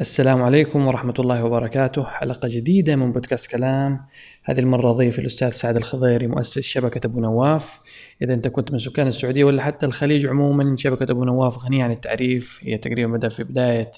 السلام 0.00 0.42
عليكم 0.42 0.86
ورحمة 0.86 1.14
الله 1.18 1.44
وبركاته. 1.44 2.04
حلقة 2.04 2.48
جديدة 2.48 2.96
من 2.96 3.12
بودكاست 3.12 3.46
كلام. 3.46 4.00
هذه 4.44 4.58
المرة 4.58 4.92
ضيف 4.92 5.18
الأستاذ 5.18 5.50
سعد 5.50 5.76
الخضيري 5.76 6.26
مؤسس 6.26 6.58
شبكة 6.58 7.06
أبو 7.06 7.20
نواف. 7.20 7.80
إذا 8.22 8.34
أنت 8.34 8.48
كنت 8.48 8.72
من 8.72 8.78
سكان 8.78 9.06
السعودية 9.06 9.44
ولا 9.44 9.62
حتى 9.62 9.86
الخليج 9.86 10.26
عموما 10.26 10.76
شبكة 10.76 11.12
أبو 11.12 11.24
نواف 11.24 11.58
غنية 11.64 11.84
عن 11.84 11.90
التعريف. 11.90 12.60
هي 12.62 12.78
تقريبا 12.78 13.12
بدأ 13.16 13.28
في 13.28 13.44
بداية 13.44 13.90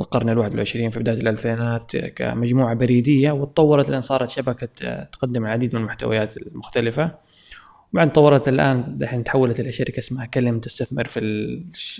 القرن 0.00 0.28
الواحد 0.28 0.50
والعشرين 0.50 0.90
في 0.90 0.98
بداية 0.98 1.20
الألفينات 1.20 1.96
كمجموعة 1.96 2.74
بريدية. 2.74 3.32
وتطورت 3.32 3.90
لأن 3.90 4.00
صارت 4.00 4.30
شبكة 4.30 5.04
تقدم 5.04 5.46
العديد 5.46 5.74
من 5.74 5.80
المحتويات 5.80 6.36
المختلفة. 6.36 7.14
وبعدين 7.92 8.12
تطورت 8.12 8.48
الآن 8.48 8.98
دحين 8.98 9.24
تحولت 9.24 9.60
إلى 9.60 9.72
شركة 9.72 9.98
اسمها 9.98 10.26
كلم 10.26 10.60
تستثمر 10.60 11.04
في 11.04 11.20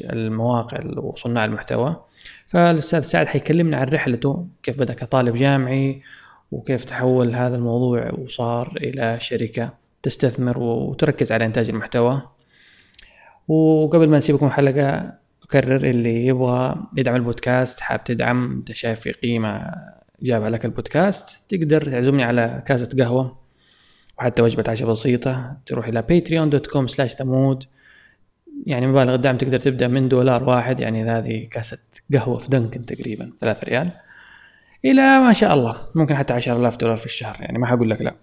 المواقع 0.01 0.81
وصناع 0.97 1.45
المحتوى. 1.45 2.08
فالأستاذ 2.47 3.03
سعد 3.03 3.27
حيكلمنا 3.27 3.77
عن 3.77 3.89
رحلته 3.89 4.47
كيف 4.63 4.79
بدأ 4.79 4.95
كطالب 4.95 5.35
جامعي 5.35 6.03
وكيف 6.53 6.85
تحول 6.85 7.35
هذا 7.35 7.57
الموضوع 7.57 8.11
وصار 8.19 8.77
إلى 8.77 9.21
شركة 9.21 9.75
تستثمر 10.03 10.59
وتركز 10.59 11.33
على 11.33 11.45
إنتاج 11.45 11.69
المحتوى. 11.69 12.23
وقبل 13.49 14.09
ما 14.09 14.19
نسيبكم 14.19 14.51
حلقة 14.51 15.13
أكرر 15.43 15.77
اللي 15.77 16.27
يبغى 16.27 16.77
يدعم 16.97 17.17
البودكاست 17.17 17.81
حاب 17.81 18.05
تدعم 18.05 18.53
أنت 18.53 18.73
شايف 18.73 19.01
في 19.01 19.13
قيمة 19.13 19.75
جابها 20.23 20.51
لك 20.51 20.65
البودكاست 20.65 21.41
تقدر 21.49 21.91
تعزمني 21.91 22.23
على 22.23 22.63
كاسة 22.67 22.89
قهوة 22.99 23.39
وحتى 24.19 24.43
وجبة 24.43 24.65
عشاء 24.69 24.89
بسيطة 24.89 25.57
تروح 25.67 25.87
إلى 25.87 26.03
patreon.com 26.03 26.87
سلاش 26.87 27.15
ثمود 27.15 27.65
يعني 28.67 28.87
مبالغ 28.87 29.15
الدعم 29.15 29.37
تقدر 29.37 29.59
تبدأ 29.59 29.89
من 29.89 30.09
دولار 30.09 30.45
واحد 30.45 30.81
يعني 30.81 31.11
هذه 31.11 31.49
كاسة 31.51 31.79
قهوة 32.13 32.39
في 32.39 32.49
دنكن 32.49 32.87
تقريبا 32.87 33.33
ثلاثة 33.41 33.67
ريال. 33.69 33.91
إلى 34.85 35.19
ما 35.21 35.33
شاء 35.33 35.55
الله 35.55 35.77
ممكن 35.95 36.17
حتى 36.17 36.33
عشر 36.33 36.57
آلاف 36.57 36.77
دولار 36.77 36.97
في 36.97 37.07
الشهر 37.07 37.37
يعني 37.41 37.59
ما 37.59 37.67
حقول 37.67 37.91
لك 37.91 38.03
لا. 38.03 38.15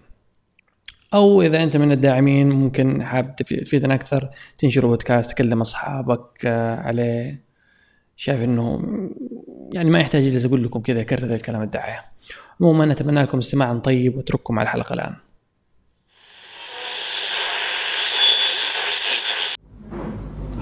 أو 1.14 1.42
إذا 1.42 1.62
أنت 1.62 1.76
من 1.76 1.92
الداعمين 1.92 2.48
ممكن 2.48 3.02
حاب 3.02 3.36
تفيدنا 3.36 3.94
أكثر 3.94 4.28
تنشر 4.58 4.86
بودكاست 4.86 5.30
تكلم 5.30 5.60
أصحابك 5.60 6.46
آه، 6.46 6.76
عليه. 6.76 7.46
شايف 8.16 8.42
إنه 8.42 8.82
يعني 9.72 9.90
ما 9.90 10.00
يحتاج 10.00 10.26
إلا 10.26 10.46
أقول 10.46 10.64
لكم 10.64 10.80
كذا 10.80 11.02
كرر 11.02 11.34
الكلام 11.34 11.62
الدعايه 11.62 12.04
عموما 12.60 12.92
أتمنى 12.92 13.22
لكم 13.22 13.38
استماعا 13.38 13.74
طيب 13.74 14.16
وأترككم 14.16 14.58
على 14.58 14.66
الحلقة 14.66 14.92
الآن. 14.92 15.14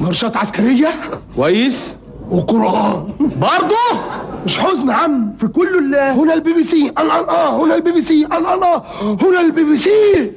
مرشات 0.05 0.37
عسكرية؟ 0.37 0.89
كويس. 1.37 1.97
وقرآن. 2.31 3.07
برضه 3.21 4.01
مش 4.45 4.59
حزن 4.59 4.91
عم. 4.91 5.33
في 5.39 5.47
كل 5.47 5.79
الله 5.79 6.13
هنا 6.13 6.35
البي 6.35 6.53
بي 6.53 6.63
سي. 6.63 6.93
ان 6.99 7.11
ان 7.11 7.29
آه 7.29 7.65
هنا 7.65 7.75
البي 7.75 7.93
بي 7.93 8.01
سي. 8.01 8.27
ان 8.27 8.47
ان 8.47 8.63
آه 8.63 8.83
هنا 9.23 9.41
البي 9.41 9.65
بي 9.65 9.77
سي. 9.77 10.33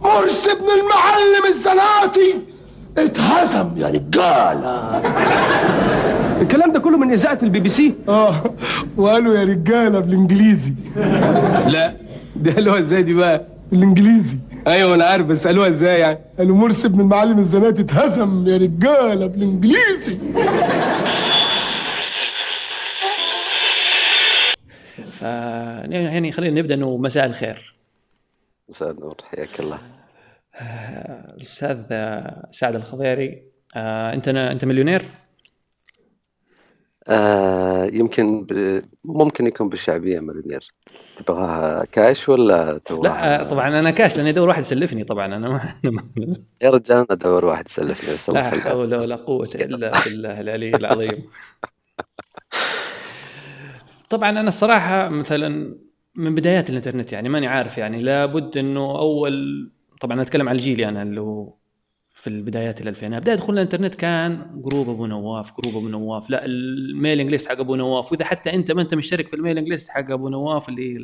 مرسي 0.00 0.52
ابن 0.52 0.64
المعلم 0.64 1.44
الزناتي. 1.48 2.34
اتهزم 2.98 3.68
يا 3.76 3.86
رجالة 3.88 5.02
الكلام 6.40 6.72
ده 6.72 6.78
كله 6.80 6.98
من 6.98 7.10
إذاعة 7.12 7.38
البي 7.42 7.60
بي 7.60 7.68
سي؟ 7.68 7.94
آه. 8.08 8.42
وقالوا 8.96 9.34
يا 9.34 9.44
رجالة 9.44 9.98
بالانجليزي 9.98 10.72
لا. 11.66 11.96
ده 12.36 12.52
قالوها 12.54 12.78
إزاي 12.78 13.02
دي 13.02 13.14
بقى؟ 13.14 13.44
بالانجليزي 13.72 14.36
أيوه 14.68 14.94
أنا 14.94 15.04
عارف 15.04 15.26
بس 15.26 15.46
قالوها 15.46 15.68
إزاي 15.68 16.00
يعني؟ 16.00 16.18
قالوا 16.38 16.56
مرسي 16.56 16.88
ابن 16.88 17.00
المعلم 17.00 17.38
الزناتي 17.38 17.82
اتهزم 17.82 18.46
يا 18.46 18.56
رجالة 18.56 19.26
بالإنجليزي. 19.26 20.18
ف 25.12 25.22
يعني 25.22 26.32
خلينا 26.32 26.60
نبدأ 26.60 26.74
إنه 26.74 26.96
مساء 26.96 27.26
الخير. 27.26 27.74
مساء 28.68 28.90
النور 28.90 29.16
حياك 29.30 29.60
الله. 29.60 29.78
الاستاذ 31.36 31.76
سعد 32.50 32.74
الخضيري 32.74 33.42
آه، 33.76 34.12
أنت 34.14 34.28
أنت 34.28 34.64
مليونير؟ 34.64 35.04
آه 37.08 37.84
يمكن 37.92 38.44
ب... 38.44 38.82
ممكن 39.04 39.46
يكون 39.46 39.68
بالشعبية 39.68 40.20
مليونير. 40.20 40.72
تبغاها 41.18 41.84
كاش 41.84 42.28
ولا 42.28 42.78
تبغاها؟ 42.78 43.02
لا 43.02 43.40
آه، 43.40 43.48
طبعا 43.48 43.68
أنا 43.68 43.90
كاش 43.90 44.16
لاني 44.16 44.30
ادور 44.30 44.48
واحد 44.48 44.62
يسلفني 44.62 45.04
طبعا 45.04 45.26
أنا 45.26 45.48
ما 45.48 45.60
يا 46.62 46.70
رجال 46.70 46.96
أنا 46.96 47.06
أدور 47.10 47.44
واحد 47.44 47.68
يسلفني 47.68 48.14
بس 48.14 48.28
الله 48.28 48.40
لا. 48.50 48.60
حول 48.60 48.94
ولا 48.94 49.16
قوة 49.16 49.48
إلا 49.54 49.92
بالله 50.04 50.40
العلي 50.40 50.70
العظيم. 50.70 51.24
طبعا 54.10 54.30
أنا 54.30 54.48
الصراحة 54.48 55.08
مثلا 55.08 55.74
من 56.14 56.34
بدايات 56.34 56.70
الإنترنت 56.70 57.12
يعني 57.12 57.28
ماني 57.28 57.46
عارف 57.46 57.78
يعني 57.78 58.02
لابد 58.02 58.56
إنه 58.56 58.98
اول 58.98 59.70
طبعا 60.00 60.22
أتكلم 60.22 60.48
عن 60.48 60.56
جيلي 60.56 60.88
أنا 60.88 61.02
اللي 61.02 61.20
هو 61.20 61.57
في 62.18 62.26
البدايات 62.26 62.80
الالفينات 62.80 63.22
بداية 63.22 63.36
دخولنا 63.36 63.60
الإنترنت 63.60 63.94
كان 63.94 64.62
group 64.62 64.88
أبو 64.88 65.06
نواف 65.06 65.60
group 65.60 65.76
أبو 65.76 65.88
نواف. 65.88 66.30
لا 66.30 66.44
ال 66.44 66.55
mailing 66.55 67.30
list 67.30 67.48
حق 67.48 67.60
أبو 67.60 67.74
نواف. 67.74 68.12
وإذا 68.12 68.24
حتى 68.24 68.54
أنت 68.54 68.72
ما 68.72 68.82
أنت 68.82 68.94
مشترك 68.94 69.28
في 69.28 69.36
الميلينج 69.36 69.68
ليست 69.68 69.88
حق 69.88 70.10
أبو 70.10 70.28
نواف 70.28 70.68
اللي 70.68 70.92
هي 70.92 70.98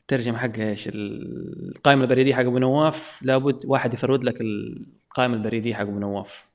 الترجمة 0.00 0.38
حق 0.38 0.58
إيش 0.58 0.88
القائمة 0.92 2.02
البريدية 2.02 2.34
حق 2.34 2.40
أبو 2.40 2.58
نواف 2.58 3.22
لابد 3.22 3.66
واحد 3.66 3.94
يفرد 3.94 4.24
لك 4.24 4.40
القائمة 4.40 5.34
البريدية 5.34 5.74
حق 5.74 5.80
أبو 5.80 5.98
نواف. 5.98 6.46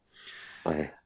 صحيح. 0.66 1.03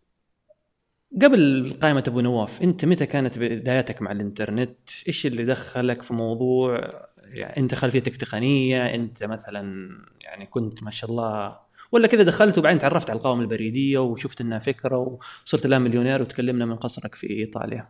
قبل 1.22 1.74
قائمة 1.82 2.04
أبو 2.08 2.20
نواف 2.20 2.62
أنت 2.62 2.86
متى 2.86 3.06
كانت 3.06 3.38
بدايتك 3.38 4.02
مع 4.02 4.12
الإنترنت؟ 4.12 4.78
إيش 5.08 5.26
اللي 5.26 5.46
دخلك 5.46 6.02
في 6.02 6.14
موضوع؟ 6.14 6.90
يعني 7.24 7.58
أنت 7.58 7.76
خلفيتك 7.76 8.16
تقنية 8.16 8.96
أنت 8.96 9.24
مثلا 9.24 9.90
يعني 10.22 10.46
كنت 10.46 10.84
ما 10.84 10.92
شاء 10.92 11.10
الله 11.10 11.67
ولا 11.92 12.08
كذا 12.08 12.24
دخلت 12.24 12.58
وبعدين 12.58 12.80
تعرفت 12.80 13.10
على 13.10 13.18
القوائم 13.18 13.42
البريدية 13.42 14.00
وشفت 14.00 14.42
إنها 14.42 14.60
فكرة 14.60 15.20
وصرت 15.46 15.66
الآن 15.66 15.82
مليونير 15.82 16.22
وتكلمنا 16.22 16.66
من 16.66 16.76
قصرك 16.76 17.16
في 17.16 17.30
إيطاليا. 17.30 17.90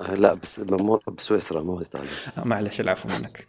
آه 0.00 0.14
لا 0.14 0.34
بس 0.34 0.60
مو 0.60 1.00
بسويسرا 1.18 1.62
مو 1.62 1.80
إيطاليا. 1.80 2.10
معلش 2.44 2.80
العفو 2.80 3.08
منك. 3.08 3.46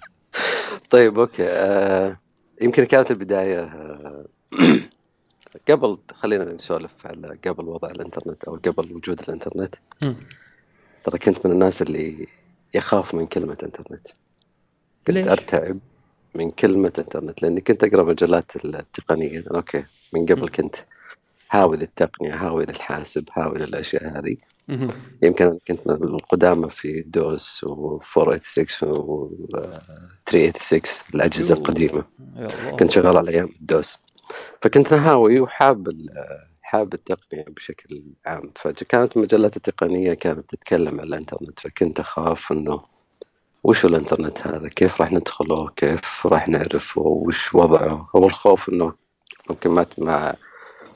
طيب 0.90 1.18
okay. 1.18 1.46
آه 1.48 2.20
يمكن 2.62 2.84
كانت 2.84 3.10
البداية 3.10 3.64
آه 3.64 4.26
قبل 5.68 5.98
خلينا 6.14 6.52
نسولف 6.52 7.06
على 7.06 7.38
قبل 7.46 7.64
وضع 7.64 7.90
الإنترنت 7.90 8.44
أو 8.44 8.56
قبل 8.56 8.94
وجود 8.94 9.20
الإنترنت. 9.20 9.74
ترى 11.04 11.18
كنت 11.18 11.46
من 11.46 11.52
الناس 11.52 11.82
اللي 11.82 12.26
يخاف 12.74 13.14
من 13.14 13.26
كلمة 13.26 13.56
إنترنت. 13.62 14.06
كنت 15.06 15.10
ليش؟ 15.10 15.26
أرتعب. 15.26 15.78
من 16.34 16.50
كلمة 16.50 16.92
انترنت 16.98 17.42
لأني 17.42 17.60
كنت 17.60 17.84
أقرأ 17.84 18.02
مجلات 18.02 18.52
التقنية. 18.64 19.44
okay 19.54 19.84
من 20.12 20.26
قبل 20.26 20.48
كنت 20.48 20.76
هاوي 21.50 21.76
للتقنية 21.76 22.34
هاوي 22.34 22.64
للحاسب 22.64 23.28
هاوي 23.32 23.58
للأشياء 23.58 24.18
هذه. 24.18 24.36
يمكن 25.22 25.58
كنت 25.68 25.86
من 25.86 25.94
القدامى 25.94 26.70
في 26.70 27.02
دوس 27.06 27.64
و 27.64 28.00
486 28.16 28.90
و 28.90 29.30
386 30.26 31.14
الأجهزة 31.14 31.54
القديمة. 31.54 32.04
كنت 32.78 32.90
شغال 32.90 33.16
على 33.16 33.30
أيام 33.30 33.48
الدوس 33.60 33.98
فكنت 34.62 34.94
نهاوي 34.94 35.40
وحاب 35.40 35.88
حاب 36.62 36.94
التقنية 36.94 37.44
بشكل 37.48 38.02
عام. 38.26 38.52
فكانت 38.56 39.16
المجلات 39.16 39.56
التقنية 39.56 40.14
كانت 40.14 40.50
تتكلم 40.50 41.00
عن 41.00 41.06
الإنترنت 41.06 41.60
فكنت 41.60 42.00
أخاف 42.00 42.52
إنه 42.52 42.82
وش 43.64 43.84
الإنترنت 43.84 44.46
هذا؟ 44.46 44.68
كيف 44.68 45.00
راح 45.00 45.12
ندخله؟ 45.12 45.68
كيف 45.76 46.26
راح 46.26 46.48
نعرفه؟ 46.48 47.00
وش 47.00 47.54
وضعه؟ 47.54 48.08
هو 48.16 48.26
الخوف 48.26 48.68
إنه 48.68 48.92
ممكن 49.50 49.70
ما 49.70 49.86
ما 49.98 50.36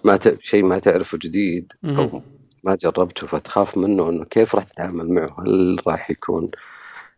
ما 0.05 0.17
ت... 0.17 0.39
شيء 0.43 0.65
ما 0.65 0.79
تعرفه 0.79 1.19
جديد 1.19 1.73
أو. 1.85 2.23
ما 2.65 2.75
جربته 2.75 3.27
فتخاف 3.27 3.77
منه 3.79 4.09
إنه 4.11 4.25
كيف 4.25 4.55
راح 4.55 4.65
تتعامل 4.65 5.11
معه؟ 5.11 5.37
هل 5.41 5.77
راح 5.87 6.11
يكون 6.11 6.51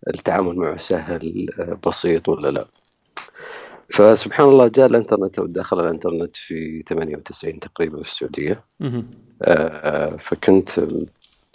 التعامل 0.08 0.56
معه 0.56 0.76
سهل 0.76 1.46
بسيط 1.86 2.28
ولا 2.28 2.48
لا؟ 2.50 2.66
فسبحان 3.90 4.48
الله 4.48 4.68
جاء 4.68 4.86
الإنترنت 4.86 5.38
أو 5.38 5.46
دخل 5.46 5.80
الإنترنت 5.80 6.36
في 6.36 6.82
98 6.88 7.60
تقريبا 7.60 8.00
في 8.00 8.08
السعودية. 8.08 8.64
آه، 9.42 10.16
فكنت 10.16 10.70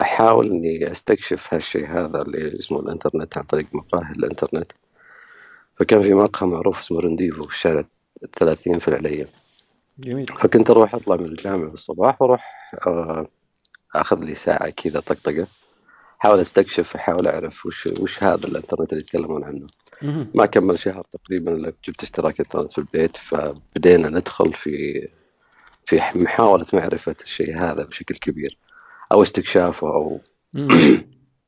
أحاول 0.01 0.51
إني 0.51 0.91
أستكشف 0.91 1.53
هالشيء 1.53 1.87
هذا 1.87 2.21
اللي 2.21 2.53
اسمه 2.53 2.79
الإنترنت 2.79 3.37
عن 3.37 3.43
طريق 3.43 3.65
مقاهي 3.73 4.11
الإنترنت. 4.11 4.71
فكان 5.79 6.01
في 6.01 6.13
مقهى 6.13 6.49
معروف 6.49 6.79
اسمه 6.79 6.99
رنديفو 6.99 7.41
في 7.41 7.59
شارع 7.59 7.83
30 8.33 8.79
في 8.79 8.87
العليا. 8.87 9.27
جميل. 9.99 10.27
فكنت 10.27 10.69
أروح 10.69 10.95
أطلع 10.95 11.15
من 11.15 11.25
الجامعة 11.25 11.67
في 11.67 11.73
الصباح 11.73 12.21
وأروح 12.21 12.71
آه، 12.87 13.27
أخذ 13.95 14.19
لي 14.19 14.35
ساعة 14.35 14.69
كذا 14.69 14.99
طقطقة. 14.99 15.47
أحاول 16.21 16.39
أستكشف 16.39 16.95
أحاول 16.95 17.27
أعرف 17.27 17.65
وش 17.65 17.87
وش 17.87 18.23
هذا 18.23 18.47
الإنترنت 18.47 18.93
اللي 18.93 19.03
يتكلمون 19.03 19.43
عنه. 19.43 19.67
ما 20.35 20.45
كمل 20.45 20.79
شهر 20.79 21.03
تقريبا 21.03 21.55
الا 21.55 21.73
جبت 21.85 22.03
اشتراك 22.03 22.39
إنترنت 22.39 22.71
في 22.71 22.77
البيت 22.77 23.17
فبدينا 23.17 24.09
ندخل 24.09 24.53
في 24.53 25.07
في 25.85 26.01
محاولة 26.15 26.65
معرفة 26.73 27.15
الشيء 27.23 27.57
هذا 27.57 27.83
بشكل 27.85 28.15
كبير. 28.15 28.57
أو 29.11 29.21
استكشافه 29.21 29.87
أو. 29.87 30.19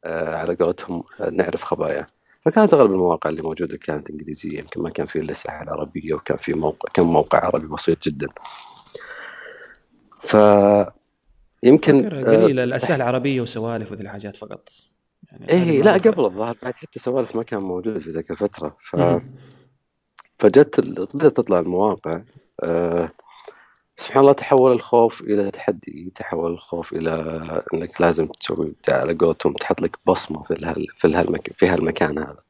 آه، 0.06 0.36
على 0.36 0.56
قولتهم 0.56 1.04
آه، 1.21 1.30
نعرف 1.30 1.63
خباياه 1.63 2.07
فكانت 2.45 2.74
أغلب 2.74 2.92
المواقع 2.92 3.30
اللي 3.30 3.42
موجودة 3.42 3.77
كانت 3.77 4.10
إنجليزية. 4.10 4.60
يمكن 4.60 4.81
ما 4.81 4.89
كان 4.89 5.06
في 5.06 5.19
إلا 5.19 5.31
الساحه 5.31 5.63
العربيه 5.63 6.13
وكان 6.13 6.38
في 6.38 6.54
موقع 6.54 6.89
كم 6.94 7.04
موقع 7.04 7.45
عربي 7.45 7.68
بسيط 7.68 8.04
جدا. 8.04 8.27
ف 10.19 10.38
يمكن 11.63 12.04
فكرة 12.04 12.24
قليلة 12.24 12.63
الأسئلة 12.63 12.95
العربية 12.95 13.42
وسوالف 13.42 13.92
وذي 13.92 14.04
الحاجات 14.04 14.36
فقط. 14.36 14.69
يعني 15.31 15.50
إيه 15.50 15.81
لا 15.81 15.94
قبل 15.94 16.25
الظاهر 16.25 16.57
بعد 16.63 16.74
حتى 16.74 17.00
سوالف 17.00 17.36
ما 17.36 17.44
كان 17.44 17.62
موجود 17.62 18.00
في 18.00 18.12
ذاك 18.12 18.31
الفترة. 18.31 18.77
ف 18.80 18.95
مم. 18.95 19.21
فجت 20.39 20.80
بدات 20.80 21.38
تطلع 21.38 21.59
المواقع 21.59 22.21
آه 22.63 23.12
سبحان 24.04 24.22
الله 24.22 24.34
تحول 24.34 24.72
الخوف 24.72 25.22
إلى 25.22 25.52
تحدي 25.52 26.12
تحول 26.16 26.52
الخوف 26.52 26.94
إلى 26.94 27.14
إنك 27.74 28.02
لازم 28.02 28.28
تسوي 28.28 28.76
على 28.90 29.14
قولتهم 29.14 29.54
تحط 29.54 29.82
لك 29.82 29.98
بصمة 30.08 30.44
في 30.44 30.52
الهال 30.52 30.88
في 30.96 31.08
الهالمك 31.08 31.52
في 31.56 31.68
هالمكان 31.68 32.18
هذا. 32.18 32.44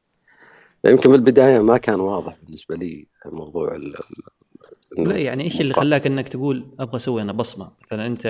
يمكن 0.84 1.10
بالبداية 1.10 1.60
ما 1.60 1.78
كان 1.78 2.00
واضح 2.00 2.36
بالنسبة 2.42 2.76
لي 2.76 3.06
موضوع 3.26 3.74
ال... 3.76 3.94
لا 4.98 5.16
يعني 5.16 5.44
إيش 5.44 5.60
اللي. 5.60 5.74
خلاك 5.74 6.06
إنك 6.06 6.28
تقول 6.28 6.66
أبغى 6.80 6.96
أسوي 6.96 7.22
أنا 7.22 7.32
بصمة؟ 7.32 7.70
مثلا 7.82 8.06
أنت 8.06 8.24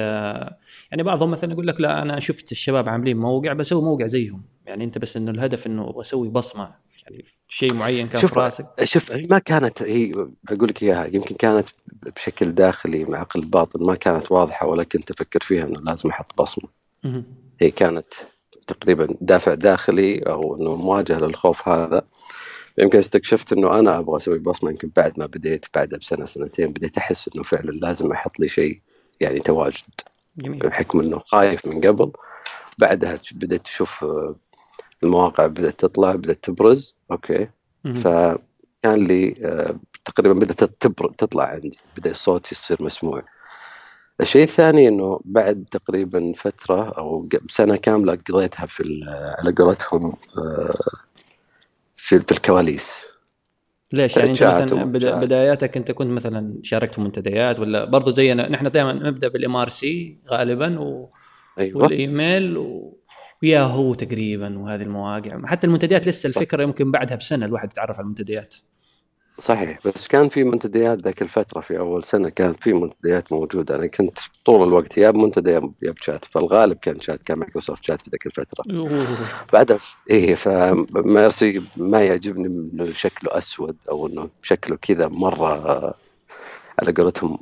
يعني 0.91 1.03
بعضهم 1.03 1.31
مثلا 1.31 1.53
يقول 1.53 1.67
لك 1.67 1.81
لا 1.81 2.03
أنا 2.03 2.21
شفت 2.21 2.53
الشباب 2.53 2.89
عاملين 2.89 3.17
موقع 3.17 3.53
بسوي 3.53 3.83
موقع 3.83 4.07
زيهم. 4.07 4.43
يعني 4.67 4.85
أنت 4.85 4.99
بس 4.99 5.17
إنه 5.17 5.31
الهدف 5.31 5.67
إنه 5.67 5.91
أبغى 5.91 6.01
أسوي 6.01 6.29
بصمة. 6.29 6.84
يعني 7.03 7.25
شيء 7.49 7.75
معين 7.75 8.09
كان 8.09 8.21
شوف 8.21 8.35
في 8.35 8.41
راسك؟ 8.41 8.67
شوف 8.85 9.13
ما 9.31 9.39
كانت 9.39 9.83
هي 9.83 10.13
أقول 10.49 10.69
لك 10.69 10.83
إياها 10.83 11.07
يمكن 11.07 11.35
كانت 11.35 11.69
بشكل 12.17 12.53
داخلي 12.53 13.05
مع 13.05 13.19
عقل 13.19 13.41
الباطن 13.41 13.87
ما 13.87 13.95
كانت 13.95 14.33
واضحة 14.33 14.67
ولا 14.67 14.85
كنت 14.85 15.11
أفكر 15.11 15.41
فيها 15.43 15.65
إنه 15.65 15.81
لازم 15.81 16.09
أحط 16.09 16.43
بصمة. 16.43 16.69
هي 17.61 17.71
كانت 17.71 18.07
تقريبا 18.67 19.17
دافع 19.21 19.55
داخلي 19.55 20.19
أو 20.19 20.57
إنه 20.57 20.77
مواجهة 20.77 21.19
للخوف 21.19 21.69
هذا. 21.69 22.03
يمكن 22.79 22.99
استكشفت 22.99 23.53
إنه 23.53 23.79
أنا 23.79 23.99
أبغى 23.99 24.17
أسوي 24.17 24.39
بصمة 24.39 24.71
يمكن 24.71 24.91
بعد 24.97 25.19
ما 25.19 25.27
بديت 25.27 25.67
بعدها 25.75 25.99
بسنة 25.99 26.25
سنتين 26.27 26.73
بديت 26.73 26.99
أحس 26.99 27.31
إنه 27.35 27.43
فعلا 27.43 27.71
لازم 27.71 28.13
أحط 28.13 28.41
لي 28.41 28.49
شيء 28.49 28.81
يعني 29.21 29.41
تواجد. 29.41 29.83
جميل. 30.39 30.59
بحكم 30.59 31.01
إنه 31.01 31.19
خايف 31.19 31.67
من 31.67 31.81
قبل. 31.81 32.13
بعدها 32.79 33.19
بديت 33.33 33.63
تشوف 33.63 34.05
المواقع 35.05 35.47
بدأت 35.47 35.81
تطلع 35.81 36.15
بدأت 36.15 36.39
تبرز 36.45 36.95
أوكي. 37.11 37.49
فكان 37.85 38.95
لي 39.07 39.35
آه، 39.45 39.77
تقريبا 40.05 40.35
بدأت 40.35 40.65
تبر- 40.65 41.13
تطلع 41.19 41.45
عندي 41.45 41.79
بدأ 41.97 42.11
الصوت 42.11 42.53
يصير 42.53 42.77
مسموع. 42.81 43.23
الشيء 44.21 44.43
الثاني 44.43 44.89
إنه 44.89 45.21
بعد 45.25 45.65
تقريبا 45.71 46.33
فترة 46.37 46.89
أو 46.99 47.29
سنة 47.51 47.77
كاملة 47.77 48.19
قضيتها 48.31 48.67
في 48.67 49.01
على 49.39 49.53
قولتهم 49.53 50.13
آه، 50.39 50.75
في 51.97 52.21
في 52.21 52.33
الكواليس. 52.33 53.07
ليش؟ 53.93 54.17
يعني 54.17 54.31
أنت 54.31 54.43
مثلا. 54.43 54.85
بداياتك 55.21 55.77
أنت 55.77 55.91
كنت 55.91 56.11
مثلا 56.11 56.55
شاركت 56.63 56.95
في 56.95 57.01
منتديات 57.01 57.59
ولا؟ 57.59 57.85
برضو 57.85 58.11
زينا 58.11 58.49
نحن 58.49 58.71
دائما 58.71 58.93
نبدأ 58.93 59.29
بال 59.29 59.57
mIRC 59.57 60.19
غالبا 60.31 60.81
و... 60.81 61.09
أيوه. 61.59 61.83
والإيميل 61.83 62.57
و... 62.59 62.97
وياهو 63.45 63.95
تقريبا 63.95 64.59
وهذه 64.59 64.83
المواقع. 64.83 65.47
حتى 65.47 65.67
المنتديات 65.67 66.09
لسه 66.09 66.29
صح. 66.29 66.37
الفكرة 66.41 66.63
يمكن 66.63 66.91
بعدها 66.91 67.17
بسنة 67.17 67.47
الواحد 67.47 67.71
يتعرف 67.73 67.97
على 67.97 68.05
المنتديات. 68.05 68.55
صحيح 69.39 69.79
بس 69.85 70.07
كان 70.07 70.29
في 70.29 70.45
منتديات 70.45 71.03
ذاك 71.03 71.23
الفترة 71.23 71.61
في 71.61 71.79
أول 71.79 72.05
سنة 72.05 72.29
كانت 72.29 72.63
في 72.63 72.73
منتديات 72.73 73.33
موجودة. 73.33 73.77
أنا 73.77 73.87
كنت 73.87 74.19
طول 74.45 74.69
الوقت 74.69 74.99
يا 74.99 75.11
بمنتدى 75.11 75.51
يا 75.51 75.91
بشات. 75.91 76.25
فالغالب 76.25 76.79
كان 76.79 77.01
شات 77.01 77.23
كان 77.23 77.39
مايكروسوفت 77.39 77.85
شات 77.85 78.03
في 78.03 78.11
ذاك 78.11 78.27
الفترة. 78.27 78.89
بعدها 79.53 79.79
إيه 80.11 80.35
ف 80.35 80.60
mIRC 80.60 81.63
ما 81.77 82.03
يعجبني 82.03 82.47
إنه 82.47 82.93
شكله 82.93 83.39
أسود 83.39 83.77
أو 83.91 84.07
إنه 84.07 84.29
شكله 84.43 84.77
كذا 84.77 85.09
مرة 85.09 85.85
على 86.79 86.93
قولتهم 86.97 87.39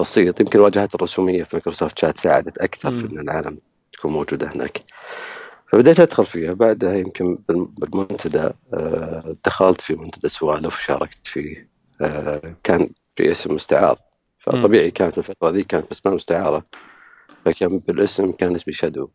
بسيط. 0.00 0.40
يمكن 0.40 0.58
الواجهات 0.58 0.94
الرسومية 0.94 1.42
في 1.42 1.50
مايكروسوفت 1.52 1.98
شات 1.98 2.18
ساعدت 2.18 2.58
أكثر 2.58 2.90
في. 2.90 3.06
إن 3.06 3.18
العالم 3.18 3.58
تكون 3.92 4.12
موجودة 4.12 4.52
هناك. 4.54 4.82
فبديت 5.66 6.00
أدخل 6.00 6.26
فيها. 6.26 6.52
بعدها 6.52 6.94
يمكن 6.94 7.38
بالم- 7.48 7.74
بالمنتدى 7.78 8.50
آه، 8.74 9.36
دخلت 9.44 9.80
في 9.80 9.94
منتدى 9.94 10.28
سوالف 10.28 10.76
وشاركت 10.78 11.26
فيه. 11.26 11.68
آه، 12.00 12.54
كان 12.64 12.90
باسم 13.18 13.54
مستعار. 13.54 13.98
فطبيعي 14.38 14.90
كانت 14.90 15.18
الفترة 15.18 15.50
ذي 15.50 15.62
كانت 15.62 15.88
باسمها 15.88 16.14
مستعارة. 16.14 16.64
فكان 17.44 17.78
بالاسم 17.78 18.32
كان 18.32 18.54
اسمي 18.54 18.74
شادو. 18.74 19.08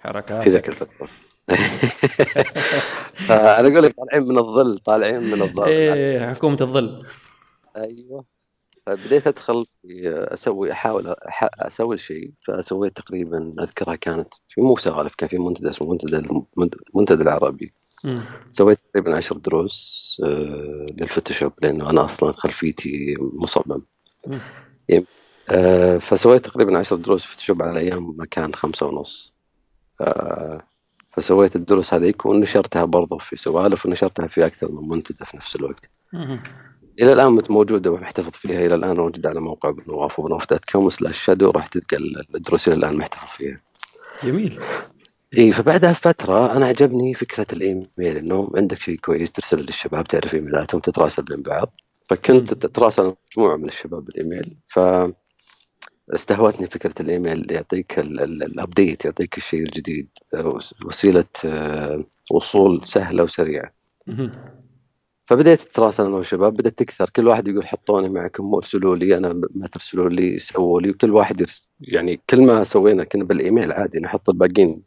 حركات. 0.00 0.42
في 0.42 0.50
ذاك 0.50 0.68
الفترة. 0.68 1.08
فأنا 3.28 3.60
أقول 3.60 3.82
لك 3.82 3.94
طالعين 3.96 4.22
من 4.28 4.38
الظل 4.38 4.78
طالعين 4.78 5.22
من 5.22 5.42
الظل. 5.42 5.68
إيه 5.68 6.34
حكومة 6.34 6.56
الظل. 6.60 7.06
أيوه. 7.76 8.24
فبديت 8.86 9.26
أدخل 9.26 9.66
في 9.82 10.08
أسوي 10.34 10.72
أحاول 10.72 11.14
أح- 11.14 11.48
أسوي 11.58 11.98
شيء 11.98 12.32
فسويت 12.46 12.96
تقريبا 12.96 13.54
أذكرها 13.60 13.94
كانت 13.94 14.34
في 14.48 14.60
مو 14.60 14.76
سوالف 14.76 15.14
كان 15.14 15.28
في 15.28 15.38
منتدى 15.38 15.70
اسمه 15.70 15.90
منتدى 15.90 16.16
المنت- 16.16 16.76
المنتدى 16.94 17.22
العربي. 17.22 17.74
سويت 18.50 18.80
تقريبا 18.80 19.16
عشر 19.16 19.36
دروس 19.36 20.02
آه، 20.24 20.86
للفوتوشوب 21.00 21.52
لأنه 21.62 21.90
أنا 21.90 22.04
أصلا 22.04 22.32
خلفيتي 22.32 23.14
مصمم. 23.20 23.82
مم. 24.26 24.40
آه، 25.50 25.98
فسويت 25.98 26.44
تقريبا 26.44 26.78
عشر 26.78 26.96
دروس 26.96 27.24
فوتوشوب 27.24 27.62
على 27.62 27.80
أيام 27.80 28.16
ما 28.16 28.26
كان 28.26 28.54
خمسة 28.54 28.86
ونص. 28.86 29.32
آه، 30.00 30.62
فسويت 31.12 31.56
الدروس 31.56 31.94
هذيك 31.94 32.26
ونشرتها 32.26 32.84
برضو 32.84 33.18
في 33.18 33.36
سوالف 33.36 33.86
ونشرتها 33.86 34.26
في 34.26 34.46
أكثر 34.46 34.72
من 34.72 34.88
منتدى 34.88 35.24
في 35.24 35.36
نفس 35.36 35.56
الوقت. 35.56 35.90
الآن 37.00 37.32
مت- 37.32 37.50
موجودة 37.50 37.90
ومحتفظ 37.90 38.30
فيها 38.30 38.66
إلى 38.66 38.74
الآن 38.74 38.96
موجودة 38.96 39.30
على 39.30 39.40
موقع 39.40 39.70
أبو 39.70 39.94
نواف 39.94 40.18
وأبو 40.18 40.36
نواف 40.36 40.50
dot 40.50 40.64
com 40.64 40.90
slash 40.90 41.18
shadow 41.24 41.50
راح 41.50 41.66
تلقى 41.66 41.96
الدروس 42.34 42.68
إلى 42.68 42.76
الآن 42.76 42.96
محتفظ 42.96 43.28
فيها. 43.36 43.60
جميل. 44.24 44.60
إي 45.38 45.52
فبعدها 45.52 45.92
فترة 45.92 46.56
أنا 46.56 46.66
عجبني 46.66 47.14
فكرة 47.14 47.46
الإيميل 47.52 47.86
إنه 47.98 48.50
عندك 48.56 48.80
شيء 48.80 48.96
كويس 48.98 49.32
ترسل 49.32 49.60
للشباب 49.60 50.04
تعرف 50.04 50.34
إيميلاتهم 50.34 50.80
تتراسل 50.80 51.22
بين 51.22 51.42
بعض 51.42 51.80
فكنت 52.10 52.54
تتراسل 52.54 53.02
مع 53.04 53.12
مجموعة 53.36 53.56
من 53.56 53.68
الشباب 53.68 54.04
بالإيميل 54.04 54.56
ف 54.68 54.78
استهوتني 56.14 56.66
فكرة 56.66 56.94
الإيميل 57.00 57.52
يعطيك 57.52 57.98
ال- 57.98 58.20
ال- 58.20 58.42
ال 58.42 58.51
update 58.51 59.04
يعطيك 59.04 59.36
الشيء 59.36 59.60
الجديد 59.62 60.08
وس- 60.34 60.74
وسيلة 60.84 61.24
آه، 61.44 62.04
وصول 62.32 62.80
سهلة 62.84 63.22
وسريعة. 63.24 63.72
مهم. 64.06 64.32
فبديت 65.32 65.60
اتراسل 65.60 66.04
أنا 66.04 66.16
والشباب 66.16 66.54
بدأت 66.54 66.78
تكثر. 66.78 67.10
كل 67.10 67.28
واحد 67.28 67.48
يقول 67.48 67.66
حطوني 67.66 68.08
معكم 68.08 68.54
ارسلوا 68.54 68.96
لي 68.96 69.16
أنا 69.16 69.32
ما 69.54 69.66
ترسلوا 69.66 70.08
لي 70.08 70.38
سووا 70.38 70.80
لي. 70.80 70.90
وكل 70.90 71.10
واحد 71.10 71.46
يعني 71.80 72.20
كل 72.30 72.46
ما 72.46 72.64
سوينا 72.64 73.04
كنا 73.04 73.24
بالإيميل 73.24 73.72
عادي 73.72 74.00
نحط 74.00 74.28
الباقيين. 74.28 74.82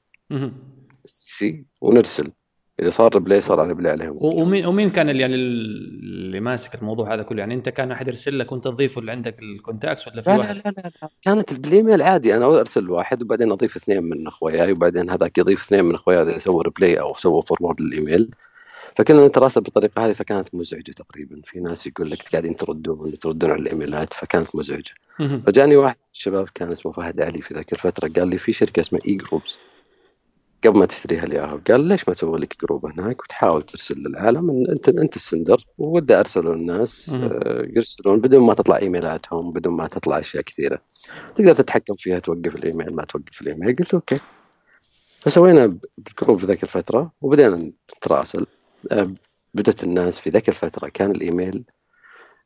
CC 1.06 1.66
ونرسل. 1.82 2.32
إذا 2.80 2.90
صار 2.90 3.14
reply 3.14 3.42
صار 3.42 3.60
على 3.60 3.70
reply 3.70 3.92
عليهم. 3.92 4.18
ومين 4.22 4.66
ومين 4.66 4.90
كان 4.90 5.10
اللي 5.10 5.22
يعني 5.22 5.36
اللي 5.36 6.40
ماسك 6.40 6.76
الموضوع 6.76 7.14
هذا 7.14 7.24
كله؟ 7.24 7.40
يعني 7.40 7.54
أنت 7.54 7.70
كان 7.70 7.92
أحد 7.92 8.08
يرسل 8.08 8.40
لك 8.40 8.52
وأنت 8.52 8.64
تضيفه 8.64 9.02
اللي 9.02 9.12
عندك 9.12 9.40
ال 9.40 9.47
contacts 9.47 10.08
ولا 10.08 10.22
في 10.22 10.30
لا 10.30 10.36
لا 10.36 10.40
واحد؟ 10.40 10.56
لا 10.56 10.62
لا, 10.66 10.92
لا. 11.02 11.10
كانت 11.22 11.54
بالإيميل 11.54 12.02
عادي. 12.02 12.38
أنا 12.38 12.60
أرسل 12.60 12.90
واحد 12.90 13.22
وبعدين 13.22 13.52
أضيف 13.52 13.76
اثنين 13.76 14.04
من 14.04 14.28
أخوياي 14.28 14.72
وبعدين 14.72 15.10
هذاك 15.10 15.38
يضيف 15.38 15.64
اثنين 15.66 15.86
من 15.86 15.96
أخوياي 15.96 16.22
هذا 16.22 16.36
يسوي 16.36 16.64
reply 16.64 17.00
أو 17.00 17.14
سووا 17.14 17.42
forward 17.42 17.82
للإيميل. 17.82 18.30
فكنا 18.98 19.28
نتراسل 19.28 19.62
بالطريقة 19.62 20.06
هذه 20.06 20.14
فكانت 20.14 20.56
مزعجة 20.56 20.92
تقريبا. 20.92 21.42
في 21.46 21.60
ناس 21.60 21.88
يقول 21.88 22.12
لك 22.12 22.30
قاعدين 22.32 22.56
تردون 22.56 23.20
تردون 23.20 23.52
على 23.52 23.62
الإيميلات 23.62 24.14
فكانت 24.14 24.56
مزعجة. 24.56 24.94
فجاني 25.46 25.76
واحد 25.76 25.96
من 25.96 26.12
الشباب 26.14 26.50
كان 26.56 26.72
اسمه 26.72 26.92
فهد 26.92 27.22
علي 27.22 27.42
في 27.42 27.54
ذاك 27.54 27.74
الفترة 27.74 28.08
قال 28.08 28.28
لي 28.28 28.38
في 28.38 28.54
شركة 28.54 28.80
اسمها 28.80 29.02
eGroups 29.08 29.58
قبل 30.66 30.80
ما 30.80 30.86
تشتريها 30.86 31.24
الياهو 31.24 31.60
قال 31.68 31.82
ليش 31.82 32.08
ما 32.08 32.14
تسوي 32.14 32.40
لك 32.40 32.56
group 32.62 32.86
هناك 32.86 33.22
وتحاول 33.24 33.64
ترسل 33.64 33.96
للعالم؟ 33.98 34.66
أنت 34.70 34.90
أنت 34.90 35.16
ال 35.16 35.23
sender 35.23 35.66
وبدا 35.78 36.20
ارسلوا 36.20 36.56
للناس. 36.56 37.10
آه، 37.14 37.68
يرسلون 37.76 38.22
بدون 38.22 38.44
ما 38.44 38.54
تطلع 38.54 38.78
إيميلاتهم 38.78 39.54
بدون 39.54 39.74
ما 39.74 39.88
تطلع 39.88 40.20
أشياء 40.20 40.44
كثيرة. 40.44 40.82
تقدر 41.36 41.56
تتحكم 41.56 41.96
فيها 41.96 42.20
توقف 42.20 42.56
الإيميل 42.56 42.96
ما 42.96 43.06
توقف 43.06 43.42
الإيميل. 43.42 43.76
قلت 43.76 43.94
okay. 43.94 44.20
فسوينا 45.20 45.78
ال 45.98 46.05
group 46.05 46.40
في 46.40 46.46
ذاك 46.46 46.64
الفترة 46.64 47.12
وبدينا 47.22 47.72
نتراسل. 47.98 48.46
بدت 49.54 49.84
الناس 49.84 50.20
في 50.20 50.30
ذاك 50.30 50.50
الفترة 50.50 50.90
كان 50.90 51.12
الإيميل 51.12 51.64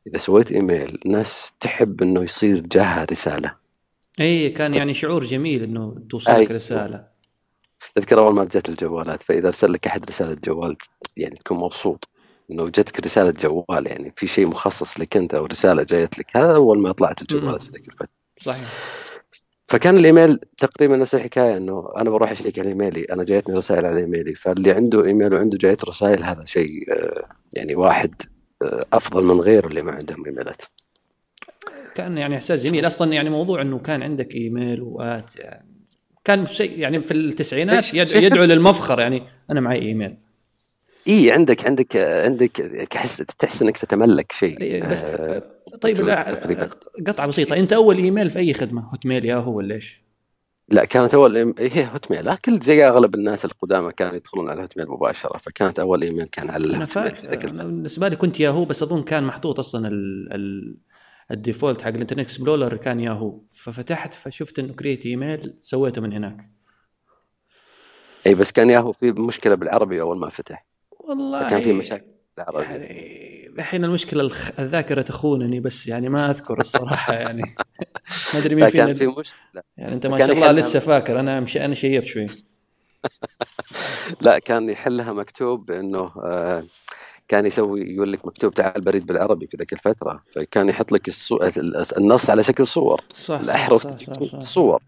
إذا 0.06 0.18
سويت 0.18 0.52
إيميل 0.52 0.98
ناس 1.06 1.52
تحب 1.60 2.02
إنه 2.02 2.22
يصير 2.22 2.60
جاها 2.60 3.04
رسالة. 3.04 3.54
إي 4.20 4.50
كان 4.50 4.74
يعني 4.74 4.94
شعور 4.94 5.24
جميل 5.24 5.62
إنه 5.62 5.96
توصلك. 6.10 6.50
رسالة. 6.50 7.10
تذكر 7.94 8.18
أول 8.18 8.34
ما 8.34 8.44
جت 8.44 8.68
الجوالات 8.68 9.22
فإذا 9.22 9.48
أرسل 9.48 9.72
لك 9.72 9.86
أحد 9.86 10.10
رسالة 10.10 10.36
جوال 10.44 10.76
يعني 11.16 11.36
تكون 11.36 11.58
مبسوط 11.58 12.08
إنه 12.50 12.68
جتك 12.68 13.00
رسالة 13.00 13.30
جوال 13.30 13.86
يعني 13.86 14.12
في 14.16 14.26
شيء 14.26 14.46
مخصص 14.46 15.00
لك 15.00 15.16
أنت 15.16 15.34
أو 15.34 15.46
رسالة 15.46 15.82
جايت 15.82 16.18
لك. 16.18 16.36
هذا 16.36 16.54
أول 16.54 16.78
ما 16.78 16.92
طلعت 16.92 17.22
الجوالات 17.22 17.62
في 17.62 17.70
ذيك 17.70 17.88
الفترة. 17.88 18.08
صحيح. 18.42 18.68
فكان 19.70 19.96
الإيميل 19.96 20.38
تقريبا 20.58 20.96
نفس 20.96 21.14
الحكاية 21.14 21.56
إنه 21.56 21.92
أنا 21.96 22.10
بروح 22.10 22.30
أشيك 22.30 22.58
على 22.58 22.68
إيميلي 22.68 23.04
أنا 23.04 23.24
جايتني 23.24 23.56
رسائل 23.56 23.86
على 23.86 24.00
إيميلي 24.00 24.34
فاللي 24.34 24.72
عنده 24.72 25.04
إيميل 25.04 25.34
وعنده 25.34 25.58
جايته 25.58 25.88
رسائل 25.88 26.24
هذا 26.24 26.44
شيء 26.44 26.92
آه، 26.92 27.24
يعني 27.52 27.74
واحد 27.74 28.14
آه، 28.62 28.84
أفضل 28.92 29.24
من 29.24 29.40
غيره 29.40 29.66
اللي 29.66 29.82
ما 29.82 29.92
عندهم 29.92 30.26
إيميلات. 30.26 30.62
كان 31.94 32.18
يعني 32.18 32.36
إحساس 32.36 32.64
جميل. 32.64 32.86
أصلا 32.86 33.12
يعني 33.12 33.30
موضوع 33.30 33.62
إنه 33.62 33.78
كان 33.78 34.02
عندك 34.02 34.34
إيميل 34.34 34.82
وات 34.82 35.36
يعني 35.36 35.66
كان 36.24 36.46
شيء 36.46 36.78
يعني 36.78 37.00
في 37.00 37.14
التسعينات 37.14 37.94
يدعو 37.94 38.44
للمفخر 38.44 39.00
يعني 39.00 39.22
أنا 39.50 39.60
معي 39.60 39.78
إيميل. 39.82 40.16
إي 41.08 41.32
عندك 41.32 41.66
عندك 41.66 41.96
عندك 41.96 42.50
تحس 42.90 43.16
تحس 43.16 43.62
إنك 43.62 43.76
تتملك 43.76 44.32
شيء. 44.32 44.86
بس 44.90 45.02
آه، 45.04 45.42
طيب 45.80 46.00
لا. 46.00 46.70
قطعة 47.06 47.28
بسيطة. 47.28 47.56
أنت 47.56 47.72
أول 47.72 47.98
إيميل 47.98 48.30
في 48.30 48.38
أي 48.38 48.54
خدمة؟ 48.54 48.90
هوت 48.90 49.06
ميل 49.06 49.24
ياهو 49.24 49.56
ولا 49.56 49.74
إيش؟ 49.74 50.00
لا 50.68 50.84
كانت 50.84 51.14
أول 51.14 51.54
هي 51.58 51.86
هوت 51.92 52.10
ميل 52.10 52.26
لكن 52.26 52.60
زي 52.60 52.88
أغلب 52.88 53.14
الناس 53.14 53.44
القدامى 53.44 53.92
كانوا 53.92 54.14
يدخلون 54.14 54.48
على 54.48 54.56
الهوت 54.56 54.78
ميل 54.78 54.88
مباشرة 54.88 55.38
فكانت 55.38 55.78
أول 55.78 56.02
إيميل 56.02 56.26
كان 56.26 56.50
على 56.50 56.64
الهوت 56.64 56.98
ميل 56.98 57.16
في 57.16 57.26
ذاك. 57.26 57.46
بالنسبة 57.46 58.08
لي 58.08 58.16
كنت 58.16 58.40
ياهو 58.40 58.64
بس 58.64 58.82
أظن 58.82 59.02
كان 59.02 59.24
محطوط 59.24 59.58
أصلا 59.58 59.88
ال 59.88 60.28
ال 60.32 60.76
ال 61.30 61.37
default 61.37 61.82
حق 61.82 61.88
الإنترنت 61.88 62.20
إكسبلورر 62.20 62.76
كان 62.76 63.00
ياهو. 63.00 63.40
ففتحت 63.54 64.14
فشفت 64.14 64.58
إنه 64.58 64.72
create 64.72 65.06
إيميل 65.06 65.54
سويته 65.60 66.00
من 66.00 66.12
هناك. 66.12 66.50
إي 68.26 68.34
بس 68.34 68.52
كان 68.52 68.70
ياهو 68.70 68.92
في 68.92 69.12
مشكلة 69.12 69.54
بالعربي 69.54 70.00
أول 70.00 70.18
ما 70.18 70.28
فتح. 70.28 70.69
والله 71.10 71.48
فكان 71.48 71.60
في 71.60 71.72
مشاكل 71.72 72.04
يعني 72.38 73.48
الحين 73.58 73.84
المشكلة 73.84 74.22
الخ... 74.22 74.50
الذاكرة 74.58 75.02
تخونني 75.02 75.60
بس 75.60 75.86
يعني 75.86 76.08
ما 76.08 76.30
أذكر 76.30 76.60
الصراحة 76.60 77.12
يعني. 77.12 77.42
ما 78.34 78.40
أدري 78.40 78.54
مين 78.54 78.68
كان 78.68 78.96
فينا 78.96 79.12
في 79.12 79.20
مشكلة. 79.20 79.62
يعني 79.76 79.94
أنت 79.94 80.06
ما 80.06 80.16
كان 80.16 80.26
شاء 80.26 80.36
الله 80.36 80.52
لسه 80.52 80.78
فاكر 80.78 81.20
أنا 81.20 81.40
مش 81.40 81.56
أنا 81.56 81.74
شيبت 81.74 82.06
شوي. 82.06 82.26
لا 84.24 84.38
كان 84.38 84.68
يحلها 84.68 85.12
مكتوب 85.12 85.66
بانه 85.66 86.10
آه، 86.24 86.64
كان 87.28 87.46
يسوي 87.46 87.80
يقول 87.80 88.12
لك 88.12 88.26
مكتوب 88.26 88.54
تعال 88.54 88.80
بريد 88.80 89.06
بالعربي 89.06 89.46
في 89.46 89.56
ذيك 89.56 89.72
الفترة. 89.72 90.22
فكان 90.34 90.68
يحط 90.68 90.92
لك 90.92 91.08
الصو... 91.08 91.38
النص 91.98 92.30
على 92.30 92.42
شكل 92.42 92.66
صور. 92.66 93.00
صح 93.14 93.40
الأحرف 93.40 93.82
صح 93.82 93.98
صح, 93.98 94.22
صح. 94.22 94.40
صور. 94.40 94.82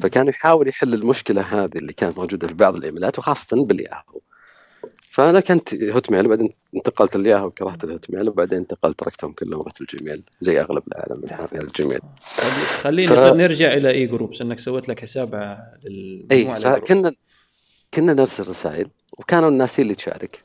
فكان 0.00 0.28
يحاول 0.28 0.68
يحل 0.68 0.94
المشكلة 0.94 1.42
هذه 1.42 1.78
اللي 1.78 1.92
كانت 1.92 2.18
موجودة 2.18 2.48
في 2.48 2.54
بعض 2.54 2.76
الإيميلات 2.76 3.18
وخاصة 3.18 3.64
بالياهو. 3.64 4.20
فأنا 5.20 5.40
كنت 5.40 5.74
Hotmail 5.74 6.26
وبعدين 6.26 6.50
انتقلت 6.76 7.16
الياهو 7.16 7.50
كرهت 7.50 7.84
ال 7.84 8.10
Hotmail 8.10 8.28
وبعدين 8.28 8.58
انتقلت 8.58 8.98
تركتهم 8.98 9.32
كلهم 9.32 9.62
رحت 9.62 9.80
ال 9.80 9.87
Gmail 9.87 10.22
زي 10.40 10.60
أغلب 10.60 10.82
العالم 10.88 11.24
الحين 11.24 11.46
على 11.52 11.60
ال 11.66 11.72
Gmail 11.72 12.00
خلي- 12.22 12.50
خليني 12.82 13.08
ف-. 13.08 13.12
نرجع 13.12 13.72
إلى 13.74 13.90
eGroups 13.90 14.40
إنك 14.40 14.58
سويت 14.58 14.88
لك 14.88 15.00
حساب 15.00 15.34
إي 15.34 15.90
للمجموعه 15.90 16.56
ال 16.56 16.59
group. 16.59 16.74
فكنا 16.76 17.12
كنا 17.94 18.12
نرسل 18.14 18.48
رسائل 18.50 18.88
وكانوا 19.18 19.48
الناس 19.48 19.80
هي 19.80 19.82
اللي 19.82 19.94
تشارك 19.94 20.42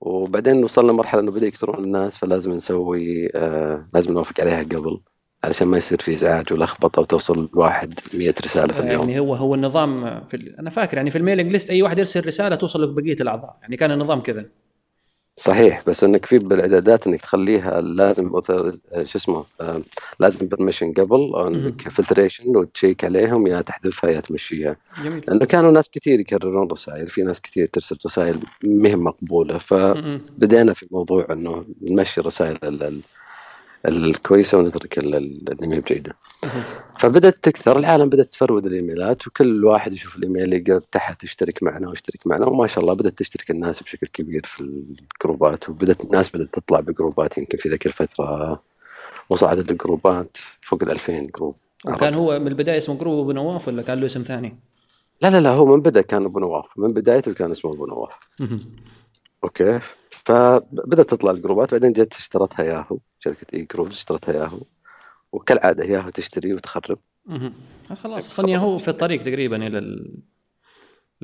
وبعدين 0.00 0.64
وصلنا 0.64 0.92
مرحلة 0.92 1.20
إنه 1.20 1.30
بدأ 1.32 1.46
يكثرون 1.46 1.84
الناس 1.84 2.16
فلازم 2.16 2.52
نسوي 2.52 3.28
آه 3.34 3.88
لازم 3.94 4.12
نوافق 4.12 4.40
عليها 4.40 4.62
قبل 4.62 5.00
علشان 5.44 5.68
ما 5.68 5.76
يصير 5.76 5.98
في 6.00 6.12
إزعاج 6.12 6.52
ولخبطة 6.52 7.02
وتوصل 7.02 7.48
الواحد 7.54 7.94
100 8.14 8.34
رسالة 8.44 8.72
في 8.72 8.80
اليوم. 8.80 9.08
يعني 9.10 9.20
هو 9.22 9.34
هو 9.34 9.54
النظام 9.54 10.20
في 10.24 10.34
ال... 10.36 10.56
أنا 10.60 10.70
فاكر 10.70 10.96
يعني 10.96 11.10
في 11.10 11.18
ال 11.18 11.22
mailing 11.22 11.52
list 11.52 11.70
أي 11.70 11.82
واحد 11.82 11.98
يرسل 11.98 12.26
رسالة 12.26 12.56
توصل 12.56 12.82
لك 12.82 12.88
بقيه 12.88 13.16
الأعضاء. 13.20 13.56
يعني 13.62 13.76
كان 13.76 13.90
النظام 13.90 14.20
كذا. 14.20 14.44
صحيح 15.36 15.82
بس 15.86 16.04
إنك 16.04 16.26
في 16.26 16.38
بالإعدادات 16.38 17.06
إنك 17.06 17.20
تخليها 17.20 17.80
لازم 17.80 18.30
آه، 18.50 18.72
شو 19.04 19.18
اسمه 19.18 19.44
آه 19.60 19.80
لازم 20.20 20.48
permission 20.48 20.92
قبل 20.92 21.32
انك 21.46 21.88
filtration 21.88 22.56
وتشيك 22.56 23.04
عليهم 23.04 23.46
يا 23.46 23.60
تحذفها 23.60 24.10
يا 24.10 24.20
تمشيها. 24.20 24.76
جميل. 25.04 25.24
لأنه 25.28 25.44
كانوا 25.44 25.70
ناس 25.72 25.90
كثير 25.90 26.20
يكررون 26.20 26.68
رسائل 26.70 27.08
في 27.08 27.22
ناس 27.22 27.40
كثير 27.40 27.66
ترسل 27.72 27.96
رسائل 28.06 28.38
مهم 28.64 29.04
مقبولة. 29.04 29.58
ف 29.58 29.74
م- 29.74 30.14
م. 30.14 30.20
بدينا 30.38 30.72
في 30.72 30.86
موضوع 30.90 31.26
إنه 31.30 31.64
نمشي 31.82 32.20
ال- 32.84 33.00
الكويسة 33.88 34.58
ونترك 34.58 34.98
ال- 34.98 35.14
ال- 35.14 35.52
اللي 35.52 35.66
ما 35.66 35.74
هي 35.74 35.80
بجيده. 35.80 36.16
فبدأت 36.98 37.36
تكثر 37.42 37.78
العالم 37.78 38.08
بدأت 38.08 38.26
تفرود 38.32 38.66
الإيميلات 38.66 39.26
وكل 39.26 39.64
واحد 39.64 39.92
يشوف 39.92 40.16
الإيميل 40.16 40.52
يلقى 40.54 40.80
تحت 40.92 41.24
اشترك 41.24 41.62
معنا 41.62 41.88
واشترك 41.88 42.26
معنا 42.26 42.46
وما 42.46 42.66
شاء 42.66 42.84
الله 42.84 42.94
بدأت 42.94 43.18
تشترك 43.18 43.50
الناس 43.50 43.82
بشكل 43.82 44.06
كبير 44.06 44.42
في 44.46 44.60
الجروبات 44.60 45.68
وبدأت 45.68 46.04
الناس 46.04 46.30
بدأت 46.36 46.48
تطلع 46.54 46.80
بجروبات 46.80 47.38
يمكن 47.38 47.58
في 47.58 47.68
ذيك 47.68 47.86
الفترة 47.86 48.62
وصل 49.30 49.46
عدد 49.46 49.70
الجروبات 49.70 50.36
فوق 50.60 50.82
ال 50.82 50.90
2000 50.90 51.26
group. 51.36 51.56
وكان 51.86 52.14
هو 52.14 52.38
من 52.38 52.48
البداية 52.48 52.78
اسمه 52.78 52.94
group 52.98 53.20
أبو 53.20 53.32
نواف 53.32 53.68
ولا 53.68 53.82
كان 53.82 54.00
له 54.00 54.06
اسم 54.06 54.22
ثاني؟ 54.22 54.56
لا 55.22 55.30
لا 55.30 55.40
لا 55.40 55.50
هو 55.50 55.64
من 55.76 55.80
بدأ 55.82 56.00
كان 56.02 56.24
أبو 56.24 56.38
نواف 56.38 56.64
من 56.76 56.92
بدايته 56.92 57.34
كان 57.34 57.50
اسمه 57.50 57.72
أبو 57.72 57.86
نواف. 57.86 58.10
أوكي 59.44 59.80
فبدأت 60.24 61.10
تطلع 61.10 61.30
الجروبات 61.30 61.72
بعدين 61.72 61.92
جت 61.92 62.14
اشترتها 62.14 62.64
ياهو 62.64 62.98
شركة 63.18 63.46
eGroup 63.54 63.88
اشترتها 63.88 64.34
ياهو 64.34 64.60
وكالعادة 65.32 65.84
ياهو 65.84 66.10
تشتري 66.10 66.54
وتخرب 66.54 66.98
خلاص 67.94 68.26
أصلا 68.26 68.50
ياهو 68.50 68.78
في 68.78 68.88
الطريق 68.88 69.22
تقريبا 69.22 69.66
إلى. 69.66 70.04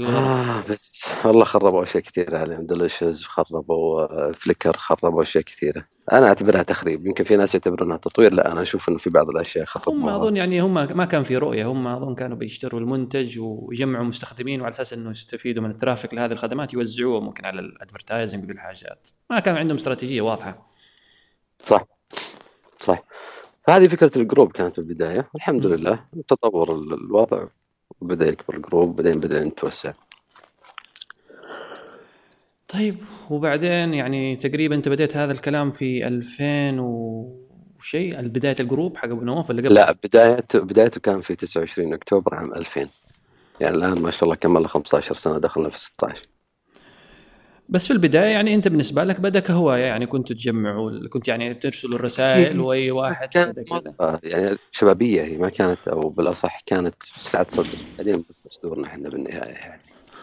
آه 0.07 0.63
بس 0.71 1.09
والله 1.25 1.45
خربوا 1.45 1.83
أشياء 1.83 2.03
كثيرة 2.03 2.39
عليهم 2.39 2.67
Delicious 2.67 3.23
خربوا 3.23 4.01
آه، 4.03 4.33
Flickr 4.33 4.77
خربوا 4.77 5.23
أشياء 5.23 5.45
كثيرة. 5.45 5.85
أنا 6.13 6.29
أعتبرها 6.29 6.63
تخريب 6.63 7.07
يمكن 7.07 7.25
في 7.25 7.37
ناس 7.37 7.55
يعتبرونها 7.55 7.97
تطوير 7.97 8.35
لا 8.35 8.53
أنا 8.53 8.63
أشوف 8.63 8.89
إنه 8.89 8.99
في 8.99 9.11
بعض 9.11 9.29
الأشياء 9.31 9.65
هم 9.65 9.67
خربوها 9.69 10.17
أظن 10.17 10.37
يعني 10.37 10.61
هم 10.61 10.75
ما 10.75 11.05
كان 11.05 11.23
في 11.23 11.37
رؤية 11.37 11.67
هم 11.67 11.87
أظن 11.87 12.15
كانوا 12.15 12.37
بيشتروا 12.37 12.81
المنتج 12.81 13.39
ويجمعوا 13.39 14.05
مستخدمين 14.05 14.61
وعلى 14.61 14.75
أساس 14.75 14.93
إنه 14.93 15.11
يستفيدوا 15.11 15.63
من 15.63 15.71
ال 15.71 15.76
traffic 15.76 16.15
لهذه 16.15 16.33
الخدمات 16.33 16.73
يوزعوه 16.75 17.21
ممكن 17.21 17.45
على 17.47 17.61
ال 17.61 17.68
advertising 17.68 18.45
بالحاجات 18.45 19.09
ما 19.31 19.41
كان 19.41 19.57
عندهم 19.57 19.77
استراتيجية 19.77 20.21
واضحة. 20.21 20.71
صح. 21.63 21.85
صح. 22.79 23.03
فهذه 23.67 23.89
فكرة 23.89 24.11
ال 24.19 24.25
group 24.25 24.53
كانت 24.53 24.73
في 24.75 24.79
البداية 24.79 25.31
والحمد 25.35 25.67
لله 25.67 26.05
تطور 26.29 26.75
ال- 26.75 26.95
الوضع. 26.95 27.47
وبدأ 28.01 28.29
يكبر 28.29 28.57
ال 28.57 28.63
group 28.63 28.97
بعدين 28.97 29.21
بدأنا 29.21 29.45
نتوسع 29.45 29.93
طيب 32.69 32.95
وبعدين 33.31 33.95
يعني 33.95 34.37
تقريبا 34.37 34.75
أنت 34.75 34.89
بديت 34.89 35.17
هذا 35.17 35.33
الكلام 35.33 35.71
في 35.71 36.07
2000 36.07 36.81
وشيء 36.81 38.21
بداية 38.29 38.57
الجروب 38.61 38.97
حق 38.97 39.09
أبو 39.09 39.21
نواف 39.21 39.51
ولا 39.51 39.63
قبل؟ 39.63 39.75
لا 39.75 39.93
بدايته 40.05 40.61
بدايته 40.61 41.01
كان 41.01 41.21
في 41.21 41.35
29 41.35 41.95
أكتوبر 41.95 42.35
عام 42.35 42.55
2000 42.55 42.89
يعني 43.61 43.77
الآن 43.77 44.03
ما 44.03 44.11
شاء 44.11 44.25
الله 44.25 44.35
كمل 44.35 44.63
له 44.63 44.69
15 44.69 45.15
سنة 45.15 45.39
دخلنا 45.39 45.69
في 45.69 45.79
16 45.79 46.23
بس 47.71 47.87
في 47.87 47.93
البداية 47.93 48.31
يعني 48.31 48.55
أنت 48.55 48.69
بالنسبة 48.69 49.05
لك 49.05 49.21
بدا 49.21 49.41
كهوايه 49.41 49.85
يعني 49.85 50.07
كنت 50.07 50.33
تجمعوا 50.33 51.09
كنت 51.09 51.29
يعني 51.29 51.55
ترسلوا 51.55 51.95
الرسائل 51.95 52.61
وأي 52.61 52.91
واحد 52.91 53.29
كانت 53.29 53.61
كذا 53.61 54.21
يعني 54.23 54.57
شبابية 54.73 55.23
هي 55.23 55.39
ما 55.39 55.49
كانت 55.49 55.89
أو 55.89 56.09
بالأصح 56.09 56.61
كانت 56.67 56.95
سعه 57.19 57.47
صدر. 57.51 57.79
بعدين 57.99 58.25
بس 58.31 58.49
صدورنا 58.51 58.87
إحنا 58.87 59.09
بالنهاية 59.09 59.51
يعني. 59.51 59.83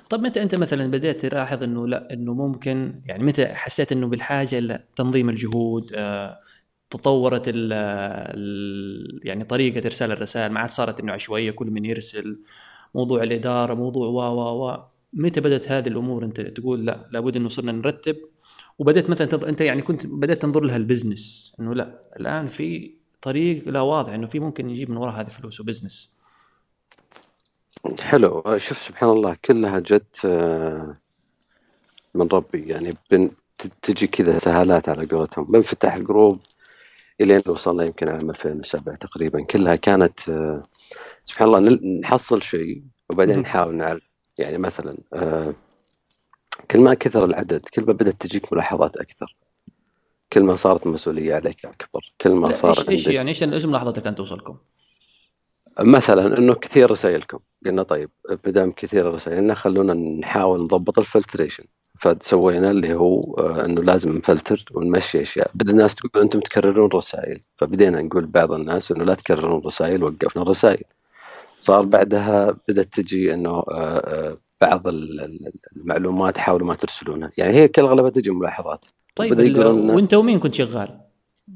طب 0.10 0.22
متى 0.22 0.44
أنت 0.44 0.56
مثلا 0.56 0.92
بدأت 0.92 1.26
تلاحظ 1.26 1.64
إنه 1.64 1.88
لا 1.88 2.14
إنه 2.14 2.34
ممكن 2.34 2.94
يعني 3.06 3.24
متى 3.24 3.46
حسيت 3.48 3.92
إنه 3.92 4.08
بالحاجة 4.08 4.60
لتنظيم 4.60 5.30
الجهود 5.30 5.92
آه، 5.96 6.38
تطورت 6.90 7.48
ال 7.48 7.74
ال 7.74 9.20
يعني 9.24 9.44
طريقة 9.44 9.86
إرسال 9.86 10.12
الرسائل 10.12 10.52
ما 10.52 10.60
عاد 10.60 10.70
صارت 10.70 11.00
إنه 11.00 11.14
عشوائية 11.14 11.52
كل 11.52 11.68
من 11.68 11.86
يرسل 11.86 12.40
موضوع 12.96 13.24
الإدارة 13.24 13.74
موضوع 13.74 14.08
و 14.08 14.18
و 14.18 14.68
و 14.68 14.84
متى 15.14 15.42
بدأت 15.42 15.72
هذه 15.72 15.88
الأمور؟ 15.88 16.26
أنت 16.26 16.42
تقول 16.42 16.86
لا 16.86 17.10
لابد 17.12 17.36
انه 17.36 17.50
صرنا 17.50 17.72
نرتب. 17.72 18.18
وبدأت 18.80 19.10
مثلا 19.10 19.28
تض... 19.28 19.46
أنت 19.46 19.62
يعني 19.62 19.82
كنت 19.82 20.08
بدأت 20.08 20.42
تنظر 20.42 20.64
لها 20.64 20.76
ال 20.76 20.85
business 20.85 21.54
إنه 21.60 21.74
لا 21.76 22.00
الآن 22.20 22.48
في 22.48 22.92
طريق 23.22 23.68
لا 23.68 23.82
واضح 23.82 24.14
إنه 24.14 24.28
في 24.28 24.40
ممكن 24.40 24.68
نجيب 24.68 24.90
من 24.92 24.98
وراء 24.98 25.22
هذه 25.22 25.28
فلوس 25.28 25.60
و 25.60 25.65
business. 25.65 26.12
حلو. 28.00 28.44
شوف 28.58 28.78
سبحان 28.78 29.10
الله 29.10 29.38
كلها 29.46 29.80
جت 29.80 30.26
آه، 30.26 30.98
من 32.16 32.28
ربي. 32.28 32.68
يعني 32.68 32.94
بن 33.12 33.32
تجي 33.82 34.08
كذا 34.08 34.38
سهالات 34.38 34.90
على 34.90 35.06
قولتهم. 35.06 35.46
بنفتح 35.46 35.94
الجروب 35.94 36.40
إلين 37.22 37.42
وصلنا 37.48 37.84
يمكن 37.84 38.10
عام 38.10 38.30
2007 38.30 38.96
تقريبا. 38.96 39.44
كلها 39.44 39.76
كانت 39.76 40.30
آه، 40.30 40.64
سبحان 41.26 41.48
الله 41.48 41.80
نحصل 42.02 42.42
شيء 42.42 42.84
وبعدين. 43.10 43.40
نحاول 43.40 43.76
نعرف 43.76 44.07
يعني 44.40 44.58
مثلا 44.58 44.98
آه، 45.14 45.54
كل 46.72 46.80
ما 46.80 46.94
كثر 46.94 47.26
العدد 47.26 47.62
كل 47.74 47.86
ما 47.86 47.94
بدأت 47.94 48.16
تجيك 48.20 48.54
ملاحظات 48.54 48.98
أكثر. 48.98 49.36
كل 50.34 50.44
ما 50.44 50.56
صارت 50.56 50.86
المسؤولية 50.86 51.36
عليك 51.36 51.66
أكبر. 51.66 52.14
كل 52.22 52.30
ما 52.30 52.54
صار 52.54 52.70
إيش 52.70 52.90
إيش 52.90 53.00
عندك 53.00 53.14
يعني 53.14 53.30
إيش 53.30 53.44
إيش 53.44 53.66
ملاحظتك 53.66 54.04
كانت 54.04 54.18
توصلكم؟ 54.18 54.58
مثلا 55.80 56.38
إنه 56.38 56.54
كثير 56.54 56.92
رسائلكم. 56.92 57.40
قلنا 57.66 57.84
طيب 57.84 58.10
ما 58.30 58.52
دام 58.52 58.72
كثير 58.72 59.14
رسائلنا 59.14 59.54
خلونا 59.54 59.94
نحاول 59.94 60.62
نضبط 60.62 61.00
الفلتريشن. 61.00 61.64
فسوينا 62.00 62.72
اللي 62.72 62.94
هو 62.94 63.22
آه، 63.22 63.66
إنه 63.66 63.84
لازم 63.84 64.18
نفلتر 64.18 64.66
ونمشي 64.76 65.22
أشياء. 65.22 65.52
بدا 65.54 65.72
الناس 65.72 65.96
تقول 65.96 66.24
أنتم 66.24 66.40
تكررون 66.40 66.90
رسائل. 66.94 67.40
فبدينا 67.56 68.02
نقول 68.02 68.26
بعض 68.26 68.52
الناس 68.52 68.92
إنه 68.92 69.04
لا 69.04 69.14
تكررون 69.14 69.62
رسائل 69.66 70.04
وقفنا 70.04 70.42
الرسائل. 70.44 70.84
صار 71.62 71.86
بعدها 71.86 72.58
بدأت 72.68 72.94
تجي 72.94 73.34
إنه 73.34 73.50
آه، 73.50 73.64
آه، 73.72 74.38
بعض 74.62 74.88
ال- 74.88 75.22
ال- 75.22 75.52
المعلومات 75.76 76.38
حاولوا 76.38 76.68
ما 76.68 76.76
ترسلونها 76.76 77.32
يعني 77.38 77.54
هي 77.54 77.68
كل 77.68 77.82
أغلبها 77.82 78.10
تجي 78.10 78.30
ملاحظات. 78.32 78.86
طيب 79.16 79.32
وأنت 79.96 80.14
ومين 80.14 80.40
كنت 80.40 80.54
شغال؟ 80.56 81.02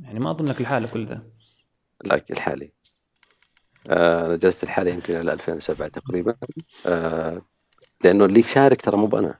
يعني 0.01 0.19
ما 0.19 0.31
اظن 0.31 0.45
لك 0.49 0.61
الحاله 0.61 0.87
كل 0.87 1.05
ذا 1.05 1.21
لكن 2.05 2.33
الحالي 2.33 2.71
آه، 3.89 4.25
أنا 4.25 4.35
جلست 4.35 4.63
الحالي 4.63 4.91
يمكن 4.91 5.15
إلى 5.15 5.33
2007 5.33 5.87
تقريبا. 5.87 6.35
آه، 6.85 7.41
لأنه 8.03 8.25
اللي 8.25 8.39
يشارك 8.39 8.81
ترى 8.81 8.97
مو 8.97 9.05
بأنا. 9.07 9.37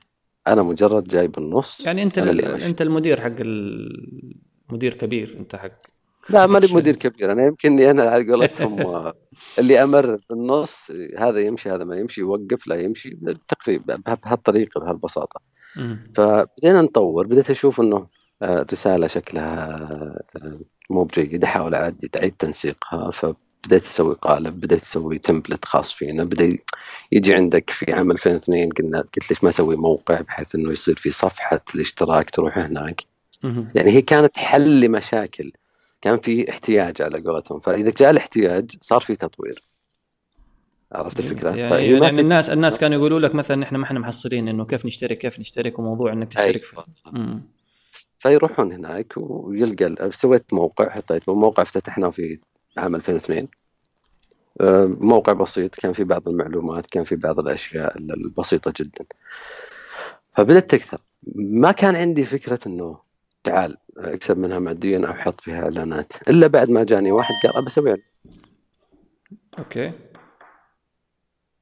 أنا 0.47 0.63
مجرد 0.63 1.03
جاي 1.03 1.27
بالنص 1.27 1.79
يعني 1.85 2.03
أنت. 2.03 2.17
أنت 2.17 2.81
المدير 2.81 3.21
حق 3.21 3.35
المدير 3.39 4.93
كبير 4.93 5.37
أنت 5.39 5.55
حق 5.55 5.71
لا 6.31 6.47
ماني 6.47 6.67
مدير 6.73 6.95
كبير. 6.95 7.31
أنا 7.31 7.45
يمكن 7.45 7.79
أنا 7.79 8.03
على 8.03 8.31
قولتهم 8.31 9.11
اللي 9.59 9.83
أمر 9.83 10.17
بالنص 10.29 10.91
هذا 11.17 11.39
يمشي 11.39 11.69
هذا 11.69 11.83
ما 11.83 11.95
يمشي 11.97 12.21
يوقف 12.21 12.67
لا 12.67 12.75
يمشي 12.75 13.17
تقريبا 13.47 13.95
بها- 13.95 14.13
بهالطريقة 14.23 14.79
بهالبساطة. 14.81 15.41
فبدينا 16.15 16.81
نطور 16.81 17.27
بديت 17.27 17.49
أشوف 17.49 17.79
إنه 17.81 18.07
آه، 18.41 18.65
رسالة 18.73 19.07
شكلها 19.07 19.79
آه، 20.35 20.59
مو 20.89 21.03
بجيد 21.03 21.43
أحاول 21.43 21.75
اعدي 21.75 22.09
أعيد 22.15 22.31
تنسيقها. 22.39 23.11
فبديت 23.11 23.85
أسوي 23.85 24.15
قالب 24.21 24.59
بديت 24.59 24.81
أسوي 24.81 25.17
تمبلت 25.19 25.65
خاص 25.65 25.91
فينا 25.91 26.23
بدأ 26.23 26.57
يجي 27.11 27.33
عندك 27.33 27.69
في 27.69 27.93
عام 27.93 28.11
2002 28.11 28.69
قلنا 28.69 29.01
قلت 29.01 29.29
ليش 29.31 29.43
ما 29.43 29.49
أسوي 29.49 29.75
موقع 29.75 30.21
بحيث 30.21 30.55
إنه 30.55 30.71
يصير 30.71 30.95
في 30.95 31.11
صفحة 31.11 31.61
الاشتراك 31.75 32.29
تروح 32.29 32.57
هناك. 32.57 33.01
يعني 33.75 33.91
هي 33.91 34.01
كانت 34.01 34.37
حل 34.37 34.79
لمشاكل. 34.81 35.51
كان 36.01 36.19
في 36.19 36.49
احتياج 36.49 37.01
على 37.01 37.21
قولتهم. 37.21 37.59
فإذا 37.59 37.91
جاء 37.97 38.09
الاحتياج 38.11 38.71
صار 38.81 38.99
في 39.01 39.15
تطوير. 39.15 39.63
عرفت 40.91 41.19
الفكرة؟ 41.19 41.49
يعني, 41.49 41.69
فهي 41.69 41.93
ما 41.93 42.05
يعني 42.05 42.17
تت- 42.17 42.23
الناس 42.23 42.49
الناس 42.49 42.77
كانوا 42.77 42.97
يقولوا 42.97 43.19
لك 43.19 43.35
مثلا 43.35 43.63
إحنا 43.63 43.77
ما 43.77 43.83
إحنا 43.83 43.99
محصلين 43.99 44.47
إنه 44.47 44.65
كيف 44.65 44.85
نشترك 44.85 45.17
كيف 45.17 45.39
نشترك 45.39 45.79
وموضوع 45.79 46.13
إنك 46.13 46.27
تشترك 46.33 46.63
في 46.63 46.77
أيوة. 47.15 47.39
فيروحون 48.13 48.71
هناك 48.71 49.13
ويلقى 49.17 50.11
سويت 50.11 50.53
موقع 50.53 50.89
حطيت 50.89 51.29
موقع 51.29 51.63
افتتحناه 51.63 52.09
في 52.09 52.39
عام 52.77 52.95
2002 52.95 53.47
آه، 54.61 54.85
موقع 54.99 55.33
بسيط 55.33 55.75
كان 55.75 55.93
في 55.93 56.03
بعض 56.03 56.27
المعلومات 56.29 56.85
كان 56.85 57.03
في 57.03 57.15
بعض 57.15 57.39
الأشياء 57.39 57.97
ال- 57.97 58.25
البسيطة 58.25 58.73
جدا. 58.79 59.05
فبدأت 60.35 60.69
تكثر. 60.69 61.01
ما 61.35 61.71
كان 61.71 61.95
عندي 61.95 62.25
فكرة 62.25 62.59
إنه 62.67 62.99
تعال 63.43 63.77
اكسب 63.97 64.37
منها 64.37 64.59
ماديا 64.59 65.07
أو 65.07 65.13
حط 65.13 65.41
فيها 65.41 65.63
إعلانات. 65.63 66.29
إلا 66.29 66.47
بعد 66.47 66.69
ما 66.69 66.83
جاني 66.83 67.11
واحد 67.11 67.35
قال 67.43 67.57
أبى 67.57 67.67
أسوي 67.67 67.89
إعلان. 67.89 68.03
أوكي. 69.59 69.93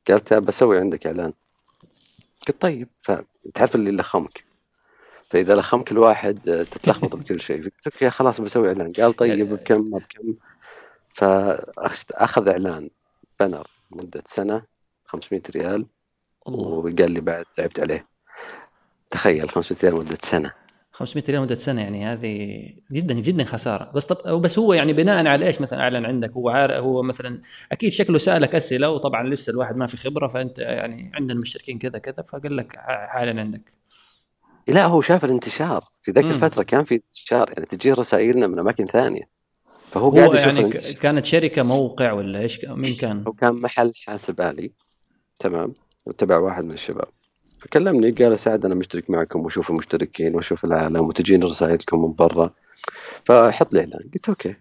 قالت 0.07 0.33
بسوي 0.33 0.79
عندك 0.79 1.07
إعلان. 1.07 1.33
قلت 2.47 2.61
طيب 2.61 2.87
فتعرف 3.01 3.75
اللي 3.75 3.91
لخمك. 3.91 4.43
فإذا 5.29 5.55
لخمك 5.55 5.91
الواحد 5.91 6.49
آه، 6.49 6.63
تتلخبط 6.63 7.15
بكل 7.19 7.39
شيء. 7.39 7.63
قلت 7.63 7.87
أوكي 7.87 8.09
خلاص 8.09 8.41
بسوي 8.41 8.67
إعلان. 8.67 8.93
قال 8.93 9.15
طيب 9.15 9.49
بكم 9.53 9.89
ما 9.89 9.97
بكم. 9.97 10.35
فاخذ 11.13 12.49
إعلان 12.49 12.89
banner 13.39 13.67
مدة 13.91 14.23
سنة 14.25 14.63
500 15.05 15.41
ريال. 15.49 15.85
وقال 16.45 17.11
لي 17.11 17.21
بعد 17.21 17.45
تعبت 17.45 17.79
عليه. 17.79 18.05
تخيل 19.09 19.49
500 19.49 19.79
ريال 19.83 19.95
مدة 19.95 20.17
سنة. 20.21 20.53
500 20.99 21.25
ريال 21.29 21.41
مده 21.41 21.55
سنة 21.55 21.81
يعني 21.81 22.05
هذه 22.05 22.63
جدا 22.91 23.13
جدا 23.13 23.43
خسارة. 23.43 23.91
بس 23.95 24.05
طب 24.05 24.41
بس 24.41 24.59
هو 24.59 24.73
يعني 24.73 24.93
بناء 24.93 25.27
على 25.27 25.47
إيش 25.47 25.61
مثلا؟ 25.61 25.79
أعلن 25.79 26.05
عندك. 26.05 26.31
هو 26.31 26.49
عارف 26.49 26.75
هو 26.75 27.03
مثلا 27.03 27.41
أكيد 27.71 27.91
شكله 27.91 28.17
سألك 28.17 28.55
أسئلة 28.55 28.89
وطبعا 28.89 29.29
لسه 29.29 29.51
الواحد 29.51 29.77
ما 29.77 29.87
في 29.87 29.97
خبرة 29.97 30.27
فأنت 30.27 30.59
يعني 30.59 31.11
عندنا 31.13 31.33
المشتركين 31.33 31.79
كذا 31.79 31.99
كذا 31.99 32.23
فقال 32.23 32.57
لك 32.57 32.75
حالا 32.85 33.41
عندك. 33.41 33.73
لا 34.67 34.85
هو 34.85 35.01
شاف 35.01 35.25
الانتشار. 35.25 35.83
في 36.01 36.11
ذاك. 36.11 36.25
الفترة 36.25 36.63
كان 36.63 36.83
في 36.83 36.95
انتشار 36.95 37.49
يعني 37.49 37.65
تجي 37.65 37.91
رسائلنا 37.91 38.47
من 38.47 38.59
أماكن 38.59 38.85
ثانية. 38.85 39.29
فهو 39.91 40.09
هو 40.09 40.17
قاعد 40.17 40.33
يشوف 40.33 40.47
يعني 40.47 40.59
الانتشار. 40.59 40.93
كانت 40.93 41.25
شركة 41.25 41.63
موقع 41.63 42.11
ولا 42.11 42.39
إيش؟ 42.39 42.65
مين 42.65 42.95
كان؟ 42.95 43.23
هو 43.27 43.33
كان 43.33 43.53
محل 43.53 43.93
حاسب 44.05 44.41
آلي. 44.41 44.71
تمام. 45.39 45.73
وتبع 46.05 46.37
واحد 46.37 46.63
من 46.63 46.71
الشباب. 46.71 47.07
فكلمني 47.61 48.11
قال 48.11 48.39
سعد 48.39 48.65
أنا 48.65 48.75
مشترك 48.75 49.09
معكم 49.09 49.39
وأشوف 49.43 49.69
المشتركين 49.69 50.35
وأشوف 50.35 50.65
العالم 50.65 51.01
وتجيني 51.07 51.45
رسائلكم 51.45 52.01
من 52.05 52.13
برا. 52.13 52.49
فحط 53.25 53.73
لي 53.73 53.79
إعلان. 53.79 54.09
قلت 54.13 54.29
أوكي. 54.29 54.55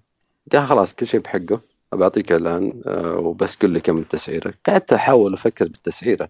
قال 0.53 0.67
خلاص 0.67 0.95
كل 0.95 1.07
شيء 1.07 1.21
بحقه. 1.21 1.61
بعطيك 1.93 2.33
إعلان 2.33 2.83
آه، 2.87 3.17
وبس 3.17 3.57
قل 3.57 3.71
لي 3.71 3.81
كم 3.81 3.99
التسعيره 3.99 4.55
قعدت 4.69 4.93
أحاول 4.93 5.35
أفكر 5.35 5.65
بالتسعيرة. 5.69 6.29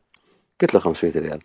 قلت 0.60 0.74
له 0.74 0.80
500 0.80 1.18
ريال. 1.18 1.40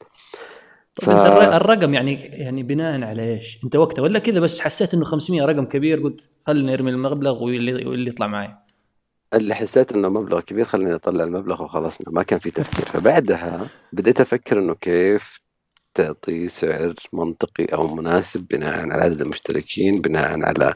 الر- 1.08 1.56
الرقم 1.58 1.94
يعني 1.94 2.14
يعني 2.24 2.64
بناء 2.64 3.02
على 3.04 3.34
إيش؟ 3.34 3.60
أنت 3.64 3.76
وقتها 3.76 4.02
ولا 4.02 4.20
كذا 4.20 4.40
بس 4.40 4.60
حسيت 4.60 4.94
إنه 4.94 5.06
500 5.06 5.46
رقم 5.46 5.66
كبير 5.66 6.00
قلت 6.04 6.30
خلني 6.48 6.74
أرمي 6.74 6.92
المبلغ 6.92 7.44
واللي 7.44 7.86
واللي 7.86 8.10
يطلع 8.10 8.28
معي. 8.28 8.56
اللي 9.34 9.56
حسيت 9.56 9.92
إنه 9.92 10.10
مبلغ 10.10 10.40
كبير 10.40 10.66
خليني 10.66 10.96
أطلع 10.96 11.24
المبلغ 11.24 11.64
وخلصنا 11.64 12.08
ما 12.12 12.24
كان 12.24 12.40
في 12.40 12.52
تفكير. 12.52 12.86
فبعدها 12.86 13.68
بديت 13.94 14.22
أفكر 14.22 14.60
إنه 14.60 14.76
كيف 14.76 15.40
تعطي 15.94 16.48
سعر 16.48 16.94
منطقي 17.14 17.66
أو 17.66 17.96
مناسب 17.96 18.48
بناء 18.48 18.90
على 18.92 19.04
عدد 19.04 19.22
المشتركين 19.22 20.02
بناء 20.02 20.42
على 20.42 20.74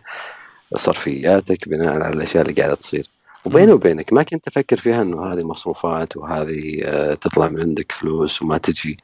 صرفياتك 0.75 1.69
بناء 1.69 2.01
على 2.01 2.13
الأشياء 2.13 2.43
اللي 2.43 2.61
قاعدة 2.61 2.75
تصير. 2.75 3.09
وبيني 3.45 3.71
وبينك 3.71 4.13
ما 4.13 4.23
كنت 4.23 4.47
أفكر 4.47 4.77
فيها 4.77 5.01
إنه 5.01 5.33
هذه 5.33 5.43
مصروفات 5.43 6.17
وهذه 6.17 6.81
آه، 6.85 7.13
تطلع 7.13 7.47
من 7.49 7.59
عندك 7.59 7.91
فلوس 7.91 8.41
وما 8.41 8.57
تجي. 8.57 8.97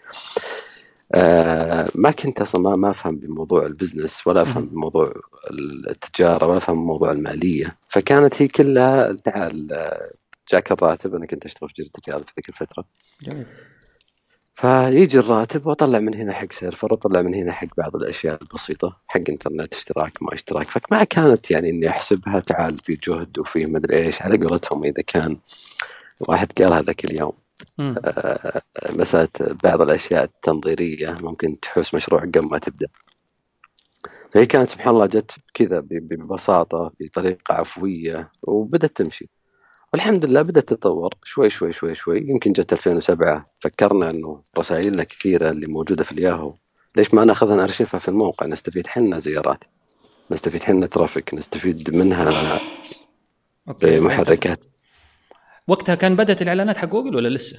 آه، 1.16 1.89
ما 1.96 2.12
كنت 2.12 2.42
أصلا 2.42 2.62
ما 2.62 2.76
ما 2.76 2.89
أفهم 2.89 3.16
بموضوع 3.16 3.66
البزنس 3.66 4.28
ولا 4.28 4.42
أفهم 4.42 4.66
بموضوع 4.66 5.13
التجارة 5.89 6.48
ولا 6.48 6.58
أفهم 6.58 6.76
بموضوع 6.76 7.12
المالية. 7.12 7.76
فكانت 7.89 8.42
هي 8.42 8.48
كلها 8.48 9.13
تعال 9.13 9.68
جاك 10.52 10.72
الراتب 10.72 11.16
أنا 11.16 11.26
كنت 11.26 11.46
أشتغل 11.46 11.70
في 11.70 11.76
جريده 11.78 11.94
الرياض 12.04 12.22
في 12.22 12.32
ذيك 12.38 12.50
الفترة. 12.50 12.86
جميل. 13.22 13.46
فيجي 14.56 15.20
الراتب 15.20 15.66
وأطلع 15.66 16.00
من 16.00 16.16
هنا 16.16 16.34
حق 16.34 16.52
سيرفر 16.52 16.94
وأطلع 16.94 17.22
من 17.22 17.36
هنا 17.36 17.52
حق 17.52 17.68
بعض 17.78 17.96
الأشياء 17.96 18.39
البسيطة 18.42 18.98
حق 19.08 19.22
إنترنت 19.30 19.74
اشتراك 19.74 20.24
ما 20.24 20.34
اشتراك. 20.34 20.68
فما 20.68 21.04
كانت 21.04 21.52
يعني 21.52 21.70
إني 21.70 21.89
أحسبها 21.89 22.39
تعال 22.39 22.78
في 22.78 23.00
جهد 23.08 23.39
وفي 23.39 23.66
مدري 23.66 23.98
إيش 23.98 24.22
على 24.22 24.38
قولتهم 24.38 24.84
إذا 24.84 25.04
كان 25.08 25.38
واحد 26.20 26.52
قال 26.52 26.74
هذاك 26.74 27.06
اليوم. 27.06 27.34
مسألة 28.89 29.30
بعض 29.63 29.82
الأشياء 29.82 30.23
التنظيرية 30.23 31.17
ممكن 31.21 31.60
تحوس 31.60 31.93
مشروع 31.93 32.21
قبل 32.21 32.49
ما 32.49 32.58
تبدأ. 32.58 32.88
فهي 34.34 34.45
كانت 34.45 34.69
سبحان 34.69 34.93
الله 34.93 35.06
جت 35.06 35.32
كذا 35.54 35.80
ببساطة 35.80 36.91
بطريقة 36.99 37.54
عفوية 37.54 38.32
وبدأت 38.43 38.97
تمشي. 38.97 39.30
والحمد 39.93 40.26
لله 40.26 40.41
بدأت 40.41 40.67
تتطور. 40.69 41.13
شوي 41.23 41.49
شوي 41.49 41.71
شوي 41.71 41.95
شوي. 41.95 42.19
يمكن 42.19 42.52
جت 42.54 42.73
2007 42.73 43.45
فكرنا 43.60 44.10
أنه 44.10 44.41
رسائلنا 44.58 45.04
كثيرة 45.04 45.49
اللي 45.52 45.67
موجودة 45.67 46.04
في 46.04 46.12
الياهو. 46.12 46.56
ليش 46.95 47.13
ما 47.13 47.26
نأخذها 47.26 47.56
نرشفها 47.56 47.99
في 47.99 48.08
الموقع؟ 48.08 48.45
نستفيد 48.45 48.88
حنا 48.88 49.19
زيارات 49.19 49.63
نستفيد 50.32 50.63
حنا 50.63 50.86
traffic. 50.86 51.34
نستفيد 51.34 51.95
منها 51.95 52.60
أوكي. 53.69 53.99
بمحركات. 53.99 54.63
وقتها 55.67 55.95
كان 55.95 56.15
بدأت 56.15 56.41
الإعلانات 56.41 56.78
حق 56.78 56.88
جوجل 56.88 57.15
ولا 57.15 57.30
لسه؟ 57.30 57.58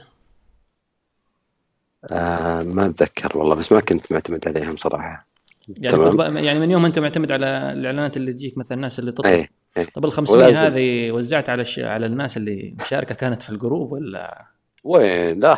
آه 2.12 2.62
ما 2.62 2.86
أتذكر 2.86 3.38
والله 3.38 3.54
بس 3.54 3.72
ما 3.72 3.80
كنت 3.80 4.12
معتمد 4.12 4.48
عليهم 4.48 4.76
صراحة. 4.76 5.26
يعني 5.68 5.96
تمام. 5.96 6.36
يعني 6.36 6.60
من 6.60 6.70
يوم 6.70 6.84
أنت 6.84 6.98
معتمد 6.98 7.32
على 7.32 7.46
الإعلانات 7.46 8.16
اللي 8.16 8.32
تجيك 8.32 8.58
مثلا 8.58 8.76
الناس 8.76 8.98
اللي 8.98 9.12
تطلب 9.12 9.26
إيه 9.26 9.50
إيه. 9.76 9.86
طب 9.94 10.04
ال 10.04 10.12
500 10.12 10.44
ولازم. 10.44 10.60
هذه 10.60 11.12
وزعت 11.12 11.48
على 11.48 11.62
الش... 11.62 11.78
على 11.78 12.06
الناس 12.06 12.36
اللي 12.36 12.76
مشاركة 12.80 13.14
كانت 13.14 13.42
في 13.42 13.50
الجروب 13.50 13.92
ولا؟ 13.92 14.46
وين؟ 14.84 15.40
لا. 15.40 15.56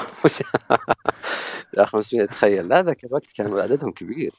يا 1.79 1.85
500 1.85 2.27
تخيل. 2.27 2.69
لا 2.69 2.83
ذاك 2.83 3.05
الوقت 3.05 3.27
كان 3.37 3.59
عددهم 3.59 3.91
كبير. 3.91 4.33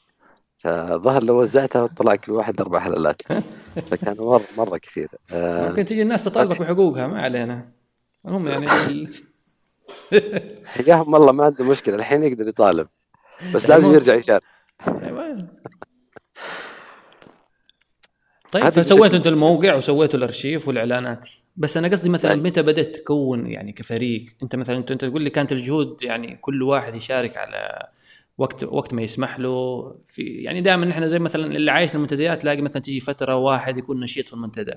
فظهر 0.57 1.23
لو 1.23 1.41
وزعتها 1.41 1.87
طلع 1.87 2.15
كل 2.15 2.31
واحد 2.31 2.61
أربع 2.61 2.79
حلالات 2.79 3.21
فكانوا 3.91 4.33
مره 4.33 4.45
مرة 4.57 4.77
كثير. 4.77 5.09
آه 5.31 5.69
ممكن 5.69 5.85
تجي 5.85 6.01
الناس 6.01 6.23
تطالبك 6.23 6.59
بحقوقها 6.59 7.07
ما 7.07 7.21
علينا. 7.21 7.76
المهم 8.27 8.47
يعني 8.47 8.65
ال... 8.87 9.07
حياهم 10.65 11.13
والله 11.13 11.31
ما 11.31 11.45
عنده 11.45 11.65
مشكلة 11.65 11.95
الحين 11.95 12.23
يقدر 12.23 12.47
يطالب. 12.47 12.87
بس 13.53 13.69
لازم 13.69 13.93
يرجع 13.93 14.15
يشارك. 14.15 14.43
أيوة. 14.87 15.47
طيب 18.51 18.69
فسويتوا 18.69 19.17
أنتوا 19.17 19.31
الموقع 19.31 19.75
وسويتوا 19.75 20.19
الارشيف 20.19 20.67
والإعلانات. 20.67 21.29
بس 21.57 21.77
أنا 21.77 21.87
قصدي 21.87 22.09
مثلا 22.09 22.33
طيب. 22.33 22.47
متى 22.47 22.61
بدأت 22.61 22.95
تكون 22.95 23.47
يعني 23.47 23.71
كفريق؟ 23.71 24.25
أنت 24.43 24.55
مثلا 24.55 24.77
انت 24.77 24.91
أنت 24.91 25.05
تقول 25.05 25.21
لي 25.21 25.29
كانت 25.29 25.51
الجهود 25.51 25.97
يعني 26.01 26.35
كل 26.35 26.63
واحد 26.63 26.95
يشارك 26.95 27.37
على 27.37 27.87
وقت 28.37 28.63
وقت 28.63 28.93
ما 28.93 29.01
يسمح 29.01 29.39
له. 29.39 29.95
في 30.09 30.23
يعني 30.23 30.61
دائما 30.61 30.91
إحنا 30.91 31.07
زي 31.07 31.19
مثلا 31.19 31.45
اللي 31.45 31.71
عايش 31.71 31.95
المنتديات 31.95 32.41
تلاقي 32.41 32.61
مثلا 32.61 32.81
تيجي 32.81 32.99
فترة 32.99 33.35
واحد 33.35 33.77
يكون 33.77 33.99
نشيط 33.99 34.27
في 34.27 34.33
المنتدى. 34.33 34.73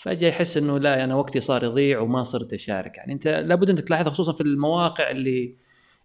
فجأة 0.00 0.28
يحس 0.28 0.56
إنه 0.56 0.78
لا 0.78 1.04
أنا 1.04 1.14
وقتي 1.14 1.40
صار 1.40 1.64
يضيع 1.64 2.00
وما 2.00 2.24
صرت 2.24 2.52
أشارك. 2.52 2.96
يعني 2.96 3.12
أنت 3.12 3.28
لابد 3.28 3.70
إنك 3.70 3.88
تلاحظ 3.88 4.08
خصوصا 4.08 4.32
في 4.32 4.40
المواقع 4.40 5.10
اللي 5.10 5.56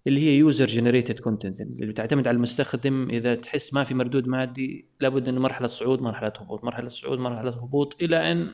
اللي 0.08 0.22
هي 0.22 0.38
user 0.38 0.66
generated 0.66 1.20
content 1.20 1.62
اللي 1.62 1.86
بتعتمد 1.86 2.28
على 2.28 2.36
المستخدم 2.36 3.10
إذا 3.10 3.36
تحس 3.36 3.74
ما 3.74 3.84
في 3.84 3.94
مردود 3.94 4.28
مادي 4.28 4.86
لابد 5.02 5.28
إنه 5.28 5.42
مرحلة 5.42 5.68
صعود 5.68 6.02
مرحلة 6.02 6.34
هبوط 6.40 6.64
مرحلة 6.64 6.90
صعود 6.90 7.20
مرحلة 7.20 7.50
هبوط 7.52 8.02
إلى 8.02 8.32
أن 8.32 8.54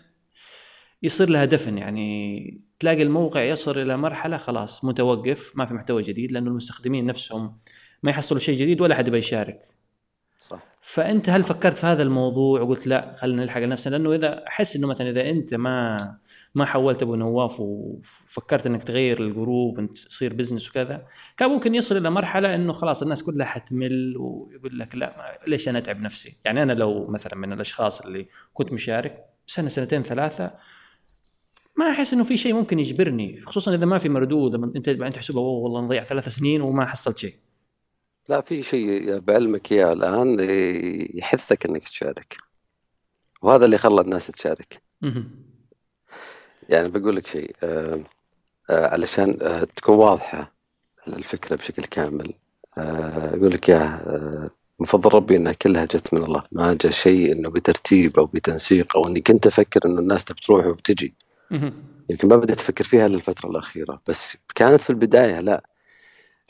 يصير 1.04 1.30
لها 1.30 1.46
دفن. 1.46 1.78
يعني 1.78 2.62
تلاقي 2.80 3.04
الموقع 3.04 3.44
يصل 3.44 3.78
إلى 3.78 3.98
مرحلة 3.98 4.38
خلاص 4.38 4.86
متوقف 4.86 5.52
ما 5.56 5.66
في 5.66 5.74
محتوى 5.74 6.04
جديد 6.04 6.32
لأنه 6.32 6.50
المستخدمين 6.50 7.06
نفسهم 7.06 7.58
ما 8.04 8.12
يحصلوا 8.12 8.40
شيء 8.40 8.56
جديد 8.56 8.82
ولا 8.82 8.96
حد 8.96 9.08
يبغى 9.08 9.20
يشارك 9.20 9.68
صح. 10.40 10.71
فأنت 10.82 11.30
هل 11.30 11.44
فكرت 11.44 11.78
في 11.78 11.86
هذا 11.88 12.04
الموضوع 12.04 12.62
وقلت 12.62 12.88
لا 12.88 13.16
خلينا 13.20 13.44
نلحق 13.44 13.62
نفسنا 13.62 13.96
لأنه 13.96 14.16
إذا 14.16 14.48
أحس 14.48 14.76
إنه 14.76 14.88
مثلا 14.88 15.10
إذا 15.10 15.30
أنت 15.30 15.54
ما 15.54 15.98
ما 16.56 16.66
حولت 16.66 17.02
أبو 17.02 17.16
نواف 17.16 17.60
وفكرت 17.60 18.66
إنك 18.66 18.84
تغير 18.84 19.20
ال 19.20 19.30
group 19.30 19.80
انت 19.80 19.98
تصير 19.98 20.34
business 20.34 20.70
وكذا 20.70 21.06
كان 21.38 21.50
ممكن 21.50 21.76
يصل 21.76 21.98
إلى 21.98 22.10
مرحلة 22.10 22.56
إنه 22.56 22.74
خلاص 22.74 23.02
الناس 23.02 23.24
كلها 23.24 23.46
حتمل 23.46 24.18
ويقول 24.18 24.80
لك 24.80 24.96
لا 24.96 25.40
ليش 25.48 25.70
أنا 25.70 25.80
أتعب 25.80 26.02
نفسي؟ 26.02 26.38
يعني 26.46 26.64
أنا 26.64 26.74
لو 26.74 27.08
مثلا 27.08 27.36
من 27.36 27.54
الأشخاص 27.54 28.02
اللي 28.02 28.28
كنت 28.54 28.74
مشارك 28.74 29.26
سنة 29.48 29.70
سنتين 29.70 30.04
ثلاثة 30.04 30.52
ما 31.76 31.92
أحس 31.92 32.14
إنه 32.14 32.24
في 32.24 32.38
شيء 32.38 32.54
ممكن 32.54 32.80
يجبرني 32.80 33.42
خصوصا 33.42 33.76
إذا 33.76 33.86
ما 33.86 33.98
في 33.98 34.10
مردود 34.10 34.76
انت 34.76 34.90
بعدين 34.90 35.14
تحسبها 35.14 35.42
والله 35.42 35.82
نضيع 35.82 36.04
ثلاث 36.04 36.30
سنين 36.30 36.62
وما 36.62 36.86
حصلت 36.86 37.18
شيء. 37.18 37.36
لا 38.32 38.42
في 38.42 38.64
شيء 38.64 39.20
بعلمك 39.20 39.72
إياه 39.72 39.94
الآن 39.94 40.38
يحثك 41.14 41.66
إنك 41.66 41.84
تشارك 41.84 42.38
وهذا 43.42 43.66
اللي 43.66 43.78
خلى 43.78 44.02
الناس 44.02 44.28
تشارك. 44.28 44.82
يعني 46.70 46.90
بقول 46.90 47.16
لك 47.16 47.28
شيء 47.28 47.56
آه 47.64 48.00
آه 48.70 48.88
علشان 48.88 49.38
آه 49.42 49.64
تكون 49.64 49.96
واضحة 49.98 50.54
الفكرة 51.08 51.56
بشكل 51.56 51.84
كامل 51.84 52.34
آه 52.78 53.36
أقول 53.36 53.52
لك 53.52 53.70
يا 53.70 54.02
من 54.80 54.86
فضل 54.86 55.14
ربي 55.14 55.36
إنها 55.36 55.54
كلها 55.54 55.86
جت 55.86 56.14
من 56.14 56.24
الله 56.24 56.44
ما 56.52 56.78
جاء 56.82 56.92
شيء 56.92 57.32
إنه 57.32 57.50
بترتيب 57.50 58.20
أو 58.20 58.26
بتنسيق 58.26 58.98
أو 58.98 59.08
اني 59.08 59.22
كنت 59.22 59.48
أفكر 59.48 59.86
إنه 59.86 60.00
الناس 60.00 60.26
تبي 60.26 60.42
تروح 60.42 60.66
وبتجي. 60.66 61.14
يمكن 62.10 62.28
ما 62.28 62.36
بديت 62.36 62.60
أفكر 62.60 62.84
فيها 62.84 63.06
إلا 63.06 63.16
الفترة 63.16 63.50
الأخيرة 63.50 64.02
بس 64.08 64.38
كانت 64.56 64.82
في 64.82 64.90
البداية 64.90 65.40
لا. 65.40 65.71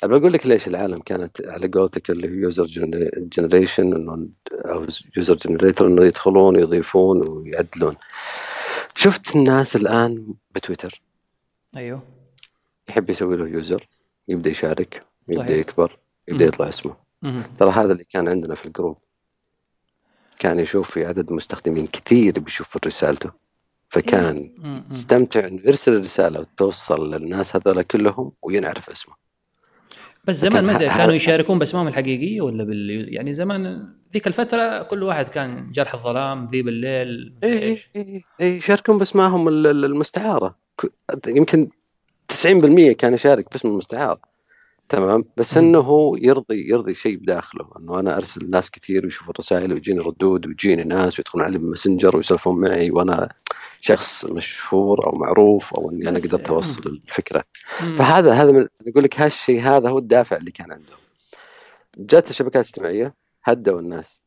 أنا 0.04 0.18
بقول 0.18 0.34
لك 0.34 0.46
ليش 0.48 0.68
العالم 0.68 1.00
كانت 1.00 1.42
على 1.46 1.68
قولتك 1.68 2.10
اللي 2.10 2.28
هو 2.30 2.34
يوزر 2.34 2.66
generation 3.16 3.94
أو 4.52 4.86
user 5.18 5.36
generator 5.36 5.88
إنه 5.88 6.06
يدخلون 6.06 6.58
ويضيفون 6.58 7.28
ويعدلون 7.28 7.96
شفت 8.96 9.36
الناس 9.36 9.76
الآن 9.76 10.34
بتويتر 10.56 11.02
أيوه 11.76 12.04
يحب 12.90 13.10
يسوي 13.10 13.38
له 13.38 13.48
user 13.48 13.88
يبدأ 14.28 14.50
يشارك 14.50 15.04
يبدأ 15.28 15.44
صحيح. 15.44 15.58
يكبر 15.58 15.98
يبدأ 16.28 16.44
مم. 16.44 16.48
يطلع 16.50 16.70
اسمه. 16.70 16.96
ترى 17.60 17.72
هذا 17.72 17.94
اللي 17.94 18.04
كان 18.04 18.28
عندنا 18.28 18.56
في 18.56 18.66
ال 18.66 18.71
group 18.71 18.98
كان 20.40 20.60
يشوف 20.60 20.92
في 20.92 21.06
عدد 21.06 21.32
مستخدمين 21.32 21.88
كثير 21.88 22.40
بيشوف 22.40 22.78
رسالته 22.86 23.32
فكان. 23.88 24.52
يستمتع 24.92 25.48
إنه 25.48 25.62
يرسل 25.66 25.94
الرسالة 25.94 26.40
وتوصل 26.40 27.14
للناس 27.14 27.56
هذول 27.56 27.82
كلهم 27.82 28.32
وينعرف 28.42 28.90
اسمه 28.90 29.14
بس 30.24 30.36
زمان 30.36 30.64
ما 30.66 30.78
كانوا 30.78 31.14
يشاركون 31.16 31.60
باسمائهم 31.60 31.88
الحقيقية 31.88 32.42
ولا 32.42 32.64
بال 32.64 33.14
يعني 33.14 33.34
زمان 33.34 33.88
ذيك 34.14 34.28
الفترة 34.28 34.82
كل 34.84 35.04
واحد 35.04 35.30
كان 35.30 35.72
جرح 35.72 35.94
الظلام 35.94 36.46
ذيب 36.46 36.68
الليل 36.68 37.34
اي 37.44 37.78
اي 38.42 38.58
يشاركون 38.58 38.98
باسمائهم 38.98 39.48
ال- 39.48 39.68
ال- 39.68 39.86
المستعارة. 39.86 40.58
يمكن 41.28 41.70
90% 42.34 42.92
كان 42.92 43.14
يشارك 43.14 43.52
باسم 43.52 43.68
المستعار 43.68 44.20
تمام. 44.92 45.24
بس. 45.38 45.58
إنه 45.58 45.80
هو 45.80 46.16
يرضي 46.16 46.70
يرضي 46.70 46.94
شيء 46.94 47.18
بداخله. 47.18 47.70
إنه 47.80 48.00
أنا 48.00 48.18
أرسل 48.18 48.50
ناس 48.50 48.72
كثير 48.72 49.06
ويشوفوا 49.06 49.34
الرسائل 49.34 49.74
ويجيني 49.74 50.00
ردود 50.00 50.46
ويجيني 50.46 50.84
ناس 50.84 51.20
ويدخلون 51.20 51.46
علي 51.46 51.58
بال 51.58 51.69
Messenger 51.69 52.18
ويسولفون 52.18 52.62
معي 52.62 52.92
وأنا 52.92 53.30
شخص 53.82 54.26
مشهور 54.26 55.08
أو 55.08 55.18
معروف 55.18 55.74
أو 55.74 55.92
إني 55.92 56.10
أنا 56.10 56.20
قدرت 56.20 56.50
أوصل 56.50 57.00
الفكرة. 57.08 57.44
فهذا 57.98 58.34
هذا 58.34 58.52
من 58.52 58.68
أقول 58.88 59.04
لك 59.04 59.22
هالشيء 59.22 59.62
هذا 59.62 59.90
هو 59.90 59.98
الدافع 59.98 60.38
اللي 60.38 60.52
كان 60.52 60.72
عندهم. 60.72 60.98
جات 61.98 62.30
الشبكات 62.30 62.66
الاجتماعية 62.66 63.16
هدوا 63.44 63.80
الناس. 63.80 64.22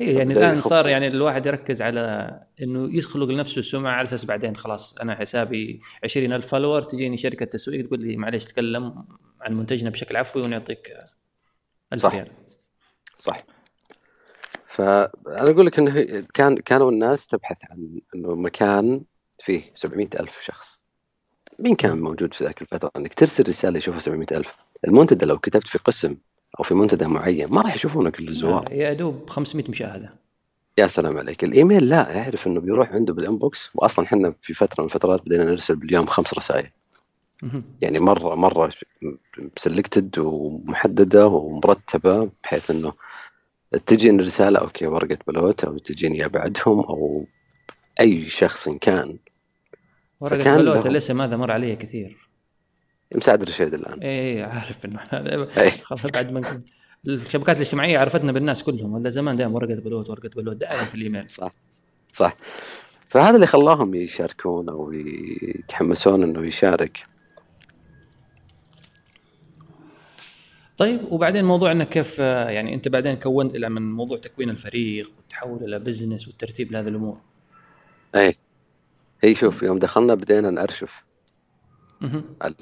إيه 0.00 0.18
يعني 0.18 0.32
الآن. 0.32 0.60
صار 0.60 0.88
يعني 0.88 1.06
الواحد 1.06 1.46
يركز 1.46 1.82
على 1.82 2.30
إنه 2.62 2.96
يخلق 2.96 3.28
لنفسه 3.28 3.62
سمعه 3.62 3.92
على 3.92 4.04
أساس 4.04 4.24
بعدين 4.24 4.56
خلاص 4.56 4.94
أنا 4.94 5.14
حسابي 5.14 5.80
20000 6.04 6.46
فولور 6.46 6.82
تجيني 6.82 7.16
شركة 7.16 7.44
تسويق 7.46 7.86
تقول 7.86 8.00
لي 8.00 8.16
معلش 8.16 8.44
تكلم 8.44 9.04
عن 9.40 9.54
منتجنا 9.54 9.90
بشكل 9.90 10.16
عفوي 10.16 10.42
ونعطيك 10.42 10.92
1000 11.92 12.02
صح. 12.02 12.14
ريال. 12.14 12.30
صح. 13.16 13.36
فانا 14.66 15.10
أقول 15.26 15.66
لك 15.66 15.78
إنه 15.78 16.24
كان 16.34 16.56
كانوا 16.56 16.90
الناس 16.90 17.26
تبحث 17.26 17.56
عن 17.70 18.00
إنه 18.14 18.34
مكان 18.34 19.02
فيه 19.44 19.62
700 19.74 20.08
ألف 20.20 20.40
شخص. 20.40 20.80
مين 21.58 21.74
كان 21.74 22.00
موجود 22.00 22.34
في 22.34 22.44
ذاك 22.44 22.62
الفترة؟ 22.62 22.90
إنك 22.96 23.14
ترسل 23.14 23.44
رسالة 23.48 23.78
يشوفها 23.78 24.00
700 24.00 24.26
ألف. 24.32 24.54
المنتدى 24.86 25.26
لو 25.26 25.38
كتبت 25.38 25.66
في 25.66 25.78
قسم 25.78 26.16
أو 26.58 26.64
في 26.64 26.74
منتدى 26.74 27.06
معين 27.06 27.48
ما 27.50 27.60
راح 27.60 27.74
يشوفونه 27.74 28.10
كل 28.10 28.28
الزوار. 28.28 28.72
يا 28.72 28.92
دوب 28.92 29.30
500 29.30 29.70
مشاهدة. 29.70 30.10
يا 30.78 30.86
سلام 30.86 31.18
عليك. 31.18 31.44
الإيميل 31.44 31.88
لا 31.88 32.12
يعرف 32.12 32.46
إنه 32.46 32.60
بيروح 32.60 32.92
عنده 32.92 33.14
بال 33.14 33.30
inbox 33.30 33.70
واصلا 33.74 34.04
إحنا 34.04 34.34
في 34.42 34.54
فترة 34.54 34.82
من 34.82 34.88
الفترات 34.88 35.22
بدينا 35.26 35.44
نرسل 35.44 35.76
باليوم 35.76 36.06
خمس 36.06 36.34
رسائل. 36.34 36.70
يعني 37.80 37.98
مرة 37.98 38.34
مرة 38.34 38.72
selected 39.56 40.18
ومحددة 40.18 41.26
ومرتبة 41.26 42.30
بحيث 42.42 42.70
إنه 42.70 42.92
تجيني 43.86 44.22
رسالة 44.22 44.58
okay 44.58 44.86
ورقة 44.86 45.18
بلوت 45.26 45.64
أو 45.64 45.78
تجيني 45.78 46.28
بعدهم 46.28 46.80
أو 46.80 47.26
أي 48.00 48.28
شخص 48.28 48.68
كان. 48.68 49.18
ورقة 50.20 50.56
بلوت 50.56 50.86
الاسم 50.86 51.20
هذا 51.20 51.36
مر 51.36 51.50
علي 51.50 51.76
كثير. 51.76 52.28
مساعد 53.16 53.42
رشيد 53.42 53.74
الآن. 53.74 54.00
إيه 54.00 54.44
عارف 54.44 54.84
إنه 54.84 55.00
هذا 55.10 55.42
اي 55.62 55.70
خلاص 55.70 56.06
بعد 56.06 56.32
ما 56.32 56.62
الشبكات 57.06 57.56
الاجتماعية 57.56 57.98
عرفتنا 57.98 58.32
بالناس 58.32 58.62
كلهم 58.62 58.92
ولا 58.92 59.10
زمان 59.10 59.36
دائما 59.36 59.54
ورقة 59.54 59.74
بلوت 59.74 60.10
ورقة 60.10 60.30
بلوت 60.36 60.56
دائما 60.56 60.84
في 60.84 60.94
الإيميل. 60.94 61.30
صح 61.30 61.52
صح. 62.12 62.36
فهذا 63.08 63.34
اللي 63.34 63.46
خلاهم 63.46 63.94
يشاركون 63.94 64.68
أو 64.68 64.92
يتحمسون 64.92 66.22
إنه 66.22 66.46
يشارك. 66.46 67.04
طيب 70.78 71.12
وبعدين 71.12 71.44
موضوع 71.44 71.72
إنك 71.72 71.88
كيف 71.88 72.18
يعني 72.18 72.74
أنت 72.74 72.88
بعدين 72.88 73.16
كونت 73.16 73.54
إلى 73.54 73.68
من 73.68 73.92
موضوع 73.92 74.18
تكوين 74.18 74.50
الفريق 74.50 75.12
والتحول 75.16 75.64
إلى 75.64 75.78
business 75.78 76.28
والترتيب 76.28 76.72
لهذه 76.72 76.88
الأمور. 76.88 77.18
اي 78.14 78.34
هي 79.24 79.34
شوف 79.34 79.62
يوم 79.62 79.78
دخلنا 79.78 80.14
بدينا 80.14 80.50
نأرشف 80.50 81.04
مهم. 82.00 82.24
على 82.42 82.54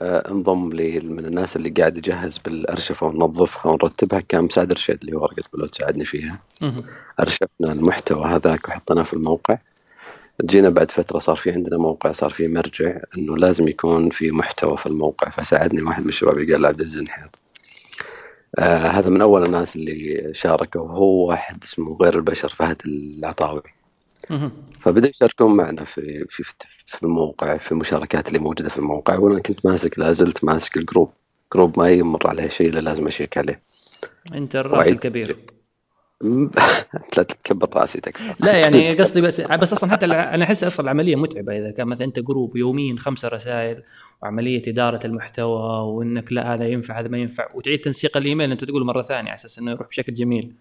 انضم 0.00 0.72
لي 0.72 1.00
من 1.00 1.24
الناس 1.24 1.56
اللي 1.56 1.70
قاعد 1.70 1.98
يجهز 1.98 2.38
بالأرشفة 2.38 3.06
وننظفها 3.06 3.72
ونرتبها 3.72 4.20
كان 4.20 4.44
مساعد 4.44 4.72
رشيد 4.72 4.98
اللي 5.00 5.16
هو 5.16 5.22
ورقة 5.22 5.42
بلوت 5.52 5.74
ساعدني 5.74 6.04
فيها 6.04 6.38
مهم. 6.60 6.82
أرشفنا 7.20 7.72
المحتوى 7.72 8.24
هذاك 8.24 8.68
وحطيناه 8.68 9.02
في 9.02 9.14
الموقع 9.14 9.58
جينا 10.44 10.68
بعد 10.70 10.90
فترة 10.90 11.18
صار 11.18 11.36
في 11.36 11.52
عندنا 11.52 11.76
موقع 11.78 12.12
صار 12.12 12.30
في 12.30 12.48
مرجع 12.48 12.98
إنه 13.18 13.36
لازم 13.36 13.68
يكون 13.68 14.10
في 14.10 14.30
محتوى 14.30 14.76
في 14.76 14.86
الموقع 14.86 15.30
فساعدني 15.30 15.82
واحد 15.82 16.02
من 16.02 16.08
الشباب 16.08 16.34
قال 16.34 16.66
عبد 16.66 16.80
العزيز 16.80 16.98
النحيط 16.98 17.38
آه 18.58 18.78
هذا 18.78 19.10
من 19.10 19.22
أول 19.22 19.46
الناس 19.46 19.76
اللي 19.76 20.30
شاركوا 20.34 20.80
وهو 20.80 21.28
واحد 21.28 21.64
اسمه 21.64 21.96
غير 22.02 22.14
البشر 22.14 22.48
فهد 22.48 22.82
العطاوي. 22.86 23.62
فبدأوا 24.80 25.10
يشاركون 25.10 25.56
معنا 25.56 25.84
في 25.84 26.26
في 26.28 26.44
في 26.86 27.02
الموقع 27.02 27.56
في 27.56 27.72
المشاركات 27.72 28.28
اللي 28.28 28.38
موجودة 28.38 28.68
في 28.68 28.78
الموقع 28.78 29.18
وأنا 29.18 29.40
كنت 29.40 29.66
ماسك 29.66 29.98
لا 29.98 30.12
زلت 30.12 30.44
ماسك 30.44 30.76
ال 30.76 30.81
group. 30.81 31.12
group 31.54 31.78
ما 31.78 31.90
يمر 31.90 32.28
عليه 32.28 32.48
شيء 32.48 32.68
إلا 32.68 32.80
لازم 32.80 33.06
أشيك 33.06 33.38
عليه. 33.38 33.60
أنت 34.34 34.56
الرأس 34.56 34.88
الكبير. 34.88 35.36
لا 37.16 37.22
تكبر 37.22 37.68
رأسي 37.76 38.00
تكفى. 38.00 38.34
لا 38.40 38.56
يعني 38.56 38.88
قصدي 39.00 39.20
بس 39.20 39.40
بس 39.40 39.72
أصلا 39.72 39.90
حتى 39.90 40.06
أنا 40.06 40.44
أحس 40.44 40.64
أصلا 40.64 40.84
العملية 40.84 41.16
متعبة. 41.16 41.58
إذا 41.58 41.70
كان 41.70 41.86
مثلا 41.86 42.06
أنت 42.06 42.20
group 42.20 42.56
يوميا 42.56 42.96
خمسة 42.98 43.28
رسائل 43.28 43.82
وعملية 44.22 44.62
إدارة 44.68 45.06
المحتوى 45.06 45.80
وإنك 45.94 46.32
لا 46.32 46.54
هذا 46.54 46.68
ينفع 46.68 47.00
هذا 47.00 47.08
ما 47.08 47.18
ينفع 47.18 47.48
وتعيد 47.54 47.80
تنسيق 47.80 48.16
الإيميل 48.16 48.50
أنت 48.50 48.64
تقول 48.64 48.84
مرة 48.84 49.02
ثانية 49.02 49.30
على 49.30 49.34
أساس 49.34 49.58
إنه 49.58 49.70
يروح 49.70 49.88
بشكل 49.88 50.14
جميل. 50.14 50.54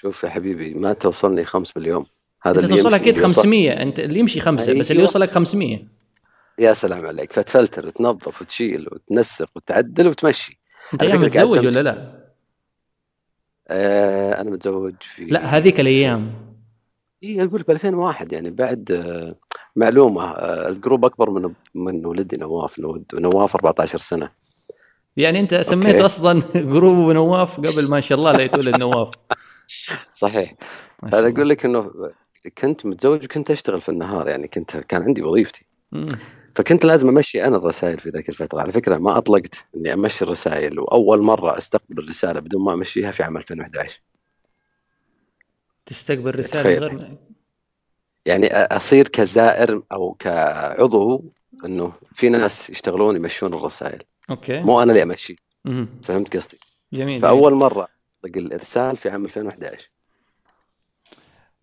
شوف 0.00 0.24
يا 0.24 0.28
حبيبي 0.28 0.74
ما 0.74 0.92
توصلني 0.92 1.44
خمس 1.44 1.72
باليوم. 1.72 2.06
هذا 2.46 2.56
أنت 2.60 2.64
اللي 2.70 2.82
توصل 2.82 2.94
أكيد 2.94 3.08
اللي 3.14 3.22
يوصل- 3.22 3.36
500 3.36 3.70
أنت 3.82 3.98
اللي 3.98 4.18
يمشي 4.18 4.40
خمسة 4.40 4.62
بس 4.64 4.68
اللي 4.90 4.90
أيوة. 4.90 5.02
يوصلك 5.02 5.30
500 5.30 5.78
يا 6.58 6.72
سلام 6.72 7.06
عليك. 7.06 7.32
فتفلتر 7.32 7.86
وتنظف 7.86 8.40
وتشيل 8.42 8.88
وتنسق 8.92 9.48
وتعدل 9.56 10.06
وتمشي. 10.08 10.60
أيام 11.02 11.20
متزوج 11.22 11.58
ولا 11.66 11.80
لا؟ 11.82 12.22
آه 13.68 14.40
أنا 14.40 14.50
متزوج 14.50 14.94
في 15.00 15.24
لا 15.24 15.44
هذيك 15.56 15.80
الأيام. 15.80 16.32
إي 17.24 17.44
أقول 17.44 17.62
ب 17.62 17.70
2001 17.70 18.32
يعني 18.32 18.50
بعد 18.50 18.92
آه، 18.92 19.34
معلومة 19.76 20.30
آه، 20.30 20.68
الجروب 20.68 21.04
أكبر 21.04 21.30
من 21.30 21.52
من 21.74 22.06
ولدي 22.06 22.36
نواف 22.36 22.80
نواف 23.14 23.54
14 23.56 23.98
سنة. 23.98 24.30
يعني 25.16 25.40
أنت 25.40 25.54
سميت 25.54 25.86
okay. 25.94 26.06
أصلا 26.06 26.42
group 26.72 27.10
نواف 27.10 27.56
قبل 27.60 27.90
ما 27.90 28.00
شاء 28.00 28.18
الله 28.18 28.32
لا 28.32 28.42
يتولد 28.42 28.76
نواف. 28.80 29.10
صحيح. 30.14 30.54
فانا. 31.12 31.28
أقول 31.28 31.48
لك 31.48 31.64
إنه 31.64 31.90
كنت 32.48 32.86
متزوج 32.86 33.24
وكنت 33.24 33.50
أشتغل 33.50 33.80
في 33.80 33.88
النهار 33.88 34.28
يعني 34.28 34.48
كنت 34.48 34.76
كان 34.76 35.02
عندي 35.02 35.22
وظيفتي. 35.22 35.66
فكنت 36.54 36.84
لازم 36.84 37.08
أمشي 37.08 37.44
أنا 37.44 37.56
الرسائل 37.56 37.98
في 37.98 38.08
ذاك 38.08 38.28
الفترة. 38.28 38.60
على 38.60 38.72
فكرة 38.72 38.96
ما 38.96 39.18
أطلقت 39.18 39.54
إني 39.76 39.92
أمشي 39.92 40.24
الرسائل 40.24 40.80
وأول 40.80 41.22
مرة 41.22 41.58
أستقبل 41.58 41.98
الرسالة 41.98 42.40
بدون 42.40 42.64
ما 42.64 42.72
أمشيها 42.74 43.10
في 43.10 43.22
عام 43.22 43.36
2011 43.36 44.00
تستقبل 45.86 46.38
رسالة 46.38 46.62
تخيل. 46.62 46.84
غير 46.84 47.16
يعني 48.26 48.46
أصير 48.54 49.08
كزائر 49.08 49.82
أو 49.92 50.16
كعضو 50.18 51.24
إنه 51.64 51.92
في 52.12 52.28
ناس 52.28 52.70
يشتغلون 52.70 53.16
يمشون 53.16 53.54
الرسائل. 53.54 54.02
أوكي. 54.30 54.60
مو 54.60 54.82
أنا 54.82 54.92
اللي 54.92 55.02
أمشي. 55.02 55.36
فهمت 56.02 56.36
قصدي؟ 56.36 56.58
جميل 56.92 57.20
فأول 57.20 57.54
مرة 57.54 57.88
أطلق 58.24 58.36
الإرسال 58.36 58.96
في 58.96 59.10
عام 59.10 59.24
2011 59.24 59.90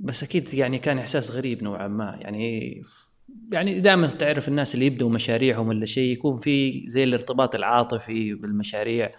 بس 0.04 0.24
أكيد 0.24 0.54
يعني 0.54 0.80
كان 0.80 1.00
إحساس 1.00 1.32
غريب 1.32 1.64
نوعا 1.64 1.88
ما. 1.88 2.18
يعني 2.22 2.82
يعني 3.52 3.80
دائما 3.80 4.08
تعرف 4.08 4.48
الناس 4.48 4.74
اللي 4.74 4.86
يبدوا 4.86 5.10
مشاريعهم 5.10 5.68
ولا 5.68 5.86
شيء 5.86 6.12
يكون 6.12 6.40
في 6.40 6.84
زي 6.88 7.04
الارتباط 7.04 7.56
العاطفي 7.56 8.34
بالمشاريع. 8.34 9.12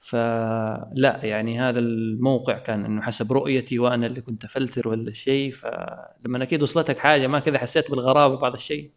فلا 0.00 1.20
يعني 1.22 1.60
هذا 1.60 1.78
الموقع 1.78 2.58
كان 2.58 2.84
إنه 2.84 3.02
حسب 3.02 3.32
رؤيتي 3.32 3.78
وأنا 3.78 4.06
اللي 4.06 4.20
كنت 4.20 4.44
أفلتر 4.44 4.88
ولا 4.88 5.12
شيء. 5.12 5.52
فلما 5.52 6.42
أكيد 6.42 6.62
وصلتك 6.62 6.98
حاجة 6.98 7.26
ما 7.26 7.38
كذا 7.40 7.58
حسيت 7.58 7.90
بالغرابة 7.90 8.36
بعض 8.36 8.54
الشيء. 8.54 8.90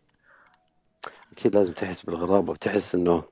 أكيد 1.31 1.55
لازم 1.55 1.73
تحس 1.73 2.01
بالغرابة 2.01 2.51
وتحس 2.51 2.95
إنه 2.95 3.23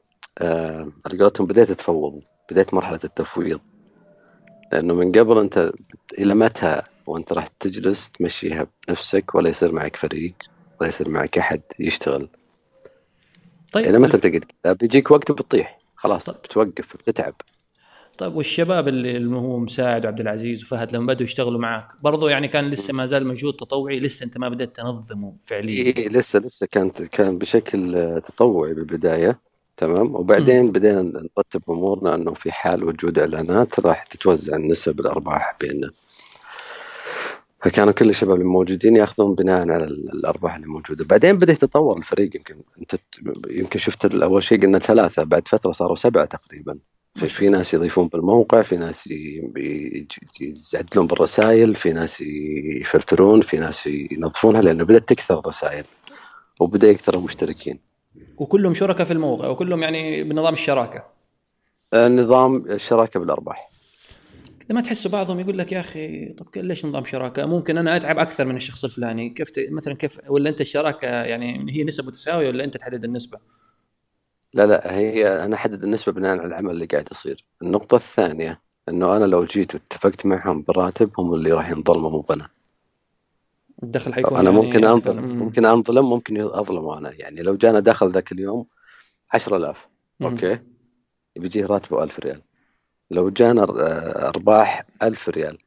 آه 0.42 0.92
بديت 1.40 1.72
تفوض 1.72 2.22
بديت 2.52 2.74
مرحلة 2.74 3.00
التفويض. 3.04 3.60
لأنه 4.72 4.94
من 4.94 5.12
قبل 5.12 5.38
أنت 5.38 5.72
إلى 6.20 6.36
متى 6.36 6.82
وانت 7.12 7.34
راح 7.34 7.48
تجلس 7.48 8.12
تمشيها 8.12 8.68
بنفسك 8.88 9.36
ولا 9.36 9.50
يصير 9.50 9.72
معك 9.72 9.96
فريق 9.96 10.34
ولا 10.82 10.90
يصير 10.90 11.10
معك 11.10 11.38
أحد 11.38 11.62
يشتغل. 11.80 12.28
طيب 13.72 13.86
إلى 13.86 14.00
متى 14.00 14.18
بتقعد؟ 14.18 14.46
كذا؟ 14.64 14.74
بيجيك 14.74 15.12
وقت 15.12 15.32
بتطيح 15.32 15.80
خلاص 15.96 16.26
طيب. 16.26 16.36
بتوقف 16.36 16.98
بتتعب. 16.98 17.34
طيب 18.18 18.36
والشباب 18.36 18.88
اللي 18.88 19.36
هو 19.36 19.60
مساعد 19.60 20.06
وعبد 20.06 20.20
العزيز 20.20 20.64
وفهد 20.64 20.96
لما 20.96 21.14
بدوا 21.14 21.24
يشتغلوا 21.26 21.60
معك 21.60 21.88
برضو 22.04 22.28
يعني 22.28 22.48
كان 22.48 22.70
لسه 22.70 22.94
ما 22.94 23.06
زال 23.06 23.28
مجهود 23.28 23.54
تطوعي 23.54 24.00
لسه 24.00 24.24
انت 24.24 24.38
ما 24.38 24.50
بدأت 24.50 24.76
تنظمه 24.76 25.34
فعليا. 25.46 25.84
إيه 25.84 26.10
لسه 26.10 26.40
لسه 26.40 26.68
كانت 26.72 27.02
كان 27.02 27.38
بشكل 27.38 28.22
تطوعي 28.26 28.74
بالبداية 28.74 29.40
تمام؟ 29.78 30.16
وبعدين 30.16 30.72
بدينا 30.72 31.02
نرتب 31.02 31.62
أمورنا 31.70 32.16
إنه 32.16 32.34
في 32.34 32.52
حال 32.52 32.84
وجود 32.84 33.20
إعلانات 33.20 33.80
راح 33.80 34.04
تتوزع 34.04 34.56
النسب 34.56 35.00
الأرباح 35.00 35.58
بيننا. 35.62 35.92
فكانوا 37.62 37.94
كل 37.94 38.10
الشباب 38.10 38.42
الموجودين 38.42 38.96
ياخذون 38.96 39.36
بناء 39.36 39.60
على 39.70 39.84
ال- 39.84 40.10
الأرباح 40.14 40.56
اللي 40.56 40.68
موجودة. 40.68 41.06
بعدين 41.06 41.38
بدا 41.38 41.54
يتطور 41.54 41.98
الفريق 41.98 42.36
يمكن 42.36 42.56
أنت 42.82 42.96
يمكن 43.50 43.80
شفت 43.80 44.06
اول 44.16 44.44
شيء 44.44 44.62
قلنا 44.62 44.80
ثلاثة 44.80 45.24
بعد 45.24 45.48
فترة 45.48 45.72
صاروا 45.72 45.96
سبعة 45.96 46.26
تقريبا. 46.26 46.78
في, 47.16 47.30
في 47.30 47.50
ناس 47.50 47.74
يضيفون 47.74 48.08
بالموقع 48.08 48.62
في 48.62 48.76
ناس 48.76 49.10
يعدلون 50.74 51.08
بالرسائل 51.08 51.76
في 51.76 51.94
ناس 51.94 52.22
يفلترون 52.82 53.42
في 53.42 53.58
ناس 53.58 53.88
ينظفونها 53.88 54.62
لأنه 54.62 54.84
بدأت 54.84 55.10
تكثر 55.10 55.40
الرسائل 55.40 55.84
وبدأ 56.60 56.88
يكثر 56.90 57.16
المشتركين. 57.16 57.80
وكلهم 58.38 58.74
شركاء 58.74 59.06
في 59.08 59.14
الموقع 59.14 59.48
وكلهم 59.48 59.84
يعني 59.84 60.24
بنظام 60.24 60.54
الشراكة. 60.54 61.04
النظام 61.94 62.56
الشراكة 62.56 63.20
بالأرباح. 63.20 63.71
كذا 64.72 64.80
ما 64.80 64.86
تحسوا 64.86 65.12
بعضهم 65.12 65.40
يقول 65.40 65.58
لك 65.58 65.72
يا 65.72 65.80
أخي 65.80 66.34
طب 66.34 66.48
ليش 66.56 66.86
نظام 66.86 67.06
شراكة؟ 67.06 67.46
ممكن 67.46 67.78
أنا 67.78 67.96
أتعب 67.96 68.20
أكثر 68.20 68.46
من 68.46 68.56
الشخص 68.56 68.84
الفلاني، 68.84 69.30
كيف 69.30 69.50
ت... 69.50 69.60
مثلا 69.72 69.94
كيف 69.94 70.20
ولا 70.30 70.50
أنت 70.50 70.62
الشراكة 70.62 71.08
يعني 71.08 71.72
هي 71.72 71.84
نسب 71.84 72.08
متساوية 72.08 72.48
ولا 72.48 72.64
أنت 72.64 72.78
تحدد 72.78 73.04
النسبة؟ 73.04 73.38
لا 74.54 74.66
لا 74.68 74.98
هي 74.98 75.46
أنا 75.46 75.56
أحدد 75.56 75.84
النسبة 75.84 76.12
بناء 76.12 76.38
على 76.38 76.48
العمل 76.48 76.72
اللي 76.72 76.86
قاعد 76.86 77.08
يصير 77.12 77.46
النقطة 77.62 77.96
الثانية 77.96 78.62
إنه 78.90 79.18
أنا 79.18 79.26
لو 79.26 79.46
جيت 79.46 79.74
واتفقت 79.74 80.26
معهم 80.26 80.64
براتب 80.68 81.12
هم 81.18 81.34
اللي 81.34 81.52
راح 81.52 81.70
ينظلموا 81.70 82.12
مو 82.12 82.26
أنا 82.32 82.48
الدخل 83.84 84.14
حيكون 84.14 84.38
أنا 84.38 84.52
يعني 84.52 84.66
ممكن. 84.66 84.86
انظلم 84.86 85.26
مم. 85.26 85.40
ممكن 85.40 85.66
أنظلم 85.66 86.10
ممكن 86.10 86.42
اظلم 86.42 86.90
أنا 86.90 87.12
يعني 87.14 87.42
لو 87.42 87.56
جانا 87.56 87.80
دخل 87.80 88.12
ذاك 88.12 88.32
اليوم 88.32 88.66
10000 89.34 89.88
مم. 90.20 90.28
okay 90.28 90.60
بيجيه 91.36 91.66
راتبه 91.66 92.04
1000 92.04 92.20
ريال 92.20 92.42
لو 93.12 93.30
جانا 93.30 93.62
آه، 93.64 94.28
أرباح 94.28 94.86
1000 95.04 95.30
ريال. 95.30 95.58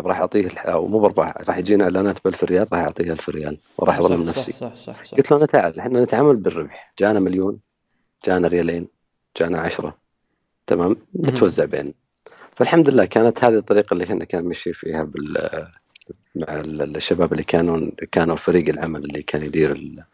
راح 0.00 0.18
أعطيه 0.20 0.48
أو 0.58 0.86
مو 0.88 0.98
بأرباح 0.98 1.34
راح 1.48 1.58
يجينا 1.58 1.84
إعلانات 1.84 2.24
ب 2.24 2.28
1000 2.28 2.44
ريال 2.44 2.66
راح 2.72 2.80
أعطيه 2.80 3.12
1000 3.12 3.28
ريال 3.30 3.58
وراح 3.78 3.98
اظلم 3.98 4.22
نفسي. 4.22 4.52
صح 4.52 4.58
صح 4.58 4.74
صح, 4.92 5.04
صح. 5.04 5.14
قلت 5.16 5.30
له 5.30 5.36
أنا 5.36 5.46
تعال 5.46 5.78
إحنا 5.78 6.02
نتعامل 6.02 6.36
بالربح. 6.36 6.92
جانا 6.98 7.20
مليون 7.20 7.58
جانا 8.26 8.48
ريالين 8.48 8.88
جانا 9.38 9.60
عشرة. 9.60 9.96
تمام؟ 10.66 10.96
نتوزع 11.20 11.64
بيننا 11.64 11.92
فالحمد 12.56 12.90
لله 12.90 13.04
كانت 13.04 13.44
هذه 13.44 13.54
الطريقة 13.56 13.94
اللي 13.94 14.04
إحنا 14.04 14.24
كان 14.24 14.44
نمشي 14.44 14.72
فيها 14.72 15.02
بال 15.02 15.48
مع 16.36 16.60
ال- 16.60 16.96
الشباب 16.96 17.32
اللي 17.32 17.44
كانوا 17.44 17.90
كانوا 18.12 18.36
فريق 18.36 18.68
العمل 18.68 19.04
اللي 19.04 19.22
كان 19.22 19.42
يدير 19.42 19.72
ال- 19.72 20.04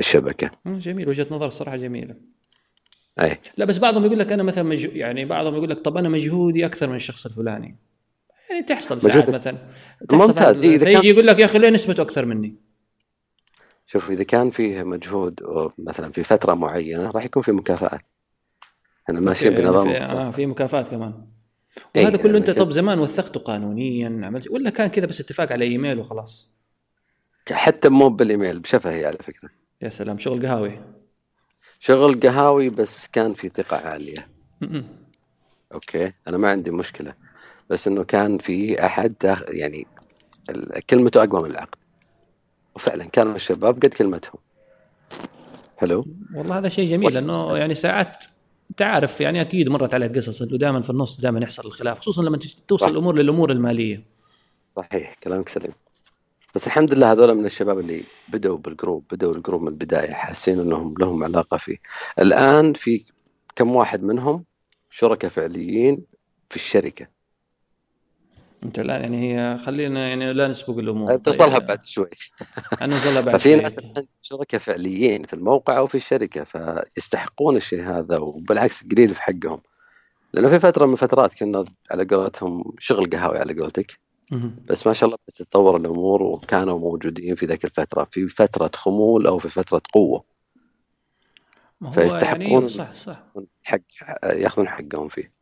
الشبكة. 0.00 0.50
جميل 0.66 1.08
وجهة 1.08 1.26
نظر 1.30 1.50
صراحة 1.50 1.76
جميلة. 1.76 2.14
أي. 3.20 3.38
لا 3.56 3.64
بس 3.64 3.78
بعضهم 3.78 4.04
يقول 4.04 4.18
لك 4.18 4.32
أنا 4.32 4.42
مثلا 4.42 4.64
مج... 4.64 4.84
يعني 4.84 5.24
بعضهم 5.24 5.54
يقول 5.54 5.70
لك 5.70 5.78
طب 5.78 5.96
أنا 5.96 6.08
مجهودي 6.08 6.66
أكثر 6.66 6.88
من 6.88 6.96
الشخص 6.96 7.26
الفلاني. 7.26 7.76
يعني 8.50 8.62
تحصل 8.62 9.00
ساعات 9.00 9.30
مثلا. 9.30 9.58
تحصل 10.08 10.26
ممتاز. 10.26 10.62
إيه، 10.62 10.78
فيجي 10.78 10.92
كان- 10.92 11.04
يقول 11.04 11.26
لك 11.26 11.38
يا 11.38 11.44
أخي 11.44 11.58
ليه 11.58 11.70
نسبته 11.70 12.02
أكثر 12.02 12.24
مني؟ 12.24 12.54
شوف 13.86 14.10
إذا 14.10 14.22
كان 14.22 14.50
فيه 14.50 14.82
مجهود 14.82 15.40
مثلا 15.78 16.12
في 16.12 16.24
فترة 16.24 16.54
معينة 16.54 17.10
راح 17.10 17.24
يكون 17.24 17.42
في 17.42 17.52
مكافآت. 17.52 18.00
إحنا 19.08 19.20
ماشيين 19.20 19.52
okay، 19.52 19.62
بنظام 19.62 19.88
يعني 19.88 20.12
في, 20.12 20.20
آه 20.20 20.30
في 20.30 20.46
مكافآت 20.46 20.88
كمان. 20.88 21.12
إيه، 21.96 22.04
وهذا 22.04 22.16
كله 22.16 22.32
يعني 22.32 22.48
أنت. 22.48 22.58
طب 22.58 22.70
زمان 22.70 22.98
وثقته 22.98 23.40
قانونيا 23.40 24.26
عملت 24.26 24.50
ولا 24.50 24.70
كان 24.70 24.86
كذا 24.86 25.06
بس 25.06 25.20
اتفاق 25.20 25.52
على 25.52 25.64
إيميل 25.64 25.98
وخلاص؟ 25.98 26.50
حتى 27.52 27.88
مو 27.88 28.08
بالإيميل 28.08 28.60
بشفهي 28.60 29.06
على 29.06 29.18
فكرة. 29.20 29.50
يا 29.82 29.88
سلام 29.88 30.18
شغل 30.18 30.46
قهاوي. 30.46 30.80
شغل 31.78 32.20
قهاوي 32.20 32.68
بس 32.70 33.06
كان 33.06 33.34
في 33.34 33.48
ثقة 33.48 33.76
عالية. 33.76 34.28
okay؟ 35.74 36.12
أنا 36.28 36.36
ما 36.36 36.50
عندي 36.50 36.70
مشكلة. 36.70 37.14
بس 37.70 37.88
إنه 37.88 38.04
كان 38.04 38.38
في 38.38 38.86
أحد 38.86 39.14
يعني 39.48 39.86
كلمته 40.90 41.22
أقوى 41.22 41.42
من 41.42 41.50
العقل 41.50 41.78
وفعلا 42.74 43.04
كانوا 43.04 43.34
الشباب 43.34 43.74
قد 43.74 43.94
كلمتهم. 43.94 44.40
حلو 45.76 46.06
والله 46.34 46.58
هذا 46.58 46.68
شيء 46.68 46.90
جميل 46.90 47.14
لأنه 47.14 47.56
يعني 47.56 47.74
ساعات 47.74 48.24
انت 48.70 48.82
عارف 48.82 49.20
يعني 49.20 49.40
أكيد 49.40 49.68
مرت 49.68 49.94
عليك 49.94 50.16
قصص 50.16 50.42
أنه 50.42 50.58
دائما 50.58 50.82
في 50.82 50.90
النص 50.90 51.20
دائما 51.20 51.40
يحصل 51.40 51.66
الخلاف 51.66 51.98
خصوصا 51.98 52.22
لما 52.22 52.38
توصل. 52.68 52.90
الأمور 52.90 53.14
للأمور 53.14 53.52
المالية. 53.52 54.04
صحيح 54.64 55.14
كلامك 55.14 55.48
سليم. 55.48 55.72
بس 56.54 56.66
الحمد 56.66 56.94
لله 56.94 57.12
هذول 57.12 57.34
من 57.34 57.44
الشباب 57.44 57.78
اللي 57.78 58.04
بدأوا 58.28 58.58
بال 58.58 58.71
group 58.71 59.04
بدأوا 59.12 59.34
ال 59.34 59.39
group 59.39 59.62
من 59.62 59.68
البداية 59.68 60.12
حاسين 60.12 60.60
إنهم 60.60 60.94
لهم 60.98 61.24
علاقة 61.24 61.56
فيه. 61.56 61.76
الآن 62.18 62.72
في 62.72 63.04
كم 63.56 63.76
واحد 63.76 64.02
منهم 64.02 64.44
شركاء 64.90 65.30
فعليين 65.30 66.04
في 66.48 66.56
الشركة؟ 66.56 67.06
أنت 68.62 68.78
الآن 68.78 69.00
يعني 69.00 69.34
هي 69.34 69.58
خلينا 69.58 70.08
يعني 70.08 70.32
لا 70.32 70.48
نسبق 70.48 70.78
الأمور. 70.78 71.16
توصلها 71.16 71.58
بعد 71.58 71.84
شوي. 71.84 72.08
نوصلها 72.82 73.20
بعد 73.20 73.36
ففي. 73.36 73.54
ناس 73.56 73.76
شركاء 74.20 74.60
فعليين 74.60 75.24
في 75.24 75.32
الموقع 75.32 75.78
أو 75.78 75.86
في 75.86 75.94
الشركة 75.94 76.44
فيستحقون 76.44 77.56
الشيء 77.56 77.82
هذا 77.82 78.18
وبالعكس 78.18 78.84
قليل 78.84 79.14
في 79.14 79.22
حقهم. 79.22 79.60
لأنه 80.32 80.48
في 80.48 80.58
فترة 80.58 80.86
من 80.86 80.92
الفترات 80.92 81.34
كنا 81.34 81.64
على 81.90 82.04
قولتهم 82.04 82.64
شغل 82.78 83.10
قهاوي 83.10 83.38
على 83.38 83.60
قولتك. 83.60 84.07
بس 84.64 84.86
ما 84.86 84.92
شاء 84.92 85.06
الله 85.06 85.18
تتطور 85.26 85.76
الأمور 85.76 86.22
وكانوا 86.22 86.78
موجودين 86.78 87.34
في 87.34 87.46
ذاك 87.46 87.64
الفترة 87.64 88.04
في 88.04 88.28
فترة 88.28 88.70
خمول 88.74 89.26
أو 89.26 89.38
في 89.38 89.48
فترة 89.48 89.82
قوة. 89.92 90.24
ما 91.80 91.88
هو 91.88 91.92
فيستحقون 91.92 92.50
يعني 92.50 92.68
صح 92.68 92.94
صح. 92.94 93.24
حق 93.64 93.80
ياخذون 94.24 94.68
حقهم 94.68 95.08
فيه. 95.08 95.32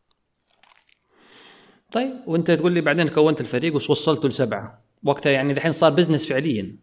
طيب 1.92 2.14
وأنت 2.26 2.50
تقول 2.50 2.72
لي 2.72 2.80
بعدين 2.80 3.08
كونت 3.08 3.40
الفريق 3.40 3.72
ووصلته 3.74 4.28
لسبعة. 4.28 4.82
وقتها 5.04 5.32
يعني 5.32 5.52
دحين 5.52 5.72
صار 5.72 5.92
business 5.92 6.26
فعليا. 6.26 6.76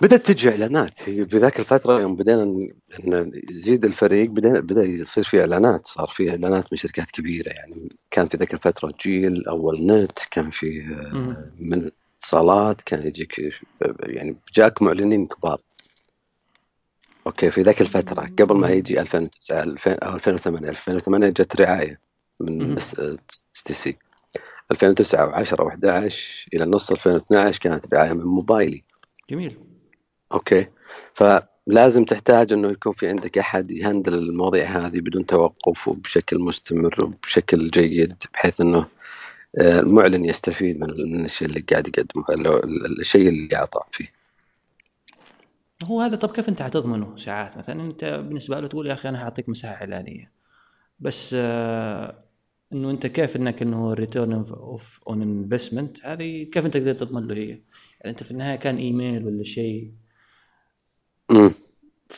بدأت 0.00 0.26
تجي 0.26 0.48
إعلانات. 0.50 0.98
في 1.00 1.22
ذاك 1.22 1.60
الفترة 1.60 2.00
يوم 2.00 2.16
بدينا 2.16 2.44
ن- 2.44 2.72
إن 3.08 3.32
يزيد 3.50 3.84
الفريق 3.84 4.30
بدا 4.30 4.60
بدأ 4.60 4.82
يصير 4.84 5.24
في 5.24 5.40
إعلانات. 5.40 5.86
صار 5.86 6.08
في 6.08 6.30
إعلانات 6.30 6.64
من 6.72 6.78
شركات 6.78 7.10
كبيرة. 7.10 7.48
يعني 7.48 7.88
كان 8.10 8.28
في 8.28 8.36
ذاك 8.36 8.54
الفترة 8.54 8.94
جيل 9.04 9.46
أول 9.48 9.86
نت 9.86 10.18
كان 10.30 10.50
في 10.50 10.80
آه،. 10.80 11.50
من 11.58 11.90
اتصالات 12.18 12.80
كان 12.82 13.06
يجيك 13.06 13.40
يعني 14.00 14.36
جاك 14.54 14.82
معلنين 14.82 15.26
كبار. 15.26 15.60
okay 17.26 17.50
في 17.50 17.62
ذاك 17.62 17.80
الفترة 17.80 18.28
قبل 18.38 18.56
ما 18.56 18.68
يجي 18.70 19.00
2009 19.00 19.62
2000 19.62 19.92
أو 19.92 20.14
2008 20.14 20.68
2008 20.68 21.28
جت 21.28 21.60
رعاية 21.60 22.00
من 22.40 22.58
مهم. 22.58 22.76
STC. 22.76 23.96
2009 24.70 25.44
و10 25.44 25.56
و11 25.56 26.14
إلى 26.54 26.64
نص 26.64 26.90
2012 26.92 27.58
كانت 27.60 27.94
رعاية 27.94 28.12
من 28.12 28.24
موبايلي. 28.24 28.82
جميل. 29.30 29.73
okay. 30.34 30.66
فلازم 31.14 32.04
تحتاج 32.04 32.52
إنه 32.52 32.68
يكون 32.70 32.92
في 32.92 33.08
عندك 33.08 33.38
أحد 33.38 33.70
يهندل 33.70 34.14
المواضيع 34.14 34.64
هذه 34.64 35.00
بدون 35.00 35.26
توقف 35.26 35.88
وبشكل 35.88 36.38
مستمر 36.38 37.04
وبشكل 37.04 37.70
جيد 37.70 38.14
بحيث 38.34 38.60
إنه 38.60 38.86
آه، 39.60 39.80
المعلن 39.80 40.24
يستفيد 40.24 40.80
من 40.80 41.24
الشيء 41.24 41.48
اللي 41.48 41.60
قاعد 41.60 41.88
يقدمه 41.88 42.24
الشيء 43.00 43.28
اللي 43.28 43.48
يعطى 43.52 43.80
فيه. 43.90 44.12
هو 45.84 46.00
هذا 46.00 46.16
طب 46.16 46.32
كيف 46.32 46.48
أنت 46.48 46.62
حتضمنه 46.62 47.16
ساعات؟ 47.16 47.58
مثلا 47.58 47.82
أنت 47.82 48.04
بالنسبة 48.04 48.60
له 48.60 48.66
تقول 48.68 48.86
يا 48.86 48.92
أخي 48.92 49.08
أنا 49.08 49.18
حاعطيك 49.18 49.48
مساحة 49.48 49.74
إعلانية. 49.74 50.32
بس 51.00 51.30
آه 51.38 52.24
إنه 52.72 52.90
أنت 52.90 53.06
كيف 53.06 53.36
إنك 53.36 53.62
إنه 53.62 53.94
return 53.94 54.32
of 54.32 55.00
on 55.08 55.22
investment 55.22 55.96
هذه 56.04 56.44
كيف 56.44 56.66
أنت 56.66 56.76
تقدر 56.76 56.94
تضمن 56.94 57.28
له 57.28 57.34
هي؟ 57.34 57.48
يعني 57.48 57.60
أنت 58.04 58.22
في 58.22 58.30
النهاية 58.30 58.56
كان 58.56 58.76
إيميل 58.76 59.26
ولا 59.26 59.44
شيء؟ 59.44 59.92
امم 61.30 61.54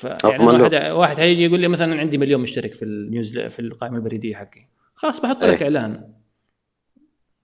له. 0.05 0.95
واحد 0.95 0.99
واحد 0.99 1.21
هيجي 1.21 1.45
يقول 1.45 1.61
لي 1.61 1.69
مثلا 1.69 2.01
عندي 2.01 2.19
مليون 2.19 2.41
مشترك 2.41 2.75
في 2.75 2.83
ال 2.85 2.95
news 2.95 3.39
في 3.39 3.59
القائمة 3.59 3.97
البريدية 3.97 4.37
حقي. 4.37 4.61
خلاص 4.95 5.21
بحط 5.21 5.45
لك 5.45 5.63
إيه. 5.63 5.65
إعلان. 5.65 6.13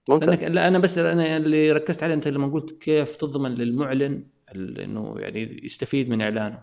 ممتاز. 0.09 0.29
لانك 0.29 0.43
لا 0.43 0.67
أنا 0.67 0.79
بس 0.79 0.97
أنا 0.97 1.37
اللي 1.37 1.71
ركزت 1.71 2.03
عليه 2.03 2.13
أنت 2.13 2.27
لما 2.27 2.47
قلت 2.47 2.71
كيف 2.81 3.15
تضمن 3.15 3.51
للمعلن 3.55 4.23
إنه 4.55 5.15
يعني 5.19 5.65
يستفيد 5.65 6.09
من 6.09 6.21
إعلانه. 6.21 6.59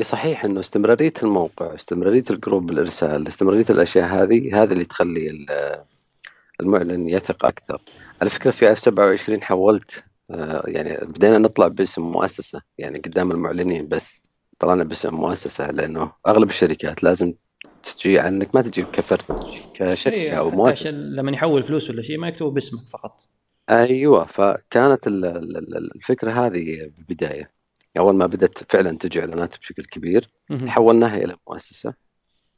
إيه 0.00 0.04
صحيح 0.06 0.44
إنه 0.44 0.60
استمرارية 0.60 1.12
الموقع 1.22 1.74
استمرارية 1.74 2.24
الجروب 2.30 2.66
بالإرسال 2.66 3.28
استمرارية 3.28 3.64
الأشياء 3.70 4.04
هذه 4.06 4.62
هذه 4.62 4.72
اللي 4.72 4.84
تخلي 4.84 5.30
ال- 5.30 5.84
المعلن 6.60 7.08
يثق 7.08 7.44
أكثر. 7.46 7.80
على 8.20 8.30
فكرة 8.30 8.50
في 8.50 8.70
2027 8.70 9.42
حولت 9.42 9.96
آه، 9.96 10.02
يعني 10.66 11.06
بدينا 11.06 11.38
نطلع 11.38 11.68
باسم 11.68 12.02
مؤسسة 12.02 12.60
يعني 12.78 12.98
قدام 12.98 13.30
المعلنين 13.32 13.88
بس. 13.88 14.20
طلعنا 14.58 14.84
باسم 14.84 15.14
مؤسسة 15.14 15.70
لأنه 15.70 16.12
أغلب 16.26 16.48
الشركات 16.48 17.02
لازم 17.02 17.34
تجي 17.82 18.18
عنك 18.18 18.54
ما 18.54 18.62
تجي 18.62 18.82
كفرد 18.82 19.22
تجي 19.22 19.62
كشركة 19.74 20.32
أو 20.32 20.50
مؤسسة. 20.50 20.88
عشان 20.88 21.14
لما 21.14 21.32
يحول 21.32 21.62
فلوس 21.62 21.90
ولا 21.90 22.02
شيء 22.02 22.18
ما 22.18 22.28
يكتبوا 22.28 22.50
باسمك 22.50 22.88
فقط. 22.88 23.20
أيوه 23.70 24.24
فكانت 24.24 25.06
ال- 25.06 25.24
ال- 25.24 25.56
ال- 25.56 25.94
الفكرة 25.96 26.30
هذه 26.32 26.90
بالبداية. 26.96 27.50
أول 27.98 28.14
ما 28.14 28.26
بدأت 28.26 28.58
فعلا 28.72 28.98
تجي 28.98 29.20
إعلانات 29.20 29.58
بشكل 29.58 29.84
كبير. 29.84 30.30
حولناها 30.66 31.16
إلى 31.16 31.36
مؤسسة. 31.48 31.94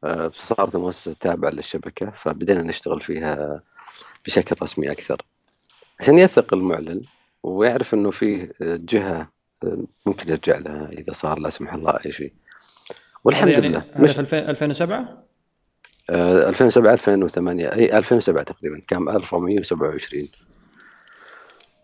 آه، 0.04 0.30
صارت 0.34 0.76
مؤسسة 0.76 1.16
تابعة 1.20 1.50
للشبكة 1.50 2.10
فبدينا 2.10 2.62
نشتغل 2.62 3.00
فيها 3.00 3.62
بشكل 4.26 4.56
رسمي 4.62 4.90
أكثر. 4.92 5.22
عشان 6.00 6.18
يثق 6.18 6.54
المعلن 6.54 7.02
ويعرف 7.44 7.94
إنه 7.94 8.10
فيه 8.10 8.52
جهة 8.60 9.30
ممكن 10.06 10.28
يرجع 10.30 10.58
لها 10.58 10.88
إذا 10.92 11.12
صار 11.12 11.38
لا 11.38 11.50
سمح 11.50 11.74
الله 11.74 11.98
أي 12.06 12.12
شيء 12.12 12.32
والحمد 13.24 13.48
يعني 13.50 13.68
لله 13.68 13.84
مش 13.96 14.10
في 14.12 14.20
2000 14.20 14.38
2007 14.50 15.24
آه، 16.10 16.48
2007 16.48 16.92
2008 16.92 17.72
أي 17.72 17.98
2007 17.98 18.42
تقريبا 18.44 18.80
كان 18.88 19.08
1427 19.08 20.28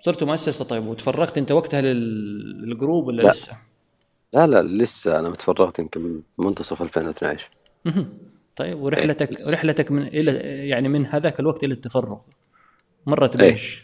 صرت 0.03 0.25
مؤسسة 0.25 0.65
طيب 0.65 0.87
وتفرغت 0.87 1.39
أنت 1.39 1.53
وقتها 1.53 1.81
لل- 1.81 2.63
للجروب 2.69 3.07
ولا 3.07 3.23
لا. 3.23 3.31
لسه؟ 3.31 3.53
لا 4.33 4.47
لا 4.47 4.63
لسه 4.63 5.19
أنا 5.19 5.29
متفرغت 5.29 5.79
يمكن 5.79 6.23
منتصف 6.39 6.83
2012 6.83 7.49
مهم. 7.85 8.19
طيب 8.57 8.81
ورحلتك 8.83 9.33
لسه. 9.33 9.53
رحلتك 9.53 9.91
من 9.91 10.07
إلى 10.07 10.33
يعني 10.69 10.89
من 10.89 11.07
هذاك 11.07 11.41
الوقت 11.41 11.65
إلى 11.65 11.75
التفرغ 11.75 12.19
مرت 13.07 13.41
إيه. 13.41 13.51
بإيش؟ 13.51 13.83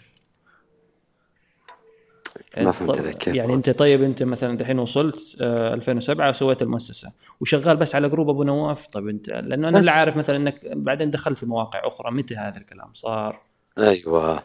ما 2.64 2.70
فهمت 2.72 2.90
طب- 2.90 2.98
عليك. 2.98 3.16
كيف 3.18 3.34
يعني 3.34 3.54
أنت 3.54 3.70
طيب 3.70 4.02
أنت 4.02 4.22
مثلا 4.22 4.56
دحين 4.56 4.78
وصلت 4.78 5.18
آه 5.40 5.74
2007 5.74 6.28
وسويت 6.28 6.62
المؤسسة. 6.62 7.12
وشغال 7.40 7.76
بس 7.76 7.94
على 7.94 8.08
جروب 8.08 8.28
أبو 8.28 8.42
نواف؟ 8.42 8.86
طيب 8.86 9.08
انت 9.08 9.28
لأنه 9.30 9.68
أنا. 9.68 9.78
اللي 9.80 9.90
عارف 9.90 10.16
مثلا 10.16 10.36
إنك 10.36 10.60
بعدين 10.72 11.10
دخلت 11.10 11.38
في 11.38 11.46
مواقع 11.46 11.80
أخرى. 11.88 12.10
متى 12.10 12.36
هذا 12.36 12.56
الكلام 12.58 12.88
صار؟ 12.94 13.40
أيوه. 13.78 14.42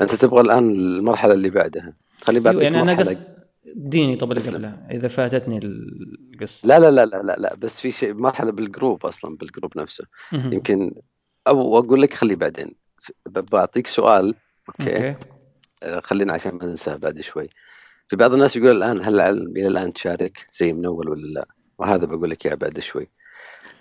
أنت 0.00 0.14
تبغى 0.14 0.40
الآن 0.40 0.70
المرحلة 0.70 1.32
اللي 1.34 1.50
بعدها. 1.50 1.92
خلي 2.20 2.34
أيوة 2.38 2.44
بعطيك 2.44 2.62
يعني 2.62 2.80
أنا 2.82 2.96
قصد 2.96 3.18
اديني 3.76 4.16
طب 4.16 4.32
اللي. 4.32 4.50
قبلها 4.50 4.86
إذا 4.90 5.08
فاتتني 5.08 5.58
القصة. 5.62 6.68
لا 6.68 6.78
لا 6.78 6.90
لا 6.90 7.04
لا 7.06 7.22
لا, 7.22 7.36
لا. 7.38 7.54
بس 7.54 7.80
في 7.80 7.92
شيء 7.92 8.14
مرحلة 8.14 8.52
بال 8.52 8.67
group 8.67 9.06
أصلا 9.06 9.36
بال 9.36 9.48
group 9.48 9.78
نفسه. 9.78 10.04
يمكن 10.32 10.94
أو 11.48 11.78
أقول 11.78 12.02
لك 12.02 12.14
خلي 12.14 12.34
بعدين. 12.34 12.74
بعطيك 13.26 13.86
سؤال. 13.86 14.34
okay؟ 14.68 15.08
آه، 15.08 15.16
خلينا 16.02 16.32
عشان 16.32 16.54
ما 16.54 16.66
ننساه 16.66 16.96
بعد 16.96 17.20
شوي. 17.20 17.48
في 18.08 18.16
بعض 18.16 18.32
الناس 18.32 18.56
يقول 18.56 18.76
الآن 18.76 19.00
هل 19.02 19.14
العلم 19.14 19.56
إلى 19.56 19.66
الآن 19.68 19.92
تشارك 19.92 20.46
زي 20.52 20.72
من 20.72 20.84
أول 20.84 21.08
ولا 21.08 21.26
لا؟ 21.26 21.48
وهذا 21.78 22.06
بقول 22.06 22.30
لك 22.30 22.46
إياه 22.46 22.54
بعد 22.54 22.80
شوي. 22.80 23.08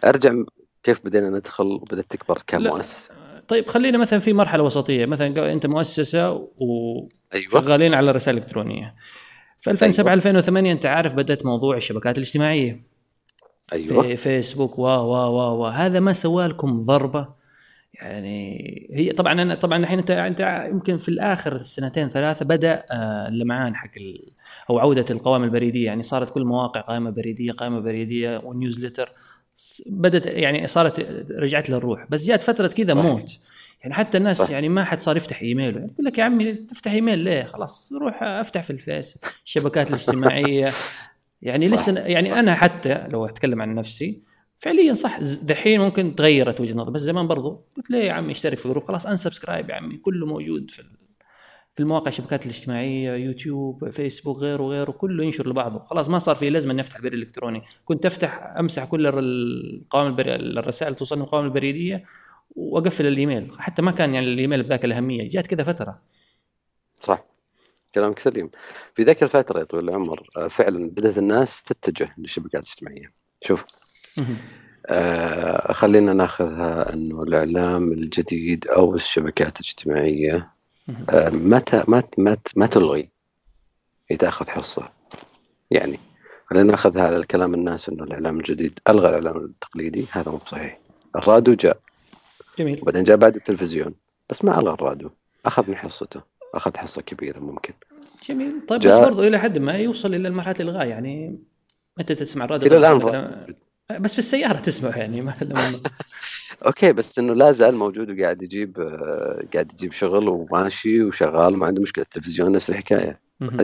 أرجع 0.05 0.33
كيف 0.83 1.05
بدينا 1.05 1.29
ندخل 1.29 1.65
وبدأت 1.65 2.05
تكبر 2.09 2.43
كمؤسسة؟ 2.47 3.13
طيب 3.47 3.67
خلينا 3.67 3.97
مثلا 3.97 4.19
في 4.19 4.33
مرحلة 4.33 4.63
وسطية. 4.63 5.05
مثلا 5.05 5.53
أنت 5.53 5.65
مؤسسة 5.65 6.27
أيوه. 7.33 7.55
وشغالين 7.55 7.93
على 7.93 8.09
الرسائل 8.09 8.37
الالكترونيه 8.37 8.95
في 9.59 9.71
2007 9.71 10.13
2008 10.13 10.71
أنت 10.71 10.85
عارف 10.85 11.13
بدأت 11.13 11.45
موضوع 11.45 11.77
الشبكات 11.77 12.17
الاجتماعية. 12.17 12.83
أيوه. 13.73 14.01
في 14.01 14.15
فيسبوك 14.15 14.79
و 14.79 14.81
و 14.81 15.13
و 15.13 15.61
و 15.61 15.65
هذا 15.65 15.99
ما 15.99 16.13
سوى 16.13 16.47
لكم 16.47 16.83
ضربة 16.83 17.42
يعني 17.93 18.87
هي 18.93 19.11
طبعا 19.11 19.33
أنا 19.41 19.55
طبعا 19.55 19.77
الحين 19.77 19.99
انت 19.99 20.11
أنت 20.11 20.67
يمكن 20.71 20.97
في 20.97 21.09
الآخر 21.09 21.63
سنتين 21.63 22.09
ثلاثة 22.09 22.45
بدأ 22.45 22.83
آه، 22.91 23.27
اللمعان 23.27 23.75
حق 23.75 23.89
ال- 23.97 24.31
أو 24.69 24.79
عودة 24.79 25.05
القوائم 25.09 25.43
البريدية. 25.43 25.85
يعني 25.85 26.03
صارت 26.03 26.33
كل 26.33 26.45
مواقع 26.45 26.81
قائمة 26.81 27.09
بريدية 27.09 27.51
قائمة 27.51 27.79
بريدية 27.79 28.37
و 28.43 28.49
newsletter. 28.49 29.11
بدت 29.85 30.25
يعني 30.25 30.67
صارت 30.67 30.99
رجعت 31.31 31.69
للروح. 31.69 32.05
بس 32.09 32.25
جات 32.25 32.41
فترة 32.41 32.67
كذا. 32.67 32.93
موت 32.93 33.39
يعني 33.81 33.93
حتى 33.95 34.17
الناس 34.17 34.37
صح. 34.37 34.49
يعني 34.49 34.69
ما 34.69 34.83
حد 34.83 34.99
صار 34.99 35.17
يفتح 35.17 35.41
ايميل 35.41 35.75
يعني 35.75 35.91
يقول 35.93 36.05
لك 36.05 36.17
يا 36.17 36.23
عمي 36.23 36.53
تفتح 36.53 36.91
إيميل 36.91 37.19
ليه؟ 37.19 37.43
خلاص 37.43 37.93
روح 38.01 38.23
أفتح 38.23 38.63
في 38.63 38.69
الفيس 38.69 39.17
الشبكات 39.45 39.89
الاجتماعية. 39.89 40.67
يعني 41.41 41.65
صح، 41.67 41.73
لسه 41.89 41.99
يعني 41.99 42.29
صح. 42.29 42.37
أنا 42.37 42.55
حتى 42.55 43.07
لو 43.07 43.25
أتكلم 43.25 43.61
عن 43.61 43.75
نفسي 43.75 44.19
فعليا 44.63 44.93
صح. 44.93 45.19
دحين 45.21 45.79
ممكن 45.79 46.15
تغيرت 46.15 46.61
وجهة 46.61 46.73
نظري 46.73 46.91
بس 46.93 47.01
زمان 47.01 47.27
برضو 47.27 47.65
قلت 47.77 47.91
ليه 47.91 48.03
يا 48.03 48.11
عمي 48.11 48.31
اشترك 48.31 48.57
في 48.57 48.69
group 48.69 48.83
خلاص 48.83 49.05
unsubscribe 49.05 49.69
يا 49.69 49.75
عمي. 49.75 49.97
كله 49.97 50.25
موجود 50.25 50.71
في 50.71 50.83
في 51.75 51.79
المواقع 51.79 52.07
الشبكات 52.07 52.45
الاجتماعية 52.45 53.15
يوتيوب 53.15 53.89
فيسبوك 53.89 54.37
غيره 54.37 54.63
غيره. 54.63 54.91
كله 54.91 55.23
ينشر 55.23 55.49
لبعضه. 55.49 55.79
خلاص 55.79 56.09
ما 56.09 56.19
صار 56.19 56.35
في 56.35 56.49
لازم 56.49 56.69
اني 56.69 56.81
افتح 56.81 56.95
البريد 56.95 57.13
الالكتروني 57.13 57.61
كنت 57.85 58.05
أفتح 58.05 58.53
أمسح 58.59 58.85
كل 58.85 59.07
القوائم 59.07 60.07
البري... 60.07 60.35
الرسائل 60.35 60.95
توصلني 60.95 61.23
القوائم 61.23 61.45
البريدية 61.45 62.05
وأقفل 62.55 63.05
الإيميل. 63.05 63.51
حتى 63.59 63.81
ما 63.81 63.91
كان 63.91 64.13
يعني 64.13 64.27
الإيميل 64.27 64.63
بذاك 64.63 64.85
الأهمية. 64.85 65.29
جات 65.29 65.47
كذا 65.47 65.63
فترة. 65.63 66.01
صح. 66.99 67.25
كلامك 67.95 68.19
سليم. 68.19 68.49
في 68.95 69.03
ذاك 69.03 69.23
الفترة 69.23 69.59
يا 69.59 69.63
طويل 69.63 69.89
العمر 69.89 70.27
آه، 70.37 70.47
فعلا 70.47 70.89
بدأت 70.89 71.17
الناس 71.17 71.63
تتجه 71.63 72.13
للشبكات 72.17 72.63
الاجتماعية. 72.63 73.13
شوف. 73.41 73.65
آه 74.85 75.73
خلينا 75.73 76.13
ناخذها 76.13 76.93
إنه 76.93 77.23
الإعلام 77.23 77.91
الجديد 77.91 78.67
أو 78.67 78.95
الشبكات 78.95 79.59
الاجتماعية 79.59 80.49
مهم. 80.87 81.05
آه 81.09 81.29
متى 81.29 81.83
ما 81.87 82.03
ما 82.17 82.37
ما 82.55 82.65
تلغي 82.65 83.09
هي 84.09 84.17
تاخذ 84.17 84.49
حصة؟ 84.49 84.89
يعني 85.71 85.99
خلينا 86.49 86.71
ناخذها 86.71 87.07
على 87.07 87.17
الكلام 87.17 87.53
الناس 87.53 87.89
إنه 87.89 88.03
الإعلام 88.03 88.37
الجديد 88.37 88.79
ألغى 88.89 89.09
الإعلام 89.09 89.37
التقليدي 89.37 90.05
هذا 90.11 90.31
مو 90.31 90.39
صحيح. 90.47 90.79
الراديو 91.15 91.53
جاء. 91.53 91.77
جميل. 92.59 92.79
وبعدين 92.81 93.03
جاء 93.03 93.17
بعد 93.17 93.35
التلفزيون 93.35 93.93
بس 94.29 94.45
ما 94.45 94.59
ألغى 94.59 94.73
الراديو. 94.73 95.11
أخذ 95.45 95.69
من 95.69 95.75
حصته. 95.75 96.21
أخذ 96.53 96.77
حصة 96.77 97.01
كبيرة 97.01 97.39
ممكن. 97.39 97.73
جميل. 98.29 98.53
طيب 98.67 98.79
بس 98.79 98.97
برضو 98.97 99.23
إلى 99.23 99.39
حد 99.39 99.57
ما 99.57 99.73
يوصل 99.73 100.15
إلى 100.15 100.29
مرحله 100.29 100.55
الإلغاء 100.59 100.87
يعني 100.87 101.39
متى 101.97 102.15
تسمع 102.15 102.45
الراديو؟ 102.45 102.67
إلى 102.67 102.77
الآن 102.77 103.45
بس 103.91 104.13
في 104.13 104.19
السيارة 104.19 104.59
تسمع 104.59 104.97
يعني 104.97 105.21
ما 105.21 105.33
أوكي 106.65 106.93
بس 106.93 107.19
إنه 107.19 107.33
لا 107.33 107.51
زال 107.51 107.75
موجود 107.75 108.19
وقاعد 108.19 108.41
يجيب 108.41 108.77
قاعد 109.53 109.71
يجيب 109.73 109.91
شغل 109.91 110.29
وماشي 110.29 111.03
وشغال 111.03 111.57
ما 111.57 111.67
عنده 111.67 111.81
مشكلة 111.81 112.03
التلفزيون 112.03 112.51
نفس 112.51 112.69
الحكاية. 112.69 113.19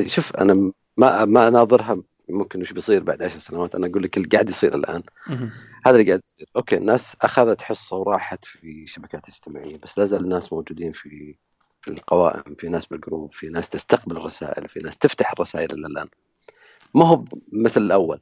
شوف 0.08 0.36
أنا 0.36 0.72
ما 0.98 1.26
ما 1.26 1.48
أناظرها 1.48 2.02
ممكن 2.30 2.62
وش 2.62 2.74
بيصير 2.74 3.04
بعد 3.04 3.24
عشر 3.24 3.40
سنوات 3.40 3.76
أنا 3.76 3.88
أقول 3.88 4.04
لك 4.04 4.18
اللي 4.18 4.28
قاعد 4.28 4.50
يصير 4.50 4.76
الآن. 4.76 5.04
هذا 5.86 5.96
اللي 5.96 6.08
قاعد 6.08 6.22
يصير. 6.24 6.48
okay 6.56 6.78
الناس 6.78 7.16
أخذت 7.22 7.62
حصة 7.62 7.96
وراحت 7.98 8.46
في 8.46 8.88
شبكات 8.88 9.30
اجتماعية 9.30 9.78
بس 9.78 10.00
لا 10.00 10.06
زال 10.06 10.24
الناس 10.24 10.54
موجودين 10.54 10.92
في 10.92 11.36
في 11.82 11.92
القوائم 11.92 12.56
في 12.56 12.68
ناس 12.68 12.86
بال 12.86 13.00
group 13.00 13.34
في 13.34 13.50
ناس 13.50 13.70
تستقبل 13.70 14.18
الرسائل 14.18 14.70
في 14.70 14.80
ناس 14.80 14.98
تفتح 14.98 15.32
الرسائل 15.32 15.86
الآن. 15.86 16.08
ما 16.94 17.06
هو 17.06 17.26
مثل 17.54 17.82
الأول 17.82 18.20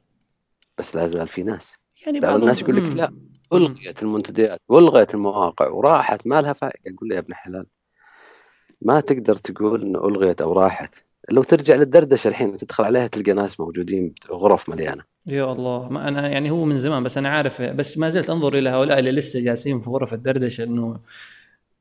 بس 0.78 0.96
لا 0.96 1.08
زال 1.08 1.28
في 1.28 1.42
ناس. 1.42 1.78
يعني 2.06 2.20
بعض 2.20 2.40
الناس 2.40 2.62
يقول 2.62 2.76
لك. 2.76 2.96
لا. 2.96 3.12
ألغيت 3.52 4.02
المنتديات 4.02 4.60
والغيت 4.68 5.14
المواقع 5.14 5.68
وراحت 5.68 6.26
ما 6.26 6.42
لها 6.42 6.52
فائدة. 6.52 6.94
أقول 6.96 7.08
له 7.08 7.14
يا 7.14 7.20
ابن 7.20 7.32
الحلال 7.32 7.66
ما 8.82 9.00
تقدر 9.00 9.36
تقول 9.36 9.82
إنه 9.82 10.08
ألغيت 10.08 10.40
أو 10.40 10.52
راحت. 10.52 10.94
لو 11.30 11.42
ترجع 11.42 11.74
للدردشة 11.74 12.28
الحين 12.28 12.48
وتدخل 12.48 12.84
عليها 12.84 13.06
تلقى 13.06 13.32
ناس 13.32 13.60
موجودين 13.60 14.14
غرف 14.30 14.68
مليانة. 14.68 15.02
يا 15.26 15.52
الله 15.52 15.88
ما 15.88 16.08
أنا 16.08 16.28
يعني 16.28 16.50
هو 16.50 16.64
من 16.64 16.78
زمان 16.78 17.02
بس 17.02 17.18
أنا 17.18 17.28
عارف 17.28 17.62
بس 17.62 17.98
ما 17.98 18.08
زلت 18.08 18.30
أنظر 18.30 18.58
إلى 18.58 18.68
هؤلاء 18.70 18.98
اللي 18.98 19.12
لسه 19.12 19.40
جالسين 19.40 19.80
في 19.80 19.90
غرف 19.90 20.14
الدردشة 20.14 20.64
إنه 20.64 21.00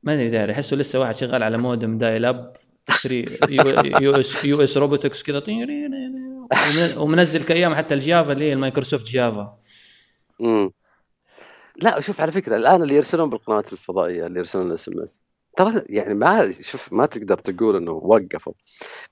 ما 0.03 0.13
أدري 0.13 0.29
داري 0.29 0.53
احسه 0.53 0.77
لسه 0.77 0.99
واحد 0.99 1.15
شغال 1.15 1.43
على 1.43 1.57
modem 1.57 1.97
dial 1.97 2.25
up 2.25 2.53
U- 4.01 4.11
S 4.11 4.45
US 4.45 4.77
Robotics 4.77 5.23
كذا 5.23 5.43
ومنزل 6.97 7.43
كأيام 7.43 7.75
حتى 7.75 7.93
الجافا 7.93 8.31
اللي 8.31 8.45
هي 8.45 8.53
ال 8.53 8.58
Microsoft 8.58 9.05
Java. 9.05 9.57
امم 10.41 10.71
لا 11.81 11.99
شوف 12.01 12.21
على 12.21 12.31
فكرة 12.31 12.55
الآن 12.55 12.83
اللي 12.83 12.95
يرسلون 12.95 13.29
بالقنوات 13.29 13.73
الفضائية 13.73 14.27
اللي 14.27 14.39
يرسلون 14.39 14.71
SMS 14.71 15.23
ترى 15.57 15.83
يعني 15.89 16.13
ما 16.13 16.53
شوف 16.61 16.93
ما 16.93 17.05
تقدر 17.05 17.37
تقول 17.37 17.75
إنه 17.75 17.91
وقفوا. 17.91 18.53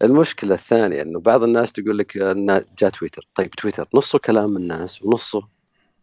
المشكلة 0.02 0.54
الثانية 0.54 1.02
إنه 1.02 1.20
بعض 1.20 1.44
الناس 1.44 1.72
تقول 1.72 1.98
لك 1.98 2.18
انه 2.18 2.66
جاء 2.80 2.90
تويتر. 2.90 3.28
طيب 3.36 3.50
تويتر 3.50 3.88
نصه 3.94 4.20
كلام 4.20 4.58
الناس 4.58 5.04
ونصه 5.04 5.48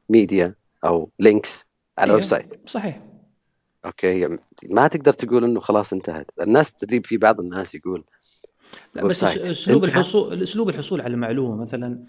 ميديا 0.08 0.54
أو 0.84 1.10
links 1.18 1.64
على 1.98 2.10
إيه، 2.10 2.14
website. 2.14 2.68
صحيح. 2.68 3.02
okay 3.84 4.20
يعني 4.20 4.38
ما 4.70 4.88
تقدر 4.88 5.12
تقول 5.12 5.44
إنه 5.44 5.60
خلاص 5.60 5.92
انتهت. 5.92 6.26
الناس 6.40 6.72
تدريب 6.72 7.06
في 7.06 7.16
بعض 7.16 7.40
الناس 7.40 7.74
يقول 7.74 8.04
لا 8.94 9.02
بس. 9.02 9.24
أسلوب 9.24 9.84
الحصول 9.84 10.42
أسلوب 10.42 10.68
الحصول 10.68 11.00
على 11.00 11.14
المعلومه 11.14 11.56
مثلا 11.56 12.06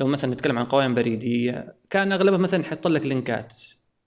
لو 0.00 0.06
مثلا 0.06 0.34
نتكلم 0.34 0.58
عن 0.58 0.64
قوائم 0.64 0.94
بريدية 0.94 1.74
كان 1.90 2.12
أغلبها 2.12 2.38
مثلا 2.38 2.60
يحط 2.60 2.86
لك 2.86 3.06
لينكات. 3.06 3.54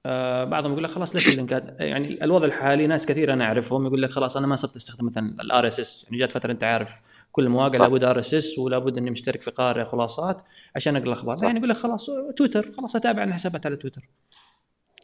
آه 0.06 0.44
بعضهم 0.44 0.72
يقول 0.72 0.84
لك 0.84 0.90
خلاص 0.90 1.16
ليش 1.16 1.30
اللينكات؟ 1.30 1.76
يعني 1.80 2.24
الوضع 2.24 2.46
الحالي 2.46 2.88
ناس 2.88 3.06
كثير 3.06 3.34
أنا 3.34 3.46
أعرفهم 3.46 3.86
يقول 3.86 4.02
لك 4.02 4.10
خلاص 4.10 4.38
أنا 4.38 4.48
ما 4.48 4.56
صرت 4.56 4.76
أستخدم 4.76 5.06
مثلا 5.06 5.36
ال 5.41 5.68
RSS. 5.68 6.04
يعني 6.04 6.18
جات 6.18 6.32
فترة 6.32 6.52
أنت 6.52 6.64
عارف 6.64 6.92
كل 7.32 7.44
المواقع. 7.44 7.78
لابد 7.80 8.04
RSS 8.04 8.58
ولابد 8.58 8.98
أني 8.98 9.12
مشترك 9.12 9.42
في 9.42 9.52
قارئ 9.52 9.84
خلاصات 9.84 10.42
عشان 10.76 10.96
أقرأ 10.96 11.08
الأخبار. 11.08 11.38
يعني 11.44 11.58
يقول 11.58 11.70
لك 11.70 11.76
خلاص 11.76 12.10
تويتر 12.38 12.72
خلاص 12.78 12.96
أتابع 12.96 13.22
عن 13.22 13.34
حسابات 13.34 13.66
على 13.66 13.76
تويتر. 13.76 14.02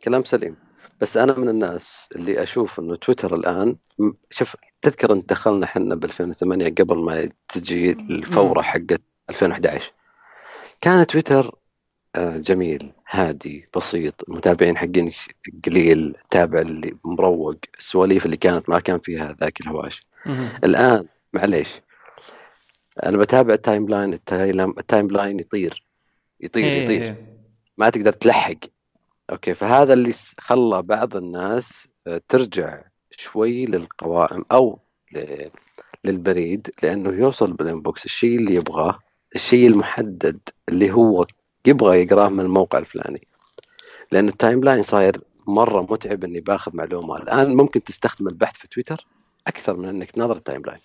كلام 0.03 0.23
سليم. 0.23 0.55
بس 1.01 1.17
أنا 1.17 1.39
من 1.39 1.49
الناس 1.49 2.09
اللي 2.15 2.43
أشوف 2.43 2.79
إنه 2.79 2.95
تويتر 2.95 3.35
الآن 3.35 3.75
شوف 4.31 4.55
تذكر 4.81 5.13
أن 5.13 5.23
دخلنا 5.29 5.65
إحنا 5.65 5.95
ب 5.95 6.03
2008 6.03 6.69
قبل 6.69 6.97
ما 6.97 7.29
تجي 7.47 7.91
الفورة 7.91 8.61
حقت 8.61 9.01
2011 9.29 9.91
كان 10.83 11.07
تويتر 11.07 11.55
آه، 12.15 12.37
جميل 12.37 12.91
هادي 13.09 13.69
بسيط. 13.75 14.29
المتابعين 14.29 14.77
حقين 14.77 15.11
قليل 15.65 16.15
تابع 16.29 16.61
اللي 16.61 16.97
مروق. 17.05 17.55
السواليف 17.79 18.25
اللي 18.25 18.37
كانت 18.37 18.69
ما 18.69 18.79
كان 18.79 18.99
فيها 18.99 19.35
ذاك 19.41 19.61
الهواش. 19.61 20.07
الآن 20.63 21.07
معليش. 21.33 21.81
أنا 23.03 23.17
بتابع 23.17 23.53
ال 23.53 23.89
timeline 23.89 24.13
ال 24.13 25.11
timeline 25.11 25.39
يطير. 25.39 25.85
يطير 26.39 26.63
إيه، 26.63 26.83
يطير. 26.83 27.01
إيه. 27.01 27.37
ما 27.77 27.89
تقدر 27.89 28.11
تلحق. 28.11 28.59
okay 29.29 29.53
فهذا 29.53 29.93
اللي 29.93 30.13
خلى 30.39 30.81
بعض 30.81 31.15
الناس 31.15 31.87
آه، 32.07 32.21
ترجع 32.27 32.81
شوي 33.11 33.65
للقوائم 33.65 34.45
أو 34.51 34.79
للبريد 36.05 36.69
لأنه 36.83 37.09
يوصل 37.09 37.53
بال 37.53 37.66
inbox. 37.66 38.05
الشيء 38.05 38.35
اللي 38.39 38.55
يبغاه 38.55 38.99
الشيء 39.35 39.67
المحدد 39.67 40.39
اللي 40.69 40.91
هو 40.91 41.25
يبغى 41.65 42.01
يقراه 42.01 42.29
من 42.29 42.39
الموقع 42.39 42.77
الفلاني. 42.77 43.27
لأنه 44.11 44.29
ال 44.29 44.63
timeline 44.63 44.83
صاير 44.83 45.21
مرة 45.47 45.81
متعب 45.81 46.23
إني 46.23 46.39
باخذ 46.39 46.75
معلومه 46.75 47.17
الآن 47.17 47.55
ممكن 47.55 47.83
تستخدم 47.83 48.27
البحث 48.27 48.55
في 48.55 48.67
تويتر 48.67 49.05
أكثر 49.47 49.77
من 49.77 49.89
إنك 49.89 50.11
تنظر 50.11 50.35
ال 50.35 50.61
timeline. 50.65 50.79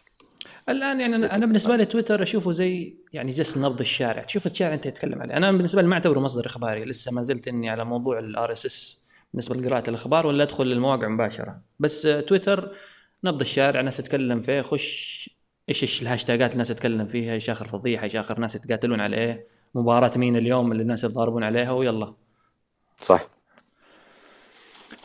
الآن 0.68 1.01
يعني 1.01 1.16
أنا 1.16 1.46
بالنسبة 1.46 1.76
لي 1.76 1.84
تويتر 1.84 2.22
أشوفه 2.22 2.53
زي 2.53 2.96
يعني 3.12 3.32
جس 3.32 3.59
نبض 3.59 3.80
الشارع. 3.80 4.22
تشوف 4.22 4.46
الشارع 4.46 4.74
أنت 4.74 4.88
تتكلم 4.88 5.22
عليه. 5.22 5.36
أنا 5.36 5.53
بالنسبة 5.53 5.82
لي 5.82 5.88
ما 5.88 5.94
أعتبره 5.94 6.20
مصدر 6.20 6.46
إخباري. 6.46 6.84
لسه 6.84 7.12
ما 7.12 7.22
زلت 7.22 7.49
إني 7.49 7.70
على 7.70 7.84
موضوع 7.84 8.18
ال 8.18 8.52
RSS 8.52 8.98
بالنسبة 9.32 9.55
لقراءة 9.55 9.90
الأخبار 9.90 10.26
ولا 10.26 10.42
أدخل 10.42 10.66
للمواقع 10.66 11.09
مباشرة. 11.09 11.61
بس 11.78 12.03
تويتر 12.03 12.72
نبض 13.24 13.40
الشارع 13.40 13.80
ناس 13.80 13.96
تتكلم 13.96 14.42
فيه 14.42 14.62
خش 14.62 15.30
إيش 15.68 15.82
إيش 15.82 16.02
الهاشتاجات 16.02 16.52
الناس 16.52 16.68
تتكلم 16.68 17.06
فيها؟ 17.06 17.32
إيش 17.32 17.50
آخر 17.50 17.68
فضيحة؟ 17.68 18.04
إيش 18.04 18.16
آخر 18.16 18.38
ناس 18.38 18.54
يتقاتلون 18.54 19.00
على 19.00 19.16
إيه 19.16 19.46
مباراة 19.74 20.18
مين 20.18 20.36
اليوم 20.36 20.72
اللي 20.72 20.82
الناس 20.82 21.04
يتضاربون 21.04 21.44
عليها؟ 21.44 21.72
ويلا. 21.72 22.14
صح. 23.00 23.28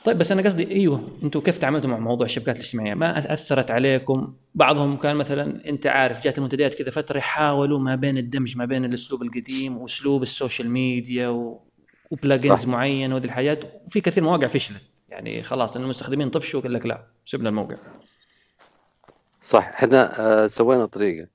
طيب 0.06 0.18
بس 0.18 0.32
أنا 0.32 0.42
قصدي 0.42 0.72
إيوه 0.72 1.10
أنتم 1.24 1.40
كيف 1.40 1.58
تعاملتوا 1.58 1.90
مع 1.90 2.00
موضوع 2.00 2.26
الشبكات 2.26 2.56
الاجتماعية؟ 2.56 2.94
ما 2.94 3.34
أثرت 3.34 3.72
عليكم؟ 3.72 4.34
بعضهم 4.56 4.98
كان 4.98 5.16
مثلا 5.16 5.70
أنت 5.70 5.88
عارف 5.88 6.24
جات 6.24 6.38
المنتديات 6.38 6.74
كذا 6.74 6.92
فترة 6.92 7.18
يحاولوا 7.18 7.80
ما 7.80 7.96
بين 7.96 8.18
الدمج 8.18 8.58
ما 8.58 8.66
بين 8.66 8.86
الأسلوب 8.86 9.24
القديم 9.24 9.78
وأسلوب 9.78 10.24
ال 10.24 10.30
social 10.30 10.70
media 10.70 11.28
و... 11.28 11.62
و 12.12 12.18
plugins. 12.18 12.66
معين 12.66 13.14
وهذه 13.14 13.26
الحاجات. 13.26 13.64
وفي 13.86 14.02
كثير 14.02 14.24
مواقع 14.24 14.48
فشلت. 14.48 14.82
يعني 15.10 15.44
خلاص 15.44 15.76
المستخدمين 15.76 16.30
طفشوا 16.30 16.62
قال 16.62 16.74
لك 16.74 16.86
لا 16.86 17.08
سيبنا 17.26 17.50
الموقع. 17.50 17.76
صح 19.44 19.68
إحنا 19.68 20.20
آه، 20.20 20.48
سوينا 20.48 20.86
طريقة 20.86 21.28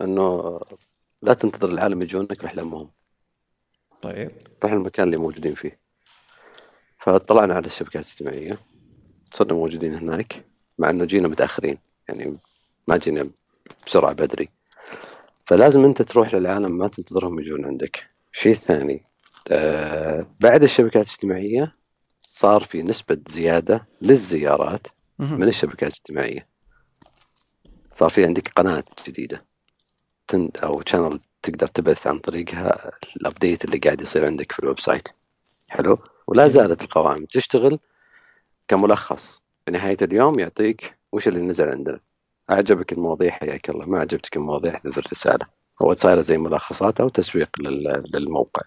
إنه 0.00 0.22
آه، 0.22 0.66
لا 1.22 1.34
تنتظر 1.34 1.68
العالم 1.68 2.02
يجونك 2.02 2.42
روح 2.42 2.54
لمهم 2.54 2.90
طيب. 4.02 4.30
روح 4.64 4.72
المكان 4.72 5.06
اللي 5.06 5.16
موجودين 5.16 5.54
فيه. 5.54 5.78
فطلعنا 6.98 7.54
على 7.54 7.66
الشبكات 7.66 8.06
الاجتماعية 8.06 8.58
صرنا 9.32 9.52
موجودين 9.54 9.94
هناك 9.94 10.44
مع 10.78 10.90
إنه 10.90 11.04
جينا 11.04 11.28
متأخرين 11.28 11.78
يعني 12.08 12.38
ما 12.88 12.96
جينا 12.96 13.30
بسرعة 13.86 14.12
بدري. 14.12 14.48
فلازم 15.46 15.84
أنت 15.84 16.02
تروح 16.02 16.34
للعالم 16.34 16.78
ما 16.78 16.88
تنتظرهم 16.88 17.40
يجون 17.40 17.64
عندك. 17.64 18.10
شيء 18.32 18.54
ثاني 18.54 19.04
آه 19.52 20.26
بعد 20.42 20.62
الشبكات 20.62 21.06
الاجتماعية 21.06 21.74
صار 22.28 22.60
في 22.62 22.82
نسبة 22.82 23.18
زيادة 23.28 23.86
للزيارات. 24.02 24.86
من 25.18 25.48
الشبكات 25.48 25.82
الاجتماعية. 25.92 26.57
صار 27.98 28.08
في 28.10 28.24
عندك 28.24 28.48
قناة 28.56 28.84
جديدة 29.06 29.44
تن 30.28 30.50
أو 30.64 30.82
channel 30.86 31.20
تقدر 31.42 31.66
تبث 31.66 32.06
عن 32.06 32.18
طريقها 32.18 32.90
ال 33.16 33.23
update 33.23 33.64
اللي 33.64 33.78
قاعد 33.78 34.00
يصير 34.00 34.26
عندك 34.26 34.52
في 34.52 34.58
ال 34.58 34.80
website. 34.80 35.08
حلو؟ 35.68 35.98
ولا 36.26 36.48
زالت 36.48 36.82
القوائم 36.82 37.24
تشتغل 37.24 37.78
كملخص. 38.68 39.40
في 39.64 39.70
نهاية 39.72 39.96
اليوم 40.02 40.38
يعطيك 40.38 40.96
وش 41.12 41.28
اللي 41.28 41.40
نزل 41.40 41.68
عندنا. 41.68 42.00
أعجبك 42.50 42.92
المواضيع 42.92 43.30
حياك 43.30 43.70
الله. 43.70 43.86
ما 43.86 43.98
عجبتك 44.00 44.36
المواضيع 44.36 44.74
احذف 44.74 44.98
الرسالة. 44.98 45.46
هو 45.82 45.92
صايرة 45.92 46.20
زي 46.20 46.38
ملخصات 46.38 47.00
أو 47.00 47.08
تسويق 47.08 47.48
لل- 47.60 48.04
للموقع. 48.14 48.62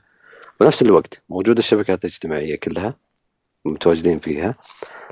بنفس 0.59 0.81
الوقت 0.81 1.23
موجودة 1.29 1.59
الشبكات 1.59 2.05
الاجتماعية 2.05 2.55
كلها 2.55 2.95
متواجدين 3.65 4.19
فيها. 4.19 4.55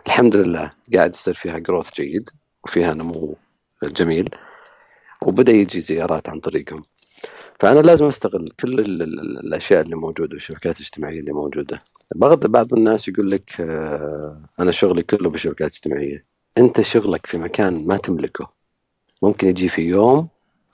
الحمد 0.08 0.36
لله 0.36 0.70
قاعد 0.96 1.16
يصير 1.16 1.34
فيها 1.34 1.58
growth 1.58 1.94
جيد 1.94 2.30
وفيها 2.64 2.94
نمو 2.94 3.36
جميل. 3.84 4.30
وبدأ 5.26 5.52
يجي 5.52 5.82
زيارات 5.82 6.30
عن 6.30 6.40
طريقهم. 6.40 6.82
فأنا 7.60 7.80
لازم 7.80 8.06
أستغل 8.06 8.48
كل 8.60 8.80
ال- 8.80 9.02
ال- 9.02 9.40
الأشياء 9.40 9.82
اللي 9.82 9.96
موجودة 9.96 10.34
والشبكات 10.34 10.78
الاجتماعية 10.78 11.20
اللي 11.20 11.32
موجودة. 11.32 11.82
بعض 12.16 12.46
بعض 12.46 12.74
الناس 12.74 13.08
يقول 13.08 13.32
لك 13.32 13.62
آه، 13.62 14.42
أنا 14.60 14.72
شغلي 14.72 15.04
كله 15.04 15.30
بالشبكات 15.30 15.72
الاجتماعية. 15.72 16.26
أنت 16.58 16.82
شغلك 16.82 17.26
في 17.26 17.38
مكان 17.38 17.88
ما 17.88 17.98
تملكه. 17.98 18.50
ممكن 19.22 19.48
يجي 19.48 19.70
في 19.70 19.82
يوم 19.82 20.28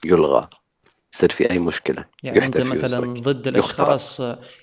يلغى. 0.04 0.48
يصير 1.14 1.30
في 1.32 1.50
أي 1.50 1.58
مشكلة. 1.58 2.04
يعني 2.22 2.46
أنت 2.46 2.56
مثلا 2.60 3.06
ال 3.06 3.08
user 3.08 3.17
ك، 3.17 3.22
ضد 3.24 3.46
الأشخاص 3.46 4.20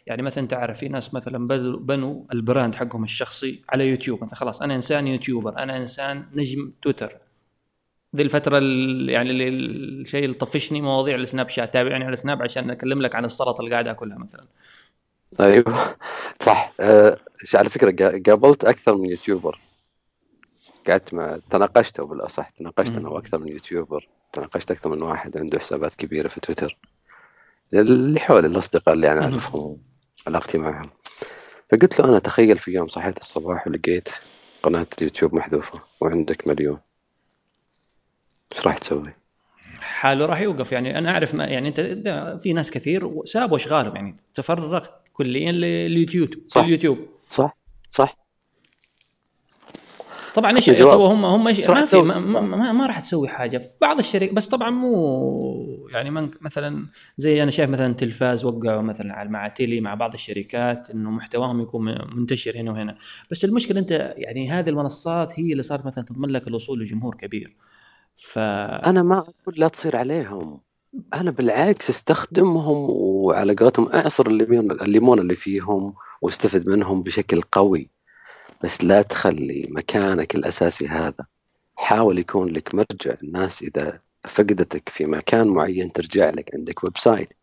يعني 0.07 0.21
مثلا 0.21 0.47
تعرف 0.47 0.77
في 0.77 0.87
ناس 0.87 1.13
مثلا 1.13 1.47
بنوا 1.77 2.23
ال 2.33 2.40
brand 2.40 2.75
حقهم 2.75 3.03
الشخصي 3.03 3.61
على 3.69 3.87
يوتيوب. 3.87 4.23
مثلا 4.23 4.35
خلاص 4.35 4.61
أنا 4.61 4.75
إنسان 4.75 5.07
YouTuber 5.07 5.57
أنا 5.57 5.77
إنسان 5.77 6.25
نجم 6.33 6.71
تويتر. 6.81 7.22
ذي 8.15 8.23
الفترة 8.23 8.57
ال- 8.57 9.09
يعني 9.09 9.29
اللي 9.29 9.47
الشيء 9.47 10.23
اللي 10.25 10.35
طفشني 10.35 10.81
مواضيع 10.81 11.15
السناب 11.15 11.49
شات. 11.49 11.73
تابعني 11.73 12.03
على 12.03 12.13
السناب 12.13 12.41
عشان 12.41 12.69
أكلم 12.69 13.01
لك 13.01 13.15
عن 13.15 13.25
السلطة 13.25 13.59
اللي 13.61 13.71
قاعد 13.71 13.87
اكلها 13.87 14.17
مثلا. 14.17 14.45
أيوه. 15.39 15.95
صح. 16.45 16.73
آه، 16.79 17.17
على 17.53 17.69
فكرة 17.69 17.91
قا- 17.91 18.21
قابلت 18.29 18.65
أكثر 18.65 18.95
من 18.97 19.09
YouTuber. 19.09 19.59
قعدت 20.89 21.13
مع 21.13 21.39
تناقشت 21.49 21.99
أو 21.99 22.05
بالأصح 22.07 22.49
تناقشت 22.49 22.97
أنا. 22.97 23.09
وأكثر 23.09 23.37
من 23.39 23.47
YouTuber. 23.47 24.07
تناقشت 24.33 24.71
أكثر 24.71 24.89
من 24.89 25.03
واحد 25.03 25.37
عنده 25.37 25.59
حسابات 25.59 25.95
كبيرة 25.95 26.27
في 26.27 26.39
تويتر. 26.39 26.77
اللي 27.73 28.19
حول 28.19 28.45
الأصدقاء 28.45 28.95
اللي 28.95 29.11
أنا 29.11 29.21
أعرفهم 29.21 29.77
علاقتي 30.27 30.57
معهم. 30.57 30.89
فقلت 31.71 31.99
له 31.99 32.09
أنا 32.09 32.19
تخيل 32.19 32.57
في 32.57 32.71
يوم 32.71 32.87
صحيت 32.87 33.17
الصباح 33.17 33.67
ولقيت 33.67 34.09
قناة 34.63 34.87
اليوتيوب 34.97 35.35
محذوفة 35.35 35.81
وعندك 36.01 36.47
مليون. 36.47 36.79
إيش 38.53 38.67
راح 38.67 38.77
تسوي؟ 38.77 39.13
حاله 39.79 40.25
راح 40.25 40.41
يوقف. 40.41 40.71
يعني 40.71 40.97
أنا 40.97 41.11
أعرف 41.11 41.35
ما 41.35 41.45
يعني 41.45 41.67
أنت 41.67 41.79
في 42.43 42.53
ناس 42.53 42.71
كثير 42.71 43.25
سابوا 43.25 43.57
أشغالهم. 43.57 43.95
يعني 43.95 44.15
تفرغ 44.35 44.85
كليا 45.13 45.51
لليوتيوب 45.51 46.29
صح. 46.47 46.63
اليوتيوب 46.63 46.97
صح. 47.29 47.57
صح. 47.91 48.23
طبعا 50.35 50.55
إيش. 50.55 50.69
طبعا 50.69 50.95
هم 50.95 51.25
هم 51.25 51.47
إيش 51.47 51.69
ما, 51.69 51.85
في؟ 51.85 52.01
ما, 52.01 52.19
ما, 52.19 52.41
ما, 52.41 52.71
ما 52.71 52.85
راح 52.85 52.99
تسوي 52.99 53.27
حاجة. 53.27 53.57
في 53.57 53.75
بعض 53.81 53.99
الشركات 53.99 54.33
بس 54.33 54.47
طبعا 54.47 54.69
مو 54.69 55.87
يعني 55.91 56.09
من 56.11 56.29
مثلا 56.41 56.85
زي 57.17 57.43
أنا 57.43 57.51
شايف 57.51 57.69
مثلا 57.69 57.93
تلفاز 57.93 58.45
وقعوا 58.45 58.81
مثلا 58.81 59.13
على 59.13 59.29
مع 59.29 59.47
تيلي 59.47 59.81
مع 59.81 59.93
بعض 59.93 60.13
الشركات 60.13 60.89
إنه 60.89 61.11
محتواهم 61.11 61.61
يكون 61.61 62.15
منتشر 62.15 62.57
هنا 62.57 62.71
وهنا. 62.71 62.97
بس 63.31 63.45
المشكلة 63.45 63.79
انت 63.79 64.13
يعني 64.17 64.51
هذه 64.51 64.69
المنصات 64.69 65.39
هي 65.39 65.51
اللي 65.51 65.63
صارت 65.63 65.85
مثلا 65.85 66.05
تضمن 66.05 66.29
لك 66.29 66.47
الوصول 66.47 66.79
لجمهور 66.81 67.15
كبير. 67.15 67.55
ف 68.23 68.39
أنا 68.39 69.03
ما 69.03 69.17
أقول 69.19 69.55
لا 69.57 69.67
تصير 69.67 69.95
عليهم. 69.95 70.59
أنا 71.13 71.31
بالعكس 71.31 71.89
أستخدمهم 71.89 72.77
وعلى 72.89 73.53
قولتهم 73.55 73.89
أعصر 73.89 74.27
الليمون 74.27 74.71
الليمون 74.71 75.19
اللي 75.19 75.35
فيهم 75.35 75.93
وأستفد 76.21 76.69
منهم 76.69 77.03
بشكل 77.03 77.41
قوي. 77.41 77.89
بس 78.63 78.83
لا 78.83 79.01
تخلي 79.01 79.67
مكانك 79.71 80.35
الأساسي 80.35 80.87
هذا. 80.87 81.25
حاول 81.75 82.19
يكون 82.19 82.49
لك 82.49 82.75
مرجع 82.75 83.15
الناس 83.23 83.61
إذا 83.61 83.99
فقدتك 84.27 84.89
في 84.89 85.05
مكان 85.05 85.47
معين 85.47 85.91
ترجع 85.91 86.29
لك 86.29 86.51
عندك 86.55 86.83
website. 86.83 87.33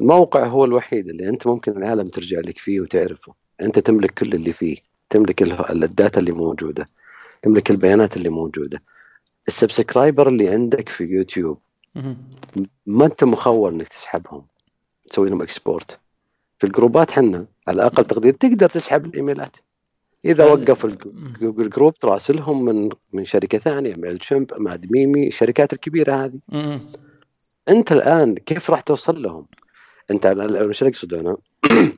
الموقع 0.00 0.46
هو 0.46 0.64
الوحيد 0.64 1.08
اللي 1.08 1.28
أنت 1.28 1.46
ممكن 1.46 1.72
العالم 1.72 2.08
ترجع 2.08 2.38
لك 2.38 2.58
فيه 2.58 2.80
وتعرفه. 2.80 3.34
أنت 3.60 3.78
تملك 3.78 4.10
كل 4.10 4.32
اللي 4.32 4.52
فيه. 4.52 4.76
تملك 5.10 5.42
ال- 5.42 5.82
data 5.84 6.13
ال 6.13 6.20
اللي 6.20 6.32
موجودة. 6.32 6.84
تملك 7.42 7.70
البيانات 7.70 8.16
اللي 8.16 8.28
موجودة. 8.28 8.82
subscriber 9.48 10.21
ال 10.21 10.28
اللي 10.28 10.48
عندك 10.48 10.88
في 10.88 11.04
يوتيوب. 11.04 11.58
ما 12.86 13.06
أنت 13.06 13.24
مخول 13.24 13.74
إنك 13.74 13.88
تسحبهم 13.88 14.46
تسوي 15.10 15.30
لهم 15.30 15.42
export 15.42 15.98
في 16.58 16.66
groups 16.66 17.04
ال 17.04 17.10
حنا 17.10 17.46
على 17.68 17.86
أقل 17.86 18.04
تقدير 18.04 18.32
تقدر 18.34 18.68
تسحب 18.68 19.06
الإيميلات 19.06 19.56
إذا. 20.24 20.44
وقف 20.52 20.86
جوجل 21.40 21.70
group 21.70 21.94
تراسلهم 21.94 22.64
من 22.64 22.88
من 23.12 23.24
شركة 23.24 23.58
ثانية 23.58 23.94
Mailchimp 23.94 24.50
Mad 24.58 24.92
Mimi 24.92 25.28
الشركات 25.28 25.72
الكبيرة 25.72 26.14
هذه. 26.24 26.38
أنت 27.68 27.92
الآن 27.92 28.34
كيف 28.34 28.70
راح 28.70 28.80
توصل 28.80 29.22
لهم؟ 29.22 29.46
أنت 30.10 30.26
على- 30.26 30.66
إيش 30.66 30.82
أقصد 30.82 31.14
أنا؟ 31.14 31.36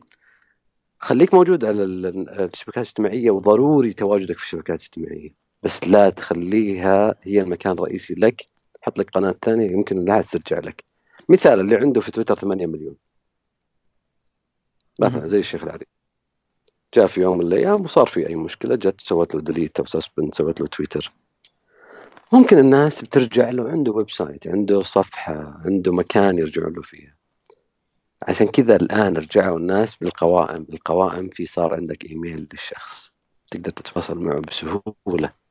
خليك 0.98 1.34
موجود 1.34 1.64
على 1.64 1.84
ال- 1.84 2.28
الشبكات 2.30 2.76
الاجتماعية 2.76 3.30
وضروري 3.30 3.92
تواجدك 3.92 4.38
في 4.38 4.44
الشبكات 4.44 4.80
الاجتماعية 4.80 5.41
بس 5.62 5.88
لا 5.88 6.10
تخليها 6.10 7.14
هي 7.22 7.40
المكان 7.40 7.72
الرئيسي 7.72 8.14
لك. 8.14 8.46
حط 8.82 8.98
لك 8.98 9.10
قناة 9.10 9.34
ثانية 9.42 9.70
يمكن 9.70 9.98
إنها 9.98 10.22
ترجع 10.22 10.58
لك. 10.58 10.84
مثال 11.28 11.60
اللي 11.60 11.76
عنده 11.76 12.00
في 12.00 12.10
تويتر 12.10 12.34
8 12.34 12.66
مليون. 12.66 12.96
مثلا. 15.00 15.26
زي 15.26 15.38
الشيخ 15.38 15.64
العري 15.64 15.86
جاء 16.94 17.06
في 17.06 17.20
يوم 17.20 17.38
من 17.38 17.46
الأيام 17.46 17.80
وصار 17.80 18.06
في 18.06 18.28
أي 18.28 18.34
مشكلة 18.34 18.74
جت 18.74 19.00
سوت 19.00 19.34
له 19.34 19.40
delete 19.40 19.80
أو 19.80 19.86
suspend 19.86 20.34
سوت 20.34 20.60
له 20.60 20.66
تويتر. 20.66 21.12
ممكن 22.32 22.58
الناس 22.58 23.02
بترجع 23.02 23.50
له 23.50 23.68
عنده 23.68 23.92
website 23.92 24.46
عنده 24.46 24.82
صفحة 24.82 25.60
عنده 25.64 25.92
مكان 25.92 26.38
يرجعون 26.38 26.72
له 26.72 26.82
فيها. 26.82 27.16
عشان 28.28 28.48
كذا 28.48 28.76
الآن 28.76 29.16
رجعوا 29.16 29.58
الناس 29.58 29.96
بالقوائم. 29.96 30.66
القوائم 30.72 31.28
في 31.28 31.46
صار 31.46 31.74
عندك 31.74 32.04
إيميل 32.04 32.48
للشخص. 32.52 33.12
تقدر 33.46 33.70
تتواصل 33.70 34.18
معه 34.18 34.40
بسهولة. 34.40 35.41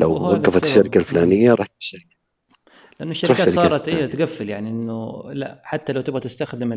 لو 0.00 0.12
وقفت. 0.12 0.64
الشركة 0.64 0.98
الفلانية 0.98 1.54
رحت 1.54 1.72
الشركة 1.78 2.20
لأنه 3.00 3.10
الشركات 3.12 3.36
شركات 3.36 3.54
صارت 3.54 3.90
ثانية. 3.90 4.06
تقفل 4.06 4.48
يعني 4.48 4.70
إنه 4.70 5.22
لا 5.32 5.60
حتى 5.64 5.92
لو 5.92 6.00
تبغى 6.00 6.20
تستخدم 6.20 6.72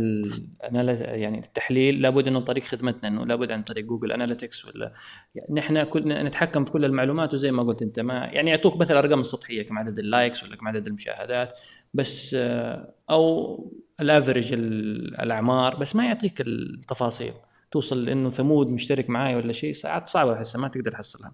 يعني 0.64 1.40
التحليل 1.40 2.02
لابد 2.02 2.28
إنه 2.28 2.40
طريق 2.40 2.64
خدمتنا 2.64 3.10
إنه 3.10 3.26
لابد 3.26 3.52
عن 3.52 3.64
طريق 3.64 3.86
Google 3.86 4.12
Analytics 4.12 4.66
ولا 4.66 4.94
يعني 5.36 5.54
نحن 5.54 5.84
كل 5.84 6.08
نتحكم 6.26 6.66
في 6.66 6.72
كل 6.72 6.86
المعلومات 6.86 7.34
وزي 7.34 7.52
ما 7.52 7.64
قلت 7.64 7.82
أنت 7.82 8.00
ما 8.00 8.14
يعني 8.14 8.50
يعطوك 8.50 8.78
مثلا 8.78 9.00
الارقام 9.00 9.20
السطحية 9.20 9.64
كم 9.64 9.78
عدد 9.78 10.00
likes 10.00 10.37
ال 10.37 10.44
ولا 10.44 10.56
كم 10.56 10.68
عدد 10.68 10.88
المشاهدات 10.88 11.54
بس 11.94 12.36
آه، 12.40 12.94
أو 13.10 13.72
average 14.00 14.47
ال 14.47 14.54
ال- 14.54 15.22
الأعمار 15.22 15.76
بس 15.76 15.96
ما 15.96 16.06
يعطيك 16.06 16.42
التفاصيل 16.42 17.34
توصل 17.72 18.06
لأنه 18.06 18.30
ثمود 18.30 18.68
مشترك 18.68 19.10
معاي 19.10 19.36
ولا 19.36 19.54
شيء 19.54 19.74
ساعات 19.74 20.10
صعبة 20.10 20.34
احسها 20.34 20.62
ما 20.62 20.68
تقدر 20.68 20.92
تحصلها 20.92 21.32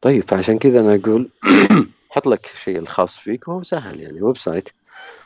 طيب 0.00 0.24
فعشان 0.28 0.58
كذا 0.58 0.80
أنا 0.80 0.94
أقول 0.94 1.28
حط 2.10 2.26
لك 2.26 2.50
الشيء 2.54 2.78
الخاص 2.78 3.16
فيك 3.16 3.48
وهو 3.48 3.62
سهل 3.62 4.00
يعني 4.00 4.22
website 4.22 4.68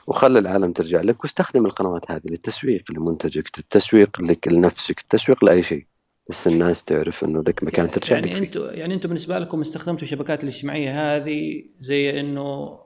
وخلي 0.07 0.39
العالم 0.39 0.73
ترجع 0.73 1.01
لك 1.01 1.25
واستخدم 1.25 1.67
القنوات 1.67 2.11
هذه 2.11 2.23
للتسويق 2.25 2.93
لمنتجك 2.93 3.59
التسويق 3.59 4.21
لك 4.21 4.49
لنفسك 4.49 5.01
التسويق 5.01 5.45
لأي 5.45 5.63
شيء. 5.63 5.87
بس 6.31 6.47
الناس 6.47 6.85
تعرف 6.85 7.25
إنه 7.25 7.43
لك 7.43 7.65
مكان 7.65 7.91
ترجع 7.91 8.17
يعني 8.17 8.41
لك 8.41 8.53
فيه 8.53 8.61
يعني 8.61 8.95
أنتم 8.95 9.09
بالنسبة 9.09 9.39
لكم 9.39 9.61
استخدمتوا 9.61 10.03
الشبكات 10.03 10.43
الاجتماعية 10.43 11.17
هذه 11.17 11.65
زي 11.81 12.21
إنه 12.21 12.79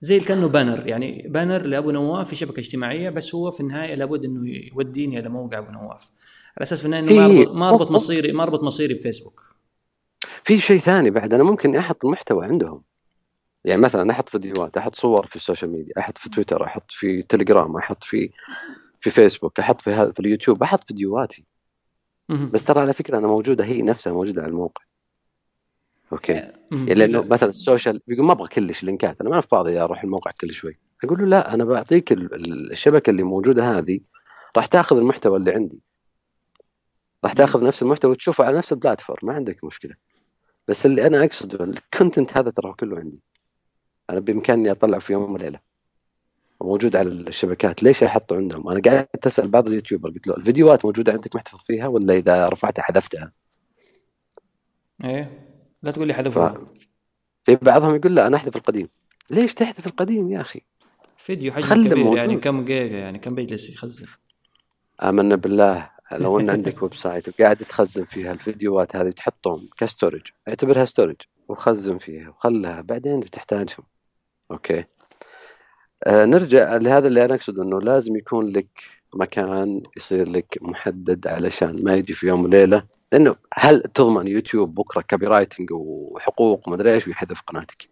زي 0.00 0.20
كأنه 0.20 0.48
banner 0.48 0.86
يعني 0.86 1.26
banner 1.28 1.62
لأبو 1.62 1.90
نواف 1.90 2.28
في 2.28 2.36
شبكة 2.36 2.60
اجتماعية 2.60 3.10
بس 3.10 3.34
هو 3.34 3.50
في 3.50 3.60
النهاية 3.60 3.94
لابد 3.94 4.24
إنه 4.24 4.48
يوديني 4.48 5.18
إلى 5.18 5.28
موقع 5.28 5.58
أبو 5.58 5.70
نواف. 5.70 6.02
على 6.56 6.62
أساس 6.62 6.78
في 6.80 6.84
النهاية 6.84 7.02
إنه 7.02 7.52
ما 7.52 7.68
اربط 7.68 7.90
مصيري 7.90 8.32
ما 8.32 8.42
أربط 8.42 8.62
مصيري 8.62 8.94
بفيسبوك. 8.94 9.51
في 10.44 10.58
شيء 10.58 10.78
ثاني 10.78 11.10
بعد 11.10 11.34
أنا 11.34 11.42
ممكن 11.42 11.76
أحط 11.76 12.04
المحتوى 12.04 12.46
عندهم. 12.46 12.82
يعني 13.64 13.80
مثلا 13.80 14.10
أحط 14.12 14.28
فيديوهات 14.28 14.76
أحط 14.76 14.94
صور 14.94 15.26
في 15.26 15.36
social 15.36 15.70
media 15.70 15.88
ال 15.88 15.92
أحط 15.98 16.18
في 16.18 16.28
تويتر 16.28 16.64
أحط 16.64 16.90
في 16.90 17.22
تليجرام 17.22 17.76
أحط 17.76 18.04
في 18.04 18.30
في 19.00 19.10
فيسبوك 19.10 19.60
أحط 19.60 19.80
في 19.80 19.90
هذا 19.90 20.12
في 20.12 20.20
اليوتيوب 20.20 20.62
أحط 20.62 20.84
فيديوهاتي. 20.84 21.44
بس 22.50 22.64
ترى 22.64 22.80
على 22.80 22.92
فكرة 22.92 23.18
أنا 23.18 23.26
موجودة 23.26 23.64
هي 23.64 23.82
نفسها 23.82 24.12
موجودة 24.12 24.42
على 24.42 24.50
الموقع. 24.50 24.82
okay. 26.12 26.32
يعني 26.32 26.94
لأنه 26.94 27.22
مثلا 27.22 27.48
social 27.48 27.93
ال 27.93 28.00
بيقول 28.06 28.26
ما 28.26 28.32
أبغى 28.32 28.48
كلش 28.48 28.84
link 28.84 29.13
ات 29.13 29.20
أنا 29.20 29.28
ما 29.30 29.34
أنا 29.34 29.42
فاضي 29.42 29.80
أروح 29.80 30.02
الموقع 30.02 30.30
كل 30.40 30.50
شوي. 30.50 30.78
أقول 31.04 31.18
له 31.18 31.24
لا 31.26 31.54
أنا 31.54 31.64
بعطيك 31.64 32.12
ال- 32.12 32.34
ال- 32.34 32.72
الشبكة 32.72 33.10
اللي 33.10 33.22
موجودة 33.22 33.78
هذه 33.78 34.00
راح 34.56 34.66
تأخذ 34.66 34.96
المحتوى 34.96 35.36
اللي 35.36 35.52
عندي. 35.52 35.80
راح 37.24 37.32
تأخذ 37.32 37.66
نفس 37.66 37.82
المحتوى 37.82 38.10
وتشوفه 38.10 38.44
على 38.44 38.58
نفس 38.58 38.72
platform 38.72 39.13
ال 39.13 39.18
ما 39.22 39.34
عندك 39.34 39.64
مشكلة. 39.64 39.94
بس 40.68 40.86
اللي 40.86 41.06
أنا 41.06 41.24
اقصده 41.24 41.64
content 41.64 42.27
ال 42.27 42.36
هذا 42.36 42.50
ترى 42.50 42.72
كله 42.72 42.98
عندي. 42.98 43.22
أنا 44.10 44.20
بإمكاني 44.20 44.70
اطلع 44.70 44.98
في 44.98 45.12
يوم 45.12 45.32
وليلة. 45.32 45.60
موجود 46.60 46.96
على 46.96 47.08
الشبكات. 47.08 47.82
ليش 47.82 48.02
أحطه 48.02 48.36
عندهم؟ 48.36 48.68
أنا 48.68 48.80
قاعد 48.80 49.08
أسأل 49.26 49.48
بعض 49.48 49.68
YouTuber 49.68 50.05
ال 50.05 50.10
قلت 50.10 50.26
له 50.26 50.36
الفيديوهات 50.36 50.84
موجودة 50.84 51.12
عندك 51.12 51.36
محتفظ 51.36 51.58
فيها 51.60 51.86
ولا 51.86 52.14
إذا 52.14 52.48
رفعتها 52.48 52.82
حذفتها؟ 52.82 53.32
إيه. 55.04 55.48
لا 55.82 55.90
تقول 55.90 56.08
لي 56.08 56.14
ف... 56.14 56.16
حذفوها 56.16 56.66
في 57.44 57.56
بعضهم 57.56 57.94
يقول 57.94 58.14
لا 58.14 58.26
أنا 58.26 58.36
أحذف 58.36 58.56
القديم. 58.56 58.88
ليش 59.30 59.54
تحذف 59.54 59.86
القديم 59.86 60.30
يا 60.30 60.40
أخي؟ 60.40 60.60
فيديو 61.18 61.52
حجم 61.52 61.84
كبير 61.84 61.96
موجود. 61.96 62.16
يعني 62.16 62.36
كم 62.36 62.64
جيجا 62.64 62.98
يعني 62.98 63.18
كم 63.18 63.34
بيجلس 63.34 63.70
يخزن. 63.70 64.06
آمنا 65.02 65.36
بالله. 65.36 65.90
لو 66.18 66.40
إن 66.40 66.50
عندك 66.50 66.74
website 66.82 67.28
وقاعد 67.28 67.56
تخزن 67.56 68.04
فيها 68.04 68.32
الفيديوهات 68.32 68.96
هذه 68.96 69.10
تحطهم 69.10 69.68
ك 69.78 69.84
storage 69.84 70.22
اعتبرها 70.48 70.84
storage 70.84 71.16
وخزن 71.48 71.98
فيها 71.98 72.28
وخلها 72.28 72.80
بعدين 72.80 73.20
بتحتاجهم. 73.20 73.86
okay. 74.50 74.84
آه 76.06 76.24
نرجع 76.24 76.76
لهذا 76.76 77.08
اللي 77.08 77.24
أنا 77.24 77.34
اقصد 77.34 77.58
إنه 77.58 77.80
لازم 77.80 78.16
يكون 78.16 78.48
لك 78.48 78.82
مكان 79.14 79.82
يصير 79.96 80.28
لك 80.28 80.58
محدد 80.62 81.26
علشان 81.26 81.84
ما 81.84 81.94
يجي 81.94 82.14
في 82.14 82.26
يوم 82.26 82.44
وليلة. 82.44 82.86
لأنه 83.12 83.36
هل 83.54 83.82
تضمن 83.82 84.28
يوتيوب 84.28 84.74
بكرة 84.74 85.04
copyrighting 85.10 85.68
وحقوق 85.72 86.68
ومدري 86.68 86.94
إيش 86.94 87.08
ويحذف 87.08 87.40
قناتك؟ 87.40 87.91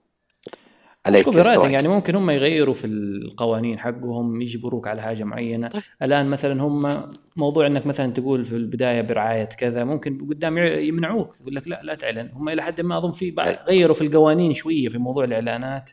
عليك 1.10 1.24
copy. 1.24 1.72
يعني 1.72 1.88
ممكن 1.88 2.14
هم 2.14 2.30
يغيروا 2.30 2.74
في 2.74 2.86
القوانين 2.86 3.78
حقهم 3.78 4.42
يجبروك 4.42 4.88
على 4.88 5.02
حاجة 5.02 5.24
معينة 5.24 5.68
طيب. 5.68 5.82
الآن 6.02 6.26
مثلا 6.26 6.62
هم 6.62 7.12
موضوع 7.36 7.66
إنك 7.66 7.86
مثلا 7.86 8.12
تقول 8.12 8.44
في 8.44 8.56
البداية 8.56 9.00
برعاية 9.02 9.44
كذا 9.44 9.84
ممكن 9.84 10.26
قدام 10.28 10.58
يمنعوك 10.58 11.36
يقول 11.40 11.54
لك 11.54 11.68
لا 11.68 11.80
لا 11.82 11.94
تعلن 11.94 12.30
هم 12.32 12.48
إلى 12.48 12.62
حد 12.62 12.80
ما 12.80 12.98
أظن 12.98 13.12
في 13.12 13.30
بعض. 13.30 13.54
غيروا 13.66 13.94
في 13.94 14.00
القوانين 14.04 14.54
شوية 14.54 14.88
في 14.88 14.98
موضوع 14.98 15.24
الإعلانات 15.24 15.90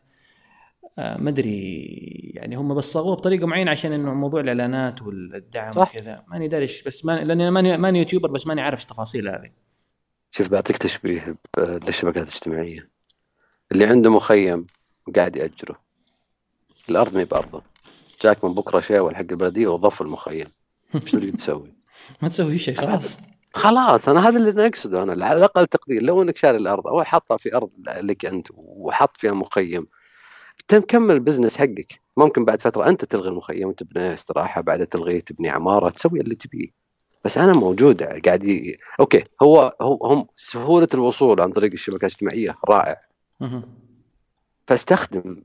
آه 1.00 1.18
ما 1.18 1.30
أدري 1.30 2.32
يعني 2.36 2.56
هم 2.56 2.76
بس 2.76 2.92
صاغوه 2.92 3.16
بطريقة 3.16 3.48
معينة 3.48 3.72
عشان 3.72 3.94
إنه 3.94 4.14
موضوع 4.14 4.42
الإعلانات 4.42 5.02
والدعم 5.02 5.72
صح. 5.72 5.96
وكذا 5.96 6.24
ماني 6.28 6.48
داري 6.48 6.66
بس 6.86 7.06
ماني 7.06 7.26
لأني 7.26 7.52
ماني 7.52 7.78
ماني 7.78 8.00
YouTuber 8.00 8.32
بس 8.32 8.48
ماني 8.48 8.62
عارف 8.62 8.82
التفاصيل 8.82 9.28
هذه 9.28 9.50
شوف 10.32 10.50
بعطيك 10.50 10.78
تشبيه 10.78 11.36
للشبكات 11.58 12.28
الاجتماعية 12.28 12.90
اللي 13.72 13.86
عنده 13.86 14.12
مخيم 14.12 14.68
وقاعد 15.08 15.36
يأجره. 15.36 15.80
الأرض 16.90 17.16
مي 17.16 17.26
بأرضه. 17.26 17.62
جاك 18.22 18.46
من 18.46 18.54
بكرة 18.54 18.80
شيول 18.80 19.16
حق 19.16 19.26
البلدية 19.32 19.68
وضف 19.68 20.02
المخيم. 20.02 20.48
إيش 20.96 21.12
تريد 21.12 21.36
تسوي؟ 21.36 21.74
ما 22.22 22.30
تسوي 22.30 22.58
شيء 22.58 22.76
خلاص. 22.76 23.18
خلاص 23.54 24.10
أنا 24.10 24.30
هذا 24.30 24.38
اللي 24.38 24.50
أنا 24.50 24.68
اقصده 24.68 25.04
أنا. 25.04 25.26
على 25.26 25.38
الأقل 25.38 25.68
تقدير. 25.68 26.04
لو 26.04 26.22
إنك 26.22 26.38
شاري 26.38 26.58
الأرض 26.58 26.88
أو 26.88 27.04
حاطها 27.04 27.38
في 27.38 27.56
أرض 27.56 27.70
لك 27.88 28.26
أنت 28.26 28.48
وحط 28.54 29.18
فيها 29.18 29.32
مخيم 29.32 29.88
تكمل 30.68 31.16
business 31.16 31.53
ال 31.53 31.58
حقك. 31.58 32.02
ممكن 32.18 32.46
بعد 32.46 32.62
فترة 32.62 32.90
أنت 32.90 33.06
تلغي 33.06 33.30
المخيم 33.30 33.68
وتبني 33.68 34.14
استراحة 34.14 34.62
بعد 34.62 34.88
تلغيه 34.88 35.20
تبني 35.20 35.50
عمارة 35.50 35.90
تسوي 35.90 36.22
اللي 36.22 36.36
تبيه. 36.36 36.68
بس 37.26 37.38
أنا 37.38 37.54
موجود 37.54 38.04
قاعد 38.04 38.44
ي... 38.44 38.78
okay 39.00 39.24
هو 39.44 39.76
هو 39.82 40.06
هم 40.06 40.28
سهولة 40.36 40.88
الوصول 40.94 41.42
عن 41.42 41.52
طريق 41.52 41.72
الشبكات 41.72 42.02
الاجتماعية 42.04 42.56
رائع. 42.70 43.02
فاستخدم 44.68 45.44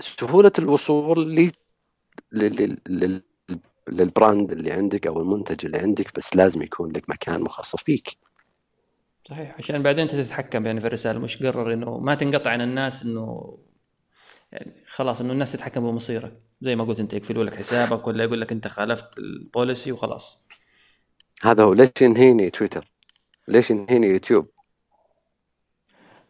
سهولة 0.00 0.52
الوصول. 0.58 1.50
لل... 2.32 2.78
لل... 2.88 3.22
لل 3.88 4.06
brand 4.06 4.52
اللي 4.52 4.72
عندك 4.72 5.06
أو 5.06 5.20
المنتج 5.20 5.66
اللي 5.66 5.78
عندك 5.78 6.16
بس 6.16 6.36
لازم 6.36 6.62
يكون 6.62 6.92
لك 6.92 7.10
مكان 7.10 7.40
مخصص 7.40 7.82
فيك. 7.82 8.18
صحيح 9.28 9.54
عشان 9.58 9.82
بعدين 9.82 10.08
انت 10.08 10.14
تتحكم 10.14 10.66
يعني 10.66 10.80
في 10.80 10.86
الرساله 10.86 11.18
مش 11.18 11.36
قرر 11.36 11.72
إنه 11.72 11.98
ما 11.98 12.14
تنقطع 12.14 12.50
عن 12.50 12.60
الناس 12.60 13.02
إنه 13.02 13.58
يعني 14.52 14.84
خلاص 14.86 15.20
إنه 15.20 15.32
الناس 15.32 15.52
تتحكم 15.52 15.80
بمصيرك 15.80 16.40
زي 16.60 16.76
ما 16.76 16.84
قلت 16.84 17.00
أنت 17.00 17.12
يقفلوا 17.12 17.44
لك 17.44 17.56
حسابك 17.56 18.06
ولا 18.06 18.24
يقول 18.24 18.40
لك 18.40 18.52
أنت 18.52 18.68
خالفت 18.68 19.18
policy 19.18 19.81
ال 19.81 19.92
وخلاص. 19.92 20.38
هذا 21.42 21.64
هو 21.64 21.72
ليش 21.72 21.90
ينهيني 22.00 22.50
تويتر؟ 22.50 22.92
ليش 23.48 23.70
ينهيني 23.70 24.06
يوتيوب؟ 24.06 24.50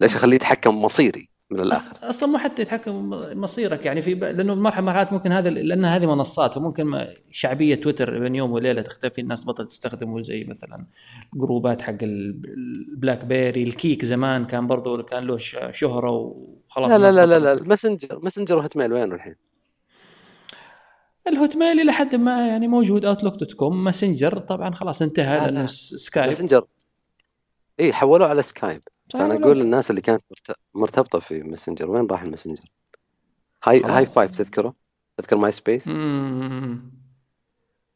ليش 0.00 0.16
أخليه 0.16 0.36
يتحكم 0.36 0.82
مصيري 0.82 1.36
من 1.51 1.61
الآخر 1.61 1.97
أصلا 2.11 2.28
مو 2.28 2.38
حتى 2.38 2.62
يتحكم 2.62 3.11
مصيرك 3.40 3.86
يعني 3.86 4.03
في 4.03 4.14
لأنه 4.14 4.55
مرحلة 4.55 4.84
مرات 4.84 5.12
ممكن 5.12 5.32
هذا 5.32 5.51
لأن 5.51 5.84
هذه 5.84 6.07
منصات 6.07 6.55
فممكن 6.55 7.07
شعبية 7.30 7.74
تويتر 7.74 8.18
بين 8.18 8.34
يوم 8.34 8.53
وليلة 8.53 8.82
تختفي 8.82 9.20
الناس 9.20 9.44
بطلت 9.44 9.70
تستخدمه 9.70 10.20
زي 10.20 10.44
مثلا 10.44 10.86
group 11.34 11.74
ات 11.74 11.82
حق 11.82 11.97
ال- 12.03 12.42
البلاك 12.92 13.24
بيري 13.24 13.62
الكيك 13.62 14.05
زمان 14.05 14.44
كان 14.44 14.66
برضو 14.66 15.03
كان 15.03 15.24
له 15.24 15.36
شهرة 15.72 16.11
وخلاص 16.11 16.90
لا 16.90 17.11
لا 17.12 17.26
لا 17.26 17.38
لا. 17.38 17.53
Messenger 17.52 18.12
ال 18.12 18.18
Messenger 18.22 18.53
و 18.53 18.57
Hotmail 18.57 18.92
وينه 18.92 19.14
الحين؟ 19.14 19.34
Hotmail 21.28 21.57
ال 21.57 21.80
إلى 21.80 21.92
حد 21.92 22.14
ما 22.14 22.49
يعني 22.49 22.68
موجود 22.68 23.05
Outlook 23.04 23.34
dot 23.34 23.52
com 23.52 23.84
Messenger 23.84 24.38
طبعا 24.38 24.70
خلاص 24.74 25.03
انتهى 25.03 25.36
لا، 25.38 25.44
لأنه 25.44 25.66
سكايب 25.66 26.26
Messenger 26.28 26.64
اي 27.80 27.92
حولوه 27.92 28.28
على 28.28 28.42
سكايب 28.42 28.80
فانا 29.12 29.34
ولا 29.34 29.44
أقول. 29.44 29.59
للناس 29.59 29.90
اللي 29.90 30.00
كانت 30.00 30.22
مرت- 30.30 30.57
مرتبطة 30.74 31.18
في 31.18 31.42
Messenger 31.42 31.90
وين 31.90 32.07
راح 32.07 32.22
Messenger 32.22 32.57
ال؟ 32.57 32.64
هاي. 33.64 33.82
هاي 33.84 34.07
فايف 34.07 34.30
تذكره؟ 34.30 34.74
تذكر 35.16 35.36
MySpace؟ 35.36 35.88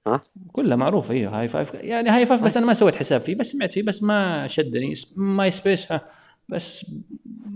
ها؟ 0.06 0.20
كلها 0.52 0.76
معروف 0.76 1.11
أيوه 1.11 1.40
هاي 1.40 1.48
فايف 1.48 1.74
يعني 1.74 2.11
هاي 2.11 2.26
فايف 2.26 2.44
بس 2.44 2.56
أنا 2.56 2.66
ما 2.66 2.72
سويت 2.74 2.96
حساب 2.96 3.20
فيه 3.20 3.34
بس 3.34 3.46
سمعت 3.46 3.72
فيه 3.72 3.82
بس 3.82 4.02
ما 4.02 4.46
شدني 4.46 4.94
MySpace 5.16 5.92
ها 5.92 6.08
بس 6.48 6.86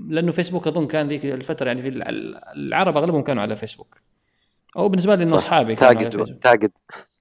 لأنه 0.08 0.32
فيسبوك 0.32 0.66
أظن 0.66 0.86
كان 0.86 1.08
ذيك 1.08 1.24
الفترة 1.24 1.66
يعني 1.66 1.82
في 1.82 1.88
الع- 1.88 2.08
العرب 2.56 2.96
أغلبهم 2.96 3.22
كانوا 3.22 3.42
على 3.42 3.56
فيسبوك 3.56 3.96
أو 4.76 4.88
بالنسبة 4.88 5.14
لي 5.14 5.22
إنه 5.24 5.30
صح. 5.30 5.36
أصحابي 5.38 5.74
تاجد 5.74 6.38
تاجد 6.40 6.70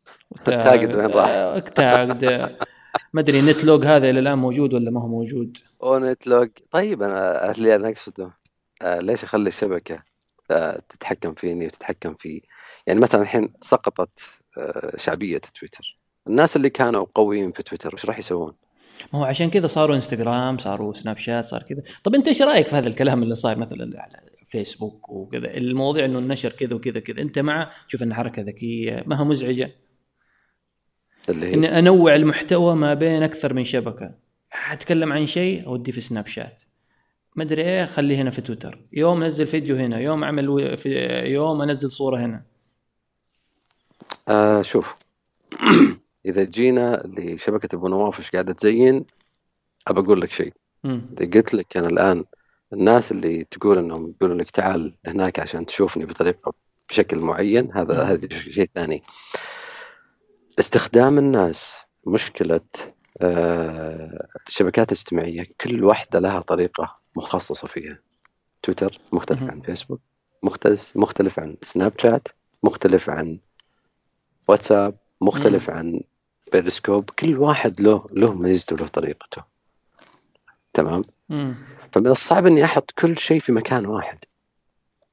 تاجد 0.46 0.96
وين 0.96 1.06
راح؟ 1.12 1.60
تاجد 1.60 2.56
ما 3.14 3.22
أدري 3.22 3.42
نت 3.42 3.64
لوق 3.64 3.86
هذا 3.86 4.10
إلى 4.10 4.20
الآن 4.20 4.38
موجود 4.38 4.74
ولا 4.74 4.92
ما 4.92 5.02
هو 5.02 5.08
موجود؟ 5.08 5.58
أو 5.84 6.06
نت 6.06 6.28
لوق 6.28 6.50
طيب 6.72 7.04
أنا 7.04 7.52
اللي 7.52 7.76
أنا 7.76 7.90
أقصده 7.90 8.32
آه 8.82 9.00
ليش 9.00 9.24
أخلي 9.24 9.48
الشبكة 9.48 10.04
آه 10.52 10.82
تتحكم 10.90 11.34
فيني 11.34 11.66
وتتحكم 11.66 12.14
في 12.14 12.42
يعني 12.88 13.00
مثلا 13.00 13.22
الحين 13.22 13.54
سقطت 13.62 14.20
آه 14.58 14.98
شعبية 14.98 15.42
تويتر. 15.60 15.98
الناس 16.28 16.56
اللي 16.56 16.70
كانوا 16.70 17.06
قويين 17.16 17.52
في 17.52 17.64
تويتر 17.64 17.94
وش 17.94 18.06
راح 18.06 18.20
يسوون؟ 18.20 18.54
ما 19.14 19.20
هو 19.20 19.24
عشان 19.24 19.50
كذا 19.50 19.68
صاروا 19.68 19.96
إنستغرام 19.96 20.58
صاروا 20.58 20.94
سناب 20.94 21.18
شات 21.18 21.46
صار 21.46 21.64
كذا. 21.64 21.84
طب 22.04 22.16
أنت 22.16 22.28
إيش 22.28 22.42
رأيك 22.42 22.68
في 22.68 22.76
هذا 22.76 22.88
الكلام 22.88 23.24
اللي 23.24 23.36
صار 23.36 23.58
مثلا 23.58 24.02
على 24.02 24.34
فيسبوك 24.48 25.10
وكذا؟ 25.10 25.58
المواضيع 25.58 26.06
إنه 26.06 26.20
النشر 26.20 26.52
كذا 26.52 26.76
وكذا 26.76 27.00
كذا 27.00 27.22
أنت 27.22 27.40
مع؟ 27.40 27.72
شوف 27.88 28.04
انها 28.04 28.18
حركة 28.18 28.42
ذكية 28.42 29.04
ما 29.08 29.22
هي 29.22 29.24
مزعجة؟ 29.24 29.72
اللي 31.30 31.48
هي 31.48 31.54
إني 31.54 31.80
أنوع 31.80 32.16
المحتوى 32.16 32.76
ما 32.76 32.94
بين 32.94 33.24
أكثر 33.24 33.54
من 33.54 33.64
شبكة. 33.64 34.12
حتكلم 34.50 35.14
عن 35.14 35.26
شيء 35.26 35.66
اوديه 35.66 35.92
في 35.92 36.02
سناب 36.02 36.28
شات. 36.28 36.62
ما 37.36 37.44
أدري 37.44 37.62
إيه 37.62 37.86
خليه 37.86 38.22
هنا 38.22 38.30
في 38.30 38.42
تويتر. 38.42 38.80
يوم 38.94 39.24
أنزل 39.24 39.48
فيديو 39.48 39.76
هنا 39.76 40.00
يوم 40.00 40.24
أعمل 40.24 40.78
في 40.78 40.90
يوم 41.26 41.62
أنزل 41.62 41.92
صورة 41.92 42.18
هنا. 42.18 42.44
آه 44.28 44.62
شوف. 44.62 44.96
إذا 46.26 46.44
جينا 46.44 47.04
لشبكة 47.06 47.76
أبو 47.76 47.88
نواف 47.88 48.20
وش 48.20 48.30
قاعدة 48.32 48.54
تزين؟ 48.54 49.06
أبى 49.88 50.00
أقول 50.00 50.22
لك 50.22 50.32
شيء. 50.32 50.54
قلت 51.20 51.54
لك 51.54 51.78
أنا 51.78 51.88
الآن 51.88 52.26
الناس 52.74 53.12
اللي 53.12 53.44
تقول 53.44 53.78
إنهم 53.78 54.10
يقولون 54.10 54.38
لك 54.38 54.52
تعال 54.52 54.94
هناك 55.06 55.40
عشان 55.40 55.66
تشوفني 55.66 56.06
بطريقة 56.06 56.54
بشكل 56.90 57.20
معين 57.20 57.72
هذا 57.74 57.94
مم. 57.94 58.10
هذا 58.10 58.28
شيء 58.30 58.66
ثاني. 58.66 59.02
استخدام 60.60 61.18
الناس 61.18 61.76
مشكلة 62.08 62.62
آه، 63.22 64.28
الشبكات 64.48 64.92
الاجتماعيه 64.92 65.48
كل 65.62 65.84
واحدة 65.84 66.20
لها 66.20 66.40
طريقة 66.40 66.98
مخصصة 67.18 67.68
فيها. 67.68 68.00
تويتر 68.64 69.00
مختلف. 69.12 69.44
عن 69.44 69.62
فيسبوك 69.62 70.02
مختلف 70.44 70.92
مختلف 70.96 71.40
عن 71.40 71.58
سناب 71.62 71.94
شات 71.98 72.28
مختلف 72.64 73.10
عن 73.10 73.40
واتساب 74.48 74.96
مختلف 75.22 75.70
عن 75.70 76.02
بيرسكوب 76.52 77.10
كل 77.10 77.38
واحد 77.38 77.82
له 77.82 78.06
له 78.12 78.34
ميزته 78.34 78.76
وله 78.76 78.88
طريقته. 78.88 79.44
تمام. 80.74 81.02
فمن 81.92 82.08
الصعب 82.08 82.48
إني 82.48 82.66
أحط 82.66 82.92
كل 82.92 83.18
شيء 83.18 83.40
في 83.40 83.52
مكان 83.52 83.86
واحد. 83.86 84.18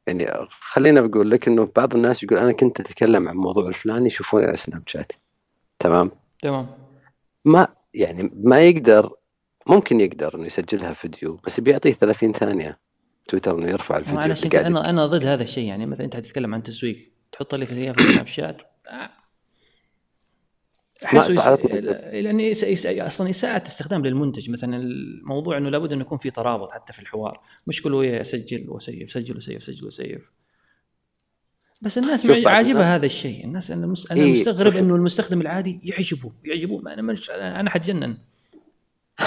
يعني 0.07 0.27
خلينا 0.61 1.01
بقول 1.01 1.31
لك 1.31 1.49
إنه 1.49 1.71
بعض 1.77 1.95
الناس 1.95 2.23
يقول 2.23 2.39
أنا 2.39 2.53
كنت 2.53 2.81
أتكلم 2.81 3.29
عن 3.29 3.37
موضوع 3.37 3.69
الفلاني 3.69 4.07
يشوفوني 4.07 4.47
على 4.47 4.57
سناب 4.57 4.83
شات. 4.87 5.13
تمام؟ 5.81 6.11
تمام. 6.43 6.67
ما 7.45 7.69
يعني 7.95 8.31
ما 8.35 8.61
يقدر 8.61 9.11
ممكن 9.67 10.01
يقدر 10.01 10.35
إنه 10.35 10.47
يسجلها 10.47 10.93
فيديو 10.93 11.41
بس 11.47 11.61
بيعطيه 11.61 11.93
30 11.93 12.33
ثانية. 12.33 12.79
تويتر 13.29 13.59
إنه 13.59 13.71
يرفع 13.71 13.97
الفيديو 13.97 14.21
أنا 14.21 14.35
اللي 14.35 14.67
أنا 14.67 14.91
أنا 14.91 15.07
ضد 15.07 15.25
هذا 15.25 15.43
الشيء 15.43 15.65
يعني. 15.65 15.87
مثلا 15.87 16.05
أنت 16.05 16.17
حتتكلم 16.17 16.55
عن 16.55 16.63
تسويق 16.63 17.13
تحط 17.33 17.55
لي 17.55 17.67
في 17.67 17.75
سناب 17.75 18.27
شات. 18.27 18.57
احسه 21.05 21.33
يس... 21.33 21.41
تعرضني- 21.41 21.81
لأن 22.23 22.41
يس... 22.41 22.63
يس... 22.63 22.87
أصلا 22.87 23.31
إساءة 23.31 23.67
استخدام 23.67 24.07
للمنتج. 24.07 24.51
مثلا 24.51 24.77
الموضوع 24.77 25.57
إنه 25.59 25.69
لابد 25.71 25.93
إنه 25.93 26.01
يكون 26.01 26.19
في 26.19 26.31
ترابط 26.31 26.73
حتى 26.73 26.93
في 26.93 26.99
الحوار. 26.99 27.41
مش 27.67 27.83
كل 27.83 27.95
ويا 27.95 28.21
أسجل 28.21 28.71
وأ 28.71 28.84
save 28.84 29.11
سجل 29.13 29.37
و 29.37 29.42
save 29.42 29.63
سجل 29.65 29.87
و 29.87 29.96
save 29.96 30.33
بس 31.81 31.99
الناس 31.99 32.27
عاجبها 32.47 32.97
هذا 32.97 33.07
الشيء. 33.07 33.45
الناس 33.45 33.71
أنا, 33.71 33.87
مس... 33.87 34.13
أنا 34.13 34.21
إيه، 34.21 34.41
مستغرب 34.41 34.77
إنه 34.77 34.95
المستخدم 34.95 35.41
العادي 35.41 35.81
يعجبه 35.83 36.33
يعجبه 36.45 36.93
أنا 36.93 37.03
مش 37.03 37.31
أنا 37.31 37.71
حتجنن. 37.71 38.19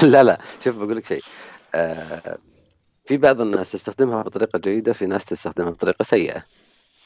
لا 0.13 0.23
لا. 0.23 0.41
شوف 0.63 0.75
بقول 0.75 0.97
لك 0.97 1.05
شيء. 1.05 1.23
آه 1.75 2.37
في 3.05 3.17
بعض 3.17 3.41
الناس 3.41 3.71
تستخدمها 3.71 4.21
بطريقة 4.21 4.59
جيدة 4.59 4.93
في 4.93 5.05
ناس 5.05 5.25
تستخدمها 5.25 5.69
بطريقة 5.69 6.03
سيئة. 6.03 6.45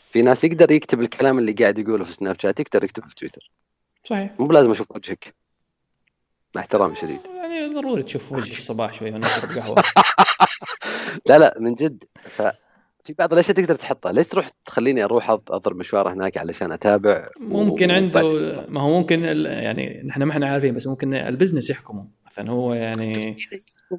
في 0.10 0.22
ناس 0.22 0.44
يقدر 0.44 0.72
يكتب 0.72 1.02
الكلام 1.02 1.40
اللي 1.40 1.52
قاعد 1.52 1.80
يقوله 1.80 2.04
في 2.04 2.14
سناب 2.14 2.40
شات 2.40 2.60
يقدر 2.60 2.84
يكتبه 2.84 3.08
في 3.08 3.16
تويتر 3.16 3.52
صحيح. 4.04 4.32
مو 4.40 4.48
بلازم 4.48 4.72
أشوف 4.72 4.92
وجهك. 4.92 5.36
مع 6.56 6.62
احترامي 6.62 6.96
شديد. 6.96 7.20
يعني 7.36 7.74
ضروري 7.74 8.04
تشوف 8.04 8.32
وجه 8.32 8.50
الصباح 8.52 8.94
شوي 8.94 9.12
ونشرب 9.12 9.52
قهوة. 9.52 9.84
لا 11.30 11.38
لا. 11.40 11.56
من 11.60 11.76
جد. 11.76 12.04
ففي 13.08 13.14
بعض 13.14 13.34
الأشياء 13.34 13.56
تقدر 13.58 13.76
تحطها. 13.76 14.12
ليش 14.12 14.28
تروح 14.28 14.50
تخليني 14.66 15.04
أروح 15.04 15.30
أضرب 15.30 15.76
مشوار 15.78 16.14
هناك 16.14 16.38
علشان 16.38 16.72
أتابع 16.72 17.30
ممكن 17.40 17.92
و- 17.92 17.94
عنده 17.94 18.22
ما 18.70 18.82
هو 18.82 19.00
ممكن 19.00 19.26
ال- 19.26 19.46
يعني 19.46 20.02
نحن 20.06 20.24
ما 20.24 20.32
إحنا 20.32 20.48
عارفين 20.50 20.76
بس 20.76 20.88
ممكن 20.88 21.14
ال 21.14 21.20
business 21.20 21.70
يحكمه. 21.70 22.08
مثلا 22.26 22.52
هو 22.52 22.74
يعني 22.74 23.36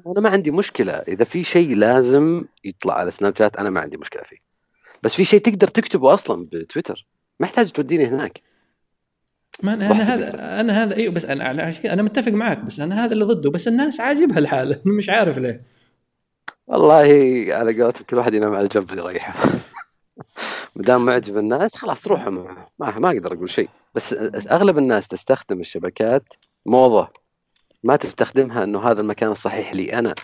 أنا 0.07 0.19
ما 0.21 0.29
عندي 0.29 0.51
مشكلة. 0.51 0.91
إذا 0.93 1.23
في 1.25 1.43
شيء 1.43 1.75
لازم 1.75 2.45
يطلع 2.63 2.93
على 2.93 3.11
سناب 3.11 3.35
شات 3.37 3.57
أنا 3.57 3.69
ما 3.69 3.79
عندي 3.79 3.97
مشكلة 3.97 4.23
فيه. 4.23 4.37
بس 5.03 5.13
في 5.13 5.25
شيء 5.25 5.39
تقدر 5.39 5.67
تكتبه 5.67 6.13
أصلا 6.13 6.47
بتويتر. 6.51 7.07
ما 7.39 7.47
يحتاج 7.47 7.71
توديني 7.71 8.05
هناك. 8.05 8.41
ما 9.63 9.73
أنا 9.73 9.91
الفكرة. 9.91 10.03
هذا 10.03 10.59
أنا 10.61 10.83
هذا 10.83 10.95
إيوه 10.95 11.13
بس 11.13 11.25
أنا 11.25 11.51
أنا 11.51 11.73
أنا 11.85 12.01
متفق 12.03 12.31
معك 12.31 12.57
بس 12.59 12.79
أنا 12.79 13.05
هذا 13.05 13.13
اللي 13.13 13.25
ضده 13.25 13.49
بس 13.51 13.67
الناس 13.67 13.99
عاجبها 13.99 14.39
الحال 14.39 14.81
مش 14.97 15.09
عارف 15.09 15.37
ليه. 15.37 15.78
والله 16.69 16.97
على 17.53 17.81
قولتهم 17.83 18.03
كل 18.09 18.17
واحد 18.17 18.33
ينام 18.33 18.55
على 18.55 18.67
جنب 18.67 18.91
يريحه. 18.91 19.33
ما 20.75 20.83
دام 20.83 21.05
معجب 21.05 21.37
الناس 21.37 21.75
خلاص 21.75 22.01
تروحوا 22.01 22.29
معه 22.29 22.67
ما, 22.79 22.99
ما 22.99 23.09
أقدر 23.11 23.33
أقول 23.33 23.49
شيء. 23.49 23.69
بس 23.95 24.13
أغلب 24.51 24.77
الناس 24.77 25.07
تستخدم 25.07 25.59
الشبكات 25.59 26.23
موضة. 26.65 27.07
ما 27.83 27.95
تستخدمها 27.95 28.63
إنه 28.63 28.79
هذا 28.79 29.01
المكان 29.01 29.31
الصحيح 29.31 29.73
لي 29.75 29.93
أنا. 29.93 30.15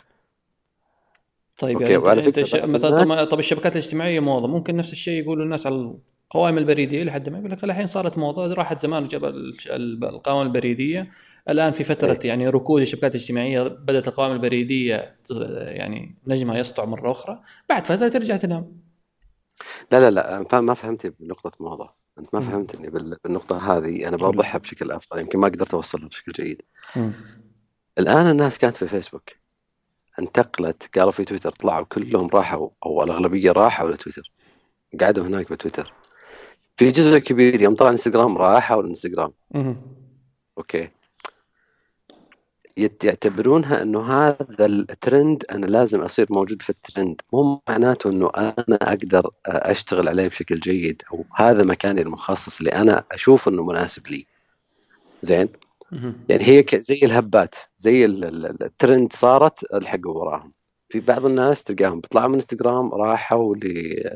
طيب 1.60 1.76
أوكي، 1.76 1.92
يعني 1.92 1.98
وعلى 1.98 2.20
أنت, 2.28 2.38
انت 2.38 2.48
فكرة 2.48 2.60
ش... 2.60 2.64
مثلا 2.70 3.02
الناس- 3.04 3.28
طب, 3.28 3.40
الشبكات 3.40 3.76
الاجتماعية 3.76 4.20
موضة. 4.20 4.48
ممكن 4.48 4.76
نفس 4.76 4.92
الشيء 4.92 5.24
يقولوا 5.24 5.44
الناس 5.46 5.66
على 5.66 5.76
القوائم 6.26 6.58
البريدية 6.58 7.04
لحد 7.04 7.30
ما 7.30 7.38
يقول 7.38 7.52
لك 7.52 7.64
الحين 7.64 7.88
صارت 7.88 8.18
موضة 8.18 8.54
راحت 8.54 8.82
زمان 8.82 9.08
ال- 9.14 10.04
القوائم 10.06 10.48
البريدية. 10.48 11.12
الآن 11.50 11.72
في 11.72 11.84
فترة 11.84 12.20
إيه. 12.24 12.28
يعني 12.30 12.50
ركود 12.50 12.82
الشبكات 12.82 13.16
الاجتماعية 13.16 13.64
بدأت 13.64 14.08
القوائم 14.08 14.32
البريدية 14.32 15.16
يعني 15.56 16.16
نجمها 16.28 16.58
يسطع 16.58 16.86
مرة 16.86 17.12
أخرى. 17.12 17.42
بعد 17.70 17.86
فترة 17.86 18.08
ترجع 18.08 18.38
تنام. 18.38 18.82
لا 19.92 20.10
لا 20.10 20.12
لا 20.52 20.62
ما 20.62 20.74
فهمتني 20.74 21.14
بنقطة 21.20 21.52
موضة 21.60 21.94
أنت 22.20 22.34
ما. 22.34 22.42
فهمتني 22.42 22.90
بال- 22.90 23.18
بالنقطة 23.24 23.78
هذه. 23.78 24.08
أنا 24.08 24.18
بوضحها 24.18 24.60
بشكل 24.60 24.92
أفضل. 24.92 25.20
يمكن 25.20 25.40
ما 25.40 25.48
قدرت 25.48 25.74
أوصلها 25.74 26.08
بشكل 26.08 26.32
جيد. 26.32 26.62
الآن 28.00 28.28
الناس 28.28 28.58
كانت 28.58 28.76
في 28.76 28.88
فيسبوك. 28.88 29.30
انتقلت 30.20 30.98
قالوا 30.98 31.12
في 31.12 31.26
تويتر 31.26 31.52
طلعوا 31.52 31.86
كلهم 31.86 32.28
راحوا 32.28 32.70
أو 32.86 33.04
الأغلبية 33.04 33.52
راحوا 33.52 33.92
لتويتر. 33.92 34.32
قعدوا 35.02 35.26
هناك 35.26 35.52
بتويتر. 35.52 35.94
في 36.78 36.92
جزء 36.92 37.18
كبير 37.18 37.62
يوم 37.62 37.76
طلع 37.76 37.90
إنستغرام 37.90 38.38
راحوا 38.38 38.82
الانستغرام. 38.82 39.32
أوكي. 40.58 40.90
يعتبرونها 42.78 43.82
إنه 43.82 44.02
هذا 44.14 44.66
الترند 44.66 45.44
أنا 45.52 45.66
لازم 45.66 46.02
أصير 46.02 46.28
موجود 46.30 46.62
في 46.62 46.70
الترند 46.70 47.22
مو 47.34 47.62
معناته 47.70 48.10
إنه 48.10 48.30
أنا 48.38 48.78
أقدر 48.82 49.32
أشتغل 49.46 50.08
عليه 50.10 50.28
بشكل 50.28 50.56
جيد 50.60 51.02
أو 51.12 51.26
هذا 51.36 51.64
مكاني 51.64 52.02
المخصص 52.02 52.58
اللي 52.58 52.70
أنا 52.72 53.04
أشوف 53.12 53.48
إنه 53.48 53.64
مناسب 53.64 54.08
لي 54.08 54.26
زين. 55.22 55.50
يعني 56.30 56.44
هي 56.48 56.66
زي 56.74 57.00
الهبات 57.04 57.56
زي 57.78 58.06
ال- 58.06 58.24
ال- 58.26 58.46
ال- 58.46 58.64
الترند 58.64 59.14
صارت 59.14 59.74
الحقوا 59.74 60.14
وراهم 60.14 60.54
في 60.90 61.00
بعض 61.00 61.26
الناس 61.26 61.64
تلقاهم 61.64 62.00
بيطلعوا 62.00 62.28
من 62.28 62.34
انستغرام 62.36 62.94
راحوا 62.94 63.56
ل- 63.56 64.16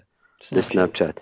لسناب 0.52 0.96
شات. 0.96 1.20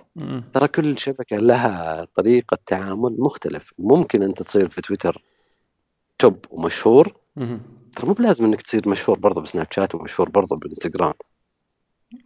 ترى 0.54 0.68
كل 0.68 0.98
شبكة 0.98 1.38
لها 1.38 2.08
طريقة 2.16 2.58
تعامل 2.66 3.16
مختلف 3.20 3.74
ممكن 3.80 4.24
أنت 4.24 4.44
تصير 4.44 4.70
في 4.70 4.82
تويتر 4.82 5.22
توب 6.20 6.46
ومشهور. 6.52 7.14
ترى 7.96 8.08
مو 8.08 8.14
بلازم 8.14 8.46
إنك 8.46 8.62
تصير 8.62 8.90
مشهور 8.90 9.20
برضه 9.20 9.42
بسناب 9.42 9.68
شات 9.72 9.96
ومشهور 9.96 10.30
برضه 10.30 10.56
بالانستغرام 10.56 11.14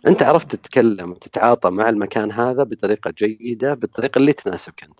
أنت 0.07 0.23
عرفت 0.23 0.55
تتكلم 0.55 1.11
وتتعاطى 1.11 1.69
مع 1.69 1.89
المكان 1.89 2.31
هذا 2.31 2.63
بطريقة 2.63 3.11
جيدة 3.11 3.73
بالطريقة 3.73 4.19
اللي 4.19 4.33
تناسبك 4.33 4.83
أنت. 4.83 4.99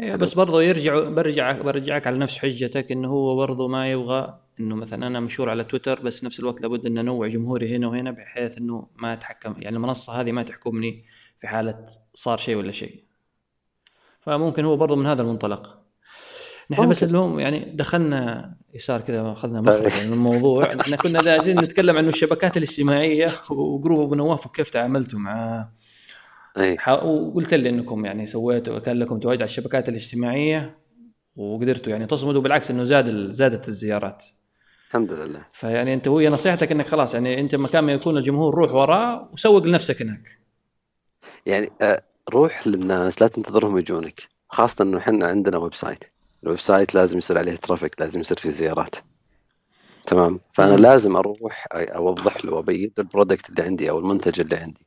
إيه 0.00 0.16
بس 0.16 0.34
برضه 0.34 0.62
يرجع 0.62 1.08
برجع 1.08 1.62
برجعك 1.62 2.06
على 2.06 2.18
نفس 2.18 2.38
حجتك 2.38 2.92
إنه 2.92 3.08
هو 3.08 3.36
برضه 3.36 3.68
ما 3.68 3.90
يبغى 3.92 4.40
إنه 4.60 4.76
مثلا 4.76 5.06
أنا 5.06 5.20
مشهور 5.20 5.50
على 5.50 5.64
تويتر 5.64 6.00
بس 6.00 6.18
في 6.18 6.26
نفس 6.26 6.40
الوقت 6.40 6.60
لابد 6.60 6.86
ان 6.86 6.98
أنوع 6.98 7.28
جمهوري 7.28 7.76
هنا 7.76 7.88
وهنا 7.88 8.10
بحيث 8.10 8.58
إنه 8.58 8.88
ما 8.96 9.12
أتحكم 9.12 9.54
يعني 9.58 9.76
المنصة 9.76 10.12
هذه 10.12 10.32
ما 10.32 10.42
تحكمني 10.42 11.04
في 11.38 11.46
حالة 11.46 11.86
صار 12.14 12.38
شيء 12.38 12.56
ولا 12.56 12.72
شيء. 12.72 13.04
فممكن 14.20 14.64
هو 14.64 14.76
برضه 14.76 14.96
من 14.96 15.06
هذا 15.06 15.22
المنطلق. 15.22 15.81
نحن 16.72 16.88
بس. 16.88 17.02
اليوم 17.02 17.40
يعني 17.40 17.58
دخلنا 17.74 18.52
يسار 18.74 19.00
كذا 19.00 19.32
أخذنا 19.32 19.60
مخرج 19.60 20.06
من 20.06 20.12
الموضوع. 20.12 20.72
نحن 20.80 20.96
كنا 20.96 21.18
لازم 21.18 21.52
نتكلم 21.60 21.96
عن 21.96 22.08
الشبكات 22.08 22.56
الاجتماعية 22.56 23.28
وجروب 23.50 24.00
أبو 24.00 24.14
نواف 24.14 24.46
وكيف 24.46 24.70
تعاملتوا 24.70 25.18
معاه 25.18 25.72
وقلت 27.04 27.54
لي 27.54 27.68
إنكم 27.68 28.04
يعني 28.04 28.26
سويتوا 28.26 28.78
كان 28.78 28.98
لكم 28.98 29.18
تواجد 29.18 29.40
على 29.40 29.48
الشبكات 29.48 29.88
الاجتماعية 29.88 30.78
وقدرتوا 31.36 31.92
يعني 31.92 32.06
تصمدوا 32.06 32.40
بالعكس 32.40 32.70
إنه 32.70 32.84
زاد 32.84 33.08
ال- 33.08 33.34
زادت 33.34 33.68
الزيارات. 33.68 34.24
الحمد 34.88 35.12
لله. 35.12 35.42
فيعني 35.52 35.94
أنت 35.94 36.08
وهي 36.08 36.28
نصيحتك 36.28 36.72
إنك 36.72 36.86
خلاص 36.88 37.14
يعني 37.14 37.40
أنت 37.40 37.54
مكان 37.54 37.84
ما 37.84 37.92
يكون 37.92 38.16
الجمهور 38.18 38.54
روح 38.54 38.74
وراه 38.74 39.28
وسوق 39.32 39.62
لنفسك 39.64 40.02
هناك. 40.02 40.38
يعني 41.46 41.70
آه، 41.82 42.02
روح 42.34 42.66
للناس 42.66 43.22
لا 43.22 43.28
تنتظرهم 43.28 43.78
يجونك 43.78 44.22
خاصة 44.48 44.82
إنه 44.84 44.98
إحنا 44.98 45.26
عندنا 45.26 45.58
website 45.58 46.04
ال 46.44 46.58
website 46.58 46.94
لازم 46.94 47.18
يصير 47.18 47.38
عليه 47.38 47.56
traffic 47.56 48.00
لازم 48.00 48.20
يصير 48.20 48.36
فيه 48.36 48.50
زيارات. 48.50 48.94
تمام؟ 50.06 50.40
فأنا. 50.52 50.74
لازم 50.74 51.16
أروح 51.16 51.66
أوضح 51.72 52.44
له 52.44 52.52
وأبين 52.52 52.92
ال 52.98 53.05
product 53.05 53.50
اللي 53.50 53.62
عندي 53.62 53.90
أو 53.90 53.98
المنتج 53.98 54.40
اللي 54.40 54.56
عندي. 54.56 54.86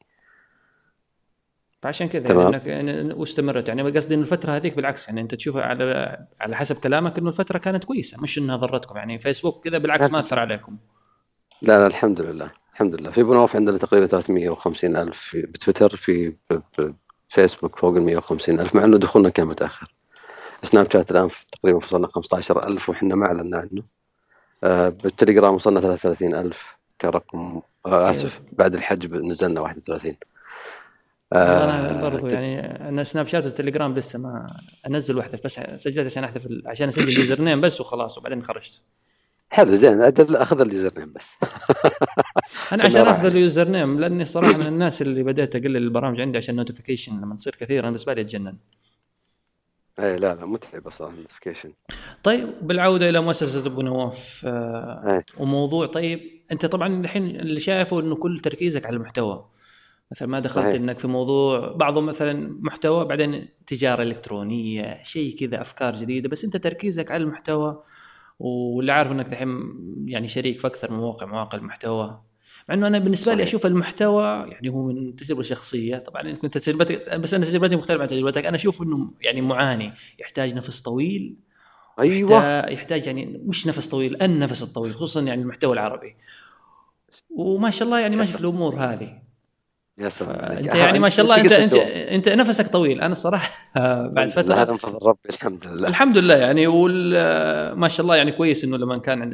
فعشان 1.81 2.09
كذا 2.09 2.23
تمام. 2.23 2.53
يعني 2.53 2.55
انك 2.55 2.65
يعني 2.65 3.13
واستمرت. 3.13 3.67
يعني 3.67 3.91
قصدي 3.91 4.13
انه 4.15 4.23
الفترة 4.23 4.51
هذيك 4.51 4.75
بالعكس 4.75 5.07
يعني 5.07 5.21
أنت 5.21 5.35
تشوف 5.35 5.57
على 5.57 6.17
على 6.41 6.55
حسب 6.55 6.75
كلامك 6.75 7.17
إنه 7.17 7.29
الفترة 7.29 7.57
كانت 7.57 7.83
كويسة 7.83 8.21
مش 8.21 8.37
إنها 8.37 8.55
ضرتكم. 8.55 8.97
يعني 8.97 9.19
فيسبوك 9.19 9.63
كذا 9.63 9.77
بالعكس 9.77 10.11
ما 10.11 10.19
أثر 10.19 10.39
عليكم. 10.39 10.77
لا 11.61 11.79
لا 11.79 11.87
الحمد 11.87 12.21
لله 12.21 12.51
الحمد 12.73 12.95
لله. 12.95 13.11
في 13.11 13.23
بنوف 13.23 13.55
عندنا 13.55 13.77
تقريبا 13.77 14.07
350 14.07 14.95
ألف 14.95 15.19
في 15.19 15.41
بتويتر 15.41 15.95
في 15.95 16.33
فيسبوك 17.29 17.79
فوق 17.79 17.95
ال 17.95 18.03
150 18.03 18.59
ألف 18.59 18.75
مع 18.75 18.83
أنه 18.83 18.97
دخولنا 18.97 19.29
كان 19.29 19.47
متأخر. 19.47 19.95
سناب 20.65 20.91
شات 20.93 21.11
الآن 21.11 21.27
في- 21.29 21.45
تقريبا 21.51 21.77
وصلنا 21.77 22.07
15 22.07 22.67
ألف 22.67 22.89
وإحنا 22.89 23.15
ما 23.15 23.25
أعلنا 23.25 23.57
عنه. 23.57 23.83
آه، 24.63 24.89
بالتليجرام 24.89 25.53
وصلنا 25.55 25.81
33 25.81 26.35
ألف 26.35 26.75
كرقم. 27.01 27.61
آه، 27.85 28.11
آسف 28.11 28.41
بعد 28.51 28.75
الحجب 28.75 29.15
نزلنا 29.15 29.61
31 29.61 30.15
أنا 31.33 31.97
آه، 31.99 32.01
برضو 32.09 32.27
يعني 32.27 32.59
أنا 32.89 33.03
سناب 33.03 33.27
شات 33.27 33.43
والتليجرام 33.45 33.95
لسه 33.95 34.19
ما 34.19 34.57
أنزل 34.87 35.17
واحدة 35.17 35.39
بس 35.45 35.59
سجلت 35.75 36.05
عشان 36.05 36.23
احتفل 36.23 36.63
عشان 36.65 36.87
أسجل 36.87 37.07
ال 37.23 37.41
username 37.43 37.61
بس 37.61 37.81
وخلاص 37.81 38.17
وبعدين 38.17 38.43
خرجت. 38.43 38.81
حلو 39.49 39.75
زين. 39.75 40.01
أخذ 40.01 40.61
ال 40.61 40.99
username 40.99 41.13
بس. 41.13 41.35
أنا 42.73 42.83
عشان 42.85 43.07
اخذ 43.07 43.25
ال 43.25 43.67
username 43.67 43.99
لأني 43.99 44.25
صراحة 44.25 44.57
من 44.59 44.65
الناس 44.67 45.01
اللي 45.01 45.23
بديت 45.23 45.55
أقلل 45.55 45.77
البرامج 45.77 46.21
عندي 46.21 46.37
عشان 46.37 46.55
notification 46.55 47.21
لما 47.21 47.35
تصير 47.35 47.55
كثير 47.59 47.79
أنا 47.79 47.87
بالنسبة 47.87 48.13
لي 48.13 48.21
أتجنن. 48.21 48.57
اي 49.99 50.17
لا 50.17 50.35
لا 50.35 50.45
متعب 50.45 50.89
صراحة 50.89 51.13
ال 51.13 51.18
notification 51.18 51.71
طيب 52.23 52.49
بالعودة 52.61 53.09
إلى 53.09 53.21
مؤسسة 53.21 53.65
ابو 53.65 53.81
نواف 53.81 54.41
آه 54.45 55.03
إيه. 55.07 55.25
وموضوع 55.37 55.85
طيب 55.85 56.41
أنت 56.51 56.65
طبعا 56.65 57.01
الحين 57.01 57.25
اللي 57.25 57.59
شايفه 57.59 57.99
إنه 57.99 58.15
كل 58.15 58.39
تركيزك 58.39 58.85
على 58.85 58.95
المحتوى 58.95 59.45
مثلا 60.11 60.27
ما 60.27 60.39
دخلت 60.39 60.65
صحيح. 60.65 60.75
إنك 60.75 60.99
في 60.99 61.07
موضوع 61.07 61.71
بعضهم 61.71 62.05
مثلا 62.05 62.57
محتوى 62.61 63.05
بعدين 63.05 63.49
تجارة 63.67 64.03
إلكترونية 64.03 65.03
شيء 65.03 65.37
كذا 65.37 65.61
أفكار 65.61 65.95
جديدة 65.95 66.29
بس 66.29 66.43
أنت 66.43 66.57
تركيزك 66.57 67.11
على 67.11 67.23
المحتوى 67.23 67.83
واللي 68.39 68.91
عارف 68.91 69.11
إنك 69.11 69.25
دحين 69.25 69.59
يعني 70.05 70.27
شريك 70.27 70.59
في 70.59 70.67
أكثر 70.67 70.91
من 70.91 70.97
موقع 70.97 71.25
مواقع 71.25 71.57
المحتوى 71.57 72.21
مع 72.69 72.75
إنه 72.75 72.87
أنا 72.87 72.99
بالنسبة 72.99 73.31
لي 73.33 73.37
صحيح. 73.37 73.47
أشوف 73.47 73.65
المحتوى 73.65 74.23
يعني 74.25 74.69
هو 74.69 74.83
من 74.83 75.15
تجربة 75.15 75.43
شخصية. 75.43 75.97
طبعا 75.97 76.21
انت 76.21 76.37
كنت 76.41 76.57
تجربتك 76.57 77.15
بس 77.19 77.33
أنا 77.33 77.45
تجربتي 77.45 77.75
مختلفة 77.75 78.01
عن 78.01 78.07
تجربتك. 78.07 78.45
أنا 78.45 78.55
أشوف 78.55 78.81
إنه 78.81 79.11
يعني 79.21 79.41
معاني. 79.41 79.93
يحتاج 80.19 80.53
نفس 80.53 80.81
طويل. 80.81 81.35
أيوه. 81.99 82.31
يحتاج- 82.31 82.71
يحتاج 82.73 83.07
يعني 83.07 83.41
مش 83.45 83.67
نفس 83.67 83.87
طويل 83.87 84.21
النفس 84.23 84.63
الطويل 84.63 84.93
خصوصا 84.93 85.21
يعني 85.21 85.41
المحتوى 85.41 85.73
العربي. 85.73 86.15
وما 87.29 87.69
شاء 87.69 87.85
الله 87.85 87.99
يعني 87.99 88.15
ماشي 88.15 88.33
في 88.33 88.39
الأمور 88.39 88.75
هذه. 88.75 89.25
يا 89.97 90.09
سلام. 90.09 90.31
انت 90.51 90.65
يعني 90.65 90.99
ما 90.99 91.09
شاء 91.09 91.25
الله 91.25 91.37
أنت 91.41 91.51
انت. 91.51 91.73
انت 91.75 92.29
نفسك 92.29 92.67
طويل. 92.67 93.01
أنا 93.01 93.11
الصراحة 93.11 93.51
بعد 94.15 94.39
لا 94.39 94.61
هذا 94.61 94.63
فتره 94.65 94.71
من 94.71 94.77
فضل 94.77 95.07
ربي 95.07 95.19
الحمد 95.29 95.67
لله. 95.67 95.87
الحمد 95.87 96.17
لله 96.17 96.35
يعني. 96.35 96.67
ما 97.75 97.87
شاء 97.87 98.01
الله 98.03 98.15
يعني 98.15 98.31
كويس 98.31 98.63
إنه 98.63 98.77
لما 98.77 98.97
كان 98.97 99.31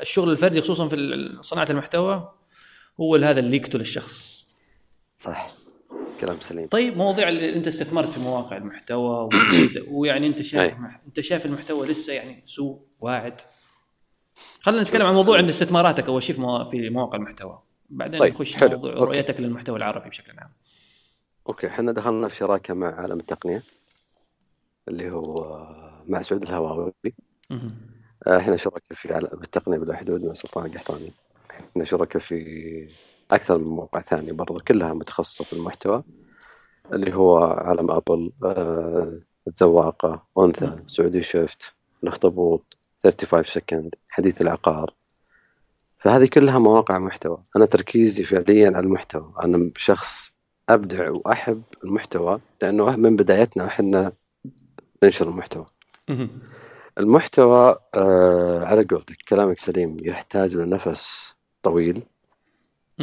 الشغل 0.00 0.30
الفردي 0.30 0.60
خصوصا 0.60 0.88
في 0.88 1.28
صناعة 1.40 1.66
المحتوى 1.70 2.32
هو 3.00 3.16
هذا 3.16 3.40
اللي 3.40 3.56
يقتل 3.56 3.80
الشخص. 3.80 4.46
صح. 5.18 5.54
كلام 6.20 6.40
سليم. 6.40 6.68
طيب 6.68 6.96
مواضيع 6.96 7.28
اللي 7.28 7.56
انت 7.56 7.66
استثمرت 7.66 8.08
في 8.12 8.20
مواقع 8.20 8.56
المحتوى 8.56 9.28
ويعني 9.90 10.26
انت 10.26 10.42
شايف 10.42 10.72
أي. 10.74 10.90
انت 11.06 11.20
شايف 11.20 11.46
المحتوى 11.46 11.86
لسه 11.88 12.12
يعني 12.12 12.42
سوق 12.46 12.88
واعد. 13.00 13.40
خلينا 14.60 14.82
نتكلم 14.82 15.06
عن 15.06 15.14
موضوع 15.14 15.38
عن 15.38 15.48
استثماراتك 15.48 16.04
أول 16.06 16.22
شيء 16.22 16.34
في 16.34 16.40
موا- 16.40 16.64
في 16.64 16.90
مواقع 16.90 17.18
المحتوى. 17.18 17.62
بعدين 17.90 18.20
طيب، 18.20 18.34
نخش 18.34 18.56
حلو. 18.56 18.70
موضوع 18.70 18.92
أوكي. 18.92 19.04
رؤيتك 19.04 19.40
للمحتوى 19.40 19.76
العربي 19.76 20.08
بشكل 20.10 20.38
عام. 20.38 20.50
أوكي 21.48 21.66
إحنا 21.66 21.92
دخلنا 21.92 22.28
في 22.28 22.36
شراكة 22.36 22.74
مع 22.74 22.94
عالم 23.00 23.20
التقنية 23.20 23.62
اللي 24.88 25.10
هو 25.10 25.34
مع 26.06 26.22
سعود 26.22 26.42
الهواوي. 26.42 26.92
آه، 28.26 28.38
إحنا 28.38 28.56
شركاء 28.56 28.80
في 28.94 29.14
عالم 29.14 29.28
التقنية 29.32 29.78
بلا 29.78 29.96
حدود 29.96 30.24
مع 30.24 30.34
سلطان 30.34 30.66
القحطاني. 30.66 31.12
إحنا 31.70 31.84
شركاء 31.84 32.22
في 32.22 32.88
أكثر 33.30 33.58
من 33.58 33.64
موقع 33.64 34.00
ثاني 34.00 34.32
برضو 34.32 34.60
كلها 34.60 34.94
متخصصة 34.94 35.44
في 35.44 35.52
المحتوى 35.52 36.04
اللي 36.92 37.14
هو 37.14 37.38
عالم 37.38 37.90
أبل 37.90 38.32
آه، 38.44 39.20
الذواقه 39.48 40.26
أنثى 40.38 40.78
سعودي 40.86 41.22
شيفت 41.22 41.62
الاخطبوط 42.02 42.76
35 43.04 43.44
second 43.44 43.94
حديث 44.08 44.40
العقار. 44.42 44.94
فهذه 45.98 46.26
كلها 46.26 46.58
مواقع 46.58 46.98
محتوى. 46.98 47.42
أنا 47.56 47.66
تركيزي 47.66 48.24
فعليا 48.24 48.66
على 48.68 48.80
المحتوى. 48.80 49.32
أنا 49.44 49.70
شخص 49.76 50.32
أبدع 50.68 51.10
وأحب 51.10 51.62
المحتوى 51.84 52.40
لأنه 52.62 52.96
من 52.96 53.16
بدايتنا 53.16 53.66
إحنا 53.66 54.12
ننشر 55.02 55.28
المحتوى. 55.28 55.66
المحتوى 56.98 57.76
آه 57.94 58.64
على 58.64 58.84
قولتك 58.84 59.16
كلامك 59.28 59.58
سليم 59.58 59.96
يحتاج 60.02 60.54
له 60.54 60.64
نفس 60.64 61.34
طويل 61.68 62.02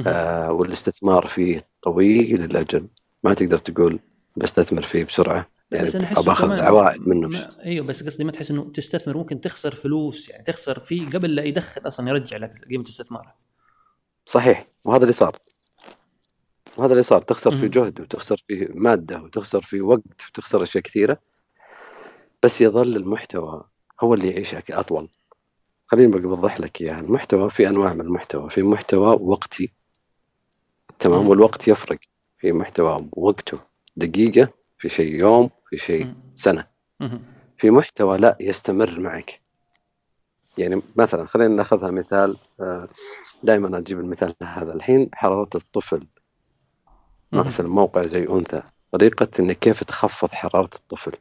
آه 0.08 0.52
والاستثمار 0.52 1.28
فيه 1.28 1.68
طويل 1.82 2.44
الاجل 2.44 2.88
ما 3.24 3.34
تقدر 3.34 3.58
تقول 3.58 4.00
بستثمر 4.38 4.82
فيه 4.82 5.04
بسرعة 5.04 5.50
يعني 5.72 5.86
بس 5.86 5.96
أنا 5.96 6.22
باخذ 6.22 6.64
عوائد 6.64 7.08
منه 7.08 7.28
ما 7.28 7.64
أيوه 7.66 7.86
بس 7.86 8.04
قصدي 8.04 8.24
ما 8.24 8.32
تحس 8.32 8.52
إنه 8.52 8.72
تستثمر 8.72 9.18
ممكن 9.18 9.42
تخسر 9.42 9.76
فلوس 9.76 10.30
يعني 10.30 10.44
تخسر 10.44 10.80
فيه 10.80 11.10
قبل 11.10 11.36
لا 11.36 11.44
يدخل 11.44 11.88
أصلا 11.88 12.10
يرجع 12.10 12.38
لك 12.38 12.66
قيمة 12.70 12.84
استثمارك 12.84 13.34
صحيح 14.26 14.66
وهذا 14.86 15.02
اللي 15.02 15.14
صار. 15.14 15.38
وهذا 16.78 16.92
اللي 16.92 17.04
صار. 17.04 17.22
تخسر 17.22 17.56
مم. 17.56 17.66
جهد 17.66 18.02
وتخسر 18.02 18.38
فيه 18.38 18.68
مادة 18.74 19.22
وتخسر 19.22 19.62
فيه 19.62 19.82
وقت 19.82 20.02
وتخسر 20.30 20.64
أشياء 20.64 20.84
كثيرة. 20.84 21.18
بس 22.44 22.62
يظل 22.62 22.96
المحتوى 22.96 23.64
هو 24.02 24.14
اللي 24.14 24.30
يعيش 24.30 24.56
أك- 24.56 24.58
أطول. 24.72 25.10
خليني 25.86 26.12
بقى 26.12 26.22
بوضح 26.22 26.60
لك 26.60 26.82
إياها. 26.82 27.00
المحتوى 27.00 27.50
في 27.50 27.68
أنواع 27.68 27.94
من 27.94 28.02
المحتوى. 28.02 28.50
في 28.50 28.64
محتوى 28.64 29.18
وقتي. 29.22 29.74
تمام. 31.00 31.30
والوقت 31.30 31.68
يفرق. 31.68 32.00
في 32.38 32.52
محتوى 32.52 33.10
وقته. 33.12 33.58
دقيقة 33.96 34.50
في 34.78 34.90
شيء 34.90 35.16
يوم 35.16 35.50
في 35.70 35.78
شيء. 35.78 36.14
سنة. 36.36 36.68
في 37.58 37.70
محتوى 37.72 38.18
لا 38.18 38.38
يستمر 38.40 39.00
معك. 39.00 39.42
يعني 40.58 40.82
مثلا 40.96 41.26
خلينا 41.28 41.56
نأخذها 41.56 41.92
مثال 41.92 42.38
دائما 43.44 43.78
أجيب 43.78 44.00
المثال 44.00 44.36
هذا. 44.44 44.74
الحين 44.74 45.10
حرارة 45.14 45.50
الطفل. 45.56 46.08
مثلا 47.32 47.68
موقع 47.68 48.06
زي 48.06 48.28
أنثى. 48.30 48.62
طريقة 48.92 49.28
انك 49.40 49.60
كيف 49.60 49.84
تخفض 49.84 50.30
حرارة 50.32 50.70
الطفل. 50.76 51.12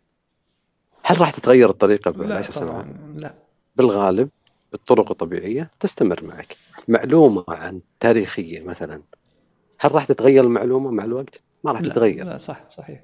هل 1.02 1.20
راح 1.20 1.30
تتغير 1.30 1.70
الطريقة 1.70 2.10
بعد 2.10 2.42
سنوات؟ 2.50 2.86
لا. 3.14 3.34
بالغالب 3.76 4.28
بالطرق 4.74 5.10
الطبيعية 5.10 5.70
تستمر 5.80 6.24
معك. 6.24 6.56
معلومة 6.88 7.44
عن 7.48 7.80
تاريخية 8.00 8.62
مثلا. 8.62 9.02
هل 9.80 9.94
راح 9.94 10.04
تتغير 10.04 10.44
المعلومة 10.44 10.90
مع 10.90 11.04
الوقت؟ 11.04 11.40
ما 11.64 11.72
راح 11.72 11.80
تتغير. 11.80 12.24
لا 12.24 12.38
صح 12.38 12.64
صحيح. 12.76 13.02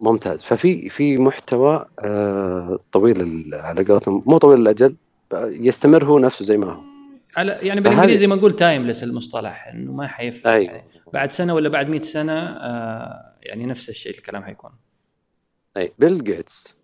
ممتاز. 0.00 0.42
ففي 0.42 0.88
في 0.88 1.18
محتوى 1.18 1.86
آه 1.98 2.78
طويل 2.92 3.50
على 3.54 3.84
قولتهم 3.84 4.22
مو 4.26 4.38
طويل 4.38 4.60
الأجل 4.60 4.96
يستمر 5.34 6.04
هو 6.04 6.18
نفسه 6.18 6.44
زي 6.44 6.56
ما 6.56 6.72
هو. 6.72 6.80
على 7.36 7.52
يعني 7.62 7.80
بالإنجليزي 7.80 8.26
ما 8.26 8.36
نقول 8.36 8.56
timeless 8.56 9.02
المصطلح 9.02 9.66
إنه 9.66 9.92
ما 9.92 10.06
حيفرق 10.06 10.52
أيوة. 10.52 10.72
يعني 10.72 10.88
بعد 11.12 11.32
سنة 11.32 11.54
ولا 11.54 11.68
بعد 11.68 11.88
100 11.88 12.02
سنة 12.02 12.32
آه 12.32 13.34
يعني 13.42 13.66
نفس 13.66 13.88
الشيء 13.88 14.12
الكلام 14.18 14.42
حيكون. 14.44 14.70
أي 15.76 15.92
بيل 15.98 16.24
جيتس 16.24 16.76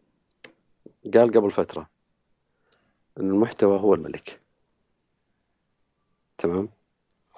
قال 1.15 1.31
قبل 1.33 1.51
فترة 1.51 1.96
أن 3.21 3.31
المحتوى 3.31 3.81
هو 3.81 3.95
الملك. 3.95 4.41
تمام؟ 6.39 6.69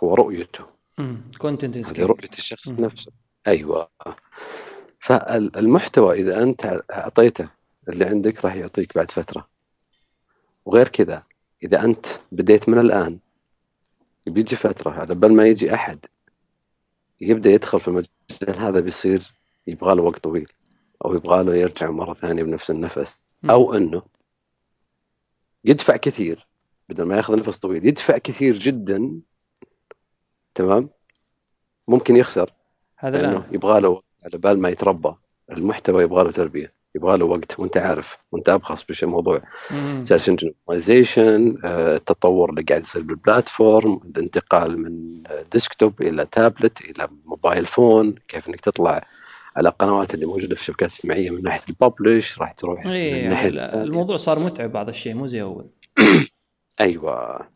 هو 0.02 0.14
رؤيته. 0.14 0.64
content 1.38 1.76
هذه 1.76 2.06
رؤية 2.06 2.30
الشخص 2.38 2.80
نفسه. 2.80 3.12
أيوه. 3.46 3.88
فالمحتوى 5.00 6.20
إذا 6.20 6.42
أنت 6.42 6.76
أعطيته 6.92 7.48
اللي 7.88 8.04
عندك 8.04 8.44
راح 8.44 8.54
يعطيك 8.54 8.94
بعد 8.94 9.10
فترة. 9.10 9.48
وغير 10.64 10.88
كذا 10.88 11.22
إذا 11.62 11.84
أنت 11.84 12.06
بديت 12.32 12.68
من 12.68 12.78
الآن 12.78 13.18
بيجي 14.26 14.56
فترة 14.56 14.90
على 14.90 15.14
بال 15.14 15.32
ما 15.32 15.46
يجي 15.46 15.74
أحد 15.74 16.06
يبدأ 17.20 17.50
يدخل 17.50 17.80
في 17.80 17.88
المجال 17.88 18.58
هذا 18.60 18.80
بيصير 18.80 19.26
يبغى 19.66 19.94
له 19.94 20.02
وقت 20.02 20.24
طويل 20.24 20.52
أو 21.04 21.14
يبغى 21.14 21.44
له 21.44 21.54
يرجع 21.54 21.90
مرة 21.90 22.14
ثانية 22.14 22.42
بنفس 22.42 22.70
النفس 22.70 23.18
أو 23.50 23.74
إنه 23.74 24.02
يدفع 25.64 25.96
كثير 25.96 26.46
بدل 26.88 27.04
ما 27.04 27.16
ياخذ 27.16 27.38
نفس 27.38 27.58
طويل. 27.58 27.86
يدفع 27.86 28.18
كثير 28.18 28.58
جدا 28.58 29.20
تمام؟ 30.54 30.88
ممكن 31.88 32.16
يخسر 32.16 32.52
هذا 32.96 33.22
لأنه 33.22 33.46
يبغى 33.52 33.80
له 33.80 34.02
على 34.24 34.38
بال 34.38 34.58
ما 34.58 34.68
يتربى. 34.68 35.14
المحتوى 35.52 36.02
يبغى 36.02 36.24
له 36.24 36.30
تربية 36.32 36.72
يبغى 36.94 37.18
له 37.18 37.24
وقت 37.24 37.60
وأنت 37.60 37.76
عارف 37.76 38.18
وأنت 38.32 38.48
ابخص 38.48 38.84
بش 38.88 39.04
موضوع. 39.04 39.42
مم. 39.70 40.04
سيرش 40.08 40.28
انجن 40.28 40.48
اوبتمايزيشن 40.48 41.58
التطور 41.64 42.50
اللي 42.50 42.62
قاعد 42.62 42.82
يصير 42.82 43.02
بالبلاتفورم 43.02 44.00
الانتقال 44.04 44.78
من 44.82 45.22
ديسكتوب 45.52 46.02
إلى 46.02 46.26
تابلت 46.26 46.80
إلى 46.80 47.08
موبايل 47.24 47.66
فون 47.66 48.14
كيف 48.28 48.48
إنك 48.48 48.60
تطلع 48.60 49.06
على 49.56 49.68
القنوات 49.68 50.14
اللي 50.14 50.26
موجودة 50.26 50.54
في 50.54 50.60
الشبكات 50.60 50.88
الاجتماعية 50.88 51.30
من 51.30 51.42
ناحية 51.42 51.62
الببلش 51.68 52.38
راح 52.38 52.52
تروح 52.52 52.86
من 52.86 52.92
إيه 52.92 53.28
ناحية 53.28 53.50
يعني 53.50 53.82
الموضوع 53.82 54.16
صار 54.16 54.38
متعب 54.38 54.72
بعض 54.72 54.88
الشيء 54.88 55.14
مو 55.14 55.26
زي 55.26 55.42
أول. 55.42 55.66
أيوه. 56.80 57.48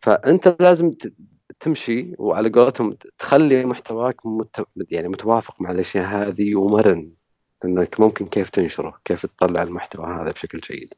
فأنت 0.00 0.56
لازم 0.60 0.94
تمشي 1.60 2.14
وعلى 2.18 2.48
قولتهم 2.48 2.96
تخلي 3.18 3.64
محتواك 3.64 4.26
مت... 4.26 4.66
يعني 4.90 5.08
متوافق 5.08 5.60
مع 5.60 5.70
الأشياء 5.70 6.06
هذه 6.06 6.54
ومرن 6.54 7.12
إنك 7.64 8.00
ممكن 8.00 8.26
كيف 8.26 8.50
تنشره 8.50 9.00
كيف 9.04 9.26
تطلع 9.26 9.62
المحتوى 9.62 10.06
هذا 10.06 10.30
بشكل 10.30 10.60
جيد. 10.60 10.94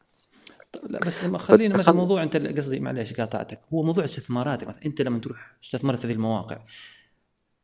لا 0.83 1.01
بس 1.01 1.25
لما 1.25 1.39
خلينا 1.39 1.79
مثلا 1.79 1.95
موضوع 1.95 2.23
أنت 2.23 2.37
قصدي 2.37 2.81
معليش 2.81 3.15
قاطعتك 3.15 3.61
هو 3.73 3.83
موضوع 3.83 4.05
استثماراتك 4.05 4.69
مثلا 4.69 4.87
أنت 4.87 5.03
لما 5.03 5.19
تروح 5.19 5.57
استثمرت 5.65 5.99
في 5.99 6.07
هذه 6.07 6.13
المواقع 6.13 6.59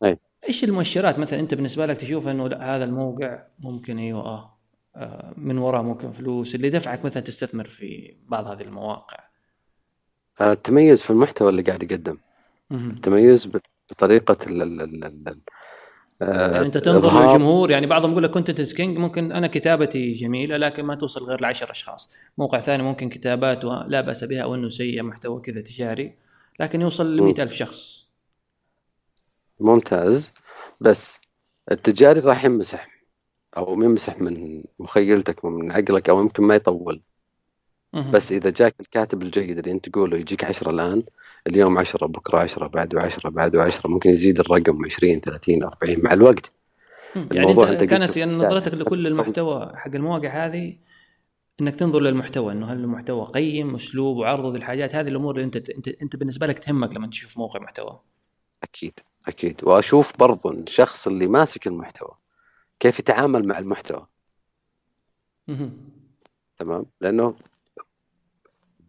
أي. 0.05 0.19
إيش 0.49 0.65
المؤشرات؟ 0.65 1.19
مثلا 1.19 1.41
أنت 1.41 1.55
بالنسبة 1.55 1.87
لك 1.87 1.97
تشوف 1.97 2.29
إنه 2.29 2.49
لا 2.49 2.77
هذا 2.77 2.85
الموقع 2.85 3.43
ممكن 3.65 3.99
أيوه 3.99 4.21
آه 4.21 4.55
آه، 4.97 5.35
من 5.37 5.59
وراه 5.59 5.83
ممكن 5.83 6.13
فلوس. 6.13 6.55
اللي 6.55 6.71
دفعك 6.71 7.05
مثلا 7.05 7.23
تستثمر 7.23 7.67
في 7.67 8.17
بعض 8.27 8.47
هذه 8.47 8.63
المواقع. 8.63 9.19
آه، 10.41 10.53
التميز 10.53 11.03
في 11.03 11.11
المحتوى 11.11 11.51
اللي 11.51 11.63
قاعد 11.63 11.83
يقدم. 11.83 12.19
التميز 12.73 13.49
بطريقة 13.91 14.37
ال 14.47 14.63
ال 14.63 14.81
ال 14.81 15.05
ال 15.05 15.41
آه، 16.23 16.53
يعني 16.53 16.67
أنت 16.67 16.79
تنظر 16.79 17.27
للجمهور 17.27 17.71
يعني 17.71 17.87
بعضهم 17.87 18.11
يقول 18.11 18.23
لك 18.23 18.31
content 18.31 18.73
king 18.73 18.99
ممكن 18.99 19.33
أنا 19.33 19.47
كتابتي 19.47 20.13
جميلة 20.13 20.57
لكن 20.57 20.85
ما 20.85 20.95
توصل 20.95 21.25
غير 21.25 21.41
لعشر 21.41 21.71
أشخاص. 21.71 22.11
موقع 22.39 22.61
ثاني 22.61 22.83
ممكن 22.83 23.09
كتاباته 23.09 23.85
لا 23.87 24.01
بأس 24.01 24.25
بها 24.25 24.43
أو 24.43 24.55
انه 24.55 24.69
سيء 24.69 25.03
محتوى 25.03 25.41
كذا 25.41 25.61
تجاري 25.61 26.15
لكن 26.61 26.81
يوصل 26.81 27.17
ل. 27.17 27.41
ألف 27.41 27.53
شخص. 27.53 28.04
ممتاز. 29.61 30.33
بس 30.81 31.21
التجاري 31.73 32.21
راح 32.21 32.45
يمسح 32.45 32.89
أو 33.57 33.83
يمسح 33.83 34.21
من 34.21 34.65
مخيلتك 34.79 35.45
ومن 35.45 35.73
عقلك 35.73 36.09
أو 36.11 36.21
يمكن 36.21 36.43
ما 36.43 36.55
يطول. 36.55 37.03
بس 38.11 38.33
إذا 38.33 38.51
جاك 38.51 38.81
الكاتب 38.81 39.23
الجيد 39.23 39.59
اللي 39.59 39.71
أنت 39.73 39.89
تقوله 39.89 40.17
يجيك 40.19 40.45
10 40.45 40.71
الآن 40.71 41.03
اليوم 41.47 41.79
10 41.79 42.07
بكرة 42.07 42.39
10 42.39 42.67
بعده 42.67 43.03
10 43.03 43.31
بعده 43.31 43.63
10 43.63 43.91
ممكن 43.91 44.11
يزيد 44.11 44.41
الرقم 44.41 44.85
20 44.85 45.21
30 45.21 45.63
40 45.65 46.03
مع 46.05 46.13
الوقت. 46.13 46.53
يعني 47.33 47.51
أنت 47.51 47.59
أنت 47.59 47.85
كانت 47.85 48.17
يعني 48.17 48.33
نظرتك 48.33 48.75
لكل 48.75 49.07
المحتوى 49.07 49.73
حق 49.75 49.95
المواقع 49.95 50.47
هذه 50.47 50.77
إنك 51.61 51.77
تنظر 51.77 52.01
للمحتوى 52.01 52.53
إنه 52.53 52.73
هل 52.73 52.77
المحتوى 52.77 53.27
قيم 53.35 53.75
أسلوب 53.75 54.17
وعرض 54.17 54.53
ذي 54.53 54.59
الحاجات 54.59 54.95
هذه 54.95 55.09
الأمور 55.09 55.35
اللي 55.35 55.45
أنت 55.45 55.57
أنت 55.57 55.89
أنت 55.89 56.17
بالنسبة 56.17 56.47
لك 56.47 56.59
تهمك 56.59 56.95
لما 56.97 57.07
تشوف 57.07 57.39
موقع 57.39 57.61
محتوى. 57.61 58.01
أكيد. 58.63 59.01
أكيد. 59.27 59.65
وأشوف 59.65 60.19
برضو 60.19 60.51
الشخص 60.51 61.07
اللي 61.07 61.27
ماسك 61.27 61.67
المحتوى 61.67 62.11
كيف 62.81 62.99
يتعامل 62.99 63.47
مع 63.49 63.59
المحتوى. 63.59 64.07
تمام؟ 66.59 66.87
لأنه 67.01 67.37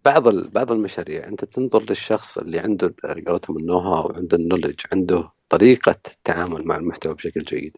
بعض 0.06 0.28
بعض 0.36 0.72
المشاريع 0.72 1.28
أنت 1.28 1.46
تنظر 1.46 1.84
للشخص 1.84 2.38
اللي 2.38 2.60
عنده 2.60 2.96
قولتهم 3.28 3.58
ال 3.58 3.78
know-how 3.78 4.12
عنده 4.12 4.38
ال 4.38 4.42
knowledge 4.42 4.82
عنده 4.94 5.32
طريقة 5.50 6.00
التعامل 6.08 6.68
مع 6.68 6.76
المحتوى 6.76 7.14
بشكل 7.14 7.42
جيد. 7.44 7.78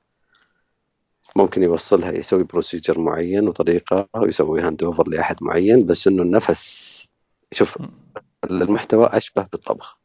ممكن 1.35 1.63
يوصلها 1.63 2.11
يسوي 2.11 2.43
procedure 2.43 2.99
معين 2.99 3.47
وطريقة 3.47 4.09
ويسوي 4.15 4.61
hand 4.61 4.83
over 4.83 5.09
لأحد 5.09 5.35
معين 5.41 5.85
بس 5.85 6.07
إنه 6.07 6.23
النفس 6.23 7.07
شوف 7.51 7.77
المحتوى 8.43 9.05
أشبه 9.07 9.47
بالطبخ. 9.51 9.99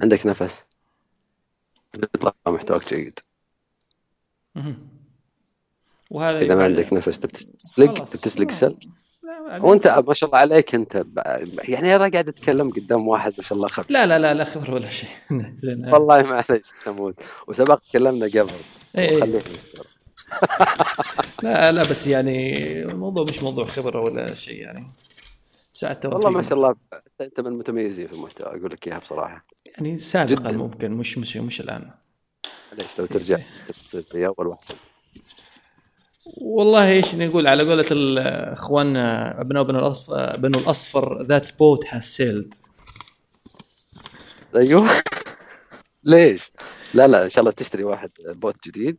عندك 0.00 0.26
نفس. 0.26 0.64
بيطلع 1.94 2.32
محتواك 2.46 2.94
جيد. 2.94 3.18
وهذا 6.10 6.38
إذا 6.38 6.54
ما 6.54 6.64
عندك 6.64 6.92
نفس 6.92 7.18
تسلق 7.18 8.04
تسلق 8.04 8.78
لا، 9.22 9.62
وأنت 9.62 10.04
ما 10.06 10.14
شاء 10.14 10.28
الله 10.28 10.38
عليك 10.38 10.74
أنت. 10.74 11.04
يعني 11.68 11.96
أنا 11.96 12.08
قاعد 12.08 12.28
أتكلم 12.28 12.70
قدام 12.70 13.08
واحد 13.08 13.34
ما 13.38 13.44
شاء 13.44 13.56
الله 13.56 13.68
خبير. 13.68 13.86
لا 13.90 14.06
لا 14.06 14.18
لا 14.18 14.34
لا 14.34 14.44
خبر 14.44 14.74
ولا 14.74 14.90
شيء. 14.90 15.08
زين 15.62 15.88
والله 15.88 16.22
معليش 16.22 16.70
تموت. 16.84 17.20
وسبق 17.46 17.78
تكلمنا 17.78 18.26
قبل. 18.26 18.50
إيه، 18.98 19.08
إيه. 19.08 19.20
خليك 19.20 19.44
مستر. 19.54 19.86
لا 21.42 21.72
لا 21.72 21.82
بس 21.90 22.06
يعني 22.06 22.58
الموضوع 22.82 23.24
مش 23.24 23.42
موضوع 23.42 23.66
خبرة 23.66 24.00
ولا 24.00 24.34
شيء 24.34 24.62
يعني. 24.62 24.86
ساعة 25.72 26.00
والله 26.04 26.30
ما 26.30 26.42
شاء 26.42 26.54
الله. 26.54 26.76
أنت 27.20 27.40
من 27.40 27.46
المتميزين 27.46 28.06
في 28.06 28.12
المحتوى 28.12 28.46
أقول 28.46 28.72
لك 28.72 28.88
إياها 28.88 28.98
بصراحة. 28.98 29.46
يعني 29.78 29.98
سابقا 29.98 30.34
جداً. 30.34 30.56
ممكن 30.56 30.90
مش 30.90 31.18
مش 31.18 31.36
مش 31.36 31.60
الآن. 31.60 31.90
معليش 32.72 32.98
لو 32.98 33.06
ترجع 33.06 33.38
تصير 33.86 34.00
زي 34.00 34.26
أول 34.26 34.46
واحسن 34.46 34.74
والله 36.40 36.92
إيش 36.92 37.14
نقول 37.14 37.48
على 37.48 37.62
قولة 37.70 37.86
الاخوان 37.90 38.96
أبناء 38.96 39.62
بنو 39.62 39.78
الاصفر 39.78 40.36
بنو 40.36 40.58
الأصفر 40.58 41.22
that 41.22 41.58
boat 41.58 41.86
has 41.88 42.02
sailed 42.02 42.54
أيوه. 44.56 44.88
ليش؟ 46.04 46.52
لا 46.94 47.06
لا 47.06 47.24
إن 47.24 47.30
شاء 47.30 47.40
الله 47.40 47.52
تشتري 47.52 47.84
واحد 47.84 48.10
boat 48.28 48.68
جديد. 48.68 48.98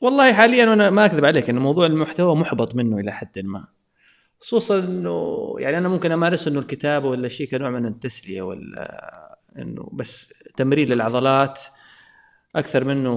والله 0.00 0.32
حاليا 0.32 0.70
وأنا 0.70 0.90
ما 0.90 1.04
أكذب 1.04 1.24
عليك 1.24 1.50
انه 1.50 1.60
موضوع 1.60 1.86
المحتوى 1.86 2.36
محبط 2.36 2.74
منه 2.74 2.98
إلى 2.98 3.12
حد 3.12 3.38
ما. 3.38 3.64
خصوصا 4.40 4.78
إنه 4.78 5.54
يعني 5.58 5.78
أنا 5.78 5.88
ممكن 5.88 6.12
أمارس 6.12 6.48
إنه 6.48 6.58
الكتابة 6.58 7.08
ولا 7.08 7.28
شيء 7.28 7.50
كنوع 7.50 7.70
من 7.70 7.86
التسلية 7.86 8.42
ولا 8.42 9.38
إنه 9.58 9.90
بس 9.92 10.32
تمرين 10.56 10.88
للعضلات 10.88 11.60
أكثر 12.56 12.84
منه 12.84 13.12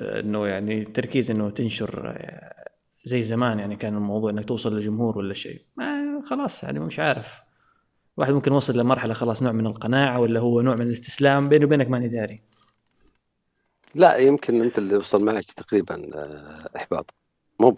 إنه 0.00 0.46
يعني 0.46 0.84
تركيز 0.84 1.30
إنه 1.30 1.50
تنشر 1.50 2.18
زي 3.04 3.22
زمان 3.22 3.58
يعني 3.58 3.76
كان 3.76 3.96
الموضوع 3.96 4.30
إنك 4.30 4.44
توصل 4.44 4.74
للجمهور 4.74 5.18
ولا 5.18 5.34
شيء. 5.34 5.62
ما 5.76 6.22
خلاص 6.30 6.62
يعني 6.62 6.80
مش 6.80 6.98
عارف. 6.98 7.42
واحد 8.16 8.32
ممكن 8.32 8.52
يوصل 8.52 8.78
لمرحلة 8.78 9.14
خلاص 9.14 9.42
نوع 9.42 9.52
من 9.52 9.66
القناعة 9.66 10.20
ولا 10.20 10.40
هو 10.40 10.60
نوع 10.60 10.74
من 10.74 10.86
الاستسلام 10.86 11.48
بيني 11.48 11.64
وبينك 11.64 11.90
ماني 11.90 12.08
داري. 12.08 12.42
لا 13.94 14.16
يمكن 14.16 14.62
أنت 14.62 14.78
اللي 14.78 14.96
وصل 14.96 15.24
معك 15.24 15.52
تقريبا 15.52 15.94
آه، 16.14 16.68
إحباط. 16.76 17.14
مو. 17.60 17.74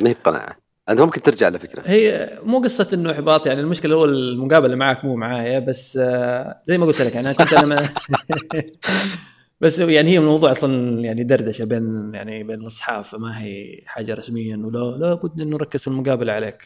ما 0.00 0.10
هي 0.10 0.14
بقناعه 0.14 0.63
أنت 0.88 1.00
ممكن 1.00 1.22
ترجع 1.22 1.46
على 1.46 1.58
فكرة. 1.58 1.82
هي 1.86 2.30
مو 2.42 2.58
قصة 2.58 2.88
إنه 2.92 3.12
إحباط 3.12 3.46
يعني 3.46 3.60
المشكلة 3.60 3.94
هو 3.96 4.04
المقابلة 4.04 4.76
معك 4.76 5.04
مو 5.04 5.16
معايا 5.16 5.58
بس 5.58 5.98
آه، 6.02 6.60
زي 6.64 6.78
ما 6.78 6.86
قلت 6.86 7.02
لك 7.02 7.14
يعني 7.14 7.34
كنت 7.34 7.52
أنا 7.52 7.76
بس 9.60 9.78
يعني 9.78 10.10
هي 10.10 10.18
الموضوع 10.18 10.50
أصلا 10.50 11.00
يعني 11.00 11.24
دردشة 11.24 11.64
بين 11.64 12.10
يعني 12.14 12.42
بين 12.44 12.60
الأصحاب 12.60 13.04
فما 13.04 13.42
هي 13.42 13.82
حاجة 13.86 14.14
رسمية 14.14 14.54
إنه 14.54 14.70
لا 14.70 14.78
لا 14.78 15.14
بد 15.14 15.40
إنه 15.40 15.56
نركز 15.56 15.80
في 15.80 15.88
المقابلة 15.88 16.32
عليك. 16.32 16.62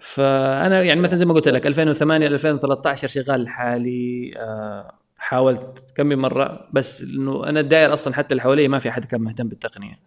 فأنا 0.00 0.82
يعني 0.82 1.00
مثلا 1.00 1.16
زي 1.16 1.24
ما 1.24 1.34
قلت 1.34 1.48
لك 1.48 1.66
2008 1.66 2.26
2013 2.26 3.08
شغال 3.08 3.42
لحالي 3.42 4.34
آه، 4.42 4.94
حاولت 5.24 5.82
كم 5.96 6.06
من 6.06 6.18
مرة 6.18 6.68
بس 6.72 7.02
إنه 7.02 7.48
أنا 7.48 7.60
الدائره 7.60 7.92
أصلا 7.92 8.14
حتى 8.14 8.32
اللي 8.32 8.42
حوالي 8.42 8.68
ما 8.68 8.78
في 8.78 8.88
أحد 8.88 9.04
كان 9.04 9.20
مهتم 9.20 9.48
بالتقنية. 9.48 9.98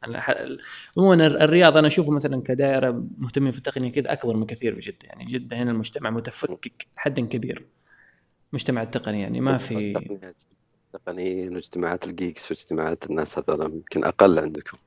عموما 0.97 1.27
الرياض 1.27 1.77
أنا 1.77 1.87
أشوفه 1.87 2.11
مثلا 2.11 2.41
كدائره 2.41 3.03
مهتمين 3.17 3.51
في 3.51 3.57
التقنية 3.57 3.91
كذا 3.91 4.13
أكبر 4.13 4.35
من 4.35 4.45
كثير 4.45 4.75
في 4.75 4.81
جده 4.81 4.97
يعني 5.03 5.25
جده 5.25 5.57
هنا 5.57 5.71
المجتمع 5.71 6.09
متفكك 6.09 6.87
حد 6.95 7.19
كبير. 7.19 7.65
مجتمع 8.53 8.81
التقني 8.81 9.21
يعني 9.21 9.41
ما 9.41 9.57
في 9.57 9.93
تقنيين 10.93 11.55
واجتماعات 11.55 12.07
الجيكس 12.07 12.51
واجتماعات 12.51 13.09
الناس 13.09 13.39
هذول 13.39 13.73
يمكن 13.73 14.03
أقل 14.03 14.39
عندكم. 14.39 14.77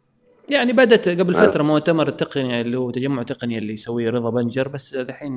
يعني 0.49 0.73
بدأت 0.73 1.09
قبل 1.09 1.37
آه. 1.37 1.47
فترة 1.47 1.63
مؤتمر 1.63 2.09
التقنية 2.09 2.61
اللي 2.61 2.79
هو 2.79 2.91
تجمع 2.91 3.23
تقني 3.23 3.59
اللي 3.59 3.73
يسويه 3.73 4.11
رضا 4.11 4.31
بنجر 4.31 4.69
بس 4.69 4.95
الحين 4.95 5.33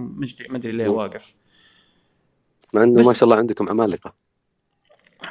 ما 0.49 0.57
أدري 0.57 0.71
ليه 0.71 0.89
واقف. 0.89 1.33
مع 2.73 2.83
إنه 2.83 3.07
ما 3.07 3.13
شاء 3.13 3.23
الله 3.23 3.35
عندكم 3.35 3.69
عمالقة. 3.69 4.13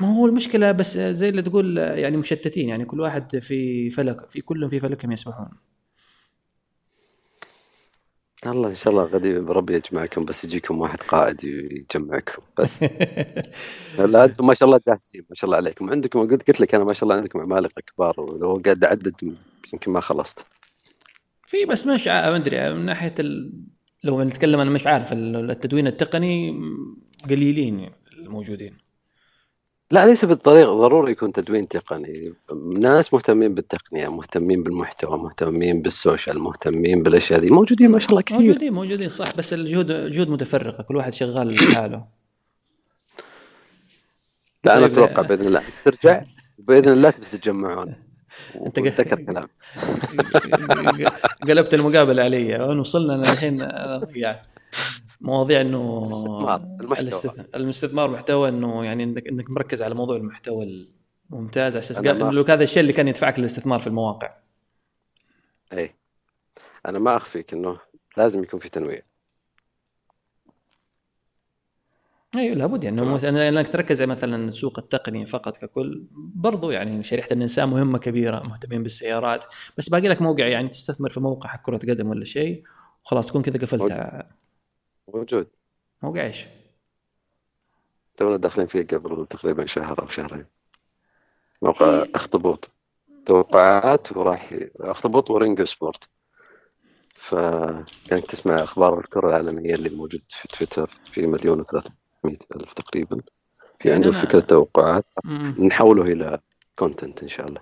ما 0.01 0.17
هو 0.17 0.27
المشكلة 0.27 0.73
بس 0.73 0.99
زي 0.99 1.29
اللي 1.29 1.43
تقول 1.43 1.79
يعني 1.79 2.17
مشتتين 2.17 2.69
يعني 2.69 2.85
كل 2.85 3.01
واحد 3.01 3.39
في 3.39 3.91
فلك 3.91 4.31
في 4.31 4.41
كلهم 4.41 4.71
في 4.71 4.81
فلكهم 4.81 5.13
يسبحون. 5.13 5.51
الله 8.47 8.69
إن 8.69 8.75
شاء 8.75 8.93
الله 8.93 9.05
غدي 9.05 9.37
ربي 9.37 9.75
يجمعكم 9.75 10.25
بس 10.25 10.45
يجيكم 10.45 10.81
واحد 10.81 11.03
قائد 11.03 11.45
يجمعكم. 11.45 12.43
بس. 12.59 12.83
لا 14.13 14.25
أنتم 14.25 14.47
ما 14.47 14.55
شاء 14.55 14.69
الله 14.69 14.81
جاهزين 14.87 15.25
ما 15.31 15.35
شاء 15.35 15.45
الله 15.45 15.57
عليكم. 15.57 15.91
عندكم 15.91 16.21
قلت 16.21 16.49
قلت 16.49 16.61
لك 16.61 16.75
أنا 16.75 16.85
ما 16.85 16.93
شاء 16.93 17.05
الله 17.05 17.15
عندكم 17.17 17.41
عمالقة 17.41 17.83
كبار 17.83 18.21
ولو 18.21 18.55
قاعد 18.65 18.85
أعدد 18.85 19.37
يمكن 19.73 19.93
ما 19.93 20.01
خلصت. 20.01 20.47
في 21.47 21.65
بس 21.65 21.87
مش 21.87 22.07
ما 22.07 22.37
أدري 22.37 22.75
من 22.75 22.87
ناحية 22.87 23.15
ال... 23.19 23.53
لو 24.05 24.23
نتكلم 24.23 24.61
أنا 24.61 24.71
مش 24.71 24.87
عارف 24.87 25.13
التدوين 25.13 25.87
التقني 25.87 26.61
قليلين 27.31 27.91
الموجودين. 28.13 28.82
لا 29.93 30.07
ليس 30.07 30.25
بالطريق 30.25 30.71
ضروري 30.71 31.13
يكون 31.13 31.33
تدوين 31.33 31.69
تقني. 31.69 32.33
ناس 32.77 33.15
مهتمين 33.15 33.55
بالتقنية 33.55 34.09
مهتمين 34.09 34.63
بالمحتوى 34.63 35.19
مهتمين 35.19 35.83
بالسوشيال 35.83 36.39
مهتمين 36.39 37.03
بالأشياء 37.03 37.41
دي 37.41 37.51
موجودين 37.51 37.91
ما 37.91 37.99
شاء 37.99 38.11
الله 38.11 38.23
كثير. 38.23 38.39
موجودين 38.39 38.73
موجودين 38.73 39.09
صح 39.09 39.33
بس 39.39 39.53
الجهود 39.53 39.87
جهود 39.87 40.29
متفرقة. 40.29 40.83
كل 40.83 40.97
واحد 40.97 41.15
شغال 41.15 41.55
لحاله. 41.55 42.05
لا 44.65 44.79
أنا 44.79 44.87
طيب، 44.87 44.99
أتوقع 44.99 45.23
بإذن 45.23 45.47
الله. 45.47 45.63
ترجع 45.85 46.23
بإذن 46.59 46.93
الله 46.93 47.11
تتجمعون. 47.11 47.95
أنت 48.67 48.79
ذكر 48.79 49.25
كلام. 49.25 49.49
قلبت 51.49 51.75
المقابلة 51.75 52.23
علي. 52.23 52.63
وصلنا 52.63 53.33
الحين 53.33 53.69
ضيعت 53.99 54.47
مواضيع 55.23 55.61
إنه 55.61 55.99
الاستثمار 55.99 56.77
المحتوى. 56.81 57.47
الاستثمار 57.55 58.11
محتوى 58.11 58.49
إنه 58.49 58.85
يعني 58.85 59.05
انك 59.05 59.29
إنك 59.29 59.51
مركز 59.51 59.83
على 59.83 59.95
موضوع 59.95 60.17
المحتوى 60.17 60.89
الممتاز 61.31 61.77
على 61.77 61.85
أساس 61.85 61.99
لو 61.99 62.43
هذا 62.43 62.63
الشيء 62.63 62.81
اللي 62.81 62.93
كان 62.93 63.09
يدفعك 63.09 63.39
للاستثمار 63.39 63.81
في 63.81 63.87
المواقع. 63.87 64.35
اي 65.73 65.95
أنا 66.87 66.99
ما 66.99 67.17
أخفيك 67.17 67.53
إنه 67.53 67.79
لازم 68.17 68.43
يكون 68.43 68.61
في 68.61 68.69
تنويع. 68.69 69.03
أيوه 72.37 72.57
لابد 72.57 72.85
يعني 72.85 73.03
إنه 73.03 73.49
إنك 73.49 73.73
تركز 73.73 74.03
مثلا 74.03 74.49
السوق 74.49 74.79
التقني 74.79 75.27
فقط 75.27 75.57
ككل 75.57 76.07
برضو 76.35 76.71
يعني 76.71 77.03
شريحة 77.03 77.29
النساء 77.33 77.67
مهمة 77.67 77.99
كبيرة 77.99 78.41
مهتمين 78.41 78.83
بالسيارات 78.83 79.45
بس 79.79 79.89
باقي 79.89 80.09
لك 80.09 80.23
موقع 80.23 80.47
يعني 80.47 80.69
تستثمر 80.69 81.11
في 81.11 81.21
موقع 81.21 81.49
حق 81.49 81.63
كرة 81.63 81.77
قدم 81.77 82.09
ولا 82.09 82.25
شيء 82.25 82.63
وخلاص 83.05 83.27
تكون 83.27 83.43
كذا 83.43 83.59
قفلتها 83.59 84.31
موجود. 85.09 85.47
موقع 86.03 86.27
إيش؟ 86.27 86.45
تونا 88.17 88.37
داخلين 88.37 88.67
فيه 88.67 88.87
قبل 88.87 89.27
تقريبا 89.27 89.67
شهر 89.67 90.03
أو 90.03 90.09
شهرين. 90.09 90.47
موقع 91.63 92.07
أخطبوط. 92.15 92.71
توقعات 93.27 94.17
وراح 94.17 94.55
أخطبوط 94.81 95.31
ورينجو 95.31 95.65
سبورت. 95.65 96.09
فكانك 97.15 98.27
تسمع 98.31 98.63
أخبار 98.63 99.01
الكرة 99.01 99.29
العالمية 99.29 99.75
اللي 99.75 99.89
موجود 99.89 100.23
في 100.29 100.49
تويتر 100.49 100.91
في 101.13 101.27
مليون 101.27 101.61
و 101.61 102.29
ألف 102.29 102.75
تقريبا. 102.75 103.21
في 103.81 103.89
يعني 103.89 104.05
عنده 104.05 104.21
فكرة 104.21 104.41
توقعات. 104.41 105.05
نحوله 105.59 106.03
إلى 106.03 106.41
content 106.77 107.23
إن 107.23 107.29
شاء 107.29 107.49
الله. 107.49 107.61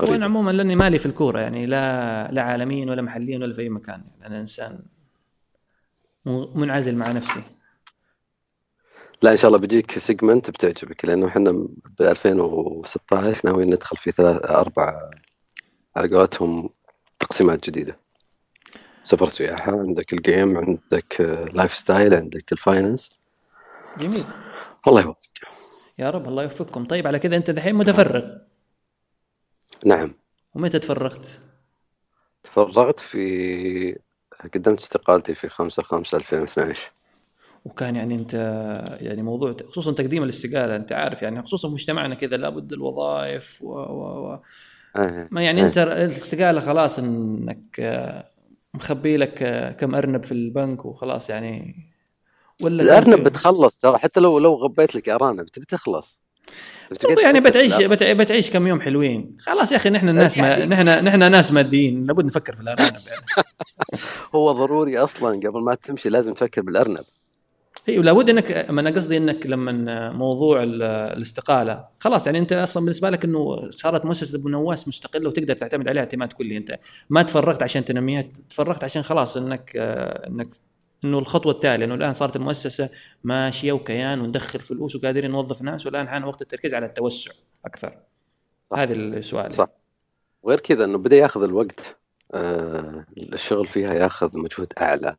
وأنا 0.00 0.24
عموما 0.24 0.50
لأني 0.50 0.76
مالي 0.76 0.98
في 0.98 1.06
الكورة 1.06 1.40
يعني 1.40 1.66
لا 1.66 2.32
لا 2.32 2.42
عالميا 2.42 2.86
ولا 2.86 3.02
محليا 3.02 3.38
ولا 3.38 3.54
في 3.54 3.62
أي 3.62 3.68
مكان. 3.68 4.04
يعني 4.20 4.26
أنا 4.26 4.40
إنسان 4.40 4.82
منعزل 6.54 6.94
مع 6.96 7.08
نفسي. 7.08 7.42
لا 9.22 9.32
إن 9.32 9.36
شاء 9.36 9.48
الله 9.48 9.58
بيجيك 9.58 9.98
segment 9.98 10.50
بتعجبك 10.50 11.04
لأنه 11.04 11.26
إحنا 11.26 11.52
ب 11.98 12.02
2016 12.02 13.40
ناويين 13.44 13.74
ندخل 13.74 13.96
في 13.96 14.10
ثلاث 14.10 14.50
أربع 14.50 15.10
على 15.96 16.16
قولتهم 16.16 16.70
تقسيمات 17.18 17.70
جديدة. 17.70 17.98
سفر 19.04 19.28
سياحة 19.28 19.72
عندك 19.72 20.12
ال 20.12 20.21
game 20.21 20.58
عندك 20.58 21.20
lifestyle 21.52 22.14
عندك 22.14 22.52
ال 22.52 22.60
finance 22.60 23.18
جميل. 23.98 24.24
الله 24.88 25.02
يوفقك. 25.02 25.48
يا 25.98 26.10
رب 26.10 26.28
الله 26.28 26.42
يوفقكم. 26.42 26.84
طيب 26.84 27.06
على 27.06 27.18
كذا 27.18 27.36
أنت 27.36 27.50
دحين 27.50 27.74
متفرغ. 27.74 28.38
نعم. 29.84 30.14
ومتى 30.54 30.78
تفرغت؟ 30.78 31.40
تفرغت 32.42 33.00
في 33.00 33.98
قدمت 34.54 34.80
استقالتي 34.80 35.34
في 35.34 35.48
5 35.48 35.82
5 35.82 36.18
2012 36.18 36.92
وكان 37.64 37.96
يعني 37.96 38.14
أنت 38.14 38.34
يعني 39.00 39.22
موضوع 39.22 39.56
خصوصا 39.68 39.92
تقديم 39.92 40.22
الاستقالة 40.22 40.76
أنت 40.76 40.92
عارف 40.92 41.22
يعني 41.22 41.42
خصوصا 41.42 41.68
مجتمعنا 41.68 42.14
كذا 42.14 42.36
لابد 42.36 42.72
الوظائف 42.72 43.62
و, 43.62 43.72
و, 43.72 44.32
و. 44.32 44.38
ما 45.30 45.42
يعني. 45.42 45.66
أنت 45.66 45.78
الاستقالة 45.78 46.60
خلاص 46.60 46.98
إنك 46.98 47.80
مخبي 48.74 49.16
لك 49.16 49.38
كم 49.80 49.94
أرنب 49.94 50.24
في 50.24 50.32
البنك 50.32 50.84
وخلاص 50.84 51.30
يعني 51.30 51.74
ولا 52.62 52.82
الأرنب 52.82 53.24
بتخلص 53.24 53.78
ترى 53.78 53.98
حتى 53.98 54.20
لو 54.20 54.38
لو 54.38 54.54
غبيت 54.54 54.94
لك 54.94 55.08
أرانب 55.08 55.46
تبي 55.46 55.66
تخلص 55.66 56.20
يعني 57.22 57.40
بتعيش 57.40 57.74
بتعيش 58.02 58.50
كم 58.50 58.66
يوم 58.66 58.80
حلوين. 58.80 59.36
خلاص 59.40 59.72
يا 59.72 59.76
أخي 59.76 59.90
نحن 59.90 60.08
الناس 60.08 60.38
ما 60.38 60.48
يعني 60.48 60.66
نحن 60.66 61.04
نحن 61.04 61.18
ناس 61.18 61.52
ماديين. 61.52 62.06
لابد 62.06 62.24
نفكر 62.24 62.54
في 62.54 62.60
الارنب 62.60 62.94
يعني. 63.06 63.20
هو 64.34 64.52
ضروري 64.52 64.98
أصلا 64.98 65.30
قبل 65.30 65.60
ما 65.60 65.74
تمشي 65.74 66.08
لازم 66.08 66.34
تفكر 66.34 66.62
بالأرنب. 66.62 67.04
إي 67.88 67.98
ولابد 67.98 68.30
انك 68.30 68.66
ما 68.70 68.80
أنا 68.80 68.90
قصدي 68.90 69.16
إنك 69.16 69.46
لما 69.46 70.12
موضوع 70.12 70.62
الاستقالة. 70.62 71.84
خلاص 72.00 72.26
يعني 72.26 72.38
أنت 72.38 72.52
أصلا 72.52 72.84
بالنسبة 72.84 73.10
لك 73.10 73.24
إنه 73.24 73.70
صارت 73.70 74.04
مؤسسة 74.04 74.36
أبو 74.36 74.48
نواس 74.48 74.88
مستقلة 74.88 75.28
وتقدر 75.28 75.54
تعتمد 75.54 75.88
عليها 75.88 76.02
اعتماد 76.02 76.32
كلي. 76.32 76.56
أنت 76.56 76.78
ما 77.10 77.22
تفرغت 77.22 77.62
عشان 77.62 77.84
تنميها 77.84 78.24
تفرغت 78.50 78.84
عشان 78.84 79.02
خلاص 79.02 79.36
انك 79.36 79.72
إنك 79.76 80.48
إنه 81.04 81.18
الخطوة 81.18 81.52
التالية 81.52 81.84
إنه 81.84 81.94
الآن 81.94 82.14
صارت 82.14 82.36
المؤسسة 82.36 82.88
ماشية 83.24 83.72
وكيان 83.72 84.20
وندخل 84.20 84.60
فلوس 84.60 84.96
وقادرين 84.96 85.30
نوظف 85.30 85.62
ناس 85.62 85.86
والآن 85.86 86.08
حان 86.08 86.24
وقت 86.24 86.42
التركيز 86.42 86.74
على 86.74 86.86
التوسع 86.86 87.30
أكثر. 87.64 87.98
صح. 88.64 88.78
هذا 88.78 88.92
السؤال. 88.94 89.52
صح. 89.52 89.68
وغير 90.42 90.60
كذا 90.60 90.84
إنه 90.84 90.98
بدأ 90.98 91.16
ياخذ 91.16 91.42
الوقت 91.42 91.96
آه 92.34 93.04
الشغل 93.18 93.66
فيها 93.66 93.94
ياخذ 93.94 94.38
مجهود 94.38 94.72
أعلى 94.80 95.16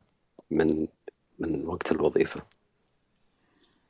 من 0.51 0.87
من 1.39 1.65
وقت 1.65 1.91
الوظيفة. 1.91 2.41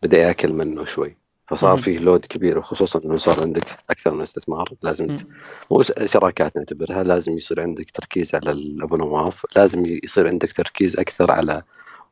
بدأ 0.04 0.18
يأكل 0.18 0.54
منه 0.54 0.86
شوي. 0.86 1.18
فصار 1.48 1.74
مهم. 1.74 1.82
فيه 1.82 1.98
لود 2.00 2.26
كبير 2.26 2.58
وخصوصا 2.58 3.00
إنه 3.06 3.18
صار 3.18 3.42
عندك 3.42 3.66
أكثر 3.90 4.14
من 4.14 4.22
استثمار 4.22 4.74
لازم 4.82 5.16
ت- 5.16 5.28
مو 5.72 5.84
شراكات 6.06 6.58
نعتبرها 6.58 7.04
لازم 7.04 7.38
يصير 7.38 7.62
عندك 7.62 7.92
تركيز 7.92 8.36
على 8.36 8.52
الابو 8.52 8.96
نواف 8.96 9.46
لازم 9.56 9.84
يصير 10.04 10.28
عندك 10.28 10.54
تركيز 10.54 11.00
أكثر 11.00 11.32
على 11.32 11.64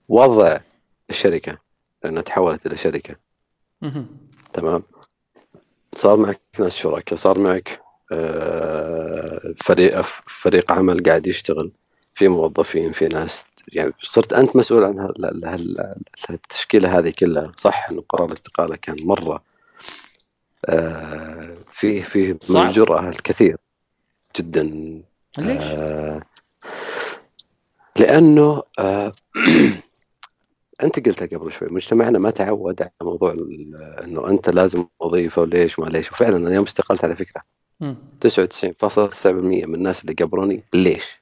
وضع 0.10 0.58
الشركة 1.10 1.58
لأنها 2.04 2.22
تحولت 2.22 2.66
إلى 2.66 2.78
شركة. 2.78 3.16
تمام 4.54 4.84
صار 5.96 6.18
معك 6.18 6.42
ناس 6.60 6.76
شركاء 6.76 7.20
صار 7.20 7.40
معك 7.40 7.82
آه، 8.12 9.54
فريق 9.64 10.02
فريق 10.28 10.72
عمل 10.72 11.04
قاعد 11.04 11.28
يشتغل 11.28 11.72
في 12.14 12.28
موظفين 12.28 12.92
في 12.92 13.08
ناس 13.08 13.46
يعني 13.74 13.94
صرت 14.02 14.34
أنت 14.34 14.56
مسؤول 14.56 14.84
عن 14.84 15.14
التشكيلة 16.30 17.00
هذه 17.00 17.14
كلها 17.20 17.52
صح 17.58 17.90
إنه 17.90 18.04
قرار 18.10 18.28
الاستقالة 18.28 18.76
كان 18.76 18.96
مرة 19.04 19.44
آه، 20.66 21.54
فيه 21.72 22.02
فيه 22.02 22.34
من 22.34 22.40
صعب. 22.42 22.68
الجرأه 22.68 23.10
الكثير 23.10 23.58
جدا 24.38 24.64
ليش؟ 25.38 25.64
آه، 25.64 26.22
لأنه 28.00 28.64
أنت 30.84 31.06
قلتها 31.06 31.40
قبل 31.40 31.52
شوي 31.52 31.68
مجتمعنا 31.72 32.20
ما 32.20 32.30
تعود 32.30 32.82
على 32.82 32.92
موضوع 33.02 33.32
إنه 34.04 34.30
أنت 34.30 34.50
لازم 34.50 34.86
وظيفة 35.00 35.42
وليش 35.42 35.80
ما 35.80 35.86
ليش. 35.86 36.12
وفعلا 36.12 36.38
أنا 36.38 36.56
يوم 36.56 36.64
استقلت 36.64 37.06
على 37.06 37.16
فكرة 37.16 37.42
مم. 37.80 37.96
99.9% 38.28 39.28
من 39.28 39.76
الناس 39.76 40.02
اللي 40.02 40.14
قبروني 40.14 40.64
ليش؟ 40.74 41.22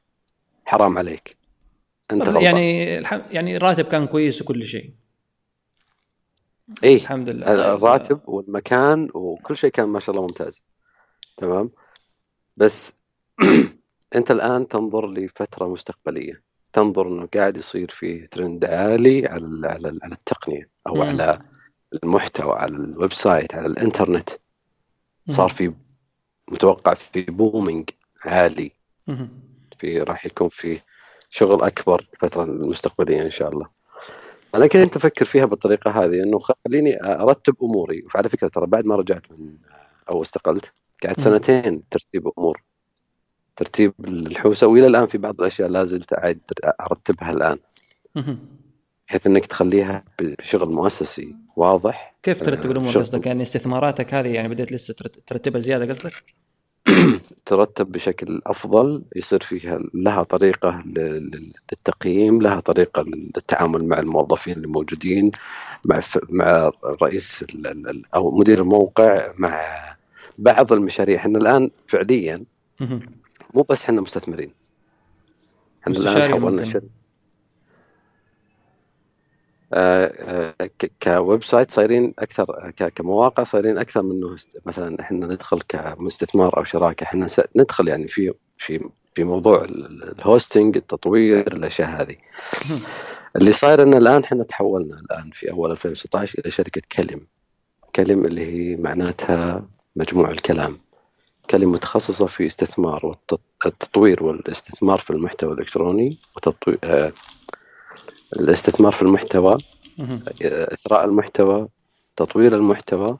حرام 0.65 0.97
عليك. 0.97 1.37
أنت 2.11 2.27
غلطان. 2.27 2.43
يعني 2.43 2.97
الحم... 2.97 3.21
يعني 3.31 3.57
الراتب 3.57 3.85
كان 3.85 4.07
كويس 4.07 4.41
وكل 4.41 4.65
شيء. 4.65 4.93
إيه 6.83 6.95
الحمد 6.95 7.29
لله. 7.29 7.45
طيب. 7.45 7.59
الراتب 7.59 8.19
والمكان 8.25 9.09
وكل 9.13 9.57
شيء 9.57 9.69
كان 9.69 9.87
ما 9.87 9.99
شاء 9.99 10.15
الله 10.15 10.27
ممتاز. 10.27 10.61
تمام؟ 11.37 11.71
بس 12.57 12.93
أنت 14.15 14.31
الآن 14.31 14.67
تنظر 14.67 15.11
لفترة 15.11 15.67
مستقبلية. 15.67 16.43
تنظر 16.75 17.07
إنه 17.07 17.25
قاعد 17.33 17.57
يصير 17.57 17.89
في 17.91 18.27
ترند 18.27 18.65
عالي 18.65 19.27
على 19.27 19.67
على 19.67 19.89
ال- 19.89 19.99
على 20.03 20.13
التقنية 20.13 20.69
أو 20.87 20.95
مم. 20.95 21.01
على 21.01 21.39
المحتوى 22.03 22.53
على 22.53 22.75
ال 22.75 23.13
website 23.13 23.55
على 23.55 23.67
الإنترنت 23.67 24.29
صار 25.31 25.49
في 25.49 25.73
متوقع 26.51 26.93
في 26.93 27.21
booming 27.21 27.89
عالي. 28.25 28.71
في 29.79 30.01
راح 30.01 30.25
يكون 30.25 30.49
في 30.49 30.81
شغل 31.29 31.61
أكبر 31.63 32.07
الفترة 32.13 32.43
المستقبلية 32.43 33.21
إن 33.21 33.31
شاء 33.31 33.49
الله. 33.49 33.69
أنا 34.55 34.67
كنت 34.67 34.95
أفكر 34.95 35.25
فيها 35.25 35.45
بالطريقة 35.45 35.91
هذه 35.91 36.23
إنه 36.23 36.39
خليني 36.39 37.03
أرتب 37.03 37.55
أموري 37.63 38.03
وعلى 38.15 38.29
فكرة 38.29 38.47
ترى 38.47 38.67
بعد 38.67 38.85
ما 38.85 38.95
رجعت 38.95 39.31
من 39.31 39.57
أو 40.09 40.21
استقلت 40.21 40.73
قعدت. 41.05 41.19
سنتين 41.19 41.89
ترتيب 41.89 42.27
أمور 42.37 42.61
ترتيب 43.55 43.93
الحوسة 44.07 44.67
وإلى 44.67 44.87
الآن 44.87 45.07
في 45.07 45.17
بعض 45.17 45.41
الأشياء 45.41 45.69
لا 45.69 45.83
زلت 45.83 46.13
اعيد 46.13 46.39
أرتبها 46.81 47.31
الآن. 47.31 47.57
بحيث 49.07 49.27
إنك 49.27 49.45
تخليها 49.45 50.03
بشغل 50.21 50.69
مؤسسي 50.69 51.35
واضح 51.55 52.15
كيف 52.23 52.43
ترتب 52.43 52.65
آه، 52.65 52.71
الأمور 52.71 52.91
شغل- 52.91 53.03
قصدك 53.03 53.25
يعني 53.25 53.41
استثماراتك 53.43 54.13
هذه 54.13 54.27
يعني 54.27 54.47
بديت 54.49 54.71
لسه 54.71 54.93
ترت- 54.93 55.19
ترتبها 55.27 55.59
زيادة 55.59 55.85
قصدك؟ 55.93 56.13
ترتب 57.45 57.91
بشكل 57.91 58.41
أفضل 58.45 59.03
يصير 59.15 59.43
فيها 59.43 59.79
لها 59.93 60.23
طريقة 60.23 60.83
للتقييم 60.85 62.41
لها 62.41 62.59
طريقة 62.59 63.01
للتعامل 63.03 63.85
مع 63.85 63.99
الموظفين 63.99 64.53
اللي 64.57 64.67
موجودين 64.67 65.31
مع 65.85 65.99
ف- 65.99 66.19
مع 66.29 66.71
رئيس 67.01 67.45
أو 68.15 68.31
مدير 68.39 68.61
الموقع 68.61 69.33
مع 69.37 69.61
بعض 70.37 70.73
المشاريع 70.73 71.17
إحنا 71.19 71.37
الآن 71.39 71.71
فعليا. 71.87 72.43
مو 73.53 73.61
بس 73.69 73.83
إحنا 73.83 74.01
مستثمرين. 74.01 74.53
إحنا 75.83 75.97
الان 75.97 76.31
حولنا. 76.41 76.63
شركه 76.63 76.87
آه، 79.73 80.53
آه، 80.59 80.69
ك 81.03 81.43
website 81.43 81.71
صايرين 81.71 82.13
أكثر 82.19 82.71
كمواقع 82.95 83.43
صايرين 83.43 83.77
أكثر 83.77 84.01
من 84.01 84.11
إنه 84.11 84.35
است- 84.35 84.57
مثلا 84.65 85.01
إحنا 85.01 85.27
ندخل 85.27 85.61
كمستثمار 85.67 86.57
أو 86.57 86.63
شراكة. 86.63 87.03
إحنا 87.03 87.27
ندخل 87.55 87.87
يعني 87.87 88.07
في 88.07 88.33
في 88.57 88.89
في 89.15 89.23
موضوع 89.23 89.63
ال- 89.63 89.85
ال- 89.85 90.19
ال 90.19 90.27
hosting 90.27 90.77
التطوير 90.77 91.53
الأشياء 91.53 91.89
هذه. 92.01 92.15
اللي 93.35 93.51
صاير 93.53 93.81
ان 93.83 93.93
الآن 93.93 94.23
إحنا 94.23 94.43
تحولنا 94.43 94.99
الآن 94.99 95.29
في 95.33 95.51
أول 95.51 95.71
2016 95.71 96.39
إلى 96.39 96.51
شركة 96.51 96.81
كلم. 96.91 97.27
كلم 97.95 98.25
اللي 98.25 98.45
هي 98.45 98.75
معناتها 98.75 99.65
مجموع 99.95 100.31
الكلام. 100.31 100.77
كلمة 101.49 101.71
متخصصة 101.71 102.25
في 102.25 102.47
استثمار 102.47 103.05
والتطوير 103.05 104.23
والاستثمار 104.23 104.97
في 104.97 105.09
المحتوى 105.09 105.53
الإلكتروني 105.53 106.17
وتطوير 106.35 106.79
آه 106.83 107.13
الاستثمار 108.33 108.91
في 108.91 109.01
المحتوى 109.01 109.57
مهم. 109.97 110.23
إثراء 110.43 111.05
المحتوى 111.05 111.67
تطوير 112.15 112.55
المحتوى 112.55 113.17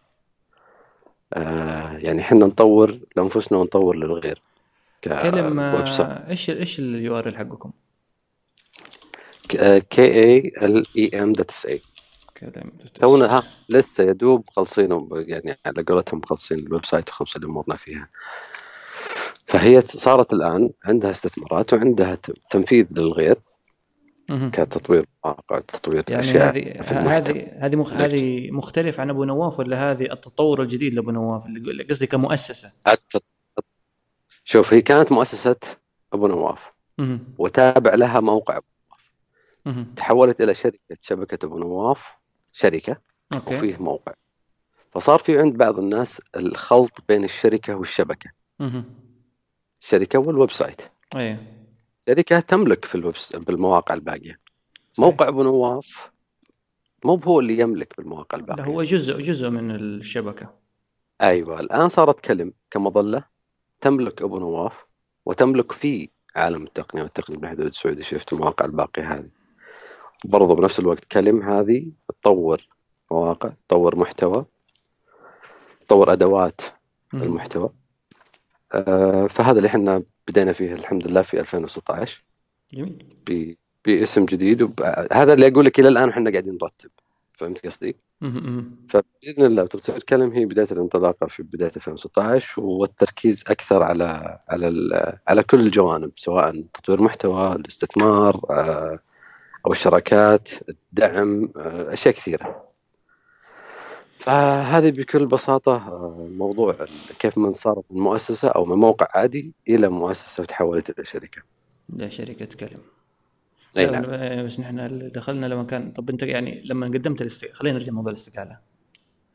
آه 1.34 1.98
يعني 1.98 2.22
إحنا 2.22 2.46
نطور 2.46 3.00
لأنفسنا 3.18 3.58
ونطور 3.58 3.96
للغير 3.96 4.42
كلم 5.04 5.72
ك 5.72 5.88
website 5.88 6.10
آه، 6.10 6.30
إيش 6.30 6.50
إيش 6.50 6.80
ال 6.80 7.18
URL 7.18 7.38
حقكم؟ 7.38 7.72
K 9.90 10.02
A 10.02 10.54
L 10.62 10.86
A 10.98 11.24
M 11.24 11.34
تونا 13.00 13.38
ها 13.38 13.44
لسه 13.70 14.04
يدوب 14.04 14.44
مخلصين 14.48 15.08
يعني 15.12 15.58
على 15.66 15.84
قولتهم 15.84 16.20
مخلصين 16.20 16.60
ال 16.60 16.86
website 16.86 17.10
وخمسة 17.10 17.40
امورنا 17.44 17.76
فيها. 17.76 18.10
فهي 19.48 19.82
صارت 19.82 20.34
الآن 20.34 20.70
عندها 20.86 21.12
استثمارات 21.12 21.74
وعندها 21.74 22.18
تنفيذ 22.50 22.88
للغير. 22.92 23.38
كتطوير 24.30 25.06
مواقع 25.26 25.60
تطوير 25.60 26.04
يعني 26.10 26.20
أشياء 26.20 26.58
هذه. 26.82 27.56
هذه 27.66 27.76
مخ... 27.76 27.94
هذه 27.94 28.52
مختلف 28.52 29.00
عن 29.00 29.10
أبو 29.10 29.24
نواف 29.24 29.60
ولا 29.60 29.92
هذه 29.92 30.12
التطور 30.12 30.62
الجديد 30.62 30.94
لأبو 30.94 31.12
نواف؟ 31.12 31.46
اللي 31.46 31.84
قصدي 31.84 32.08
كمؤسسة. 32.08 32.72
الت- 32.88 33.24
شوف 34.44 34.74
هي 34.74 34.82
كانت 34.82 35.12
مؤسسة 35.12 35.56
أبو 36.14 36.28
نواف. 36.28 36.72
وتابع 37.38 37.96
لها 37.96 38.20
موقع 38.20 38.60
مهم. 39.66 39.94
تحولت 39.96 40.42
إلى 40.42 40.54
شركة 40.54 40.80
شبكة 41.02 41.46
أبو 41.46 41.60
نواف. 41.60 42.08
شركة 42.56 42.98
okay. 43.34 43.56
وفيه 43.56 43.78
موقع. 43.78 44.14
فصار 44.92 45.20
في 45.20 45.40
عند 45.40 45.58
بعض 45.58 45.80
الناس 45.80 46.22
الخلط 46.36 47.04
بين 47.08 47.24
الشركة 47.24 47.76
والشبكة. 47.76 48.32
مهم. 48.60 48.86
الشركة 49.82 50.20
وال 50.20 50.52
website. 50.52 50.82
إيه. 51.16 51.44
شركة 52.06 52.40
تملك 52.40 52.86
في 52.86 52.96
الويب 52.96 53.16
بالمواقع 53.34 53.94
الباقية. 53.94 54.40
موقع 54.98 55.28
أبو 55.28 55.44
نواف 55.44 56.12
مو 57.04 57.16
هو 57.16 57.40
اللي 57.40 57.60
يملك 57.60 57.94
بالمواقع 57.98 58.38
لا 58.38 58.44
الباقية 58.44 58.64
هو 58.64 58.84
جزء 58.84 59.22
جزء 59.22 59.50
من 59.50 59.72
الشبكة. 59.72 60.54
أيوه 61.22 61.60
الآن 61.60 61.90
صارت 61.90 62.20
كلم 62.20 62.54
كمظلة 62.72 63.24
تملك 63.82 64.22
أبو 64.22 64.40
نواف 64.40 64.86
وتملك 65.26 65.72
في 65.72 66.10
عالم 66.36 66.64
التقنية 66.64 67.04
والتقنية 67.04 67.38
بالحدود 67.38 67.66
السعودي 67.66 68.04
شفت 68.04 68.34
المواقع 68.34 68.66
الباقية 68.66 69.14
هذه. 69.14 69.30
برضو 70.26 70.56
بنفس 70.56 70.80
الوقت 70.80 71.06
كلم 71.06 71.42
هذه 71.44 71.92
تطور 72.08 72.68
مواقع 73.12 73.50
تطور 73.68 73.96
محتوى 73.96 74.46
تطور 75.88 76.14
أدوات 76.14 76.62
مهم. 77.14 77.24
المحتوى. 77.24 77.70
آه 78.74 79.28
فهذا 79.28 79.58
اللي 79.58 79.68
إحنا 79.68 80.04
بدينا 80.28 80.54
فيه 80.54 80.74
الحمد 80.74 81.08
لله 81.08 81.22
في 81.22 81.40
2016 81.40 82.24
جميل. 82.74 83.04
ب- 83.30 83.54
باسم 83.86 84.26
جديد 84.26 84.62
وب... 84.62 84.82
هذا 85.14 85.34
اللي 85.34 85.48
أقول 85.48 85.66
لك 85.66 85.80
إلى 85.80 85.88
الآن 85.88 86.10
إحنا 86.10 86.32
قاعدين 86.32 86.58
نرتب. 86.62 86.90
فهمت 87.34 87.66
قصدي؟ 87.66 87.96
فبإذن 88.90 89.46
الله 89.46 89.64
وتبصير 89.64 90.04
كلم 90.04 90.32
هي 90.32 90.46
بداية 90.46 90.68
الانطلاقة 90.72 91.28
في 91.28 91.44
بداية 91.44 91.72
2016 91.78 92.62
والتركيز 92.62 93.44
أكثر 93.48 93.84
على 93.84 94.40
على 94.50 94.68
ال- 94.68 95.18
على 95.28 95.44
كل 95.44 95.60
الجوانب 95.60 96.12
سواء 96.16 96.64
تطوير 96.74 97.02
محتوى 97.02 97.56
الاستثمار 97.56 98.42
آه، 98.50 99.00
أو 99.66 99.72
الشراكات 99.72 100.50
الدعم 100.70 101.50
آه، 101.58 101.94
أشياء 101.94 102.14
كثيرة. 102.14 102.66
فهذه 104.20 104.92
بكل 104.92 105.26
بساطة 105.26 105.76
آه، 105.76 106.28
موضوع 106.32 106.86
كيف 107.20 107.38
من 107.38 107.54
صارت 107.54 107.84
من 107.90 108.02
مؤسسة 108.02 108.48
أو 108.48 108.66
من 108.66 108.76
موقع 108.76 109.08
عادي 109.14 109.54
إلى 109.70 109.90
مؤسسة 109.90 110.44
وتحولت 110.44 110.90
إلى 110.90 111.06
شركة. 111.06 111.42
ده 111.90 112.10
شركة 112.10 112.46
كلم 112.46 112.80
أي 113.78 113.86
نعم. 113.86 114.02
بس 114.46 114.60
نحن 114.60 115.12
دخلنا 115.16 115.46
لما 115.46 115.64
كان 115.64 115.92
طب 115.92 116.10
أنت 116.10 116.24
يعني 116.24 116.62
لما 116.66 116.88
قدمت 116.88 117.22
الاستقاله 117.22 117.54
خلينا 117.54 117.78
نرجع 117.78 117.92
موضوع 117.92 118.12
الاستقالة. 118.12 118.58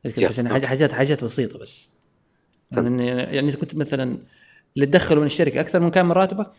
بس 0.04 0.18
يعني 0.18 0.66
حاجات 0.66 0.92
حاجات 0.92 1.24
بسيطة 1.24 1.58
بس. 1.58 1.88
يعني 2.76 3.06
يعني 3.06 3.40
انت 3.40 3.56
كنت 3.56 3.74
مثلا 3.74 4.18
اللي 4.76 4.86
تدخله 4.86 5.20
من 5.20 5.26
الشركة 5.26 5.60
أكثر 5.60 5.80
من 5.80 5.90
كان 5.90 6.06
من 6.06 6.12
راتبك 6.12 6.50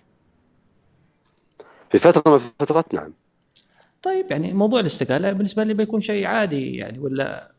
في 1.92 2.00
فترة 2.00 2.24
من 2.32 2.36
الفترات 2.36 2.94
نعم. 2.94 3.14
طيب 4.02 4.32
يعني 4.32 4.54
موضوع 4.54 4.80
الاستقالة 4.80 5.32
بالنسبة 5.32 5.64
لي 5.64 5.74
بيكون 5.74 6.00
شيء 6.00 6.26
عادي 6.26 6.76
يعني 6.76 7.00
ولا 7.00 7.52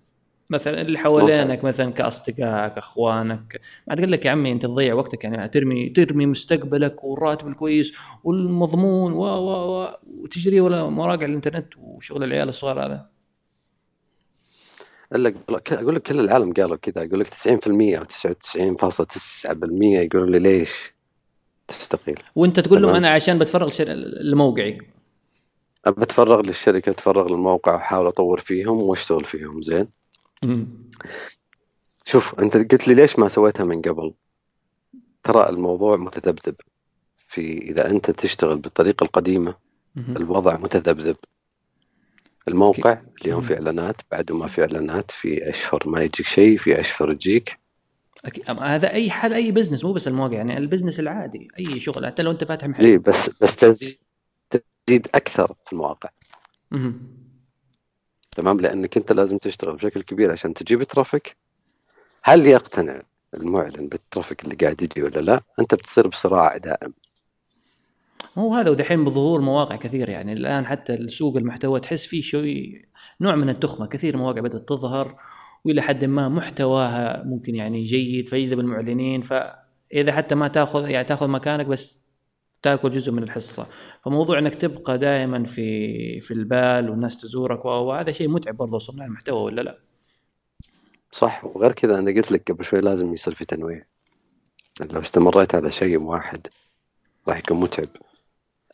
مثلا 0.50 0.80
اللي 0.80 0.98
حوالينك 0.98 1.64
مثلا 1.64 1.92
كأصدقائك 1.92 2.78
أخوانك؟ 2.78 3.60
ما 3.88 3.94
تقول 3.94 4.12
لك 4.12 4.24
يا 4.24 4.30
عمي 4.30 4.52
أنت 4.52 4.62
تضيع 4.62 4.94
وقتك 4.94 5.24
يعني 5.24 5.48
ترمي 5.48 5.88
ترمي 5.88 6.26
مستقبلك 6.26 7.04
والراتب 7.04 7.48
الكويس 7.48 7.92
والمضمون 8.24 9.12
و 9.12 9.22
و 9.22 9.82
و 9.82 9.88
وتجري 10.06 10.60
ولا 10.60 10.88
مراجع 10.88 11.26
الإنترنت 11.26 11.68
وشغل 11.78 12.24
العيال 12.24 12.48
الصغار 12.48 12.86
هذا؟ 12.86 13.06
إلا 15.14 15.34
أقول 15.48 15.94
لك 15.94 16.02
كل 16.02 16.20
العالم 16.20 16.52
قالوا 16.52 16.76
كذا 16.76 17.06
أقول 17.06 17.20
لك 17.20 17.26
90% 17.26 17.38
أو 17.98 18.04
99.9% 18.04 19.82
يقولون 19.82 20.30
لي 20.30 20.38
ليش؟ 20.38 20.92
تستقيل. 21.68 22.18
وأنت 22.34 22.60
تقول 22.60 22.82
لهم 22.82 22.94
أنا 22.94 23.10
عشان 23.10 23.38
بتفرغ 23.38 23.82
لموقعي. 24.22 24.78
بتفرغ 25.86 26.40
للشركة 26.40 26.90
أتفرغ 26.90 27.28
للموقع 27.28 27.72
وأحاول 27.72 28.06
أطور 28.06 28.40
فيهم 28.40 28.82
وأشتغل 28.82 29.24
فيهم 29.24 29.62
زين؟ 29.62 29.88
شوف 32.04 32.40
أنت 32.40 32.56
قلت 32.56 32.88
لي 32.88 32.94
ليش 32.94 33.18
ما 33.18 33.28
سويتها 33.28 33.64
من 33.64 33.82
قبل؟ 33.82 34.14
ترى 35.22 35.48
الموضوع 35.48 35.96
متذبذب. 35.96 36.54
في 37.28 37.58
إذا 37.58 37.90
أنت 37.90 38.10
تشتغل 38.10 38.56
بالطريقة 38.56 39.04
القديمة 39.04 39.54
الوضع 39.96 40.56
متذبذب. 40.56 41.16
الموقع 42.48 43.00
اليوم 43.22 43.40
في 43.40 43.54
إعلانات 43.54 43.96
بعد 44.10 44.32
ما 44.32 44.46
في 44.46 44.60
إعلانات 44.60 45.10
في 45.10 45.50
أشهر 45.50 45.82
ما 45.86 46.02
يجيك 46.02 46.26
شيء 46.26 46.58
في 46.58 46.80
أشهر 46.80 47.12
يجيك. 47.12 47.58
أكيد. 48.24 48.50
هذا 48.50 48.90
أي 48.92 49.10
حال 49.10 49.32
أي 49.32 49.50
business 49.50 49.84
مو 49.84 49.92
بس 49.92 50.08
المواقع 50.08 50.34
يعني 50.34 50.58
ال 50.58 50.63
business 50.63 51.00
العادي 51.00 51.48
أي 51.58 51.80
شغل 51.80 52.06
حتى 52.06 52.22
لو 52.22 52.30
أنت 52.30 52.44
فاتح 52.44 52.66
محل. 52.66 52.84
إيه 52.84 52.98
بس 52.98 53.30
بس 53.40 53.96
تزيد 54.86 55.06
أكثر 55.14 55.54
في 55.66 55.72
المواقع. 55.72 56.08
تمام؟ 58.30 58.60
لأنك 58.60 58.96
أنت 58.96 59.12
لازم 59.12 59.38
تشتغل 59.38 59.76
بشكل 59.76 60.02
كبير 60.02 60.32
عشان 60.32 60.54
تجيب 60.54 60.82
traffic. 60.82 61.36
هل 62.22 62.46
يقتنع 62.46 63.02
المعلن 63.34 63.88
بالترافيك 63.88 64.44
اللي 64.44 64.54
قاعد 64.54 64.82
يجي 64.82 65.02
ولا 65.02 65.20
لا؟ 65.20 65.42
أنت 65.60 65.74
بتصير 65.74 66.08
بصراع 66.08 66.56
دائم. 66.56 66.92
مو 68.36 68.54
هذا 68.54 68.70
ودحين 68.70 69.04
بظهور 69.04 69.40
مواقع 69.40 69.76
كثيرة 69.76 70.10
يعني. 70.10 70.32
الآن 70.32 70.66
حتى 70.66 70.94
السوق 70.94 71.36
المحتوى 71.36 71.80
تحس 71.80 72.06
فيه 72.06 72.22
شوي 72.22 72.84
نوع 73.20 73.36
من 73.36 73.48
التخمة. 73.48 73.86
كثير 73.86 74.16
مواقع 74.16 74.40
بدأت 74.40 74.68
تظهر 74.68 75.16
وإلى 75.64 75.82
حد 75.82 76.04
ما 76.04 76.28
محتواها 76.28 77.22
ممكن 77.24 77.54
يعني 77.54 77.84
جيد 77.84 78.28
فيجذب 78.28 78.60
المعلنين. 78.60 79.22
فإذا 79.22 80.12
حتى 80.12 80.34
ما 80.34 80.48
تأخذ 80.48 80.90
يعني 80.90 81.08
تأخذ 81.08 81.26
مكانك 81.26 81.66
بس 81.66 82.01
تاكل 82.62 82.90
جزء 82.90 83.12
من 83.12 83.22
الحصة. 83.22 83.66
فموضوع 84.04 84.38
إنك 84.38 84.54
تبقى 84.54 84.98
دائما 84.98 85.44
في 85.44 86.20
في 86.20 86.34
البال 86.34 86.90
والناس 86.90 87.16
تزورك 87.16 87.64
وهذا 87.64 88.12
شيء 88.12 88.28
متعب 88.28 88.56
برضه 88.56 88.78
صناع 88.78 89.06
المحتوى 89.06 89.42
ولا 89.42 89.62
لا؟ 89.62 89.78
صح. 91.10 91.44
وغير 91.44 91.72
كذا 91.72 91.98
أنا 91.98 92.10
قلت 92.10 92.32
لك 92.32 92.52
قبل 92.52 92.64
شوي 92.64 92.80
لازم 92.80 93.14
يصير 93.14 93.34
في 93.34 93.44
تنويع. 93.44 93.84
لو 94.80 95.00
استمريت 95.00 95.54
على 95.54 95.70
شيء 95.70 95.98
واحد 95.98 96.46
راح 97.28 97.38
يكون 97.38 97.60
متعب. 97.60 97.88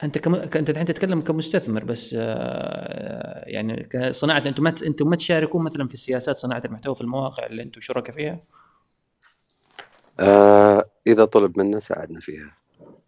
أنت 0.02 0.18
كم... 0.18 0.34
أنت 0.34 0.70
الحين 0.70 0.86
تتكلم 0.86 1.20
كمستثمر 1.20 1.84
بس 1.84 2.16
آه، 2.18 3.44
يعني 3.46 3.88
كصناعه 3.92 4.38
أنتم 4.38 4.62
ما 4.62 4.74
أنتم 4.86 5.08
ما 5.10 5.16
تشاركون 5.16 5.64
مثلا 5.64 5.88
في 5.88 5.96
سياسات 5.96 6.36
صناعة 6.36 6.62
المحتوى 6.64 6.94
في 6.94 7.00
المواقع 7.00 7.46
اللي 7.46 7.62
أنتم 7.62 7.80
شركاء 7.80 8.16
فيها؟ 8.16 8.40
آه 10.20 10.84
إذا 11.06 11.24
طلب 11.24 11.58
منا 11.58 11.80
ساعدنا 11.80 12.20
فيها. 12.20 12.56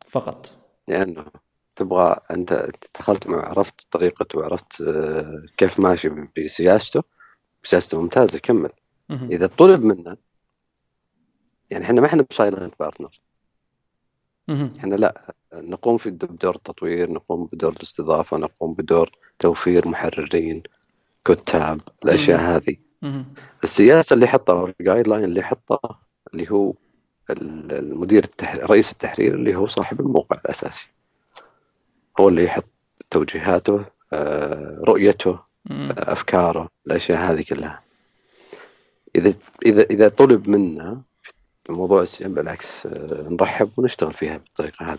فقط. 0.08 0.59
لأنه 0.90 1.24
تبغى 1.76 2.16
أنت 2.30 2.70
دخلت 2.98 3.26
مع 3.26 3.48
عرفت 3.48 3.86
طريقته 3.90 4.38
وعرفت 4.38 4.80
آه، 4.82 5.42
كيف 5.56 5.80
ماشي 5.80 6.10
بسياسته. 6.38 7.02
سياسته 7.64 8.00
ممتازة 8.02 8.38
كمل. 8.38 8.70
إذا 9.10 9.46
طلب 9.46 9.84
منا 9.84 10.16
يعني 11.70 11.84
إحنا 11.84 12.00
ما 12.00 12.06
إحنا 12.06 12.24
ب 12.30 12.37
silent 12.37 12.74
partner. 12.80 13.20
إحنا 14.78 14.94
لا 14.94 15.34
نقوم 15.54 15.98
في 15.98 16.10
بدور 16.10 16.54
التطوير 16.56 17.10
نقوم 17.12 17.46
بدور 17.52 17.72
الاستضافة 17.72 18.36
نقوم 18.36 18.74
بدور 18.74 19.10
توفير 19.38 19.88
محررين 19.88 20.62
كتاب 21.24 21.80
الأشياء 22.04 22.40
هذه. 22.40 22.76
السياسة 23.64 24.14
اللي 24.14 24.26
حطها 24.26 24.72
ال 24.80 25.08
guideline 25.08 25.24
اللي 25.24 25.42
حطها 25.42 26.00
اللي 26.34 26.50
هو 26.50 26.74
المدير 27.32 28.24
التحرير 28.24 28.70
رئيس 28.70 28.92
التحرير 28.92 29.34
اللي 29.34 29.56
هو 29.56 29.66
صاحب 29.66 30.00
الموقع 30.00 30.40
الأساسي. 30.44 30.88
هو 32.20 32.28
اللي 32.28 32.44
يحط 32.44 32.64
توجيهاته 33.10 33.84
آه، 34.12 34.80
رؤيته 34.84 35.30
آه، 35.70 36.12
أفكاره 36.12 36.68
الأشياء 36.86 37.18
هذه 37.18 37.42
كلها. 37.42 37.82
اذا 39.16 39.34
اذا 39.66 39.82
إذا 39.82 40.08
طلب 40.08 40.48
منا 40.48 41.02
في 41.64 41.72
موضوع 41.72 42.06
بالعكس 42.20 42.86
آه، 42.86 43.28
نرحب 43.30 43.70
ونشتغل 43.76 44.12
فيها 44.14 44.36
بالطريقة 44.36 44.92
هذه. 44.92 44.98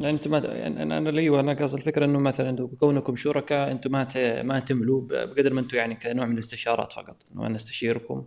يعني 0.00 0.16
انت 0.16 0.28
ما 0.28 0.38
يعني 0.38 0.82
أنا 0.82 1.10
لي 1.10 1.30
وأنا 1.30 1.52
قصد 1.52 1.74
الفكرة 1.74 2.04
إنه 2.04 2.18
مثلا 2.18 2.68
كونكم 2.80 3.16
شركاء 3.16 3.70
أنتم 3.70 3.92
ما 3.92 4.42
ما 4.42 4.60
تملوا 4.60 5.02
بقدر 5.10 5.52
ما 5.52 5.60
أنتم 5.60 5.76
يعني 5.76 5.94
كنوع 5.94 6.26
من 6.26 6.34
الاستشارات 6.34 6.92
فقط. 6.92 7.16
إنه 7.32 7.46
أنا 7.46 7.56
أستشيركم 7.56 8.24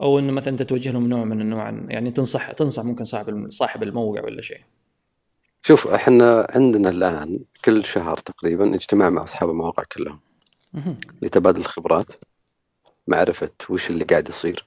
أو 0.00 0.18
إنه 0.18 0.32
مثلا 0.32 0.48
أنت 0.48 0.62
توجه 0.62 0.90
لهم 0.90 1.08
نوع 1.08 1.24
من 1.24 1.40
النوع 1.40 1.70
يعني 1.88 2.10
تنصح 2.10 2.52
تنصح 2.52 2.82
ممكن 2.82 3.04
صاحب 3.04 3.50
صاحب 3.50 3.82
الموقع 3.82 4.24
ولا 4.24 4.42
شيء. 4.42 4.60
شوف 5.62 5.86
إحنا 5.86 6.46
عندنا 6.50 6.88
الآن 6.88 7.40
كل 7.64 7.84
شهر 7.84 8.16
تقريبا 8.16 8.74
اجتماع 8.74 9.10
مع 9.10 9.22
أصحاب 9.22 9.50
المواقع 9.50 9.82
كلهم. 9.96 10.20
لتبادل 11.22 11.60
الخبرات 11.60 12.06
معرفة 13.08 13.50
وش 13.68 13.90
اللي 13.90 14.04
قاعد 14.04 14.28
يصير. 14.28 14.66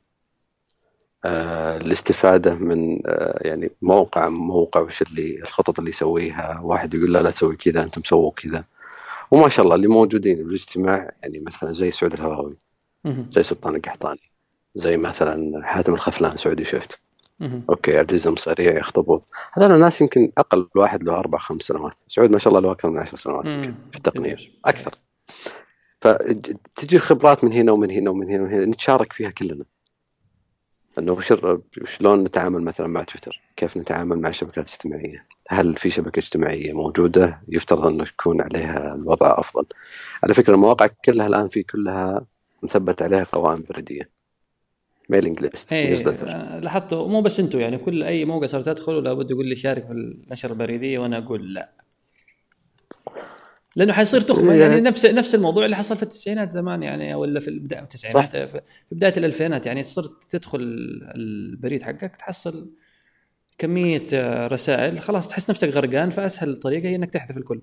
آه 1.25 1.77
الاستفادة 1.77 2.55
من 2.55 3.01
آه 3.07 3.47
يعني 3.47 3.71
موقع 3.81 4.29
موقع 4.29 4.81
وش 4.81 5.01
اللي 5.01 5.41
الخطط 5.41 5.79
اللي 5.79 5.89
يسويها. 5.89 6.59
واحد 6.63 6.93
يقول 6.93 7.13
لا 7.13 7.19
لا 7.19 7.31
تسوي 7.31 7.55
كذا 7.55 7.83
أنتم 7.83 8.03
سووا 8.03 8.31
كذا. 8.31 8.63
وما 9.31 9.49
شاء 9.49 9.65
الله 9.65 9.75
اللي 9.75 9.87
موجودين 9.87 10.43
بالاجتماع 10.43 11.11
يعني 11.23 11.39
مثلا 11.39 11.73
زي 11.73 11.91
سعود 11.91 12.13
الهواوي 12.13 12.57
زي 13.29 13.43
سلطان 13.43 13.75
القحطاني. 13.75 14.31
زي 14.77 14.97
مثلا 14.97 15.65
حاتم 15.65 15.93
الخثلان 15.93 16.37
سعودي 16.37 16.65
شفت؟ 16.65 16.99
أوكي 17.69 17.97
عبد 17.97 18.09
العزيز 18.09 18.27
المصريع 18.27 18.77
يخطبوا 18.77 19.19
هذول 19.53 19.71
الناس 19.71 20.01
يمكن 20.01 20.31
أقل 20.37 20.69
واحد 20.75 21.03
له 21.03 21.19
أربع 21.19 21.37
خمس 21.37 21.61
سنوات. 21.61 21.93
سعود 22.07 22.31
ما 22.31 22.39
شاء 22.39 22.53
الله 22.53 22.67
له 22.67 22.71
أكثر 22.71 22.89
من 22.89 22.97
عشر 22.97 23.17
سنوات 23.17 23.45
في 23.91 23.95
التقنية. 23.95 24.37
أكثر. 24.65 24.95
فتجي 26.01 26.95
الخبرات 26.95 27.43
من 27.43 27.53
هنا 27.53 27.71
ومن 27.71 27.91
هنا 27.91 28.09
ومن 28.09 28.29
هنا 28.29 28.43
ومن 28.43 28.53
هنا 28.53 28.65
نتشارك 28.65 29.13
فيها 29.13 29.29
كلنا. 29.29 29.65
إنه 30.99 31.19
شلون 31.85 32.23
نتعامل 32.23 32.61
مثلا 32.61 32.87
مع 32.87 33.03
تويتر؟ 33.03 33.41
كيف 33.55 33.77
نتعامل 33.77 34.19
مع 34.19 34.29
الشبكات 34.29 34.67
الاجتماعية؟ 34.67 35.25
هل 35.49 35.75
في 35.75 35.89
شبكة 35.89 36.19
اجتماعية 36.19 36.73
موجودة؟ 36.73 37.41
يفترض 37.47 37.85
انه 37.85 38.03
يكون 38.03 38.41
عليها 38.41 38.95
الوضع 38.95 39.39
أفضل. 39.39 39.65
على 40.23 40.33
فكرة 40.33 40.53
المواقع 40.53 40.89
كلها 41.05 41.27
الآن 41.27 41.47
في 41.47 41.63
كلها 41.63 42.25
مثبت 42.63 43.01
عليها 43.01 43.23
قوائم 43.23 43.63
بريديه 43.69 44.16
mailing 45.09 45.41
list 45.41 45.73
لاحظت 45.73 46.93
مو 46.93 47.21
بس 47.21 47.39
أنتم 47.39 47.59
يعني 47.59 47.77
كل 47.77 48.03
أي 48.03 48.25
موقع 48.25 48.47
صار 48.47 48.61
تدخل 48.61 49.03
لابد 49.03 49.31
يقول 49.31 49.45
لي 49.45 49.55
شارك 49.55 49.85
في 49.85 49.91
النشر 49.91 50.51
البريدية 50.51 50.99
وأنا 50.99 51.17
أقول 51.17 51.53
لا. 51.53 51.69
لأنه 53.75 53.93
حيصير 53.93 54.21
تخمة 54.21 54.53
يعني, 54.53 54.61
يعني 54.61 54.81
نفس 54.81 55.05
نفس 55.05 55.35
الموضوع 55.35 55.65
اللي 55.65 55.75
حصل 55.75 55.97
في 55.97 56.03
التسعينات 56.03 56.51
زمان 56.51 56.83
يعني 56.83 57.15
ولا 57.15 57.39
في 57.39 57.47
البداية 57.47 57.81
التسعينات 57.81 58.37
في 58.37 58.61
بداية 58.91 59.13
الألفينات 59.17 59.65
يعني 59.65 59.83
صرت 59.83 60.23
تدخل 60.29 60.59
البريد 61.15 61.83
حقك 61.83 62.15
تحصل 62.15 62.71
كمية 63.57 64.07
رسائل 64.47 64.99
خلاص 64.99 65.27
تحس 65.27 65.49
نفسك 65.49 65.67
غرقان 65.69 66.09
فأسهل 66.09 66.59
طريقة 66.59 66.87
هي 66.87 66.95
إنك 66.95 67.11
تحذف 67.11 67.37
الكل. 67.37 67.61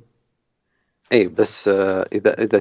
إي 1.12 1.28
بس 1.28 1.68
آه، 1.68 2.08
اذا 2.12 2.42
إذا 2.42 2.60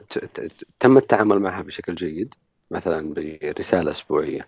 تم 0.80 0.98
التعامل 0.98 1.40
معها 1.40 1.62
بشكل 1.62 1.96
جيد 1.96 2.34
مثلا 2.72 3.14
برسالة 3.14 3.92
أسبوعية 3.92 4.48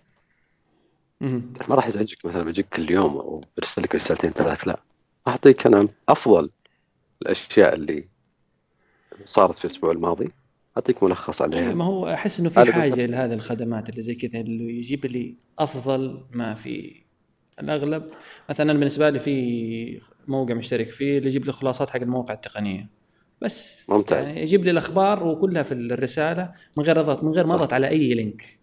ما 1.20 1.74
راح 1.74 1.86
يزعجك 1.86 2.26
مثلا 2.26 2.42
بيجيك 2.42 2.68
كل 2.68 2.90
يوم 2.90 3.16
وبرسل 3.16 3.82
لك 3.82 3.94
رسالتين 3.94 4.30
ثلاث 4.30 4.68
لا. 4.68 4.80
راح 5.26 5.34
اعطيك 5.34 5.66
أنا 5.66 5.88
أفضل 6.08 6.50
الأشياء 7.22 7.74
اللي 7.74 8.08
صارت 9.24 9.58
في 9.58 9.64
الأسبوع 9.64 9.90
الماضي. 9.90 10.32
أعطيك 10.76 11.02
ملخص 11.02 11.42
عليها. 11.42 11.74
ما 11.74 11.84
هو 11.84 12.08
أحس 12.08 12.40
إنه 12.40 12.48
في 12.48 12.72
حاجة 12.72 13.06
لهذه 13.06 13.34
الخدمات 13.34 13.88
اللي 13.88 14.02
زي 14.02 14.14
كذا 14.14 14.40
اللي 14.40 14.78
يجيب 14.78 15.06
لي 15.06 15.36
أفضل 15.58 16.24
ما 16.30 16.54
في 16.54 17.02
الأغلب. 17.60 18.10
مثلا 18.50 18.72
بالنسبة 18.72 19.10
لي 19.10 19.18
في 19.18 20.00
موقع 20.28 20.54
مشترك 20.54 20.90
فيه 20.90 21.18
اللي 21.18 21.28
يجيب 21.28 21.44
لي 21.44 21.52
خلاصات 21.52 21.90
حق 21.90 22.00
المواقع 22.00 22.34
التقنية. 22.34 22.88
بس. 23.42 23.82
ممتاز. 23.88 24.26
يعني 24.26 24.42
يجيب 24.42 24.64
لي 24.64 24.70
الأخبار 24.70 25.26
وكلها 25.26 25.62
في 25.62 25.74
الرسالة 25.74 26.52
من 26.78 26.84
غير 26.84 27.00
اضغط 27.00 27.24
من 27.24 27.32
غير 27.32 27.46
ما 27.46 27.54
أضغط 27.54 27.72
على 27.72 27.88
أي 27.88 28.14
لينك. 28.14 28.58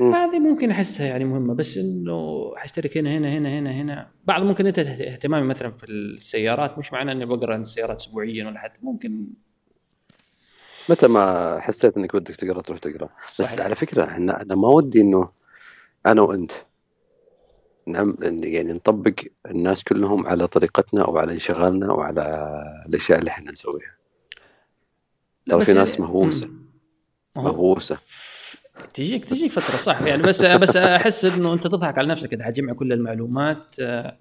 هذه 0.00 0.38
ممكن 0.38 0.70
أحسها 0.70 1.06
يعني 1.06 1.24
مهمة 1.24 1.54
بس 1.54 1.76
إنه 1.76 2.52
حاشترك 2.56 2.96
هنا 2.98 3.18
هنا 3.18 3.28
هنا 3.38 3.58
هنا 3.58 3.70
هنا. 3.70 4.10
بعض 4.24 4.42
ممكن 4.42 4.66
أنت 4.66 4.78
اهتمامي 4.78 5.46
مثلا 5.46 5.70
في 5.70 5.86
السيارات 5.86 6.78
مش 6.78 6.92
معناه 6.92 7.12
إني 7.12 7.26
بقرأ 7.26 7.54
عن 7.54 7.60
السيارات 7.60 8.00
اسبوعيا 8.00 8.46
ولا 8.46 8.58
حتى 8.58 8.78
ممكن. 8.82 9.26
متى 10.88 11.08
ما 11.08 11.58
حسيت 11.60 11.96
إنك 11.96 12.14
ودك 12.14 12.36
تقرأ 12.36 12.62
تروح 12.62 12.78
تقرأ. 12.78 13.08
بس 13.40 13.46
صحيح. 13.46 13.64
على 13.64 13.74
فكرة 13.74 14.04
إحنا 14.04 14.42
أنا 14.42 14.54
ما 14.54 14.68
ودي 14.68 15.00
إنه 15.00 15.30
أنا 16.06 16.22
وأنت 16.22 16.52
نعم 17.86 18.16
يعني 18.22 18.72
نطبق 18.72 19.14
الناس 19.50 19.84
كلهم 19.84 20.26
على 20.26 20.46
طريقتنا 20.46 21.04
أو 21.04 21.18
على 21.18 21.32
انشغالنا 21.32 21.92
وعلى 21.92 22.62
الأشياء 22.88 23.18
اللي 23.18 23.30
إحنا 23.30 23.52
نسويها. 23.52 23.98
ترى 25.46 25.64
في 25.64 25.72
ناس 25.72 26.00
مهووسة. 26.00 26.50
مهووسة. 27.36 27.98
تجيك 28.94 29.24
تجيك 29.24 29.50
فترة 29.50 29.76
صح 29.76 30.00
يعني 30.02 30.22
بس 30.22 30.42
بس 30.42 30.76
أحس 30.76 31.24
إنه 31.24 31.52
أنت 31.52 31.66
تضحك 31.66 31.98
على 31.98 32.08
نفسك 32.08 32.32
إذا 32.32 32.44
حتجمع 32.44 32.72
كل 32.72 32.92
المعلومات. 32.92 33.76
آه، 33.80 34.16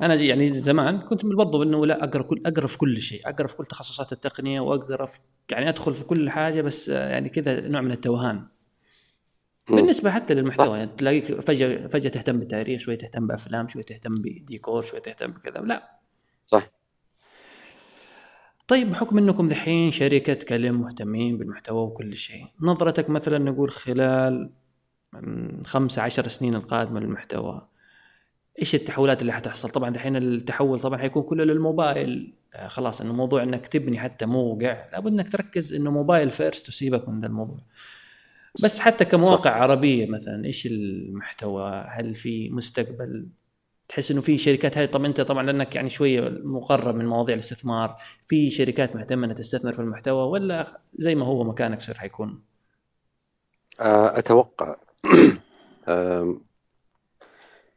أنا 0.00 0.14
يعني 0.14 0.52
زمان 0.52 0.98
كنت 0.98 1.24
برضو 1.26 1.62
انه 1.62 1.86
لا 1.86 2.04
أقرأ 2.04 2.22
كل 2.22 2.42
أقرأ 2.46 2.66
في 2.66 2.78
كل 2.78 3.00
شيء 3.00 3.28
أقرأ 3.28 3.46
في 3.46 3.56
كل 3.56 3.66
تخصصات 3.66 4.12
التقنية 4.12 4.60
وأقرأ 4.60 5.06
في 5.06 5.18
يعني 5.50 5.68
أدخل 5.68 5.94
في 5.94 6.04
كل 6.04 6.30
حاجة 6.30 6.62
بس 6.62 6.88
آه، 6.90 7.08
يعني 7.08 7.28
كذا 7.28 7.68
نوع 7.68 7.80
من 7.80 7.92
التوهان. 7.92 8.46
بالنسبة 9.68 10.10
حتى 10.10 10.34
للمحتوى 10.34 10.78
يعني 10.78 10.90
تلاقيك 10.98 11.40
فجاه 11.40 11.86
فجأة 11.86 12.10
تهتم 12.10 12.38
بالتاريخ 12.38 12.80
شوي 12.80 12.96
تهتم 12.96 13.26
بأفلام 13.26 13.68
شوي 13.68 13.82
تهتم 13.82 14.14
بديكور 14.14 14.82
شوي 14.82 15.00
تهتم 15.00 15.30
بكذا 15.30 15.60
لا. 15.60 15.98
صح. 16.44 16.79
طيب 18.70 18.90
بحكم 18.90 19.18
إنكم 19.18 19.48
دحين 19.48 19.90
شركة 19.90 20.34
كلم 20.34 20.80
مهتمين 20.80 21.38
بالمحتوى 21.38 21.82
وكل 21.82 22.16
شيء 22.16 22.46
نظرتك 22.60 23.10
مثلا 23.10 23.38
نقول 23.38 23.70
خلال 23.70 24.50
خمسة 25.64 26.02
عشر 26.02 26.28
سنين 26.28 26.54
القادمة 26.54 27.00
للمحتوى 27.00 27.68
إيش 28.60 28.74
التحولات 28.74 29.20
اللي 29.22 29.32
حتحصل؟ 29.32 29.70
طبعا 29.70 29.90
دحين 29.90 30.16
التحول 30.16 30.80
طبعا 30.80 30.98
حيكون 30.98 31.22
كله 31.22 31.44
للموبايل. 31.44 32.32
آه 32.54 32.68
خلاص 32.68 33.00
إنه 33.00 33.12
موضوع 33.12 33.42
إنك 33.42 33.66
تبني 33.66 33.98
حتى 33.98 34.26
موقع 34.26 34.84
لابد 34.92 35.12
إنك 35.12 35.32
تركز 35.32 35.74
إنه 35.74 35.90
mobile 35.90 36.30
first 36.30 36.68
وسيبك 36.68 37.08
من 37.08 37.20
ذا 37.20 37.26
الموضوع. 37.26 37.58
بس 38.64 38.78
حتى 38.78 39.04
كمواقع 39.04 39.50
عربية 39.50 40.06
مثلا 40.06 40.44
إيش 40.44 40.66
المحتوى؟ 40.66 41.84
هل 41.88 42.14
في 42.14 42.50
مستقبل؟ 42.50 43.26
تحس 43.90 44.10
إنه 44.10 44.20
في 44.20 44.38
شركات 44.38 44.78
هاي 44.78 44.86
طبعا 44.86 45.06
أنت 45.06 45.20
طبعا 45.20 45.42
لأنك 45.42 45.76
يعني 45.76 45.90
شوية 45.90 46.20
مقرب 46.44 46.94
من 46.94 47.06
مواضيع 47.06 47.34
الاستثمار 47.34 47.96
في 48.28 48.50
شركات 48.50 48.96
مهتمة 48.96 49.24
انها 49.24 49.36
تستثمر 49.36 49.72
في 49.72 49.78
المحتوى 49.78 50.22
ولا 50.28 50.80
زي 50.94 51.14
ما 51.14 51.26
هو 51.26 51.44
مكانك 51.44 51.80
سر 51.80 51.98
حيكون؟ 51.98 52.42
آه، 53.80 54.18
أتوقع. 54.18 54.76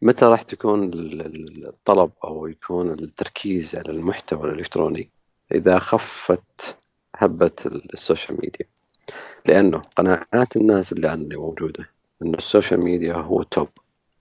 متى 0.02 0.26
راح 0.26 0.42
تكون 0.42 0.84
ال- 0.84 1.22
ال- 1.22 1.68
الطلب 1.68 2.12
أو 2.24 2.48
يكون 2.48 2.92
التركيز 2.92 3.76
على 3.76 3.92
المحتوى 3.92 4.50
الإلكتروني؟ 4.50 5.10
إذا 5.52 5.80
خفت 5.80 6.78
هبة 7.16 7.52
ال 7.66 7.76
social 7.76 8.38
media. 8.42 8.66
لأنه 9.46 9.82
قناعات 9.96 10.56
الناس 10.56 10.94
اللي 10.94 11.08
عندي 11.08 11.36
موجودة 11.36 11.90
إنه 12.22 12.38
ال 12.38 12.45
social 12.45 12.86
media 12.86 13.14
هو 13.14 13.44
top 13.44 13.70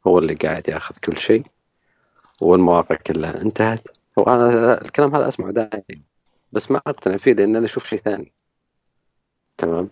هو 0.07 0.19
اللي 0.19 0.35
قاعد 0.35 0.69
ياخذ 0.69 0.95
كل 1.05 1.19
شيء. 1.19 1.43
والمواقع 2.43 2.95
كلها 2.95 3.43
انتهت. 3.43 3.89
وأنا 4.17 4.83
الكلام 4.83 5.15
هذا 5.15 5.29
أسمعه 5.29 5.51
دائما 5.51 6.03
بس 6.53 6.71
ما 6.71 6.81
أقتنع 6.87 7.17
فيه 7.17 7.33
لأن 7.33 7.57
أنا 7.57 7.67
أشوف 7.67 7.87
شيء 7.87 8.01
ثاني. 8.01 8.33
تمام؟ 9.59 9.89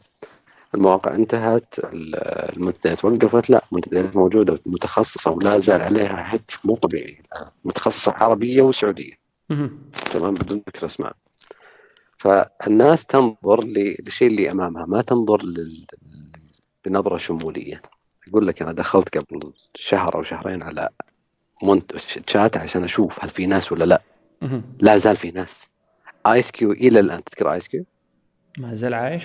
المواقع 0.74 1.14
انتهت 1.14 1.78
ال- 1.78 2.16
المنتديات 2.56 3.04
وقفت. 3.04 3.50
لا 3.50 3.64
المنتديات 3.72 4.16
موجودة 4.16 4.60
متخصصة 4.66 5.30
ولا 5.30 5.58
زال 5.58 5.82
عليها 5.82 6.34
hit 6.34 6.50
مو 6.64 6.76
طبيعي. 6.76 7.22
متخصصة 7.64 8.12
عربية 8.12 8.62
وسعودية. 8.62 9.18
تمام؟ 10.12 10.34
بدون 10.34 10.62
ذكر 10.68 10.86
أسماء. 10.86 11.12
فالناس 12.16 13.06
تنظر 13.06 13.64
للشيء 13.64 14.28
اللي 14.28 14.50
أمامها 14.50 14.86
ما 14.86 15.02
تنظر 15.02 15.42
لل... 15.42 15.86
بنظره 16.84 17.16
شمولية. 17.16 17.82
يقول 18.28 18.46
لك 18.46 18.62
أنا 18.62 18.72
دخلت 18.72 19.18
قبل 19.18 19.52
شهر 19.74 20.14
أو 20.14 20.22
شهرين 20.22 20.62
على 20.62 20.88
منت... 21.62 21.96
شات 22.26 22.56
عشان 22.56 22.84
أشوف 22.84 23.24
هل 23.24 23.30
في 23.30 23.46
ناس 23.46 23.72
ولا 23.72 23.84
لا. 23.84 24.02
لا 24.80 24.98
زال 24.98 25.16
في 25.16 25.30
ناس. 25.30 25.66
ICQ 26.26 26.72
إلى 26.72 27.00
الآن 27.00 27.24
تذكر 27.24 27.52
ICQ؟ 27.52 27.84
ما 28.58 28.74
زال 28.74 28.94
عايش. 28.94 29.24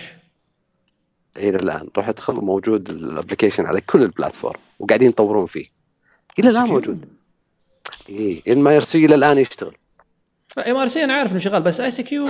إلى 1.38 1.58
الآن. 1.58 1.90
روح 1.98 2.10
ادخل 2.10 2.34
موجود 2.34 2.90
ال 2.90 2.96
application 2.96 3.66
على 3.66 3.82
كل 3.82 4.04
ال 4.04 4.10
platform 4.10 4.60
وقاعدين 4.80 5.10
يطورون 5.10 5.46
فيه. 5.46 5.66
إلى 6.40 6.50
الآن 6.50 6.68
موجود. 6.68 7.06
اي 8.10 8.44
إن 8.48 8.62
mIRC 8.62 9.00
إلى 9.06 9.16
الآن 9.16 9.38
يشتغل. 9.38 9.76
mIRC 10.58 11.04
أنا 11.04 11.14
عارف 11.14 11.32
إنه 11.32 11.40
شغال 11.40 11.62
بس 11.62 11.80
ICQ 11.80 12.28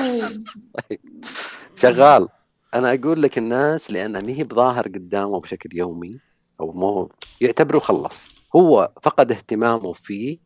شغال. 1.81 2.27
أنا 2.73 2.93
أقول 2.93 3.21
لك 3.21 3.37
الناس 3.37 3.91
لانها 3.91 4.21
ما 4.21 4.31
هي 4.33 4.43
بظاهر 4.43 4.87
قدامه 4.87 5.39
بشكل 5.39 5.69
يومي 5.77 6.19
أو 6.59 6.71
مو 6.71 7.11
يعتبره 7.41 7.79
خلص. 7.79 8.34
هو 8.55 8.91
فقد 9.01 9.31
اهتمامه 9.31 9.93
فيه 9.93 10.37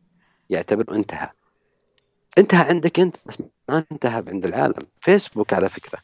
يعتبر 0.50 0.94
انتهى. 0.96 1.28
انتهى 2.38 2.68
عندك 2.68 3.00
انت 3.00 3.16
بس 3.26 3.36
ما 3.68 3.84
انتهى 3.92 4.24
عند 4.28 4.46
العالم. 4.46 4.86
فيسبوك 5.00 5.52
على 5.52 5.68
فكرة 5.68 5.98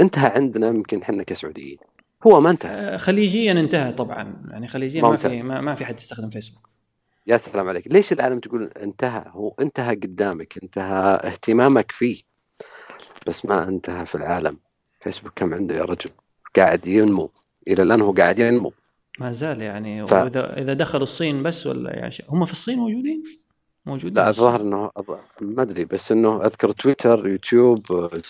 انتهى 0.00 0.30
عندنا 0.30 0.66
يمكن 0.68 1.02
إحنا 1.02 1.22
كسعوديين. 1.22 1.78
هو 2.26 2.40
ما 2.40 2.50
انتهى. 2.50 2.70
آه، 2.72 2.96
خليجيا 2.96 3.52
انتهى 3.52 3.92
طبعا. 3.92 4.42
يعني 4.50 4.68
خليجيا 4.68 5.02
ما 5.02 5.16
في 5.16 5.28
ممتاز. 5.28 5.46
ما, 5.46 5.60
ما 5.60 5.74
في 5.74 5.84
حد 5.84 5.98
يستخدم 5.98 6.30
فيسبوك. 6.30 6.68
يا 7.26 7.36
سلام 7.36 7.68
عليك. 7.68 7.86
ليش 7.86 8.12
العالم 8.12 8.40
تقول 8.40 8.70
انتهى؟ 8.82 9.24
هو 9.26 9.54
انتهى 9.60 9.94
قدامك 9.94 10.58
انتهى 10.62 11.14
اهتمامك 11.14 11.92
فيه. 11.92 12.22
بس 13.26 13.44
ما 13.44 13.68
انتهى 13.68 14.06
في 14.06 14.14
العالم. 14.14 14.58
فيسبوك 15.00 15.32
كم 15.36 15.54
عنده 15.54 15.74
يا 15.74 15.84
رجل؟ 15.84 16.10
قاعد 16.56 16.86
ينمو. 16.86 17.30
إلى 17.68 17.82
الآن 17.82 18.00
هو 18.00 18.12
قاعد 18.12 18.38
ينمو. 18.38 18.72
ما 19.18 19.32
زال 19.32 19.62
يعني. 19.62 20.06
ف- 20.06 20.14
إذا 20.36 20.72
دخلوا 20.72 21.02
الصين 21.02 21.42
بس 21.42 21.66
ولا 21.66 21.96
يعني 21.96 22.14
هم 22.28 22.44
في 22.44 22.52
الصين 22.52 22.78
موجودين؟ 22.78 23.22
موجودين. 23.86 24.14
لا 24.16 24.30
الصين. 24.30 24.44
الظاهر 24.44 24.60
إنه 24.60 24.90
ما 25.40 25.62
أدري 25.62 25.84
بس 25.84 26.12
إنه 26.12 26.44
أذكر 26.46 26.72
تويتر 26.72 27.28
يوتيوب 27.28 27.80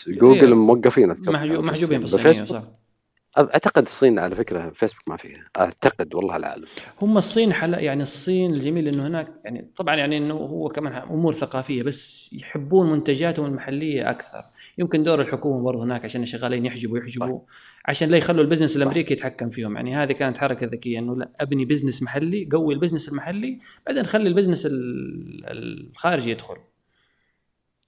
جوجل 0.09 0.49
إيه. 0.49 0.55
موقفين 0.55 1.11
أذكر. 1.11 1.33
محجو- 1.33 1.61
محجوبين 1.61 1.99
في 1.99 2.05
الصين 2.05 2.21
فيسبوك 2.21 2.49
صح. 2.49 2.63
أعتقد 3.39 3.83
الصين 3.83 4.19
على 4.19 4.37
فكرة 4.37 4.71
فيسبوك 4.71 5.03
ما 5.09 5.17
فيها. 5.17 5.45
أعتقد 5.59 6.15
والله 6.15 6.37
العالم. 6.37 6.65
هم 7.03 7.19
الصين 7.19 7.53
حلا 7.53 7.79
يعني 7.81 8.03
الصين 8.03 8.55
الجميل 8.55 8.89
إنه 8.89 9.07
هناك 9.07 9.29
يعني 9.45 9.71
طبعا 9.77 9.95
يعني 9.97 10.19
إنه 10.19 10.35
هو 10.35 10.69
كمان 10.69 10.93
أمور 10.93 11.35
ثقافية 11.35 11.83
بس 11.83 12.31
يحبون 12.33 12.91
منتجاتهم 12.93 13.47
المحلية 13.47 14.11
أكثر. 14.11 14.45
يمكن 14.79 15.03
دور 15.03 15.21
الحكومة 15.21 15.65
برضه 15.65 15.83
هناك 15.85 16.05
عشان 16.05 16.27
شغالين 16.27 16.67
يحجبوا 16.67 16.99
يحجبوا 16.99 17.41
عشان 17.87 18.09
لا 18.09 18.17
يخلوا 18.17 18.43
ال 18.45 18.48
business 18.48 18.77
الأمريكي 18.77 19.13
يتحكم 19.15 19.51
فيهم. 19.51 19.77
يعني 19.77 19.97
هذه 19.97 20.13
كانت 20.13 20.39
حركة 20.39 20.67
ذكية 20.67 20.99
إنه 20.99 21.17
لا 21.17 21.31
أبني 21.41 21.65
business 21.65 22.03
محلي 22.03 22.49
قوي 22.53 22.75
ال 22.75 22.78
business 22.78 23.09
المحلي 23.09 23.59
بعدين 23.87 24.07
خلي 24.07 24.29
ال 24.29 24.33
business 24.33 24.67
ال- 24.67 25.45
الخارجي 25.91 26.31
يدخل. 26.31 26.57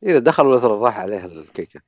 إذا 0.02 0.18
دخلوا 0.18 0.52
الأثر 0.52 0.78
راح 0.78 0.98
عليها 0.98 1.26
الكيكة. 1.26 1.80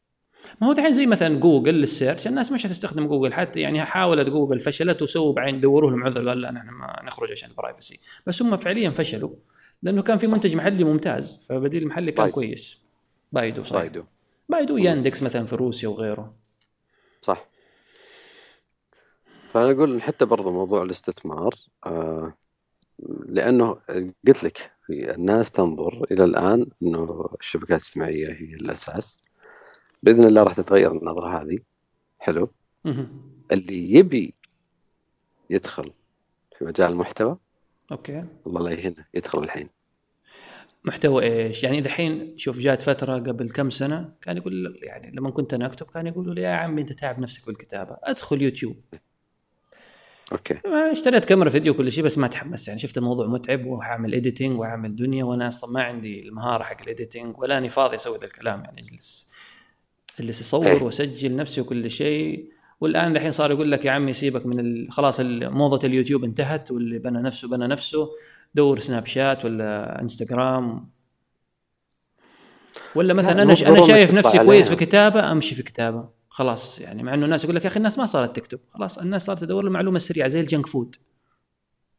ما 0.60 0.68
هو 0.68 0.72
دحين 0.72 0.92
زي 0.92 1.06
مثلا 1.06 1.40
جوجل 1.40 1.74
لل 1.74 1.87
search 1.87 2.26
الناس 2.26 2.52
مش 2.52 2.66
هتستخدم 2.66 3.06
جوجل 3.06 3.32
حتى 3.32 3.60
يعني 3.60 3.84
حاولت 3.84 4.28
جوجل 4.28 4.60
فشلت 4.60 5.02
وسووا 5.02 5.32
بعدين 5.32 5.60
دوروا 5.60 5.90
لهم 5.90 6.04
عذر 6.04 6.28
قال 6.28 6.40
لا 6.40 6.50
نحن 6.50 6.68
ما 6.68 7.02
نخرج 7.04 7.30
عشان 7.30 7.50
ال 7.50 7.57
privacy 7.57 8.00
بس 8.26 8.42
هم 8.42 8.56
فعليا 8.56 8.90
فشلوا 8.90 9.30
لأنه 9.82 10.02
كان 10.02 10.18
في 10.18 10.26
منتج 10.26 10.56
محلي 10.56 10.84
ممتاز 10.84 11.40
فبديل 11.48 11.82
المحلي 11.82 12.12
كان 12.12 12.22
بايدو. 12.24 12.34
كويس. 12.34 12.78
بايدو 13.32 13.62
صح 13.62 13.76
بايدو. 13.76 14.04
بايدو 14.48 14.76
ياندكس 14.76 15.22
مثلا 15.22 15.46
في 15.46 15.56
روسيا 15.56 15.88
وغيره. 15.88 16.34
صح. 17.20 17.48
فأنا 19.52 19.70
أقول 19.70 20.02
حتى 20.02 20.24
برضو 20.24 20.50
موضوع 20.50 20.82
الاستثمار 20.82 21.54
آه 21.86 22.34
لأنه 23.28 23.80
قلت 24.26 24.44
لك 24.44 24.72
الناس 24.90 25.50
تنظر 25.50 26.06
إلى 26.10 26.24
الآن 26.24 26.66
إنه 26.82 27.28
الشبكات 27.40 27.80
الاجتماعية 27.80 28.28
هي 28.28 28.54
الأساس. 28.54 29.18
بإذن 30.02 30.24
الله 30.24 30.42
راح 30.42 30.54
تتغير 30.54 30.92
النظرة 30.92 31.42
هذه. 31.42 31.58
حلو. 32.18 32.50
اللي 33.52 33.94
يبي 33.94 34.34
يدخل 35.50 35.92
في 36.58 36.64
مجال 36.64 36.92
المحتوى 36.92 37.38
أوكي. 37.92 38.24
الله 38.46 38.62
لا 38.62 38.70
يهنه 38.70 39.04
يدخل 39.14 39.42
الحين. 39.42 39.68
محتوى 40.88 41.22
إيش؟ 41.24 41.62
يعني 41.62 41.80
دحين 41.80 42.34
شوف 42.36 42.58
جات 42.58 42.82
فترة 42.82 43.14
قبل 43.14 43.50
كم 43.50 43.70
سنة 43.70 44.12
كان 44.22 44.36
يقول 44.36 44.78
يعني 44.82 45.16
لما 45.16 45.30
كنت 45.30 45.54
أنا 45.54 45.66
أكتب 45.66 45.86
كان 45.86 46.06
يقولوا 46.06 46.34
لي 46.34 46.42
يا 46.42 46.50
عمي 46.50 46.82
أنت 46.82 46.92
تعب 46.92 47.20
نفسك 47.20 47.46
بالكتابة 47.46 47.96
أدخل 48.02 48.42
يوتيوب. 48.42 48.76
okay. 50.32 50.58
اشتريت 50.66 51.24
كاميرا 51.24 51.50
فيديو 51.50 51.74
كل 51.74 51.92
شيء 51.92 52.04
بس 52.04 52.18
ما 52.18 52.26
تحمست. 52.28 52.68
يعني 52.68 52.80
شفت 52.80 52.98
الموضوع 52.98 53.26
متعب 53.26 53.66
وحاعمل 53.66 54.14
editing 54.14 54.60
وحاعمل 54.60 54.96
دنيا 54.96 55.24
وأنا 55.24 55.48
أصلا 55.48 55.70
ما 55.70 55.82
عندي 55.82 56.28
المهارة 56.28 56.62
حق 56.62 56.82
ال 56.82 56.89
editing 56.89 57.38
ولا 57.38 57.58
أني 57.58 57.68
فاضي 57.68 57.96
أسوي 57.96 58.18
ذا 58.18 58.24
الكلام. 58.24 58.64
يعني 58.64 58.80
أجلس 58.80 59.28
أجلس 60.20 60.40
أصور 60.40 60.66
إيه. 60.66 60.82
وأسجل 60.82 61.36
نفسي 61.36 61.60
وكل 61.60 61.90
شيء. 61.90 62.50
والآن 62.80 63.12
دحين 63.12 63.30
صار 63.30 63.50
يقول 63.50 63.72
لك 63.72 63.84
يا 63.84 63.90
عمي 63.90 64.12
سيبك 64.12 64.46
من 64.46 64.60
ال... 64.60 64.92
خلاص 64.92 65.20
موضة 65.20 65.86
اليوتيوب 65.86 66.24
انتهت 66.24 66.70
واللي 66.70 66.98
بنى 66.98 67.22
نفسه 67.22 67.48
بنى 67.48 67.66
نفسه. 67.66 68.08
دور 68.54 68.78
سناب 68.78 69.06
شات 69.06 69.44
ولا 69.44 70.00
انستغرام؟ 70.00 70.90
ولا 72.94 73.14
مثلا 73.14 73.34
لا، 73.34 73.42
أنا. 73.42 73.68
أنا 73.68 73.86
شايف 73.86 74.14
نفسي 74.14 74.38
كويس 74.38 74.68
في 74.68 74.74
عليها. 74.74 74.86
كتابة 74.86 75.32
أمشي 75.32 75.54
في 75.54 75.62
كتابة. 75.62 76.08
خلاص 76.28 76.78
يعني 76.78 77.02
مع 77.02 77.14
إنه 77.14 77.24
الناس 77.24 77.44
يقول 77.44 77.56
لك 77.56 77.64
يا 77.64 77.68
أخي 77.68 77.76
الناس 77.76 77.98
ما 77.98 78.06
صارت 78.06 78.36
تكتب. 78.36 78.60
خلاص 78.74 78.98
الناس 78.98 79.24
صارت 79.24 79.40
تدور 79.40 79.64
المعلومة 79.64 79.96
السريعة 79.96 80.28
زي 80.28 80.40
ال 80.40 80.46
junk 80.46 80.66
food. 80.66 80.96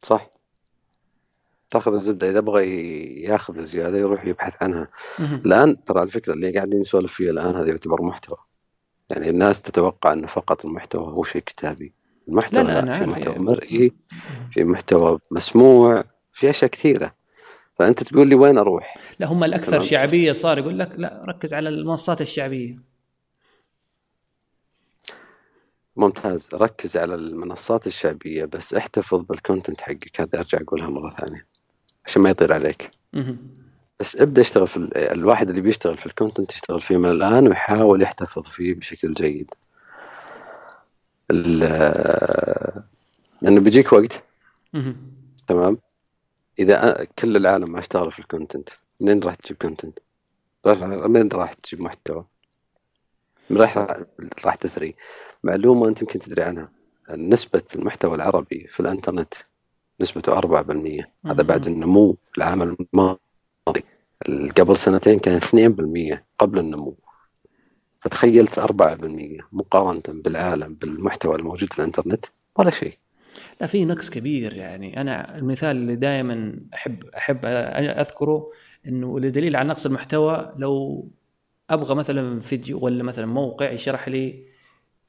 صح. 0.01 0.29
تأخذ 1.69 1.93
الزبدة 1.93 2.29
إذا 2.29 2.39
بغى 2.39 2.65
يأخذ 3.23 3.61
زياده 3.61 3.97
يروح 3.97 4.25
يبحث 4.25 4.63
عنها. 4.63 4.87
الآن 5.19 5.83
ترى 5.83 6.03
الفكرة 6.03 6.33
اللي 6.33 6.51
قاعدين 6.51 6.79
نسولف 6.79 7.13
فيها 7.13 7.31
الآن 7.31 7.55
هذا 7.55 7.69
يعتبر 7.69 8.01
محتوى. 8.01 8.37
يعني 9.09 9.29
الناس 9.29 9.61
تتوقع 9.61 10.13
إنه 10.13 10.27
فقط 10.27 10.65
المحتوى 10.65 11.03
هو 11.03 11.23
شيء 11.23 11.41
كتابي. 11.41 11.93
المحتوى 12.27 12.63
لا، 12.63 12.81
لا، 12.81 12.85
لا, 12.85 12.99
في 12.99 13.05
محتوى 13.05 13.33
يعني. 13.33 13.45
مرئي 13.45 13.93
في 14.51 14.63
محتوى 14.63 15.19
مسموع. 15.31 16.03
في 16.39 16.49
أشياء 16.49 16.71
كثيرة 16.71 17.13
فأنت 17.79 18.03
تقول 18.03 18.27
لي 18.27 18.35
وين 18.35 18.57
أروح؟ 18.57 18.97
لا 19.19 19.27
هم 19.27 19.43
الأكثر. 19.43 19.81
شعبية 19.81 20.31
صار 20.31 20.57
يقول 20.57 20.79
لك 20.79 20.91
لا 20.97 21.23
ركز 21.27 21.53
على 21.53 21.69
المنصات 21.69 22.21
الشعبية 22.21 22.79
ممتاز 25.95 26.49
ركز 26.53 26.97
على 26.97 27.15
المنصات 27.15 27.87
الشعبية 27.87 28.45
بس 28.45 28.73
احتفظ 28.73 29.21
بال 29.23 29.36
content 29.36 29.81
حقك 29.81 30.21
هذه 30.21 30.29
أرجع 30.35 30.57
أقولها 30.61 30.89
مرة 30.89 31.09
ثانية 31.09 31.45
عشان 32.05 32.21
ما 32.21 32.29
يطير 32.29 32.53
عليك. 32.53 32.91
بس 33.99 34.15
ابدأ 34.15 34.41
اشتغل 34.41 34.67
في 34.67 34.77
ال- 34.77 34.97
الواحد 34.97 35.49
اللي 35.49 35.61
بيشتغل 35.61 35.97
في 35.97 36.05
ال 36.05 36.11
content 36.11 36.53
يشتغل 36.53 36.81
فيه 36.81 36.97
من 36.97 37.11
الآن 37.11 37.47
ويحاول 37.47 38.01
يحتفظ 38.01 38.43
فيه 38.43 38.73
بشكل 38.73 39.13
جيد 39.13 39.53
ال- 41.31 42.83
لأنه 43.41 43.59
بيجيك 43.61 43.93
وقت. 43.93 44.23
تمام 45.47 45.77
إذا 46.59 47.07
كل 47.19 47.37
العالم 47.37 47.71
ما 47.71 47.79
اشتغلوا 47.79 48.11
في 48.11 48.19
ال 48.19 48.26
content 48.26 48.69
منين 48.99 49.19
راح 49.19 49.35
تجيب 49.35 49.57
content 49.57 49.99
منين 50.85 51.29
راح 51.29 51.53
تجيب 51.53 51.81
محتوى؟ 51.81 52.25
من 53.49 53.57
راح 53.57 53.77
راح 54.45 54.55
تثري. 54.55 54.95
معلومة 55.43 55.87
أنت 55.87 56.01
يمكن 56.01 56.19
تدري 56.19 56.43
عنها. 56.43 56.71
نسبة 57.11 57.61
المحتوى 57.75 58.15
العربي 58.15 58.67
في 58.67 58.79
الإنترنت 58.79 59.33
نسبته 60.01 60.39
4% 60.39 61.11
هذا 61.25 61.43
بعد 61.43 61.67
النمو 61.67 62.17
العام 62.37 62.61
الماضي. 62.61 63.83
قبل 64.57 64.77
سنتين 64.77 65.19
كان 65.19 65.35
2% 65.35 66.25
قبل 66.39 66.59
النمو. 66.59 66.95
فتخيلت 68.01 68.59
4% 68.59 69.47
مقارنة 69.51 70.01
بالعالم 70.07 70.73
بالمحتوى 70.73 71.35
الموجود 71.35 71.73
في 71.73 71.79
الإنترنت؟ 71.79 72.25
ولا 72.55 72.69
شيء. 72.69 72.97
لا 73.61 73.67
في 73.67 73.85
نقص 73.85 74.09
كبير 74.09 74.53
يعني 74.53 75.01
أنا 75.01 75.37
المثال 75.37 75.77
اللي 75.77 75.95
دائما 75.95 76.59
أحب 76.73 77.03
أحب 77.17 77.39
أذكره 77.45 78.51
إنه 78.87 79.19
لدليل 79.19 79.55
على 79.55 79.69
نقص 79.69 79.85
المحتوى 79.85 80.53
لو 80.57 81.07
أبغى 81.69 81.95
مثلا 81.95 82.39
فيديو 82.39 82.79
ولا 82.79 83.03
مثلا 83.03 83.25
موقع 83.25 83.71
يشرح 83.71 84.09
لي 84.09 84.49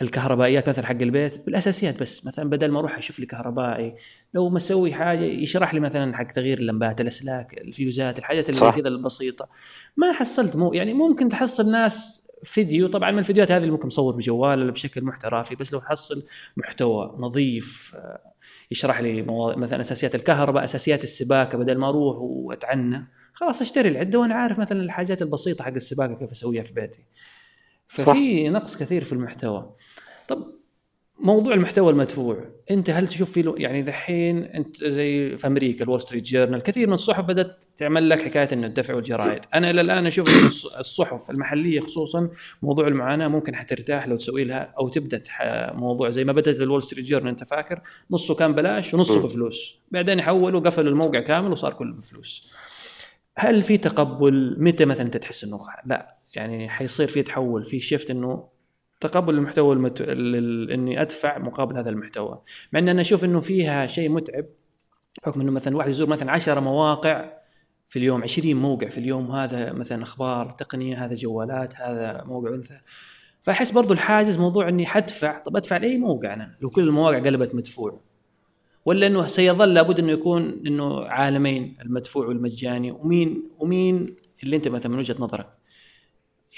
الكهربائيات 0.02 0.68
مثلا 0.68 0.86
حق 0.86 1.00
البيت 1.00 1.46
بالأساسيات 1.46 2.02
بس 2.02 2.26
مثلا 2.26 2.50
بدل 2.50 2.70
ما 2.70 2.78
أروح 2.78 2.98
أشوف 2.98 3.18
لي 3.18 3.26
كهربائي 3.26 3.94
لو 4.34 4.48
مسوي 4.50 4.92
حاجة 4.92 5.24
يشرح 5.24 5.74
لي 5.74 5.80
مثلا 5.80 6.16
حق 6.16 6.32
تغيير 6.32 6.58
اللمبات 6.58 7.00
الأسلاك 7.00 7.58
الفيوزات 7.58 8.18
الحاجات 8.18 8.50
اللي. 8.50 8.72
كذا 8.72 8.88
البسيطة 8.88 9.48
ما 9.96 10.12
حصلت 10.12 10.56
مو 10.56 10.72
يعني 10.72 10.94
ممكن 10.94 11.28
تحصل 11.28 11.70
ناس 11.70 12.19
فيديو 12.44 12.88
طبعا 12.88 13.10
من 13.10 13.18
الفيديوهات 13.18 13.50
هذه 13.50 13.60
اللي 13.60 13.72
ممكن 13.72 13.86
مصور 13.86 14.16
بجوال 14.16 14.62
ولا 14.62 14.72
بشكل 14.72 15.04
محترفي 15.04 15.54
بس 15.56 15.72
لو 15.72 15.78
تحصل 15.78 16.24
محتوى 16.56 17.14
نظيف 17.18 17.92
آه، 17.96 18.32
يشرح 18.70 19.00
لي 19.00 19.22
مواضيع 19.22 19.58
مثلا 19.58 19.80
أساسيات 19.80 20.14
الكهرباء 20.14 20.64
أساسيات 20.64 21.04
السباكة 21.04 21.58
بدل 21.58 21.78
ما 21.78 21.88
أروح 21.88 22.16
وأتعنى 22.18 23.06
خلاص 23.32 23.60
أشتري 23.60 23.88
العدة 23.88 24.18
وأنا 24.18 24.34
عارف 24.34 24.58
مثلا 24.58 24.82
الحاجات 24.82 25.22
البسيطة 25.22 25.64
حق 25.64 25.72
السباكة 25.72 26.14
كيف 26.14 26.30
أسويها 26.30 26.62
في 26.62 26.72
بيتي. 26.72 27.04
ففي 27.88 28.48
نقص 28.48 28.76
كثير 28.76 29.04
في 29.04 29.12
المحتوى. 29.12 29.74
طب 30.28 30.59
موضوع 31.22 31.54
المحتوى 31.54 31.92
المدفوع. 31.92 32.44
أنت 32.70 32.90
هل 32.90 33.08
تشوف 33.08 33.30
في 33.30 33.54
يعني 33.56 33.82
دحين 33.82 34.44
أنت 34.44 34.84
زي 34.84 35.36
في 35.36 35.46
أمريكا 35.46 35.84
ال 35.84 35.88
Wall 35.88 36.00
Street 36.00 36.24
Journal 36.24 36.62
كثير 36.62 36.86
من 36.86 36.92
الصحف 36.92 37.24
بدأت 37.24 37.64
تعمل 37.78 38.08
لك 38.08 38.22
حكاية 38.22 38.48
إنه 38.52 38.66
الدفع 38.66 38.94
والجرائد. 38.94 39.40
أنا 39.54 39.70
إلى 39.70 39.80
الآن 39.80 40.06
أشوف 40.06 40.28
الصحف 40.78 41.30
المحلية 41.30 41.80
خصوصا 41.80 42.30
موضوع 42.62 42.88
المعاناة 42.88 43.28
ممكن 43.28 43.56
حترتاح 43.56 44.08
لو 44.08 44.16
تسوي 44.16 44.44
لها 44.44 44.74
أو 44.78 44.88
تبدأ 44.88 45.22
موضوع 45.72 46.10
زي 46.10 46.24
ما 46.24 46.32
بدأت 46.32 46.56
ال 46.56 46.62
Wall 46.62 46.82
Street 46.82 47.04
Journal. 47.04 47.28
أنت 47.28 47.44
فاكر؟ 47.44 47.80
نصه 48.10 48.34
كان 48.34 48.52
بلاش 48.52 48.94
ونصه. 48.94 49.22
بفلوس. 49.22 49.80
بعدين 49.90 50.22
حولوا 50.22 50.60
قفلوا 50.60 50.90
الموقع 50.90 51.20
كامل 51.20 51.52
وصار 51.52 51.72
كله 51.72 51.94
بفلوس. 51.94 52.50
هل 53.36 53.62
في 53.62 53.78
تقبل؟ 53.78 54.56
متى 54.58 54.84
مثلا 54.84 55.06
أنت 55.06 55.16
تحس 55.16 55.44
إنه 55.44 55.58
لا 55.86 56.16
يعني 56.34 56.68
حيصير 56.68 57.08
في 57.08 57.22
تحول 57.22 57.64
في 57.64 57.80
شيفت 57.80 58.10
إنه 58.10 58.59
تقبل 59.00 59.34
المحتوى 59.34 59.74
المت... 59.74 60.00
ال- 60.00 60.70
إني 60.70 61.02
أدفع 61.02 61.38
مقابل 61.38 61.76
هذا 61.76 61.90
المحتوى. 61.90 62.42
مع 62.72 62.80
إن 62.80 62.88
أنا 62.88 63.00
أشوف 63.00 63.24
إنه 63.24 63.40
فيها 63.40 63.86
شيء 63.86 64.08
متعب 64.08 64.44
بحكم 65.22 65.40
إنه 65.40 65.52
مثلا 65.52 65.76
واحد 65.76 65.88
يزور 65.88 66.08
مثلا 66.08 66.32
10 66.32 66.60
مواقع 66.60 67.32
في 67.88 67.98
اليوم 67.98 68.22
20 68.22 68.54
موقع 68.54 68.88
في 68.88 68.98
اليوم 68.98 69.30
هذا 69.30 69.72
مثلا 69.72 70.02
أخبار 70.02 70.50
تقنية 70.50 71.04
هذا 71.04 71.14
جوالات 71.14 71.76
هذا 71.76 72.24
موقع 72.26 72.54
أنثى. 72.54 72.80
فأحس 73.42 73.70
برضو 73.70 73.92
الحاجز 73.94 74.38
موضوع 74.38 74.68
إني 74.68 74.86
حدفع 74.86 75.38
طب 75.38 75.56
أدفع 75.56 75.76
لأي 75.76 75.98
موقع 75.98 76.34
أنا؟ 76.34 76.56
لو 76.60 76.70
كل 76.70 76.82
المواقع 76.82 77.18
قلبت 77.18 77.54
مدفوع. 77.54 78.00
ولا 78.84 79.06
إنه 79.06 79.26
سيظل 79.26 79.74
لابد 79.74 79.98
إنه 79.98 80.12
يكون 80.12 80.62
إنه 80.66 81.04
عالمين 81.04 81.76
المدفوع 81.82 82.26
والمجاني 82.26 82.90
ومين 82.90 83.42
ومين 83.58 84.06
اللي 84.42 84.56
أنت 84.56 84.68
مثلا 84.68 84.92
من 84.92 84.98
وجهة 84.98 85.16
نظرك؟ 85.18 85.46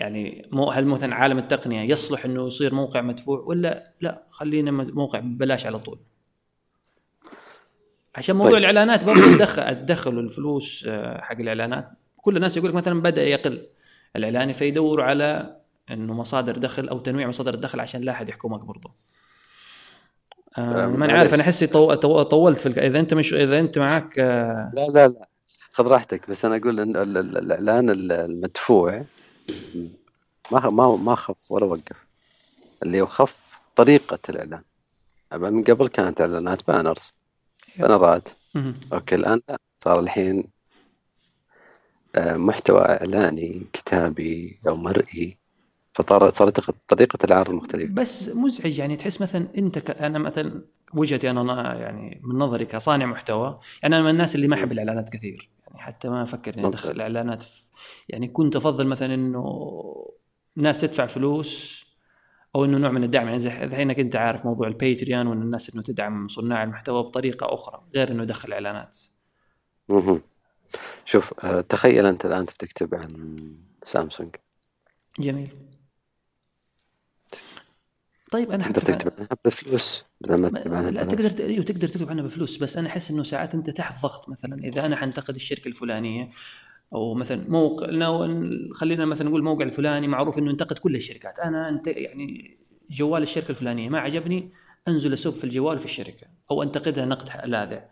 يعني 0.01 0.49
مو 0.53 0.71
هل 0.71 0.87
مثلا 0.87 1.15
عالم 1.15 1.39
التقنية 1.39 1.91
يصلح 1.91 2.25
إنه 2.25 2.47
يصير 2.47 2.75
موقع 2.75 3.01
مدفوع 3.01 3.41
ولا 3.41 3.93
لا؟ 4.01 4.23
خلينا 4.31 4.71
موقع 4.71 5.19
ببلاش 5.19 5.67
على 5.67 5.79
طول. 5.79 5.99
عشان 8.17 8.37
موضوع 8.37 8.51
طيب. 8.53 8.59
الإعلانات 8.61 9.05
برضه 9.05 9.37
تدخل 9.37 9.75
تدخلوا 9.87 10.23
الفلوس 10.23 10.85
آه، 10.89 11.21
حق 11.21 11.41
الإعلانات. 11.41 11.91
كل 12.17 12.37
الناس 12.37 12.57
يقول 12.57 12.69
لك 12.71 12.75
مثلا 12.77 13.03
بدأ 13.03 13.23
يقل. 13.23 13.67
الإعلاني 14.17 14.53
فيدوروا 14.53 15.05
على 15.05 15.57
إنه 15.91 16.15
مصادر 16.15 16.59
دخل 16.59 16.89
أو 16.89 16.99
تنويع 16.99 17.29
مصادر 17.29 17.55
الدخل 17.55 17.81
عشان 17.81 18.01
لا 18.01 18.13
أحد 18.13 18.29
يحكمك 18.29 18.61
برضه 18.61 18.91
آه 20.59 20.85
آه، 20.85 20.87
ما 20.87 21.05
أنا 21.05 21.13
عارف. 21.13 21.35
أنا 21.35 21.43
احسي 21.43 21.67
طو... 21.67 21.95
طو... 21.95 22.23
طولت 22.23 22.59
في 22.59 22.67
الك... 22.67 22.79
إذا 22.79 23.01
أنت 23.01 23.15
مش 23.15 23.35
إذا 23.35 23.59
أنت 23.59 23.79
معك 23.79 24.19
آه، 24.19 24.73
لا 24.75 24.87
لا 24.95 25.09
لا. 25.09 25.29
خذ 25.73 25.87
راحتك. 25.87 26.31
بس 26.31 26.45
أنا 26.45 26.57
أقول 26.57 26.81
إن 26.81 26.97
ال- 26.97 27.19
ال- 27.19 27.39
الإعلان 27.39 27.91
ال- 27.91 28.13
المدفوع 28.13 29.03
ما 30.53 30.71
ما 30.71 30.97
ما 30.97 31.15
خف 31.15 31.53
ولا 31.53 31.65
وقف. 31.65 32.07
اللي 32.83 33.07
خف 33.07 33.59
طريقة 33.77 34.19
الإعلان. 34.29 34.63
أما 35.33 35.51
من 35.51 35.65
قبل 35.65 35.89
كانت 35.89 36.21
إعلانات 36.21 36.67
banners. 36.67 37.13
بانرات. 37.79 38.29
مهم. 38.55 38.75
okay 38.93 39.15
الآن 39.15 39.41
لا. 39.49 39.59
صار 39.85 40.01
الحين 40.01 40.45
آه، 42.17 42.37
محتوى 42.37 42.81
إعلاني 42.81 43.67
كتابي 43.73 44.59
أو 44.69 44.77
مرئي. 44.77 45.39
فصارت 45.95 46.35
صارت 46.35 46.61
طريقة 46.89 47.19
العرض 47.25 47.51
مختلفة. 47.51 47.95
بس 47.95 48.29
مزعج 48.29 48.79
يعني. 48.79 48.97
تحس 48.97 49.21
مثلا 49.21 49.49
أنت 49.59 49.79
ك... 49.79 49.91
أنا 49.91 50.19
مثلا 50.19 50.65
وجهتي 50.95 51.31
أنا 51.31 51.75
يعني 51.79 52.21
من 52.25 52.39
نظري 52.39 52.65
كصانع 52.65 53.07
محتوى 53.07 53.61
يعني 53.83 53.95
أنا 53.97 54.05
من 54.05 54.11
الناس 54.11 54.35
اللي 54.35 54.49
ما 54.49 54.57
أحب 54.57 54.73
الإعلانات 54.73 55.09
كثير. 55.09 55.51
يعني 55.67 55.79
حتى 55.79 56.09
ما 56.09 56.23
أفكر 56.23 56.55
إني 56.55 56.63
ممتاز. 56.63 56.81
أدخل 56.87 57.01
إعلانات 57.01 57.43
في... 57.43 57.62
يعني 58.09 58.29
كنت 58.29 58.57
أفضل 58.57 58.87
مثلا 58.87 59.15
إنه 59.15 59.93
ناس 60.57 60.81
تدفع 60.81 61.07
فلوس 61.07 61.83
أو 62.55 62.65
إنه 62.65 62.79
نوع 62.79 62.91
من 62.91 63.05
الدعم. 63.05 63.27
يعني 63.27 63.41
زي 63.41 63.51
إنك 63.83 63.99
أنت 63.99 64.17
عارف 64.17 64.45
موضوع 64.45 64.69
الباتريون 64.69 65.27
وإن 65.27 65.43
الناس 65.43 65.71
إنه 65.71 65.83
تدعم 65.83 66.29
صناع 66.29 66.63
المحتوى 66.63 67.03
بطريقة 67.03 67.55
أخرى 67.55 67.83
غير 67.95 68.11
إنه 68.11 68.23
يدخل 68.23 68.53
إعلانات. 68.53 68.99
مهم. 69.89 70.23
شوف 71.05 71.45
آه، 71.45 71.61
تخيل 71.61 72.07
أنت 72.07 72.27
الآن 72.27 72.47
تبي 72.47 72.57
تكتب 72.59 72.95
عن 72.95 73.45
سامسونج. 73.83 74.37
جميل. 75.19 75.49
طيب 78.33 78.51
أنا 78.51 78.63
تقدر 78.63 78.83
تكتب 78.83 79.13
عنها 79.19 79.29
بفلوس 79.45 80.05
بدل 80.21 80.35
ما 80.35 80.49
تكتب 80.49 80.75
عنها 80.75 80.91
لا. 80.91 81.05
تقدر 81.05 81.45
أيوه 81.45 81.65
تقدر 81.65 81.89
تكتب 81.89 82.11
عنها 82.11 82.25
بفلوس 82.25 82.57
بس 82.57 82.77
أنا 82.77 82.89
أحس 82.89 83.11
إنه 83.11 83.23
ساعات 83.23 83.55
أنت 83.55 83.71
تحت 83.71 84.03
ضغط 84.03 84.29
مثلا. 84.29 84.65
إذا 84.65 84.87
أنا 84.87 84.97
حنتقد 84.97 85.35
الشركة 85.35 85.69
الفلانية 85.69 86.31
أو 86.95 87.15
مثلا 87.15 87.45
موقع 87.49 87.87
خلينا 88.73 89.05
مثلا 89.05 89.29
نقول 89.29 89.41
الموقع 89.41 89.65
الفلاني 89.65 90.09
معروف 90.09 90.39
إنه 90.39 90.51
ينتقد 90.51 90.79
كل 90.79 90.97
الشركات. 90.97 91.39
أنا 91.39 91.69
أنت 91.69 91.87
يعني 91.87 92.57
جوال 92.91 93.23
الشركة 93.23 93.51
الفلانية 93.51 93.89
ما 93.89 93.99
عجبني 93.99 94.51
أنزل 94.89 95.13
اسب 95.13 95.33
في 95.33 95.45
الجوال 95.45 95.79
في 95.79 95.85
الشركة 95.85 96.27
أو 96.51 96.63
أنتقدها 96.63 97.05
نقد 97.05 97.47
لاذع 97.47 97.85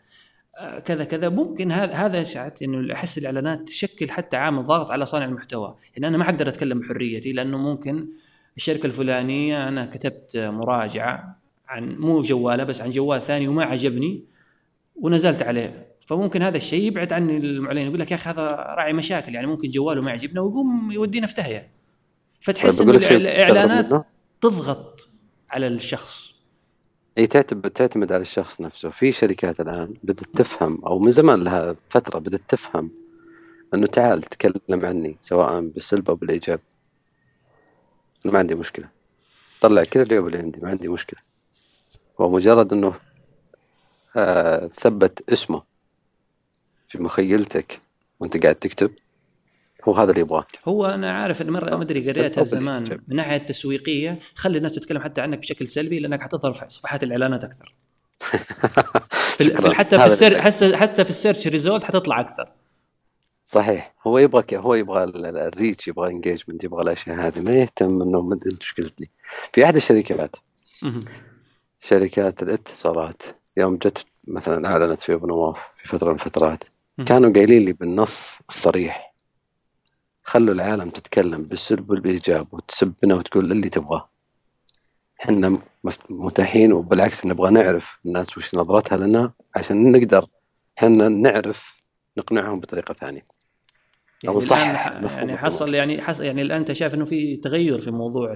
آه، 0.59 0.79
كذا 0.79 1.05
كذا. 1.05 1.29
ممكن 1.29 1.73
هذا 1.73 1.93
هذا 1.93 2.23
ساعات 2.23 2.63
إنه 2.63 2.95
أحس 2.95 3.19
الإعلانات 3.19 3.61
تشكل 3.63 4.11
حتى 4.11 4.37
عامل 4.37 4.67
ضغط 4.67 4.91
على 4.91 5.07
صانع 5.07 5.25
المحتوى. 5.25 5.77
يعني 5.95 6.07
أنا 6.07 6.19
ما 6.19 6.25
حقدر 6.25 6.49
أتكلم 6.49 6.81
بحريتي 6.81 7.33
لأنه 7.33 7.59
ممكن 7.59 8.09
الشركة 8.57 8.87
الفلانية 8.87 9.69
أنا 9.69 9.87
كتبت 9.87 10.37
مراجعة 10.37 11.41
عن 11.69 11.97
مو 11.97 12.21
جوالة 12.21 12.65
بس 12.65 12.81
عن 12.81 12.91
جوال 12.91 13.23
ثاني 13.23 13.49
وما 13.49 13.65
عجبني 13.65 14.25
ونزلت 14.97 15.43
عليه. 15.43 15.90
فممكن 16.11 16.43
هذا 16.43 16.57
الشيء 16.57 16.83
يبعد 16.83 17.13
عني 17.13 17.37
المعلن 17.37 17.79
يقول 17.79 18.01
لك 18.01 18.11
يا 18.11 18.17
أخي 18.17 18.31
هذا 18.31 18.47
راعي 18.47 18.93
مشاكل 18.93 19.35
يعني 19.35 19.47
ممكن 19.47 19.71
جواله 19.71 20.01
ما 20.01 20.11
يعجبنا 20.11 20.41
ويقوم 20.41 20.93
يودينا 20.93 21.27
في 21.27 21.35
داهيه 21.35 21.65
فتحس 22.41 22.77
طيب 22.77 22.97
تستغرب 22.97 23.21
الاعلانات 23.21 24.07
تضغط 24.41 25.09
على 25.51 25.67
الشخص. 25.67 26.31
إي 27.19 27.27
تعتمد 27.27 27.71
تعتمد 27.71 28.13
على 28.13 28.23
الشخص 28.23 28.61
نفسه. 28.61 28.91
في 28.91 29.13
شركات 29.13 29.61
الآن 29.61 29.95
بدأت 30.03 30.27
تفهم 30.35 30.85
أو 30.85 30.99
من 30.99 31.11
زمان 31.11 31.45
لها 31.45 31.77
فترة 31.91 32.19
بدأت 32.19 32.43
تفهم 32.49 32.91
إنه 33.75 33.87
تعال 33.87 34.23
تكلم 34.23 34.87
عني 34.87 35.17
سواء 35.21 35.61
بالسلب 35.61 36.09
أو 36.11 36.15
بالإيجاب. 36.17 36.61
أنا 38.25 38.33
ما 38.33 38.39
عندي 38.39 38.55
مشكلة. 38.55 38.89
طلع 39.61 39.85
كل 39.85 40.01
العيوب 40.01 40.27
اللي 40.27 40.39
عندي 40.39 40.61
ما 40.61 40.69
عندي 40.69 40.89
مشكلة. 40.89 41.21
هو 42.21 42.31
مجرد 42.31 42.73
إنه 42.73 42.95
آه 44.17 44.67
ثبت 44.67 45.33
اسمه. 45.33 45.70
في 46.91 47.03
مخيلتك 47.03 47.81
وانت 48.21 48.43
قاعد 48.43 48.55
تكتب؟ 48.55 48.91
هو 49.85 49.93
هذا 49.95 50.11
اللي 50.11 50.21
يبغاه 50.21 50.47
هو 50.69 50.87
أنا 50.87 51.13
عارف 51.13 51.43
ان 51.43 51.51
مرة. 51.51 51.77
ما 51.77 51.83
ادري 51.83 52.11
قريتها 52.13 52.45
زمان. 52.45 52.85
من 53.09 53.17
ناحية 53.17 53.37
التسويقيه 53.37 54.19
خلي 54.35 54.59
الناس 54.59 54.73
تتكلم 54.75 55.03
حتى 55.03 55.21
عنك 55.21 55.39
بشكل 55.39 55.69
سلبي 55.69 55.99
لأنك 56.01 56.23
حتظهر 56.23 56.53
في 56.53 56.65
صفحات 56.69 57.03
الإعلانات 57.03 57.45
أكثر. 57.45 57.75
في 59.37 59.75
حتى 59.75 59.99
في 59.99 60.07
ال 60.07 60.12
search 60.12 60.41
حتى 60.41 60.77
حتى 60.77 61.05
في 61.05 61.11
ال 61.11 61.16
search 61.16 61.47
result 61.47 61.85
حتطلع 61.85 62.21
أكثر. 62.21 62.53
صحيح. 63.47 63.95
هو 64.07 64.19
يبغى 64.19 64.45
هو 64.57 64.75
يبغى 64.75 65.05
ال- 65.05 65.27
ال- 65.27 65.37
ال 65.37 65.45
reach 65.45 65.89
يبغى 65.89 66.11
engagement 66.11 66.65
يبغى 66.65 66.83
الأشياء 66.83 67.17
هذه. 67.17 67.41
ما 67.41 67.53
يهتم 67.53 68.03
إنه 68.03 68.41
إيش 68.47 68.75
قلت 68.79 69.01
لي. 69.01 69.09
في 69.53 69.65
أحد 69.65 69.77
الشركات. 69.77 70.37
شركات 71.81 72.43
الاتصالات. 72.43 73.23
يوم 73.57 73.77
جت 73.77 74.07
مثلا 74.29 74.69
أعلنت 74.69 75.03
في 75.03 75.15
أبو 75.15 75.27
نواف 75.27 75.57
في 75.83 75.89
فترة 75.89 76.09
من 76.09 76.15
الفترات. 76.15 76.65
كانوا 77.07 77.33
قايلين 77.33 77.65
لي 77.65 77.73
بالنص 77.73 78.41
الصريح 78.49 79.15
خلوا 80.23 80.55
العالم 80.55 80.91
تتكلم 80.91 81.43
بالسلب 81.43 81.91
وبالإيجاب 81.91 82.47
وتسبنا 82.53 83.15
وتقول 83.15 83.53
اللي 83.53 83.69
تبغاه. 83.69 84.11
إحنا 85.23 85.59
متاحين 86.11 86.73
وبالعكس 86.73 87.27
نبغى 87.27 87.51
نعرف 87.51 87.99
الناس 88.07 88.39
وش 88.39 88.55
نظرتها 88.55 88.99
لنا 88.99 89.33
عشان 89.57 89.93
نقدر 89.93 90.27
إحنا 90.79 91.09
نعرف 91.09 91.83
نقنعهم 92.19 92.61
بطريقة 92.61 92.95
ثانية. 92.95 93.27
أو 94.29 94.33
يعني 94.33 94.37
نصحح 94.37 94.61
الآن 94.71 94.77
ح- 94.77 95.03
مفهوم 95.03 95.29
يعني. 95.29 95.37
حصل 95.39 95.75
يعني 95.75 96.03
حصل 96.03 96.25
يعني 96.25 96.43
الآن 96.43 96.59
أنت 96.59 96.73
شايف 96.73 96.95
إنه 96.95 97.05
في 97.05 97.37
تغير 97.37 97.81
في 97.81 97.91
موضوع 97.91 98.35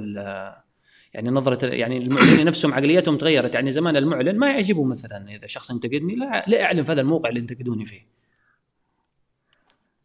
يعني 1.15 1.31
نظرة 1.31 1.67
يعني 1.67 1.99
المعلنين 1.99 2.47
نفسهم 2.47 2.75
عقليتهم 2.75 3.19
تغيرت 3.19 3.55
يعني 3.55 3.71
زمان 3.73 3.97
المعلن 3.97 4.39
ما 4.39 4.51
يعجبه 4.51 4.85
مثلا 4.85 5.29
إذا 5.35 5.47
شخص 5.47 5.71
انتقدني 5.71 6.15
لا 6.15 6.45
لا 6.47 6.65
اعلن 6.65 6.83
في 6.83 6.93
هذا 6.93 7.01
الموقع 7.01 7.29
اللي 7.29 7.41
انتقدوني 7.41 7.85
فيه. 7.85 8.07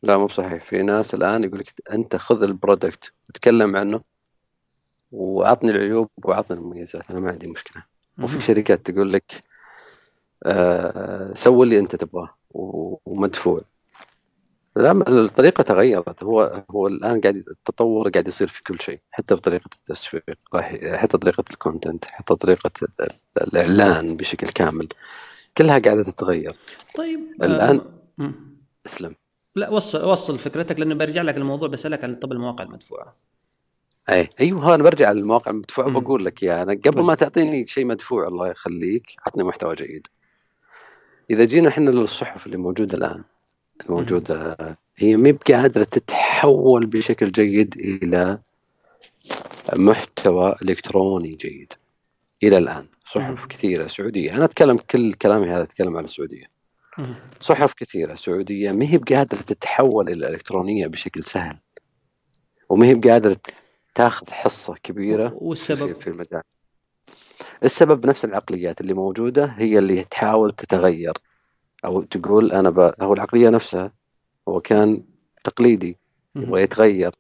لا 0.04 0.18
مو 0.18 0.26
بصحيح 0.26 0.64
في 0.64 0.82
ناس 0.82 1.14
الآن 1.14 1.44
يقول 1.44 1.60
لك 1.60 1.74
أنت 1.94 2.16
خذ 2.16 2.44
البرودكت 2.44 3.12
وتكلم 3.30 3.76
عنه 3.76 4.00
وأعطني 5.12 5.72
العيوب 5.72 6.10
وأعطني 6.24 6.58
المميزات. 6.58 7.12
أنا 7.12 7.20
ما 7.20 7.30
عندي 7.32 7.52
مشكلة. 7.52 7.84
وفي. 8.24 8.42
شركات 8.42 8.92
تقول 8.92 9.14
لك 9.14 9.42
آه 10.46 11.34
سوي 11.34 11.64
اللي 11.64 11.80
أنت 11.80 11.96
تبغاه 11.96 12.30
ومدفوع. 13.06 13.60
لا 14.76 14.92
الطريقة 14.92 15.62
تغيرت. 15.62 16.24
هو 16.24 16.64
هو 16.72 16.88
الآن 16.88 17.22
قاعد 17.22 17.36
التطور 17.36 18.10
قاعد 18.10 18.28
يصير 18.28 18.48
في 18.48 18.64
كل 18.64 18.80
شيء. 18.82 19.00
حتى 19.12 19.36
بطريقة 19.36 19.70
التسويق 19.80 20.24
راح 20.54 20.78
حتى 20.96 21.18
طريقة 21.18 21.44
الكونتنت 21.52 22.06
حتى 22.06 22.36
طريقة 22.36 22.72
ال- 23.02 23.18
الإعلان 23.42 24.18
بشكل 24.18 24.48
كامل. 24.48 24.88
كلها 25.58 25.80
قاعدة 25.80 26.04
تتغير. 26.04 26.56
طيب 26.96 27.20
آه، 27.44 27.82
مم. 28.18 28.34
اسلم. 28.86 29.16
لا 29.60 29.69
وصل 29.69 30.06
وصل 30.06 30.40
فكرتك 30.40 30.80
لأنه 30.80 30.95
برجع 30.95 31.22
لك 31.22 31.38
الموضوع 31.38 31.68
بسالك 31.68 32.03
عن 32.03 32.15
طب 32.15 32.31
المواقع 32.31 32.64
المدفوعة. 32.64 33.11
أي 34.10 34.30
أيوه 34.40 34.76
أنا 34.76 34.84
برجع 34.84 35.11
للمواقع 35.11 35.52
المدفوعة 35.52 35.88
مم. 35.88 35.99
بقول 35.99 36.26
لك 36.26 36.44
يا 36.44 36.61
أنا 36.61 36.73
قبل 36.73 37.02
ما 37.02 37.15
تعطيني 37.15 37.68
شيء 37.68 37.86
مدفوع 37.86 38.27
الله 38.27 38.48
يخليك 38.48 39.15
عطني 39.27 39.44
محتوى 39.44 39.76
جيد. 39.76 40.07
إذا 41.30 41.45
جينا 41.45 41.69
إحنا 41.69 41.90
للصحف 41.90 42.45
اللي 42.45 42.57
موجودة 42.57 42.98
الآن 42.98 43.23
الموجوده 43.86 44.57
هي 44.98 45.18
ما 45.18 45.38
قادره 45.48 45.84
تتحول 45.84 46.86
بشكل 46.86 47.31
جيد 47.31 47.76
إلى 47.77 48.40
محتوى 49.76 50.56
إلكتروني 50.61 51.36
جيد 51.36 51.73
إلى 52.44 52.57
الآن. 52.57 52.88
صحف 53.07 53.45
كثيرة 53.45 53.88
سعودية. 53.88 54.36
أنا 54.36 54.45
أتكلم 54.45 54.77
كل 54.77 55.14
كلامي 55.14 55.48
هذا 55.49 55.64
أتكلم 55.64 55.98
عن 55.98 56.03
السعودية. 56.03 56.59
صحف 57.40 57.74
كثيرة 57.74 58.16
سعودية 58.16 58.72
ما 58.72 58.86
هي 58.86 58.98
بقادرة 58.98 59.42
تتحول 59.42 60.10
إلى 60.10 60.28
إلكترونية 60.28 60.88
بشكل 60.88 61.24
سهل 61.24 61.58
وما 62.70 62.86
هي 62.86 62.94
بقادرة 62.94 63.38
تاخذ 63.96 64.32
حصة 64.32 64.76
كبيرة 64.84 65.34
والسبب؟ 65.36 66.00
في, 66.00 66.08
المجال. 66.08 66.42
السبب 67.64 68.06
نفس 68.06 68.26
العقليات 68.26 68.82
اللي 68.82 68.94
موجودة 68.94 69.46
هي 69.46 69.80
اللي 69.80 70.04
تحاول 70.04 70.52
تتغير 70.52 71.14
أو 71.86 72.02
تقول 72.02 72.52
أنا 72.52 72.70
ب... 72.70 72.94
هو 73.02 73.14
العقلية 73.14 73.50
نفسها 73.50 73.92
هو 74.48 74.60
كان 74.60 75.04
تقليدي. 75.44 75.98
يبغى 76.36 76.62
يتغير 76.62 77.16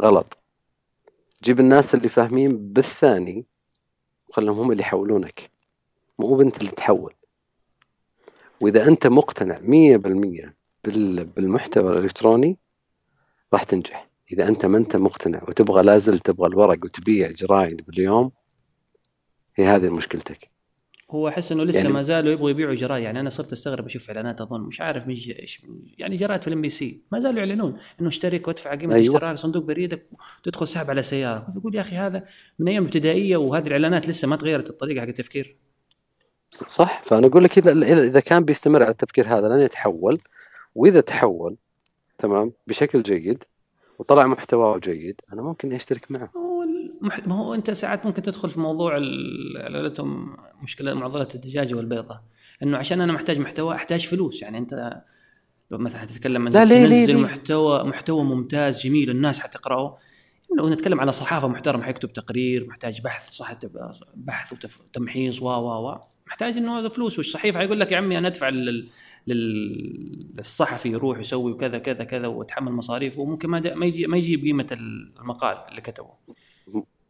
غلط. 0.00 0.38
جيب 1.42 1.60
الناس 1.60 1.94
اللي 1.94 2.08
فاهمين 2.08 2.72
بالثاني 2.72 3.46
وخلهم 4.28 4.58
هم 4.58 4.72
اللي 4.72 4.82
يحولونك 4.82 5.50
مو 6.18 6.36
بنت 6.36 6.60
اللي 6.60 6.70
تحول. 6.70 7.14
وإذا 8.64 8.88
أنت 8.88 9.06
مقتنع 9.06 9.58
مية 9.62 9.96
بالمية 9.96 10.56
بال... 10.84 11.24
بالمحتوى 11.24 11.92
الإلكتروني 11.92 12.58
راح 13.52 13.62
تنجح. 13.62 14.10
إذا 14.32 14.48
أنت 14.48 14.66
ما 14.66 14.78
أنت 14.78 14.96
مقتنع 14.96 15.42
وتبغى 15.48 15.82
لا 15.82 15.91
زلت 15.91 16.18
تبغى 16.18 16.48
الورق 16.48 16.84
وتبيع 16.84 17.30
جرايد 17.30 17.82
باليوم 17.86 18.32
هي 19.56 19.64
هذه 19.64 19.90
مشكلتك. 19.90 20.50
هو 21.10 21.28
أحس 21.28 21.52
إنه 21.52 21.64
لسه 21.64 21.78
يعني- 21.78 21.92
ما 21.92 22.02
زالوا 22.02 22.32
يبغوا 22.32 22.50
يبيعوا 22.50 22.74
جرايد. 22.74 23.04
يعني 23.04 23.20
أنا 23.20 23.30
صرت 23.30 23.52
أستغرب 23.52 23.86
أشوف 23.86 24.10
إعلانات 24.10 24.40
أظن 24.40 24.60
مش 24.60 24.80
عارف 24.80 25.06
مش 25.06 25.28
إيش 25.28 25.62
يعني 25.98 26.16
جرايد 26.16 26.42
في 26.42 26.48
الإم 26.48 26.62
بي 26.62 26.68
سي. 26.68 27.02
ما 27.12 27.20
زالوا 27.20 27.38
يعلنون 27.38 27.78
إنه 28.00 28.08
اشترك 28.08 28.48
وادفع 28.48 28.74
قيمة 28.74 28.94
أيوة. 28.94 29.14
اشتراك 29.16 29.36
صندوق 29.36 29.64
بريدك 29.64 30.06
وتدخل 30.40 30.68
سحب 30.68 30.90
على 30.90 31.02
سيارة. 31.02 31.38
كنت 31.38 31.56
أقول 31.56 31.74
يا 31.74 31.80
أخي 31.80 31.96
هذا 31.96 32.24
من 32.58 32.68
أيام 32.68 32.84
ابتدائية 32.84 33.36
وهذه 33.36 33.66
الإعلانات 33.66 34.08
لسه 34.08 34.28
ما 34.28 34.36
تغيرت 34.36 34.70
الطريقة 34.70 35.00
حق 35.00 35.08
التفكير. 35.08 35.56
صح 36.68 37.02
فأنا 37.06 37.26
أقول 37.26 37.44
لك 37.44 37.68
إذا 37.68 38.20
كان 38.20 38.44
بيستمر 38.44 38.82
على 38.82 38.90
التفكير 38.90 39.26
هذا 39.38 39.48
لن 39.48 39.60
يتحول 39.60 40.20
وإذا 40.74 41.00
تحول 41.00 41.56
تمام 42.18 42.52
بشكل 42.66 43.02
جيد 43.02 43.44
وطلع 43.98 44.26
محتواه 44.26 44.78
جيد 44.78 45.20
أنا 45.32 45.42
ممكن 45.42 45.72
أشترك 45.72 46.10
معه. 46.10 46.30
ما 47.26 47.34
هو 47.34 47.54
أنت 47.54 47.70
ساعات 47.70 48.06
ممكن 48.06 48.22
تدخل 48.22 48.50
في 48.50 48.60
موضوع 48.60 48.98
قولتهم 49.74 50.36
مشكلة 50.62 50.94
معضلة 50.94 51.28
الدجاجه 51.34 51.74
والبيضة 51.74 52.20
إنه 52.62 52.76
عشان 52.78 53.00
أنا 53.00 53.12
محتاج 53.12 53.38
محتوى 53.38 53.74
أحتاج 53.74 54.06
فلوس 54.06 54.42
يعني 54.42 54.58
أنت 54.58 55.02
لو 55.70 55.78
مثلا 55.78 56.04
تتكلم 56.04 56.46
عن 56.46 56.52
لا، 56.52 56.64
ليه- 56.64 56.86
ليه-؟ 56.86 57.16
محتوى 57.24 57.84
محتوى 57.84 58.24
ممتاز 58.24 58.80
جميل 58.82 59.10
الناس 59.10 59.40
حتقرأه 59.40 59.98
لو 60.58 60.68
نتكلم 60.68 61.00
على 61.00 61.12
صحافة 61.12 61.48
محترم 61.48 61.82
حيكتب 61.82 62.12
تقرير 62.12 62.66
محتاج 62.66 63.00
بحث 63.00 63.30
صح 63.30 63.52
بحث 64.14 64.52
وتمحيص 64.52 65.42
و 65.42 65.46
و 65.46 65.88
و 65.90 66.00
محتاج 66.34 66.56
إنه 66.56 66.88
فلوس. 66.88 67.18
والصحيفه 67.18 67.58
حيقول 67.58 67.80
لك 67.80 67.92
يا 67.92 67.96
عمي 67.96 68.18
أنا 68.18 68.28
أدفع 68.28 68.48
لل... 68.48 68.88
لل... 69.26 70.32
للصحفي 70.36 70.88
يروح 70.88 71.18
يسوي 71.18 71.52
وكذا 71.52 71.78
كذا 71.78 72.04
كذا 72.04 72.26
ويتحمل 72.26 72.72
مصاريف 72.72 73.18
وممكن 73.18 73.48
ما, 73.48 73.74
ما 73.74 73.86
يجي 73.86 74.06
ما 74.06 74.16
يجيب 74.16 74.42
قيمة 74.42 74.66
المقال 75.20 75.56
اللي 75.68 75.80
كتبه. 75.80 76.10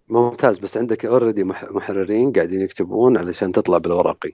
ممتاز. 0.09 0.59
بس 0.59 0.77
عندك 0.77 1.07
اوريدي 1.07 1.45
محررين 1.45 2.33
قاعدين 2.33 2.61
يكتبون 2.61 3.17
علشان 3.17 3.53
تطلع 3.53 3.79
بالورقي. 3.79 4.33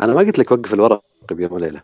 أنا 0.00 0.14
ما 0.14 0.20
قلت 0.20 0.38
لك 0.38 0.52
وقف 0.52 0.74
الورقي 0.74 1.02
بيوم 1.30 1.52
وليلة. 1.52 1.82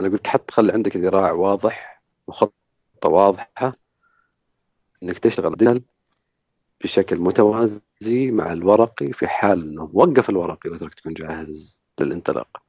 أنا 0.00 0.08
قلت 0.08 0.26
حط 0.26 0.50
خلي 0.50 0.72
عندك 0.72 0.96
ذراع 0.96 1.32
واضح 1.32 2.02
وخطة 2.26 3.08
واضحة 3.08 3.76
إنك 5.02 5.18
تشتغل. 5.18 5.82
بشكل 6.82 7.18
متوازي 7.18 7.80
مع 8.30 8.52
الورقي 8.52 9.12
في 9.12 9.26
حال 9.28 9.62
إنه 9.62 9.90
وقف 9.92 10.30
الورقي 10.30 10.70
وترك 10.70 10.94
تكون 10.94 11.14
جاهز 11.14 11.78
للانطلاق. 12.00 12.62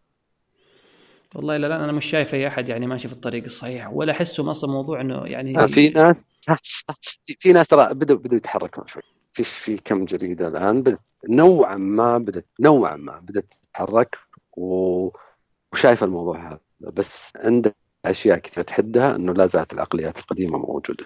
والله 1.36 1.57
لا 1.57 1.68
لا 1.68 1.84
أنا 1.84 1.91
مش 1.91 2.06
شايف 2.06 2.34
أي 2.34 2.48
أحد 2.48 2.69
يعني 2.69 2.88
ماشي 2.88 3.07
في 3.07 3.14
الطريق 3.14 3.44
الصحيح 3.44 3.90
ولا 3.94 4.11
احسهم 4.11 4.49
أصلا 4.49 4.72
موضوع 4.72 5.02
إنه 5.02 5.26
يعني 5.26 5.60
آه، 5.60 5.65
في 5.65 5.90
ناس 5.90 6.26
في- 7.40 7.53
ناس 7.53 7.68
ترى 7.68 7.94
بدوا 7.94 8.18
بدوا 8.18 8.38
يتحركون 8.38 8.88
شوي. 8.88 9.03
في 9.34 9.44
في 9.44 9.77
كم 9.77 10.06
جريدة 10.06 10.48
الآن 10.48 10.82
بدت 10.84 10.99
نوعا 11.30 11.76
ما 11.77 12.18
بدت 12.18 12.45
نوعا 12.60 12.95
ما 12.95 13.19
بدت 13.19 13.45
تتحرك 13.72 14.15
و... 14.57 15.10
وشايفه 15.73 16.06
الموضوع 16.06 16.48
هذا. 16.52 16.60
بس 16.80 17.32
عنده 17.36 17.76
أشياء 18.06 18.38
كثيرة 18.38 18.64
تحدها 18.64 19.15
إنه 19.15 19.34
لا 19.34 19.45
زالت 19.48 19.73
العقليات 19.73 20.18
القديمة 20.18 20.57
موجودة. 20.57 21.06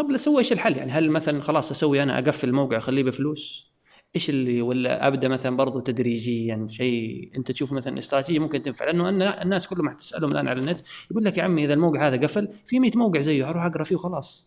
طب 0.00 0.10
أسوي 0.10 0.38
إيش 0.38 0.52
الحل؟ 0.52 0.76
يعني 0.76 0.92
هل 0.92 1.10
مثلا 1.10 1.42
خلاص 1.42 1.70
أسوي 1.70 2.02
أنا 2.02 2.18
أقفل 2.18 2.48
الموقع 2.48 2.78
أخليه 2.78 3.02
بفلوس؟ 3.02 3.70
إيش 4.14 4.30
اللي 4.30 4.62
ولا 4.62 5.06
أبدأ 5.06 5.28
مثلا 5.28 5.56
برضو 5.56 5.80
تدريجيا؟ 5.80 6.66
شيء 6.70 7.30
أنت 7.36 7.50
تشوف 7.50 7.72
مثلا 7.72 7.98
استراتيجية 7.98 8.38
ممكن 8.38 8.62
تنفع. 8.62 8.84
لأنه 8.84 9.08
أنا 9.08 9.42
الناس 9.42 9.66
كلهم 9.66 9.88
حتسالهم 9.88 10.32
الآن 10.32 10.48
على 10.48 10.60
النت 10.60 10.80
يقول 11.10 11.24
لك 11.24 11.38
يا 11.38 11.42
عمي 11.42 11.64
إذا 11.64 11.74
الموقع 11.74 12.08
هذا 12.08 12.16
قفل 12.16 12.48
في 12.66 12.80
100 12.80 12.90
موقع 12.94 13.20
زيه 13.20 13.48
أروح 13.48 13.64
أقرأ 13.64 13.84
فيه 13.84 13.96
وخلاص. 13.96 14.46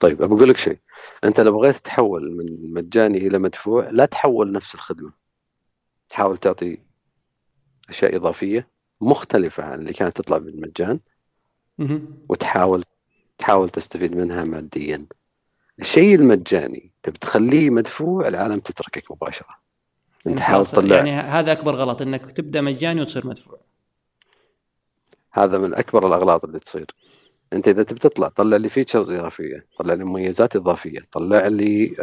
طيب 0.00 0.16
بقول 0.18 0.48
لك 0.48 0.56
شيء. 0.56 0.78
أنت 1.24 1.40
لو 1.40 1.52
بغيت 1.52 1.76
تحول 1.76 2.36
من 2.36 2.74
مجاني 2.74 3.18
إلى 3.18 3.38
مدفوع 3.38 3.90
لا 3.90 4.04
تحول 4.04 4.52
نفس 4.52 4.74
الخدمة. 4.74 5.12
تحاول 6.08 6.36
تعطي 6.36 6.78
أشياء 7.88 8.16
إضافية 8.16 8.68
مختلفة 9.00 9.64
عن 9.64 9.80
اللي 9.80 9.92
كانت 9.92 10.16
تطلع 10.16 10.38
بالمجان. 10.38 11.00
وتحاول 12.28 12.84
تحاول 13.42 13.70
تستفيد 13.70 14.16
منها 14.16 14.44
ماديا. 14.44 15.06
الشيء 15.80 16.14
المجاني 16.14 16.90
تبي 17.02 17.18
تخليه 17.18 17.70
مدفوع 17.70 18.28
العالم 18.28 18.60
تتركك 18.60 19.10
مباشرة. 19.10 19.58
أنت 20.26 20.40
حاول 20.40 20.66
تطلع 20.66 20.96
يعني 20.96 21.12
هذا 21.12 21.52
أكبر 21.52 21.74
غلط 21.74 22.02
إنك 22.02 22.32
تبدأ 22.32 22.60
مجاني 22.60 23.00
وتصير 23.00 23.26
مدفوع. 23.26 23.58
هذا 25.32 25.58
من 25.58 25.74
أكبر 25.74 26.06
الأغلاط 26.06 26.44
اللي 26.44 26.58
تصير. 26.58 26.86
أنت 27.52 27.68
إذا 27.68 27.82
تبي 27.82 27.98
تطلع 27.98 28.28
طلع 28.28 28.56
لي 28.56 28.68
فيتشرز 28.68 29.10
إضافية 29.10 29.66
طلع 29.78 29.94
لي 29.94 30.04
مميزات 30.04 30.56
إضافية 30.56 31.06
طلع 31.12 31.46
لي 31.46 31.96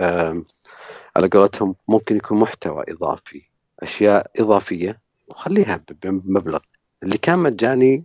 على 1.15 1.27
قولتهم 1.27 1.75
ممكن 1.87 2.15
يكون 2.17 2.39
محتوى 2.39 2.83
إضافي 2.89 3.41
أشياء 3.79 4.31
إضافية 4.39 4.99
وخليها 5.27 5.83
بمبلغ. 6.03 6.59
اللي 7.03 7.17
كان 7.17 7.39
مجاني 7.39 8.03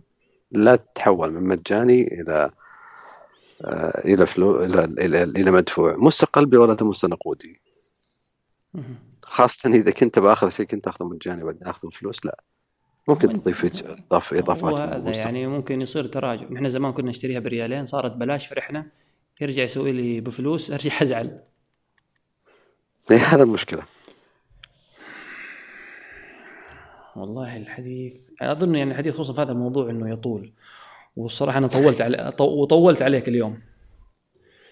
لا 0.51 0.75
تتحول 0.75 1.31
من 1.31 1.43
مجاني 1.43 2.21
إلى 2.21 2.51
إلى 4.05 4.25
فلو 4.25 4.63
إلى 4.63 4.83
إلى, 4.83 5.23
إلى 5.23 5.51
مدفوع. 5.51 5.95
مستقل 5.97 6.45
بولد 6.45 6.83
مستنقودي 6.83 7.61
مهم. 8.73 8.95
خاصة 9.23 9.69
إذا 9.69 9.91
كنت 9.91 10.19
بآخذ 10.19 10.49
شيء 10.49 10.65
كنت 10.65 10.87
اخذه 10.87 11.05
مجاني 11.05 11.43
بعدين 11.43 11.67
أخذ 11.67 11.91
فلوس 11.91 12.25
لا. 12.25 12.43
ممكن 13.07 13.29
تضيف 13.41 13.65
اضاف 13.65 14.33
إضافات 14.33 14.73
مستقلة. 14.73 15.17
يعني 15.17 15.47
ممكن 15.47 15.81
يصير 15.81 16.07
تراجع. 16.07 16.47
نحن 16.49 16.69
زمان 16.69 16.93
كنا 16.93 17.09
نشتريها 17.09 17.39
بريالين 17.39 17.85
صارت 17.85 18.11
بلاش 18.11 18.47
فرحنا 18.47 18.87
يرجع 19.41 19.63
يسوي 19.63 19.91
لي 19.91 20.21
بفلوس 20.21 20.71
أرجع 20.71 21.01
أزعل. 21.01 21.39
إيه، 23.11 23.17
هذا 23.17 23.43
المشكلة. 23.43 23.83
والله 27.15 27.57
الحديث 27.57 28.29
أظن 28.41 28.75
يعني 28.75 28.91
الحديث 28.91 29.13
خصوصا 29.13 29.33
في 29.33 29.41
هذا 29.41 29.51
الموضوع 29.51 29.89
إنه 29.89 30.09
يطول. 30.09 30.51
والصراحة 31.15 31.57
أنا 31.57 31.67
طولت 31.67 32.01
على 32.01 32.31
طو- 32.37 32.41
وطولت 32.41 33.01
عليك 33.01 33.27
اليوم. 33.27 33.59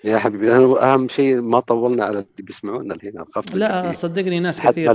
يا 0.04 0.18
حبيبي 0.18 0.56
أنا 0.56 0.94
أهم 0.94 1.08
شيء 1.08 1.42
ما 1.42 1.60
طولنا 1.60 2.04
على 2.06 2.20
اللي 2.20 2.28
بيسمعونا 2.40 2.96
الحين 2.96 3.24
خفت 3.36 3.56
لا 3.56 3.92
صدقني 3.92 4.40
ناس 4.40 4.62
كثير. 4.62 4.94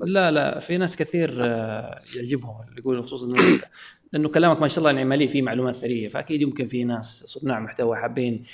لا 0.00 0.30
لا 0.30 0.58
في 0.58 0.78
ناس 0.78 0.96
كثير 0.96 1.38
آه، 1.44 2.00
يعجبهم 2.16 2.60
اللي 2.68 2.80
يقولوا 2.80 3.02
خصوصا 3.02 3.26
لأنه 4.12 4.28
كلامك 4.28 4.60
ما 4.60 4.68
شاء 4.68 4.78
الله 4.78 4.90
يعني 4.90 5.04
مليء 5.04 5.28
فيه 5.28 5.42
معلومات 5.42 5.74
ثرية 5.74 6.08
فأكيد 6.08 6.42
يمكن 6.42 6.66
في 6.66 6.84
ناس 6.84 7.22
صناع 7.26 7.60
محتوى 7.60 7.96
حابين 7.96 8.44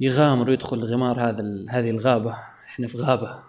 يغامروا 0.00 0.52
يدخل 0.52 0.84
غمار 0.84 1.20
هذا 1.20 1.64
هذه 1.68 1.90
الغابة. 1.90 2.36
إحنا 2.66 2.86
في 2.86 2.98
غابة. 2.98 3.42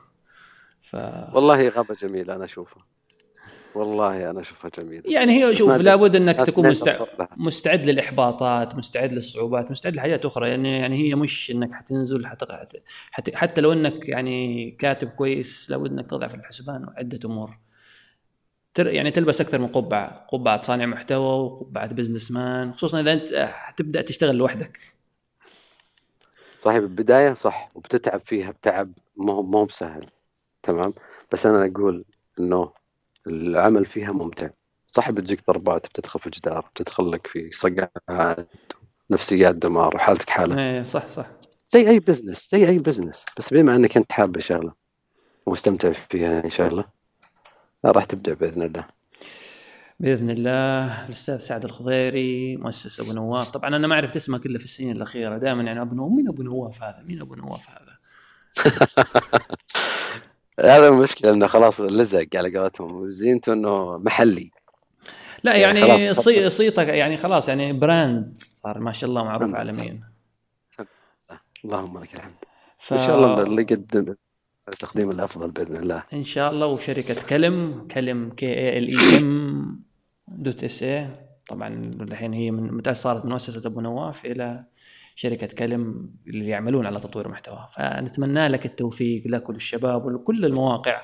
ف 0.89 0.95
والله 1.35 1.69
غابة 1.69 1.95
جميلة 2.01 2.35
أنا 2.35 2.45
أشوفها. 2.45 2.83
والله 3.75 4.29
أنا 4.29 4.39
أشوفها 4.39 4.71
جميلة. 4.79 5.03
يعني 5.05 5.45
هي 5.45 5.55
شوف 5.55 5.71
لابد 5.71 6.15
إنك 6.15 6.35
تكون 6.35 6.69
مستع... 6.69 7.05
مستعد 7.37 7.85
للإحباطات 7.85 8.75
مستعد 8.75 9.13
للصعوبات 9.13 9.71
مستعد 9.71 9.95
لحاجات 9.95 10.25
أخرى. 10.25 10.49
يعني 10.49 10.79
يعني 10.79 10.97
هي 10.97 11.15
مش 11.15 11.51
إنك 11.51 11.73
حتنزل 11.73 12.27
حت... 12.27 12.43
حت... 13.11 13.35
حتى 13.35 13.61
لو 13.61 13.73
إنك 13.73 14.09
يعني 14.09 14.71
كاتب 14.71 15.09
كويس 15.09 15.69
لابد 15.69 15.91
إنك 15.91 16.09
تضع 16.09 16.27
في 16.27 16.35
الحسبان 16.35 16.85
عدة 16.97 17.19
أمور. 17.25 17.57
تر... 18.73 18.87
يعني 18.87 19.11
تلبس 19.11 19.41
أكثر 19.41 19.59
من 19.59 19.67
قبعة 19.67 20.25
قبعة 20.27 20.61
صانع 20.61 20.85
محتوى 20.85 21.43
وقبعة 21.43 21.93
بزنس 21.93 22.31
مان 22.31 22.73
خصوصا 22.73 22.99
إذا 22.99 23.13
أنت 23.13 23.49
حتبدا 23.53 24.01
تشتغل 24.01 24.35
لوحدك. 24.35 24.79
صحيح 26.61 26.79
بالبداية 26.79 27.33
صح 27.33 27.71
وبتتعب 27.75 28.21
فيها 28.25 28.51
بتعب 28.51 28.91
ما 29.17 29.33
هو 29.33 29.43
ما 29.43 29.59
هو 29.59 29.65
بسهل 29.65 30.05
تمام؟ 30.63 30.93
بس 31.31 31.45
أنا 31.45 31.65
أقول 31.65 32.05
إنه 32.39 32.78
العمل 33.29 33.85
فيها 33.85 34.11
ممتع. 34.11 34.49
صح 34.91 35.11
بتجيك 35.11 35.39
ضربات 35.47 35.87
بتدخل 35.87 36.19
في 36.19 36.29
جدار 36.29 36.69
بتدخل 36.75 37.11
لك 37.11 37.27
في 37.27 37.51
صقعات 37.51 38.49
نفسيات 39.11 39.55
دمار 39.55 39.95
وحالتك 39.95 40.29
حالة. 40.29 40.59
إيه 40.59 40.83
صح 40.83 41.07
صح. 41.07 41.25
زي 41.69 41.89
أي 41.89 41.99
business 41.99 42.49
زي 42.51 42.69
أي 42.69 42.77
business 42.77 43.25
بس 43.37 43.53
بما 43.53 43.75
إنك 43.75 43.97
أنت 43.97 44.11
حاب 44.11 44.37
الشغله 44.37 44.73
ومستمتع 45.45 45.91
فيها 46.09 46.45
إن 46.45 46.49
شاء 46.49 46.67
الله 46.67 46.85
راح 47.85 48.05
تبدع 48.05 48.33
بإذن 48.33 48.61
الله. 48.61 48.85
بإذن 49.99 50.29
الله 50.29 51.05
الأستاذ 51.05 51.37
سعد 51.37 51.65
الخضيري 51.65 52.57
مؤسس 52.57 52.99
أبو 52.99 53.13
نواف. 53.13 53.51
طبعا 53.51 53.75
أنا 53.75 53.87
ما 53.87 53.95
عرفت 53.95 54.15
اسمك 54.15 54.45
إلا 54.45 54.57
في 54.57 54.63
السنين 54.63 54.95
الأخيرة. 54.95 55.37
دائما 55.37 55.63
يعني 55.63 55.81
أبو 55.81 55.95
نواف 55.95 56.11
مين 56.11 56.27
أبو 56.27 56.43
نواف 56.43 56.83
هذا؟ 56.83 57.03
مين 57.07 57.21
أبو 57.21 57.35
نواف 57.35 57.69
هذا؟ 57.69 57.97
هذا 60.63 60.87
المشكلة 60.87 61.33
إنه 61.33 61.47
خلاص 61.47 61.81
لزق 61.81 62.27
على 62.35 62.57
قولتهم. 62.57 63.11
زينته 63.11 63.53
إنه 63.53 63.97
محلي. 63.97 64.51
لا 65.43 65.55
يعني 65.55 65.79
يعني 65.79 66.13
صي. 66.13 66.49
صيتك 66.49 66.87
يعني 66.87 67.17
خلاص 67.17 67.49
يعني 67.49 67.73
براند 67.73 68.37
صار 68.55 68.79
ما 68.79 68.91
شاء 68.91 69.09
الله 69.09 69.23
معروف 69.23 69.55
عالميا. 69.55 69.99
اللهم 71.65 71.99
لك 71.99 72.15
الحمد. 72.15 72.33
ف... 72.79 72.93
إن 72.93 72.97
شاء 72.97 73.17
الله 73.17 73.41
اللي 73.43 73.63
قدم 73.63 74.15
التقديم 74.67 75.11
الأفضل 75.11 75.51
بإذن 75.51 75.75
الله. 75.75 76.03
إن 76.13 76.23
شاء 76.23 76.51
الله. 76.51 76.67
وشركة 76.67 77.27
كلم 77.29 77.87
كلم 77.91 78.29
K 78.29 78.45
A 78.45 78.77
L 78.77 78.99
A 78.99 79.17
M 79.17 79.83
dot 80.27 80.63
S 80.63 80.83
A 80.83 81.09
طبعا 81.49 81.91
الحين 82.01 82.33
هي 82.33 82.51
من 82.51 82.73
متى 82.73 82.93
صارت 82.93 83.25
مؤسسة 83.25 83.61
أبو 83.65 83.81
نواف 83.81 84.25
إلى 84.25 84.63
شركة 85.19 85.47
كلم 85.47 86.09
اللي 86.27 86.47
يعملون 86.47 86.85
على 86.85 86.99
تطوير 86.99 87.27
محتوى 87.27 87.67
فنتمنى 87.75 88.47
لك 88.47 88.65
التوفيق 88.65 89.23
لك 89.27 89.49
وللشباب 89.49 90.05
ولكل 90.05 90.45
المواقع. 90.45 91.01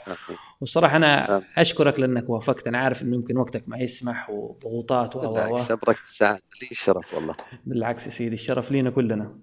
والصراحة 0.61 0.97
أنا 0.97 1.37
آمين. 1.37 1.47
أشكرك 1.57 1.99
لأنك 1.99 2.29
وافقت. 2.29 2.67
أنا 2.67 2.77
عارف 2.77 3.01
إنه 3.01 3.15
يمكن 3.15 3.37
وقتك 3.37 3.63
ما 3.67 3.77
يسمح 3.77 4.29
وضغوطات 4.29 5.15
و 5.15 5.19
بالعكس 5.19 5.71
أبرك 5.71 5.99
السعاده 5.99 6.41
لي 6.61 6.67
الشرف 6.71 7.13
والله. 7.13 7.35
بالعكس 7.65 8.05
يا 8.05 8.11
سيدي 8.11 8.33
الشرف 8.35 8.71
لينا 8.71 8.89
كلنا. 8.89 9.39